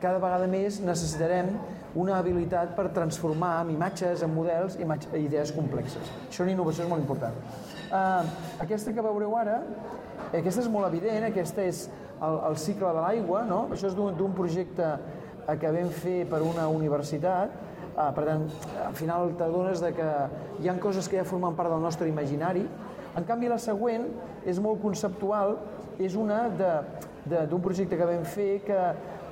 cada 0.00 0.20
vegada 0.20 0.48
més 0.50 0.80
necessitarem 0.84 1.54
una 1.98 2.20
habilitat 2.20 2.76
per 2.76 2.90
transformar 2.94 3.56
en 3.64 3.72
imatges, 3.74 4.22
en 4.22 4.30
models, 4.34 4.76
i 4.78 5.24
idees 5.24 5.50
complexes. 5.52 6.12
Això 6.28 6.44
en 6.44 6.52
innovació 6.54 6.84
és 6.84 6.90
molt 6.92 7.02
important. 7.02 7.34
Uh, 7.90 8.22
aquesta 8.62 8.94
que 8.94 9.02
veureu 9.02 9.34
ara 9.34 9.58
aquesta 10.38 10.62
és 10.62 10.68
molt 10.70 10.86
evident, 10.86 11.24
aquesta 11.26 11.64
és 11.66 11.86
el, 12.22 12.36
el 12.50 12.56
cicle 12.60 12.92
de 12.94 13.02
l'aigua, 13.02 13.42
no? 13.48 13.64
Això 13.74 13.88
és 13.90 13.96
d'un 13.96 14.36
projecte 14.36 14.86
eh, 14.94 15.56
que 15.58 15.72
vam 15.74 15.90
fer 15.90 16.20
per 16.30 16.42
una 16.46 16.68
universitat, 16.70 17.56
ah, 17.96 18.10
per 18.14 18.26
tant, 18.28 18.46
al 18.86 18.94
final 18.98 19.34
t'adones 19.38 19.82
que 19.96 20.10
hi 20.62 20.70
han 20.70 20.78
coses 20.82 21.08
que 21.10 21.18
ja 21.18 21.26
formen 21.26 21.58
part 21.58 21.72
del 21.72 21.82
nostre 21.82 22.08
imaginari. 22.08 22.62
En 23.18 23.26
canvi, 23.26 23.50
la 23.50 23.58
següent 23.58 24.06
és 24.46 24.60
molt 24.62 24.78
conceptual, 24.82 25.56
és 26.00 26.14
una 26.16 26.44
d'un 26.54 27.60
projecte 27.60 27.98
que 27.98 28.06
vam 28.08 28.22
fer 28.24 28.62
que 28.64 28.78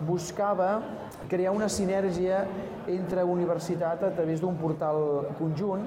buscava 0.04 0.82
crear 1.30 1.54
una 1.54 1.68
sinergia 1.72 2.42
entre 2.90 3.24
universitat 3.24 4.02
a 4.04 4.10
través 4.14 4.42
d'un 4.42 4.58
portal 4.58 5.30
conjunt 5.38 5.86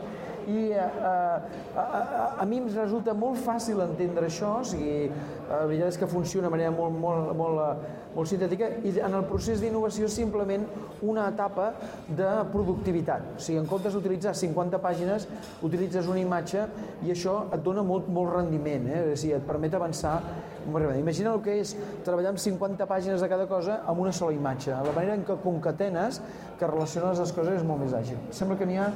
i 0.49 0.71
a, 0.73 0.85
a, 0.85 1.81
a, 1.81 2.25
a 2.41 2.45
mi 2.49 2.61
em 2.61 2.69
resulta 2.73 3.13
molt 3.17 3.41
fàcil 3.43 3.81
entendre 3.83 4.29
això, 4.29 4.57
o 4.61 4.67
sigui, 4.67 5.09
la 5.49 5.65
veritat 5.67 5.91
és 5.91 5.99
que 5.99 6.07
funciona 6.09 6.47
de 6.47 6.53
manera 6.53 6.71
molt, 6.73 6.95
molt, 6.97 7.33
molt, 7.37 7.83
molt 8.15 8.29
sintètica 8.31 8.69
i 8.87 8.93
en 9.03 9.17
el 9.17 9.25
procés 9.29 9.61
d'innovació 9.61 10.07
simplement 10.11 10.63
una 11.07 11.27
etapa 11.31 11.71
de 12.07 12.29
productivitat. 12.53 13.33
O 13.35 13.43
sigui, 13.43 13.59
en 13.61 13.67
comptes 13.69 13.95
d'utilitzar 13.97 14.33
50 14.37 14.79
pàgines, 14.83 15.27
utilitzes 15.67 16.07
una 16.11 16.21
imatge 16.23 16.65
i 17.05 17.13
això 17.13 17.41
et 17.51 17.61
dona 17.65 17.83
molt, 17.83 18.09
molt 18.11 18.35
rendiment, 18.37 18.87
eh? 18.91 19.03
o 19.11 19.19
sigui, 19.19 19.35
et 19.37 19.47
permet 19.47 19.75
avançar 19.77 20.19
Imagina 20.61 21.31
el 21.33 21.39
que 21.41 21.55
és 21.57 21.71
treballar 22.05 22.35
amb 22.35 22.39
50 22.39 22.85
pàgines 22.85 23.23
de 23.23 23.29
cada 23.31 23.47
cosa 23.49 23.79
amb 23.89 24.03
una 24.03 24.11
sola 24.13 24.35
imatge. 24.35 24.69
La 24.69 24.93
manera 24.93 25.15
en 25.17 25.23
què 25.25 25.39
concatenes, 25.41 26.21
que 26.59 26.69
relaciones 26.69 27.17
les 27.17 27.33
coses 27.33 27.57
és 27.57 27.65
molt 27.65 27.81
més 27.81 27.95
àgil. 27.97 28.19
Sembla 28.29 28.59
que 28.59 28.67
n'hi 28.69 28.77
ha 28.77 28.91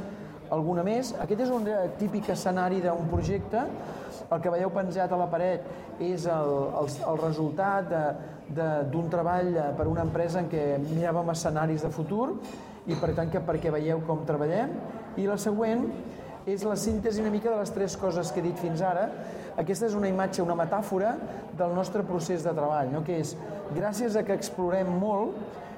alguna 0.54 0.84
més. 0.86 1.14
Aquest 1.22 1.46
és 1.48 1.54
un 1.54 1.68
típic 2.00 2.30
escenari 2.34 2.82
d'un 2.84 3.10
projecte. 3.12 3.64
El 4.26 4.42
que 4.42 4.54
veieu 4.54 4.72
penjat 4.74 5.12
a 5.12 5.20
la 5.20 5.28
paret 5.30 5.66
és 6.02 6.26
el, 6.26 6.54
el, 6.82 6.90
el 7.12 7.20
resultat 7.22 7.92
d'un 8.56 9.10
treball 9.10 9.54
per 9.78 9.88
una 9.90 10.06
empresa 10.06 10.42
en 10.42 10.50
què 10.52 10.76
miràvem 10.84 11.32
escenaris 11.34 11.86
de 11.86 11.92
futur 11.94 12.36
i 12.86 12.98
per 13.00 13.14
tant 13.18 13.32
que 13.34 13.42
perquè 13.42 13.74
veieu 13.74 14.02
com 14.06 14.26
treballem. 14.28 14.76
I 15.18 15.26
la 15.30 15.38
següent 15.42 15.88
és 16.46 16.62
la 16.66 16.76
síntesi 16.78 17.24
una 17.24 17.34
mica 17.34 17.50
de 17.50 17.58
les 17.58 17.72
tres 17.74 17.96
coses 17.98 18.30
que 18.32 18.42
he 18.42 18.46
dit 18.46 18.60
fins 18.62 18.84
ara. 18.86 19.08
Aquesta 19.58 19.88
és 19.88 19.96
una 19.98 20.10
imatge, 20.12 20.44
una 20.44 20.58
metàfora 20.58 21.16
del 21.58 21.74
nostre 21.74 22.04
procés 22.06 22.44
de 22.46 22.54
treball, 22.54 22.92
no? 22.94 23.02
que 23.06 23.18
és 23.24 23.34
gràcies 23.74 24.18
a 24.18 24.26
que 24.28 24.36
explorem 24.36 24.92
molt, 25.00 25.34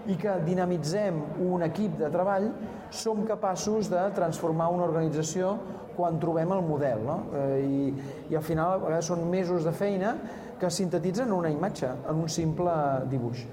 i 0.07 0.15
que 0.19 0.37
dinamitzem 0.45 1.17
un 1.43 1.65
equip 1.67 1.97
de 1.99 2.09
treball, 2.13 2.49
som 2.89 3.25
capaços 3.27 3.89
de 3.91 4.03
transformar 4.15 4.69
una 4.71 4.87
organització 4.87 5.55
quan 5.97 6.19
trobem 6.21 6.51
el 6.55 6.63
model. 6.63 7.03
No? 7.03 7.17
Eh, 7.35 7.61
i, 7.65 7.93
I 8.31 8.37
al 8.39 8.45
final 8.45 8.77
a 8.77 8.81
vegades 8.85 9.09
són 9.11 9.25
mesos 9.29 9.67
de 9.67 9.73
feina 9.75 10.15
que 10.57 10.69
sintetitzen 10.73 11.31
una 11.33 11.51
imatge, 11.53 11.89
en 12.09 12.23
un 12.23 12.29
simple 12.31 12.73
dibuix. 13.11 13.45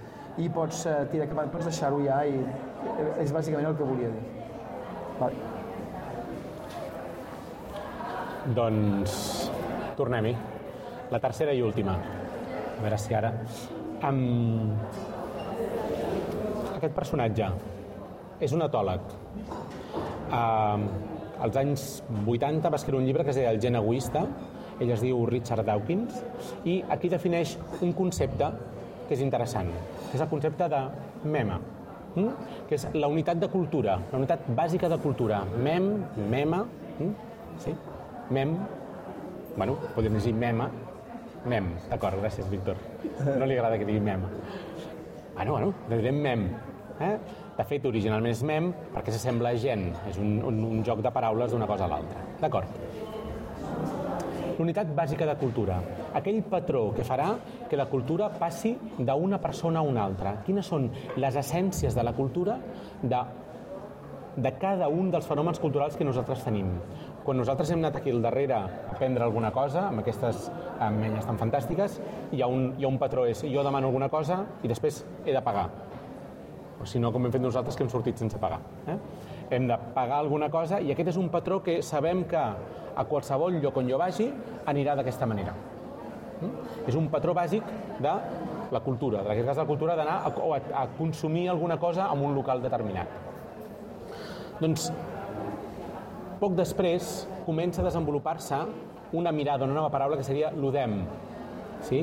i 0.43 0.49
pots 0.51 0.81
eh, 0.91 0.95
tirar 1.13 1.29
cap, 1.31 1.45
pots 1.53 1.69
deixar-ho 1.69 2.01
ja 2.03 2.17
i 2.27 2.41
eh, 2.41 3.23
és 3.23 3.31
bàsicament 3.35 3.69
el 3.69 3.77
que 3.79 3.87
volia 3.87 4.11
dir. 4.11 4.23
Vale. 5.21 5.37
Doncs 8.57 9.15
tornem-hi. 9.97 10.35
La 11.15 11.21
tercera 11.23 11.55
i 11.55 11.63
última. 11.63 11.95
A 11.95 12.83
veure 12.83 12.99
si 12.99 13.15
ara... 13.15 13.31
Um, 14.05 14.75
aquest 16.85 16.97
personatge 16.97 17.49
és 18.45 18.53
un 18.53 18.65
etòleg. 18.67 19.13
Uh, 20.35 20.85
als 21.45 21.57
anys 21.61 21.85
80 22.27 22.71
va 22.71 22.79
escriure 22.79 23.01
un 23.01 23.07
llibre 23.09 23.25
que 23.25 23.33
es 23.33 23.39
deia 23.39 23.53
El 23.55 23.61
gen 23.63 23.79
egoista, 23.79 24.25
ell 24.81 24.91
es 24.91 25.03
diu 25.05 25.25
Richard 25.31 25.65
Dawkins, 25.67 26.21
i 26.69 26.81
aquí 26.91 27.11
defineix 27.13 27.57
un 27.85 27.95
concepte 27.97 28.51
que 29.07 29.15
és 29.17 29.23
interessant, 29.25 29.71
que 30.09 30.17
és 30.17 30.23
el 30.25 30.31
concepte 30.31 30.69
de 30.73 30.81
mema, 31.31 31.59
mm? 32.15 32.31
que 32.69 32.79
és 32.79 32.87
la 32.97 33.11
unitat 33.13 33.41
de 33.43 33.51
cultura, 33.53 33.99
la 34.13 34.21
unitat 34.21 34.49
bàsica 34.57 34.91
de 34.91 34.99
cultura. 35.03 35.43
Mem, 35.57 35.91
mema, 36.31 36.65
mm? 36.99 37.13
sí? 37.65 37.77
mem, 38.35 38.57
bueno, 39.55 39.79
podem 39.95 40.19
dir 40.19 40.35
mema, 40.35 40.71
mem, 41.47 41.75
d'acord, 41.91 42.19
gràcies, 42.25 42.49
Víctor. 42.51 42.81
No 43.39 43.47
li 43.47 43.59
agrada 43.59 43.79
que 43.79 43.87
digui 43.87 44.03
mem. 44.03 44.25
Bueno, 45.35 45.51
bueno, 45.53 45.75
direm 45.91 46.23
mem. 46.23 46.49
Eh? 47.01 47.15
De 47.55 47.65
fet, 47.67 47.87
originalment 47.87 48.35
és 48.35 48.43
mem 48.47 48.71
perquè 48.95 49.15
s'assembla 49.15 49.55
a 49.55 49.59
gent. 49.59 49.89
És 50.11 50.19
un, 50.23 50.39
un, 50.47 50.61
un 50.71 50.85
joc 50.87 51.03
de 51.03 51.13
paraules 51.15 51.55
d'una 51.55 51.69
cosa 51.71 51.89
a 51.89 51.93
l'altra. 51.95 52.23
D'acord. 52.43 52.81
L'unitat 54.55 54.91
bàsica 54.95 55.27
de 55.27 55.35
cultura. 55.39 55.81
Aquell 56.15 56.43
patró 56.47 56.87
que 56.95 57.07
farà 57.07 57.33
que 57.71 57.79
la 57.79 57.89
cultura 57.91 58.29
passi 58.39 58.77
d'una 58.99 59.41
persona 59.43 59.81
a 59.81 59.87
una 59.87 60.05
altra. 60.05 60.37
Quines 60.47 60.69
són 60.71 60.87
les 61.19 61.39
essències 61.41 61.97
de 61.97 62.05
la 62.07 62.13
cultura 62.15 62.61
de, 63.03 63.23
de 64.37 64.53
cada 64.63 64.87
un 64.91 65.11
dels 65.11 65.27
fenòmens 65.27 65.59
culturals 65.63 65.99
que 65.99 66.07
nosaltres 66.07 66.47
tenim. 66.47 66.71
Quan 67.25 67.41
nosaltres 67.41 67.73
hem 67.73 67.81
anat 67.83 67.99
aquí 67.99 68.13
al 68.13 68.23
darrere 68.23 68.55
a 68.55 68.63
aprendre 68.93 69.25
alguna 69.25 69.51
cosa, 69.51 69.89
amb 69.89 70.05
aquestes 70.05 70.51
menyes 70.93 71.27
tan 71.27 71.41
fantàstiques, 71.41 71.99
hi 72.31 72.43
ha, 72.45 72.47
un, 72.47 72.75
hi 72.79 72.85
ha 72.85 72.93
un 72.93 73.01
patró, 73.01 73.27
és 73.27 73.43
jo 73.49 73.65
demano 73.67 73.91
alguna 73.91 74.11
cosa 74.13 74.45
i 74.63 74.71
després 74.71 75.03
he 75.25 75.33
de 75.33 75.43
pagar. 75.43 75.71
O 76.83 76.87
si 76.87 77.01
no, 77.01 77.13
com 77.13 77.25
hem 77.25 77.33
fet 77.33 77.43
nosaltres, 77.43 77.77
que 77.77 77.85
hem 77.85 77.91
sortit 77.93 78.19
sense 78.21 78.39
pagar. 78.41 78.61
Eh? 78.91 78.97
Hem 79.55 79.69
de 79.69 79.77
pagar 79.95 80.19
alguna 80.23 80.51
cosa 80.51 80.81
i 80.81 80.91
aquest 80.93 81.15
és 81.15 81.21
un 81.21 81.29
patró 81.33 81.61
que 81.63 81.81
sabem 81.83 82.25
que 82.29 82.41
a 82.95 83.05
qualsevol 83.09 83.61
lloc 83.63 83.77
on 83.81 83.89
jo 83.91 83.99
vagi 84.01 84.29
anirà 84.71 84.97
d'aquesta 84.99 85.27
manera. 85.27 85.55
Mm? 86.41 86.89
És 86.91 86.99
un 86.99 87.09
patró 87.13 87.35
bàsic 87.37 87.67
de 88.03 88.15
la 88.75 88.81
cultura, 88.83 89.23
en 89.23 89.31
aquest 89.31 89.47
cas 89.47 89.61
la 89.61 89.67
cultura 89.69 89.95
d'anar 89.97 90.17
a, 90.27 90.33
a, 90.33 90.61
a 90.83 90.87
consumir 90.99 91.49
alguna 91.49 91.79
cosa 91.79 92.09
en 92.13 92.25
un 92.27 92.35
local 92.35 92.63
determinat. 92.63 93.09
Doncs 94.61 94.89
poc 96.41 96.57
després 96.59 97.25
comença 97.47 97.83
a 97.83 97.87
desenvolupar-se 97.87 98.59
una 99.15 99.33
mirada, 99.33 99.65
una 99.65 99.77
nova 99.77 99.93
paraula 99.95 100.19
que 100.19 100.27
seria 100.27 100.51
l'udem. 100.51 101.03
Sí? 101.87 102.03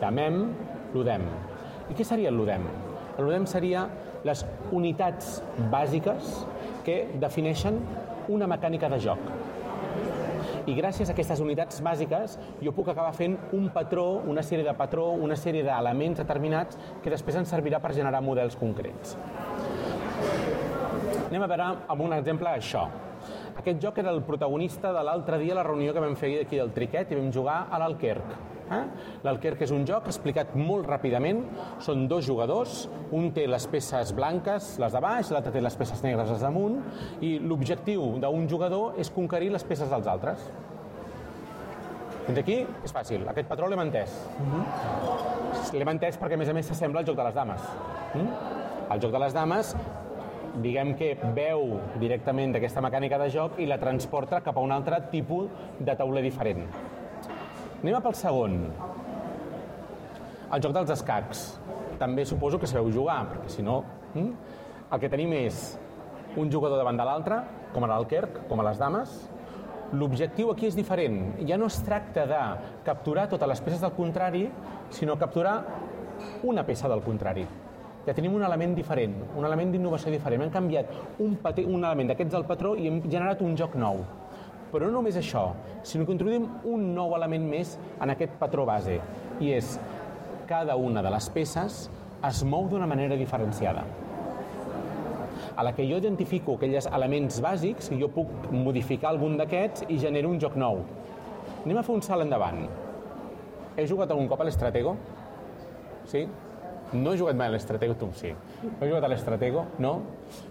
Temem 0.00 0.40
l'udem. 0.94 1.26
I 1.90 1.96
què 1.98 2.06
seria 2.06 2.32
l'udem? 2.32 2.64
L'udem 3.18 3.44
seria 3.46 3.86
les 4.24 4.44
unitats 4.72 5.40
bàsiques 5.72 6.34
que 6.86 7.02
defineixen 7.20 7.80
una 8.32 8.48
mecànica 8.50 8.88
de 8.92 9.00
joc. 9.02 9.32
I 10.62 10.76
gràcies 10.78 11.10
a 11.10 11.14
aquestes 11.16 11.40
unitats 11.42 11.80
bàsiques 11.82 12.36
jo 12.62 12.72
puc 12.74 12.92
acabar 12.92 13.10
fent 13.16 13.34
un 13.56 13.68
patró, 13.74 14.22
una 14.30 14.44
sèrie 14.46 14.64
de 14.66 14.74
patró, 14.78 15.08
una 15.18 15.34
sèrie 15.36 15.64
d'elements 15.66 16.22
determinats 16.22 16.78
que 17.02 17.10
després 17.10 17.40
ens 17.40 17.50
servirà 17.50 17.80
per 17.82 17.90
generar 17.96 18.22
models 18.22 18.54
concrets. 18.60 19.16
Anem 21.32 21.42
a 21.42 21.50
veure 21.50 21.66
amb 21.90 22.06
un 22.06 22.14
exemple 22.14 22.50
això. 22.52 22.86
Aquest 23.58 23.82
joc 23.82 23.98
era 23.98 24.12
el 24.14 24.22
protagonista 24.22 24.92
de 24.94 25.02
l'altre 25.02 25.38
dia 25.42 25.56
a 25.56 25.60
la 25.60 25.66
reunió 25.66 25.92
que 25.92 26.02
vam 26.02 26.14
fer 26.16 26.34
aquí 26.44 26.58
del 26.60 26.72
Triquet 26.76 27.10
i 27.10 27.18
vam 27.18 27.30
jugar 27.34 27.66
a 27.70 27.82
l'Alquerc. 27.82 28.51
Eh? 28.72 28.80
L'Alquerc 29.26 29.62
és 29.66 29.72
un 29.74 29.86
joc 29.88 30.08
explicat 30.10 30.54
molt 30.58 30.88
ràpidament. 30.88 31.44
Són 31.84 32.06
dos 32.10 32.24
jugadors, 32.26 32.86
un 33.12 33.30
té 33.36 33.46
les 33.50 33.66
peces 33.70 34.14
blanques, 34.16 34.74
les 34.82 34.96
de 34.96 35.02
baix, 35.04 35.30
l'altre 35.34 35.52
té 35.54 35.62
les 35.62 35.78
peces 35.78 36.02
negres, 36.04 36.30
les 36.32 36.44
damunt, 36.44 36.80
i 37.20 37.36
l'objectiu 37.42 38.16
d'un 38.22 38.48
jugador 38.48 38.98
és 39.00 39.12
conquerir 39.12 39.52
les 39.52 39.64
peces 39.64 39.90
dels 39.92 40.10
altres. 40.10 40.44
Fins 42.22 42.38
aquí 42.38 42.60
és 42.86 42.92
fàcil, 42.94 43.24
aquest 43.28 43.48
patró 43.50 43.66
l'hem 43.68 43.80
entès. 43.82 44.12
Uh 44.38 44.46
-huh. 44.52 45.78
L'hem 45.78 45.88
entès 45.88 46.18
perquè, 46.20 46.34
a 46.34 46.36
més 46.36 46.48
a 46.48 46.52
més, 46.52 46.66
s'assembla 46.66 47.00
al 47.00 47.06
joc 47.06 47.16
de 47.16 47.24
les 47.24 47.34
dames. 47.34 47.60
Mm? 48.14 48.28
El 48.92 49.00
joc 49.00 49.12
de 49.12 49.18
les 49.18 49.34
dames 49.34 49.76
diguem 50.62 50.94
que 50.94 51.16
veu 51.34 51.80
directament 52.00 52.52
d'aquesta 52.52 52.80
mecànica 52.84 53.18
de 53.18 53.28
joc 53.30 53.58
i 53.58 53.66
la 53.66 53.78
transporta 53.78 54.40
cap 54.40 54.56
a 54.56 54.60
un 54.60 54.72
altre 54.72 55.00
tipus 55.10 55.48
de 55.78 55.96
tauler 55.96 56.22
diferent. 56.22 56.66
Anem 57.82 57.96
a 57.98 58.00
pel 58.04 58.14
segon. 58.14 58.52
El 60.54 60.60
joc 60.62 60.74
dels 60.76 60.90
escacs. 60.94 61.40
També 61.98 62.22
suposo 62.22 62.60
que 62.62 62.68
sabeu 62.70 62.92
jugar, 62.94 63.24
perquè 63.32 63.50
si 63.56 63.64
no... 63.66 63.80
Hm? 64.12 64.28
El 64.92 65.00
que 65.02 65.10
tenim 65.10 65.32
és 65.34 65.58
un 66.38 66.52
jugador 66.52 66.78
davant 66.78 67.00
de 67.00 67.06
l'altre, 67.08 67.40
com 67.72 67.82
a 67.82 67.88
l'Alquerc, 67.90 68.42
com 68.46 68.62
a 68.62 68.68
les 68.68 68.78
dames. 68.78 69.16
L'objectiu 69.98 70.52
aquí 70.52 70.68
és 70.68 70.78
diferent. 70.78 71.18
Ja 71.48 71.58
no 71.58 71.66
es 71.72 71.80
tracta 71.82 72.28
de 72.30 72.40
capturar 72.86 73.26
totes 73.32 73.50
les 73.50 73.64
peces 73.66 73.82
del 73.82 73.96
contrari, 73.98 74.44
sinó 74.94 75.18
capturar 75.18 75.56
una 76.46 76.62
peça 76.68 76.92
del 76.92 77.02
contrari 77.02 77.48
ja 78.06 78.14
tenim 78.14 78.34
un 78.34 78.42
element 78.42 78.72
diferent, 78.74 79.12
un 79.38 79.44
element 79.46 79.70
d'innovació 79.70 80.10
diferent. 80.10 80.42
Hem 80.42 80.50
canviat 80.50 80.90
un, 81.22 81.36
un 81.38 81.84
element 81.84 82.10
d'aquests 82.10 82.34
del 82.34 82.46
patró 82.48 82.74
i 82.74 82.88
hem 82.90 82.98
generat 83.06 83.42
un 83.46 83.54
joc 83.58 83.76
nou. 83.78 84.02
Però 84.72 84.88
no 84.88 84.96
només 84.96 85.18
això, 85.20 85.50
sinó 85.84 86.06
que 86.08 86.14
introduïm 86.16 86.46
un 86.64 86.94
nou 86.96 87.12
element 87.18 87.44
més 87.44 87.74
en 88.00 88.12
aquest 88.14 88.38
patró 88.40 88.64
base, 88.64 88.96
i 89.40 89.52
és 89.52 89.76
cada 90.48 90.76
una 90.80 91.02
de 91.04 91.10
les 91.12 91.28
peces 91.34 91.82
es 92.28 92.40
mou 92.44 92.68
d'una 92.70 92.88
manera 92.88 93.18
diferenciada. 93.20 93.84
A 95.56 95.64
la 95.66 95.74
que 95.76 95.84
jo 95.84 95.98
identifico 96.00 96.56
aquells 96.56 96.88
elements 96.88 97.40
bàsics, 97.44 97.90
jo 98.00 98.08
puc 98.14 98.48
modificar 98.52 99.10
algun 99.12 99.36
d'aquests 99.36 99.84
i 99.92 99.98
genero 100.00 100.30
un 100.32 100.40
joc 100.40 100.56
nou. 100.56 100.80
Anem 101.64 101.78
a 101.78 101.84
fer 101.84 101.96
un 101.98 102.04
salt 102.06 102.24
endavant. 102.24 102.64
He 103.76 103.84
jugat 103.88 104.10
algun 104.10 104.30
cop 104.30 104.40
a 104.40 104.48
l'Estratego? 104.48 104.96
Sí? 106.08 106.24
No 106.92 107.12
he 107.12 107.20
jugat 107.20 107.36
mai 107.36 107.48
a 107.48 107.54
l'Estratego, 107.54 107.96
tu 108.00 108.08
sí. 108.16 108.32
Heu 108.32 108.88
jugat 108.88 109.04
a 109.04 109.12
l'Estratego? 109.12 109.66
No? 109.80 109.94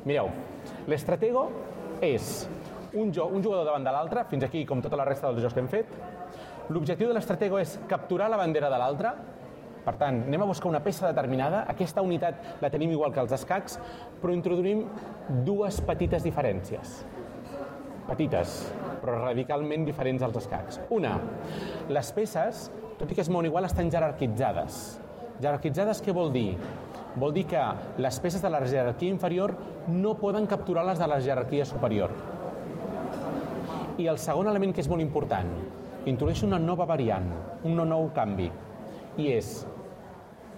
Mireu, 0.06 0.30
l'Estratego 0.90 1.48
és 2.06 2.48
un, 2.94 3.12
jo, 3.14 3.28
un 3.28 3.44
jugador 3.44 3.66
davant 3.66 3.86
de 3.86 3.94
l'altre, 3.94 4.26
fins 4.30 4.44
aquí 4.48 4.66
com 4.68 4.82
tota 4.84 5.00
la 5.00 5.06
resta 5.08 5.30
dels 5.30 5.46
jocs 5.46 5.56
que 5.56 5.64
hem 5.64 5.70
fet. 5.72 5.94
L'objectiu 6.72 7.10
de 7.10 7.16
l'Estratego 7.18 7.60
és 7.60 7.78
capturar 7.90 8.30
la 8.32 8.40
bandera 8.40 8.70
de 8.72 8.80
l'altre, 8.80 9.14
per 9.82 9.96
tant, 9.98 10.20
anem 10.28 10.44
a 10.44 10.50
buscar 10.50 10.70
una 10.70 10.82
peça 10.84 11.10
determinada. 11.10 11.64
Aquesta 11.72 12.04
unitat 12.06 12.62
la 12.62 12.70
tenim 12.70 12.92
igual 12.94 13.14
que 13.14 13.22
els 13.24 13.34
escacs, 13.34 13.80
però 14.22 14.34
introduïm 14.36 14.84
dues 15.48 15.80
petites 15.88 16.26
diferències. 16.28 17.00
Petites, 18.06 18.58
però 19.02 19.18
radicalment 19.24 19.86
diferents 19.88 20.22
als 20.26 20.38
escacs. 20.44 20.82
Una, 20.94 21.16
les 21.90 22.12
peces, 22.14 22.68
tot 23.00 23.10
i 23.10 23.18
que 23.18 23.26
es 23.26 23.32
mouen 23.34 23.50
igual, 23.50 23.66
estan 23.66 23.90
jerarquitzades. 23.94 24.82
Jerarquitzades 25.42 26.04
què 26.06 26.14
vol 26.14 26.30
dir? 26.34 26.52
Vol 27.18 27.34
dir 27.34 27.48
que 27.50 27.62
les 28.00 28.20
peces 28.24 28.44
de 28.44 28.52
la 28.54 28.62
jerarquia 28.62 29.12
inferior 29.12 29.56
no 29.90 30.14
poden 30.20 30.46
capturar 30.48 30.86
les 30.88 31.02
de 31.02 31.10
la 31.10 31.20
jerarquia 31.24 31.66
superior. 31.66 32.14
I 34.00 34.08
el 34.08 34.20
segon 34.22 34.48
element 34.48 34.72
que 34.76 34.84
és 34.84 34.90
molt 34.92 35.04
important, 35.04 35.50
introdueix 36.08 36.44
una 36.48 36.60
nova 36.62 36.86
variant, 36.90 37.28
un 37.68 37.82
nou 37.88 38.10
canvi, 38.16 38.48
i 39.20 39.32
és 39.34 39.66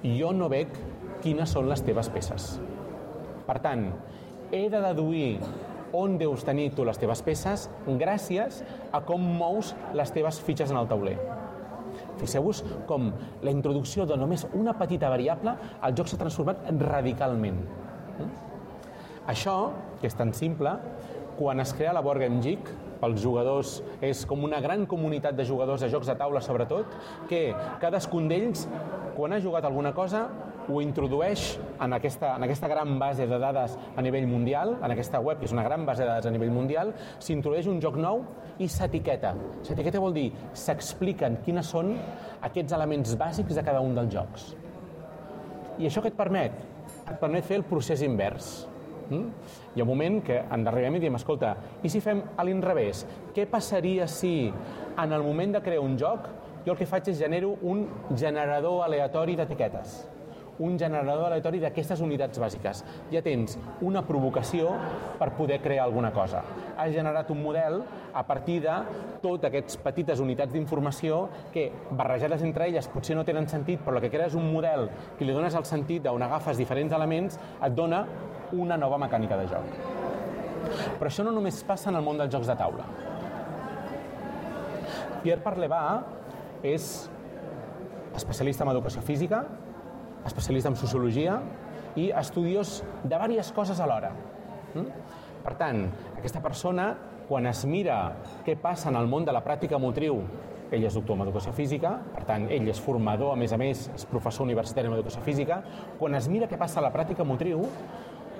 jo 0.03 0.31
no 0.35 0.49
veig 0.51 0.73
quines 1.23 1.53
són 1.55 1.69
les 1.71 1.81
teves 1.81 2.09
peces. 2.13 2.57
Per 3.47 3.57
tant, 3.63 3.87
he 4.51 4.67
de 4.69 4.81
deduir 4.83 5.39
on 5.93 6.17
deus 6.17 6.43
tenir 6.45 6.71
tu 6.73 6.85
les 6.85 6.97
teves 6.97 7.21
peces 7.25 7.67
gràcies 8.01 8.61
a 8.91 9.01
com 9.05 9.21
mous 9.21 9.73
les 9.93 10.11
teves 10.13 10.39
fitxes 10.41 10.73
en 10.73 10.79
el 10.81 10.89
tauler. 10.89 11.17
Fixeu-vos 12.17 12.63
com 12.89 13.11
la 13.45 13.53
introducció 13.53 14.05
de 14.09 14.17
només 14.17 14.45
una 14.57 14.73
petita 14.77 15.09
variable, 15.13 15.55
el 15.81 15.97
joc 15.97 16.09
s'ha 16.09 16.19
transformat 16.21 16.65
radicalment. 16.81 17.61
Això, 19.29 19.57
que 20.01 20.09
és 20.09 20.17
tan 20.17 20.33
simple, 20.35 20.73
quan 21.37 21.61
es 21.63 21.73
crea 21.77 21.93
la 21.95 22.01
Board 22.03 22.25
Game 22.25 22.41
Geek, 22.43 22.69
pels 23.03 23.19
jugadors 23.19 23.75
és 24.03 24.23
com 24.29 24.47
una 24.47 24.61
gran 24.63 24.87
comunitat 24.89 25.35
de 25.35 25.45
jugadors 25.47 25.83
de 25.83 25.91
jocs 25.91 26.07
de 26.07 26.15
taula 26.19 26.41
sobretot, 26.43 26.95
que 27.27 27.49
cadascun 27.83 28.29
d'ells, 28.31 28.65
quan 29.17 29.35
ha 29.35 29.41
jugat 29.43 29.67
alguna 29.67 29.91
cosa, 29.93 30.29
ho 30.63 30.79
introdueix 30.79 31.57
en 31.83 31.93
aquesta, 31.97 32.33
en 32.37 32.45
aquesta 32.45 32.69
gran 32.71 32.95
base 32.99 33.27
de 33.27 33.39
dades 33.39 33.75
a 33.95 34.01
nivell 34.05 34.27
mundial, 34.31 34.77
en 34.79 34.95
aquesta 34.95 35.19
web, 35.19 35.41
que 35.41 35.49
és 35.49 35.55
una 35.55 35.65
gran 35.65 35.85
base 35.85 36.05
de 36.05 36.09
dades 36.09 36.29
a 36.29 36.33
nivell 36.33 36.53
mundial, 36.55 36.93
s'introdueix 37.19 37.67
un 37.67 37.81
joc 37.83 37.99
nou 37.99 38.23
i 38.63 38.69
s'etiqueta. 38.71 39.33
S'etiqueta 39.67 40.01
vol 40.03 40.15
dir 40.15 40.29
s'expliquen 40.53 41.41
quines 41.45 41.71
són 41.75 41.95
aquests 42.47 42.75
elements 42.79 43.17
bàsics 43.19 43.57
de 43.57 43.65
cada 43.65 43.83
un 43.83 43.97
dels 43.97 44.13
jocs. 44.13 44.53
I 45.81 45.89
això 45.89 46.03
què 46.03 46.13
et 46.13 46.17
permet? 46.19 46.55
Et 47.03 47.17
permet 47.19 47.45
fer 47.45 47.59
el 47.59 47.67
procés 47.67 48.03
invers. 48.05 48.53
Mm? 49.09 49.49
Hi 49.75 49.81
ha 49.81 49.85
un 49.85 49.89
moment 49.89 50.21
que 50.25 50.39
en 50.43 50.67
arribem 50.67 50.97
i 50.97 51.03
diem, 51.03 51.17
escolta, 51.19 51.55
i 51.83 51.91
si 51.91 52.01
fem 52.03 52.21
a 52.37 52.45
l'inrevés? 52.47 53.03
Què 53.35 53.45
passaria 53.49 54.07
si 54.07 54.33
en 54.49 55.13
el 55.13 55.23
moment 55.25 55.57
de 55.57 55.63
crear 55.65 55.83
un 55.83 55.97
joc 55.99 56.29
jo 56.65 56.71
el 56.71 56.79
que 56.79 56.87
faig 56.87 57.09
és 57.11 57.19
genero 57.19 57.57
un 57.61 57.85
generador 58.15 58.83
aleatori 58.85 59.35
d'etiquetes 59.39 60.03
un 60.59 60.77
generador 60.77 61.31
aleatori 61.31 61.59
d'aquestes 61.63 62.01
unitats 62.05 62.39
bàsiques. 62.39 62.83
Ja 63.11 63.21
tens 63.25 63.57
una 63.81 64.03
provocació 64.05 64.73
per 65.19 65.31
poder 65.37 65.59
crear 65.63 65.87
alguna 65.87 66.11
cosa. 66.13 66.43
Has 66.77 66.93
generat 66.93 67.31
un 67.33 67.41
model 67.41 67.81
a 68.13 68.23
partir 68.27 68.59
de 68.61 68.75
totes 69.21 69.49
aquestes 69.49 69.79
petites 69.81 70.19
unitats 70.19 70.53
d'informació 70.53 71.27
que, 71.53 71.71
barrejades 71.91 72.43
entre 72.43 72.67
elles, 72.69 72.87
potser 72.87 73.17
no 73.17 73.25
tenen 73.25 73.49
sentit, 73.49 73.81
però 73.81 73.97
el 73.97 74.05
que 74.05 74.11
crees 74.13 74.35
un 74.37 74.51
model 74.53 74.89
que 75.17 75.25
li 75.25 75.33
dones 75.33 75.55
el 75.55 75.65
sentit 75.65 76.03
d'on 76.05 76.21
agafes 76.21 76.59
diferents 76.59 76.93
elements, 76.93 77.39
et 77.63 77.73
dona 77.73 78.05
una 78.53 78.77
nova 78.77 78.99
mecànica 79.01 79.37
de 79.39 79.47
joc. 79.49 79.73
Però 80.99 81.09
això 81.09 81.25
no 81.25 81.33
només 81.33 81.63
passa 81.67 81.89
en 81.89 81.97
el 81.97 82.05
món 82.05 82.19
dels 82.21 82.31
jocs 82.33 82.47
de 82.47 82.55
taula. 82.59 82.85
Pierre 85.23 85.41
Parlevà 85.43 85.83
és 86.63 87.09
especialista 88.15 88.65
en 88.65 88.71
educació 88.73 89.01
física, 89.01 89.43
especialista 90.25 90.71
en 90.71 90.77
sociologia 90.79 91.39
i 91.95 92.09
estudiós 92.11 92.81
de 93.03 93.17
diverses 93.17 93.51
coses 93.53 93.79
alhora. 93.79 94.13
Mm? 94.73 94.87
Per 95.43 95.53
tant, 95.59 95.83
aquesta 96.17 96.41
persona, 96.41 96.93
quan 97.27 97.47
es 97.49 97.65
mira 97.67 98.15
què 98.45 98.55
passa 98.59 98.89
en 98.89 98.97
el 98.99 99.09
món 99.11 99.25
de 99.27 99.35
la 99.35 99.43
pràctica 99.43 99.79
motriu, 99.79 100.21
ell 100.73 100.87
és 100.87 100.95
doctor 100.97 101.19
en 101.19 101.27
educació 101.27 101.53
física, 101.53 101.97
per 102.15 102.23
tant, 102.25 102.47
ell 102.51 102.65
és 102.71 102.79
formador, 102.81 103.33
a 103.33 103.37
més 103.37 103.53
a 103.53 103.59
més, 103.61 103.85
és 103.93 104.07
professor 104.09 104.47
universitari 104.47 104.89
en 104.89 104.95
educació 104.95 105.21
física, 105.21 105.61
quan 105.99 106.15
es 106.17 106.29
mira 106.31 106.47
què 106.49 106.57
passa 106.57 106.79
a 106.81 106.85
la 106.87 106.93
pràctica 106.95 107.27
motriu, 107.27 107.67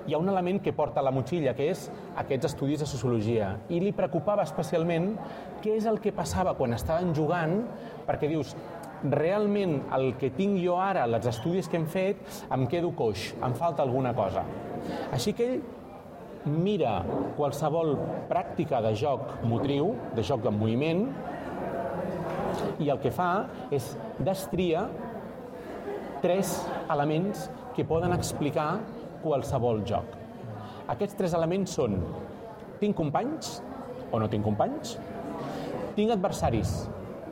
hi 0.06 0.12
ha 0.12 0.18
un 0.20 0.28
element 0.28 0.60
que 0.60 0.74
porta 0.76 1.00
a 1.00 1.04
la 1.04 1.12
motxilla, 1.14 1.54
que 1.56 1.70
és 1.72 1.86
aquests 2.20 2.50
estudis 2.50 2.82
de 2.82 2.88
sociologia. 2.88 3.54
I 3.72 3.80
li 3.80 3.92
preocupava 3.96 4.44
especialment 4.44 5.14
què 5.64 5.78
és 5.78 5.86
el 5.88 6.00
que 6.04 6.12
passava 6.12 6.52
quan 6.58 6.76
estaven 6.76 7.14
jugant, 7.16 7.62
perquè 8.04 8.28
dius, 8.28 8.52
realment 9.12 9.82
el 9.94 10.14
que 10.20 10.30
tinc 10.32 10.58
jo 10.62 10.78
ara, 10.80 11.04
els 11.04 11.28
estudis 11.28 11.68
que 11.68 11.76
hem 11.80 11.86
fet, 11.90 12.20
em 12.54 12.66
quedo 12.70 12.92
coix, 12.96 13.32
em 13.44 13.54
falta 13.56 13.84
alguna 13.84 14.14
cosa. 14.16 14.44
Així 15.12 15.34
que 15.36 15.48
ell 15.48 15.62
mira 16.44 16.98
qualsevol 17.38 17.94
pràctica 18.28 18.82
de 18.84 18.92
joc 19.00 19.44
motriu, 19.48 19.94
de 20.16 20.24
joc 20.24 20.44
en 20.48 20.58
moviment, 20.58 21.06
i 22.80 22.90
el 22.90 23.00
que 23.02 23.12
fa 23.14 23.46
és 23.74 23.94
destria 24.22 24.86
tres 26.24 26.56
elements 26.92 27.48
que 27.76 27.84
poden 27.88 28.12
explicar 28.14 28.78
qualsevol 29.24 29.82
joc. 29.88 30.16
Aquests 30.92 31.16
tres 31.18 31.34
elements 31.36 31.74
són 31.76 31.98
tinc 32.80 32.96
companys 32.96 33.58
o 34.12 34.20
no 34.20 34.28
tinc 34.30 34.44
companys, 34.46 34.96
tinc 35.96 36.12
adversaris 36.14 36.84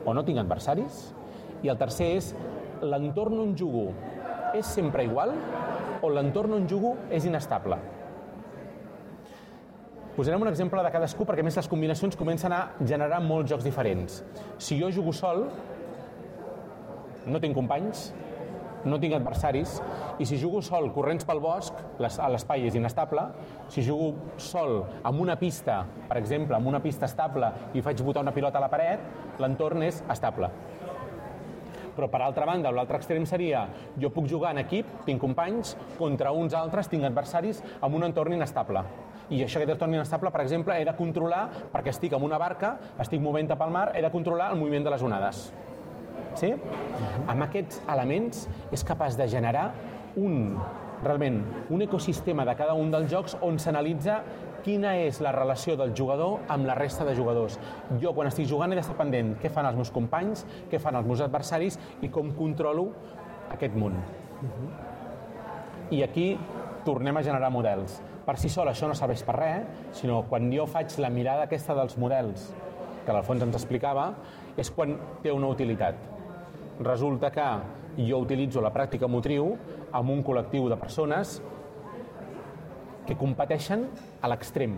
o 0.03 0.13
no 0.15 0.23
tinc 0.25 0.41
adversaris, 0.41 1.13
i 1.63 1.71
el 1.71 1.79
tercer 1.79 2.11
és 2.19 2.33
l'entorn 2.83 3.39
on 3.39 3.53
jugo 3.57 3.89
és 4.53 4.67
sempre 4.67 5.05
igual 5.07 5.33
o 6.03 6.09
l'entorn 6.11 6.59
on 6.59 6.67
jugo 6.69 6.97
és 7.09 7.25
inestable. 7.25 7.79
Posarem 10.13 10.43
un 10.45 10.49
exemple 10.51 10.83
de 10.85 10.91
cadascú 10.93 11.25
perquè 11.25 11.41
més 11.41 11.55
les 11.57 11.69
combinacions 11.71 12.17
comencen 12.19 12.53
a 12.53 12.67
generar 12.85 13.17
molts 13.23 13.49
jocs 13.49 13.65
diferents. 13.65 14.19
Si 14.61 14.77
jo 14.77 14.91
jugo 14.93 15.13
sol, 15.15 15.47
no 17.25 17.41
tinc 17.41 17.57
companys, 17.57 18.11
no 18.85 18.99
tinc 18.99 19.15
adversaris, 19.17 19.79
i 20.21 20.27
si 20.27 20.37
jugo 20.37 20.61
sol 20.61 20.91
corrents 20.93 21.25
pel 21.25 21.41
bosc, 21.41 21.79
l'espai 22.03 22.67
és 22.67 22.77
inestable. 22.77 23.25
Si 23.73 23.81
jugo 23.85 24.37
sol 24.37 24.83
amb 25.01 25.23
una 25.23 25.37
pista, 25.39 25.81
per 26.09 26.19
exemple, 26.19 26.59
amb 26.59 26.69
una 26.69 26.83
pista 26.83 27.09
estable 27.09 27.49
i 27.73 27.81
faig 27.81 28.03
botar 28.05 28.21
una 28.21 28.35
pilota 28.35 28.59
a 28.59 28.65
la 28.67 28.69
paret, 28.69 29.07
l'entorn 29.41 29.87
és 29.87 30.03
estable. 30.13 30.51
Però, 31.95 32.09
per 32.09 32.21
altra 32.25 32.47
banda, 32.49 32.71
l'altre 32.73 32.97
extrem 32.99 33.25
seria 33.29 33.67
jo 33.99 34.11
puc 34.13 34.27
jugar 34.29 34.53
en 34.55 34.63
equip, 34.63 34.89
tinc 35.07 35.21
companys, 35.21 35.75
contra 35.99 36.31
uns 36.33 36.55
altres, 36.57 36.89
tinc 36.91 37.05
adversaris, 37.07 37.61
amb 37.81 37.99
un 37.99 38.07
entorn 38.09 38.33
inestable. 38.33 38.83
I 39.29 39.43
això, 39.45 39.59
aquest 39.59 39.75
entorn 39.75 39.95
inestable, 39.95 40.31
per 40.33 40.43
exemple, 40.43 40.75
he 40.77 40.85
de 40.85 40.95
controlar, 40.97 41.45
perquè 41.73 41.93
estic 41.93 42.13
en 42.17 42.25
una 42.25 42.39
barca, 42.41 42.75
estic 42.99 43.21
movent 43.23 43.53
pel 43.53 43.71
mar, 43.73 43.91
he 43.95 44.01
de 44.03 44.11
controlar 44.11 44.51
el 44.53 44.59
moviment 44.59 44.83
de 44.85 44.93
les 44.93 45.05
onades. 45.05 45.45
Sí? 46.39 46.49
Amb 47.29 47.45
aquests 47.45 47.83
elements 47.93 48.47
és 48.73 48.83
capaç 48.85 49.17
de 49.19 49.27
generar 49.29 49.67
un, 50.17 50.57
realment, 51.05 51.41
un 51.69 51.83
ecosistema 51.85 52.45
de 52.45 52.55
cada 52.59 52.73
un 52.79 52.91
dels 52.93 53.11
jocs 53.11 53.37
on 53.41 53.59
s'analitza 53.59 54.21
quina 54.63 54.95
és 55.03 55.19
la 55.21 55.33
relació 55.35 55.75
del 55.79 55.91
jugador 55.97 56.47
amb 56.53 56.65
la 56.65 56.75
resta 56.77 57.05
de 57.05 57.15
jugadors. 57.17 57.59
Jo, 58.01 58.13
quan 58.15 58.29
estic 58.29 58.47
jugant, 58.49 58.71
he 58.71 58.79
d'estar 58.79 58.95
pendent 58.97 59.35
què 59.41 59.51
fan 59.51 59.67
els 59.67 59.77
meus 59.79 59.91
companys, 59.91 60.45
què 60.71 60.79
fan 60.79 60.95
els 60.95 61.07
meus 61.09 61.21
adversaris 61.25 61.77
i 62.01 62.09
com 62.13 62.31
controlo 62.37 62.87
aquest 63.53 63.75
món. 63.75 63.99
I 65.91 66.01
aquí 66.03 66.27
tornem 66.87 67.19
a 67.19 67.23
generar 67.23 67.51
models. 67.53 67.99
Per 68.23 68.37
si 68.39 68.49
sol 68.49 68.71
això 68.71 68.87
no 68.87 68.95
serveix 68.95 69.23
per 69.27 69.35
res, 69.35 69.67
sinó 69.99 70.23
quan 70.29 70.47
jo 70.51 70.65
faig 70.69 70.95
la 71.03 71.11
mirada 71.11 71.43
aquesta 71.43 71.75
dels 71.75 71.97
models, 71.99 72.53
que 73.03 73.11
al 73.11 73.23
fons 73.27 73.43
ens 73.43 73.59
explicava, 73.59 74.13
és 74.55 74.71
quan 74.71 74.95
té 75.23 75.31
una 75.35 75.51
utilitat. 75.51 75.99
Resulta 76.79 77.29
que 77.35 77.47
jo 77.97 78.19
utilitzo 78.23 78.61
la 78.61 78.73
pràctica 78.73 79.09
motriu 79.09 79.53
amb 79.91 80.09
un 80.09 80.23
col·lectiu 80.25 80.69
de 80.71 80.77
persones 80.81 81.37
que 83.07 83.17
competeixen 83.19 83.87
a 84.21 84.29
l'extrem 84.31 84.77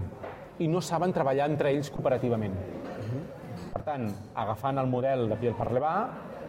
i 0.60 0.68
no 0.72 0.82
saben 0.82 1.14
treballar 1.14 1.50
entre 1.52 1.72
ells 1.72 1.92
cooperativament. 1.94 2.56
Per 3.74 3.84
tant, 3.84 4.08
agafant 4.36 4.80
el 4.82 4.88
model 4.88 5.28
de 5.30 5.38
Pierre 5.40 5.58
Parlevà, 5.60 5.96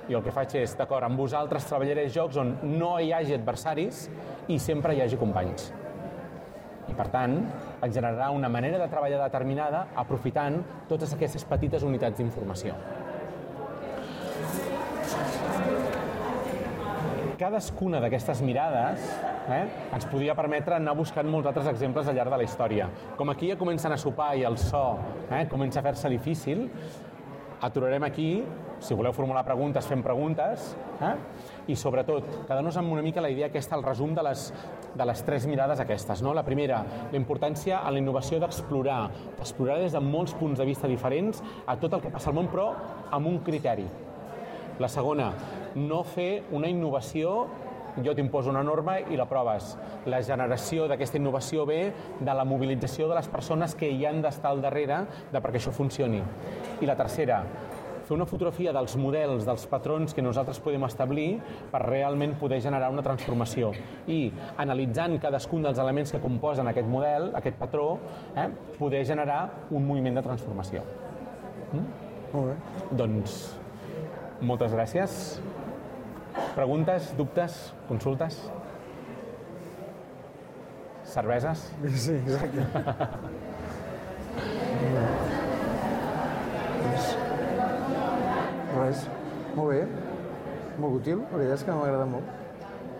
i 0.07 0.15
el 0.15 0.23
que 0.23 0.35
faig 0.35 0.55
és, 0.61 0.77
d'acord, 0.79 1.03
amb 1.03 1.19
vosaltres 1.19 1.67
treballaré 1.67 2.07
jocs 2.15 2.39
on 2.39 2.55
no 2.63 2.93
hi 3.03 3.11
hagi 3.15 3.35
adversaris 3.35 4.07
i 4.53 4.59
sempre 4.63 4.95
hi 4.95 5.03
hagi 5.03 5.19
companys. 5.19 5.73
I 6.87 6.95
per 6.95 7.09
tant, 7.11 7.35
et 7.83 7.91
generarà 7.91 8.31
una 8.31 8.49
manera 8.49 8.79
de 8.79 8.87
treballar 8.93 9.19
determinada 9.25 9.89
aprofitant 9.99 10.61
totes 10.89 11.17
aquestes 11.17 11.45
petites 11.51 11.83
unitats 11.83 12.23
d'informació. 12.23 12.77
Cadascuna 17.39 18.01
d'aquestes 18.03 18.41
mirades 18.45 19.03
eh, 19.53 19.65
ens 19.95 20.07
podia 20.11 20.35
permetre 20.39 20.77
anar 20.77 20.97
buscant 20.99 21.29
molts 21.31 21.51
altres 21.51 21.69
exemples 21.71 22.09
al 22.09 22.17
llarg 22.19 22.33
de 22.33 22.39
la 22.41 22.47
història. 22.47 22.89
Com 23.19 23.31
aquí 23.33 23.51
ja 23.53 23.59
comencen 23.61 23.93
a 23.93 24.01
sopar 24.01 24.33
i 24.37 24.47
el 24.49 24.59
so 24.61 24.85
eh, 25.31 25.45
comença 25.51 25.81
a 25.81 25.87
fer-se 25.87 26.11
difícil, 26.13 26.67
aturarem 27.61 28.05
aquí, 28.05 28.45
si 28.81 28.95
voleu 28.95 29.13
formular 29.17 29.45
preguntes, 29.45 29.87
fem 29.89 30.03
preguntes, 30.05 30.73
eh? 31.01 31.15
i 31.73 31.77
sobretot, 31.77 32.27
quedar-nos 32.49 32.77
amb 32.77 32.93
una 32.93 33.05
mica 33.05 33.25
la 33.25 33.31
idea 33.33 33.49
aquesta, 33.49 33.77
el 33.79 33.85
resum 33.85 34.15
de 34.15 34.25
les, 34.27 34.51
de 34.95 35.07
les 35.09 35.23
tres 35.25 35.47
mirades 35.49 35.81
aquestes. 35.81 36.23
No? 36.23 36.35
La 36.37 36.45
primera, 36.45 36.83
la 37.13 37.19
importància 37.19 37.81
a 37.81 37.93
la 37.93 38.03
innovació 38.03 38.41
d'explorar, 38.43 39.07
explorar 39.39 39.81
des 39.83 39.97
de 39.97 40.05
molts 40.05 40.37
punts 40.37 40.61
de 40.61 40.69
vista 40.69 40.89
diferents 40.89 41.43
a 41.67 41.79
tot 41.81 41.97
el 41.97 42.05
que 42.05 42.13
passa 42.13 42.31
al 42.33 42.37
món, 42.39 42.53
però 42.53 42.73
amb 43.11 43.33
un 43.33 43.41
criteri. 43.47 43.89
La 44.79 44.89
segona, 44.93 45.31
no 45.77 46.03
fer 46.05 46.45
una 46.53 46.69
innovació 46.69 47.47
jo 48.05 48.13
t'imposo 48.15 48.51
una 48.51 48.63
norma 48.63 48.99
i 49.01 49.17
la 49.17 49.25
proves. 49.29 49.75
La 50.11 50.21
generació 50.25 50.87
d'aquesta 50.91 51.17
innovació 51.21 51.65
ve 51.69 51.81
de 52.21 52.35
la 52.35 52.45
mobilització 52.45 53.09
de 53.09 53.17
les 53.17 53.29
persones 53.33 53.75
que 53.75 53.89
hi 53.89 54.05
han 54.07 54.21
d'estar 54.25 54.53
al 54.53 54.63
darrere 54.65 55.05
de 55.33 55.41
perquè 55.41 55.61
això 55.61 55.73
funcioni. 55.73 56.21
I 56.81 56.89
la 56.89 56.97
tercera, 56.99 57.41
fer 58.07 58.15
una 58.15 58.29
fotografia 58.29 58.73
dels 58.77 58.95
models, 59.01 59.47
dels 59.49 59.67
patrons 59.71 60.15
que 60.15 60.23
nosaltres 60.23 60.61
podem 60.63 60.85
establir 60.87 61.41
per 61.73 61.83
realment 61.87 62.37
poder 62.39 62.61
generar 62.63 62.93
una 62.93 63.03
transformació. 63.03 63.73
I 64.07 64.31
analitzant 64.63 65.19
cadascun 65.23 65.67
dels 65.67 65.81
elements 65.83 66.15
que 66.15 66.23
composen 66.23 66.69
aquest 66.71 66.89
model, 66.89 67.33
aquest 67.35 67.59
patró, 67.59 67.99
eh, 68.37 68.49
poder 68.79 69.05
generar 69.07 69.67
un 69.71 69.87
moviment 69.87 70.21
de 70.21 70.27
transformació. 70.29 70.85
Mm? 71.73 71.87
Molt 72.33 72.53
bé. 72.53 72.57
Doncs 72.97 73.41
moltes 74.41 74.73
gràcies. 74.75 75.41
Preguntes, 76.57 77.13
dubtes, 77.17 77.57
consultes? 77.89 78.39
Cerveses? 81.07 81.63
Sí, 81.97 82.17
exacte. 82.19 82.67
Res. 86.87 87.07
Res. 88.77 89.05
Molt 89.57 89.71
bé. 89.73 89.83
Molt 90.77 90.99
útil. 91.01 91.23
La 91.31 91.39
veritat 91.41 91.59
és 91.61 91.65
que 91.67 91.77
m'agrada 91.77 92.09
molt. 92.11 92.33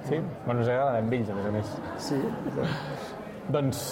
Sí? 0.07 0.21
Bueno, 0.47 0.61
us 0.63 0.69
agrada 0.71 1.01
amb 1.03 1.13
ells, 1.17 1.31
a 1.33 1.37
més 1.37 1.49
a 1.49 1.55
més. 1.57 1.73
Sí. 2.07 2.21
Doncs 3.53 3.83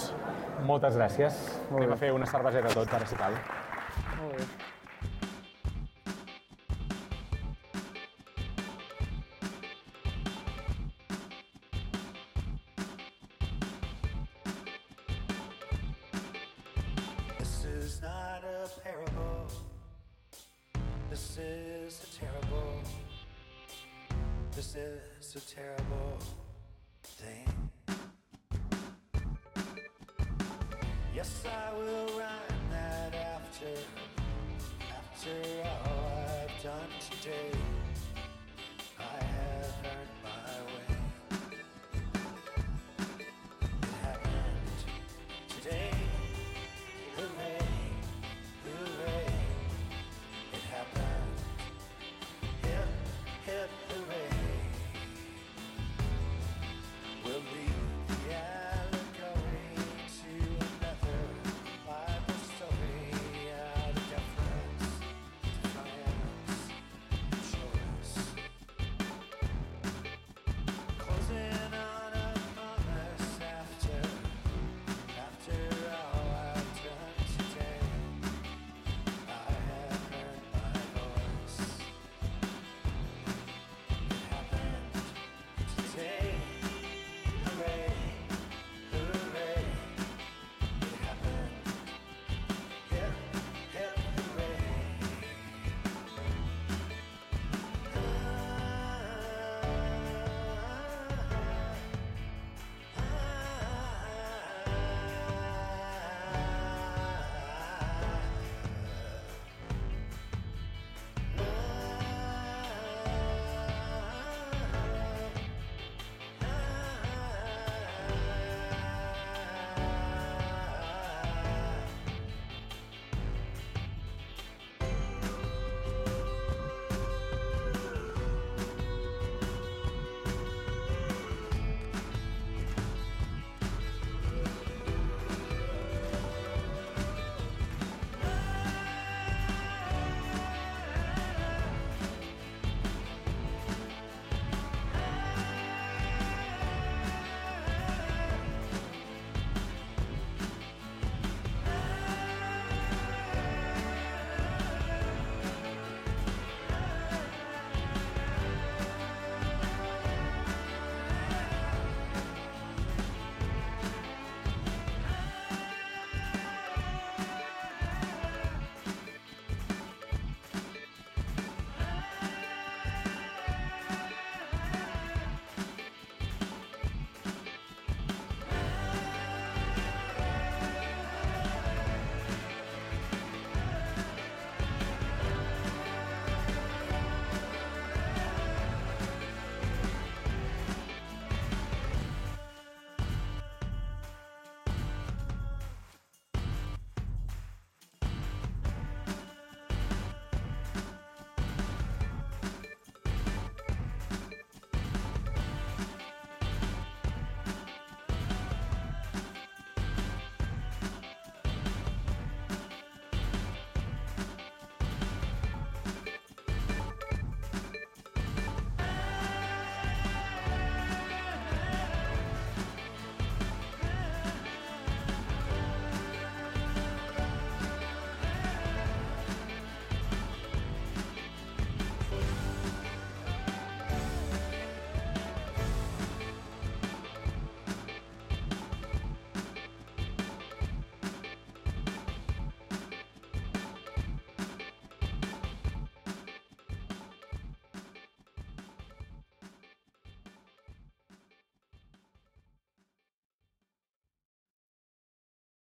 moltes 0.65 0.95
gràcies. 0.97 1.41
Molt 1.69 1.81
Anem 1.83 1.91
bé. 1.91 1.97
a 1.97 2.01
fer 2.05 2.13
una 2.15 2.29
cerveseta 2.29 2.71
tots, 2.73 2.93
ara 2.95 3.05
si 3.09 3.19
cal. 3.19 3.35
Molt 4.21 4.39
bé. 4.39 4.47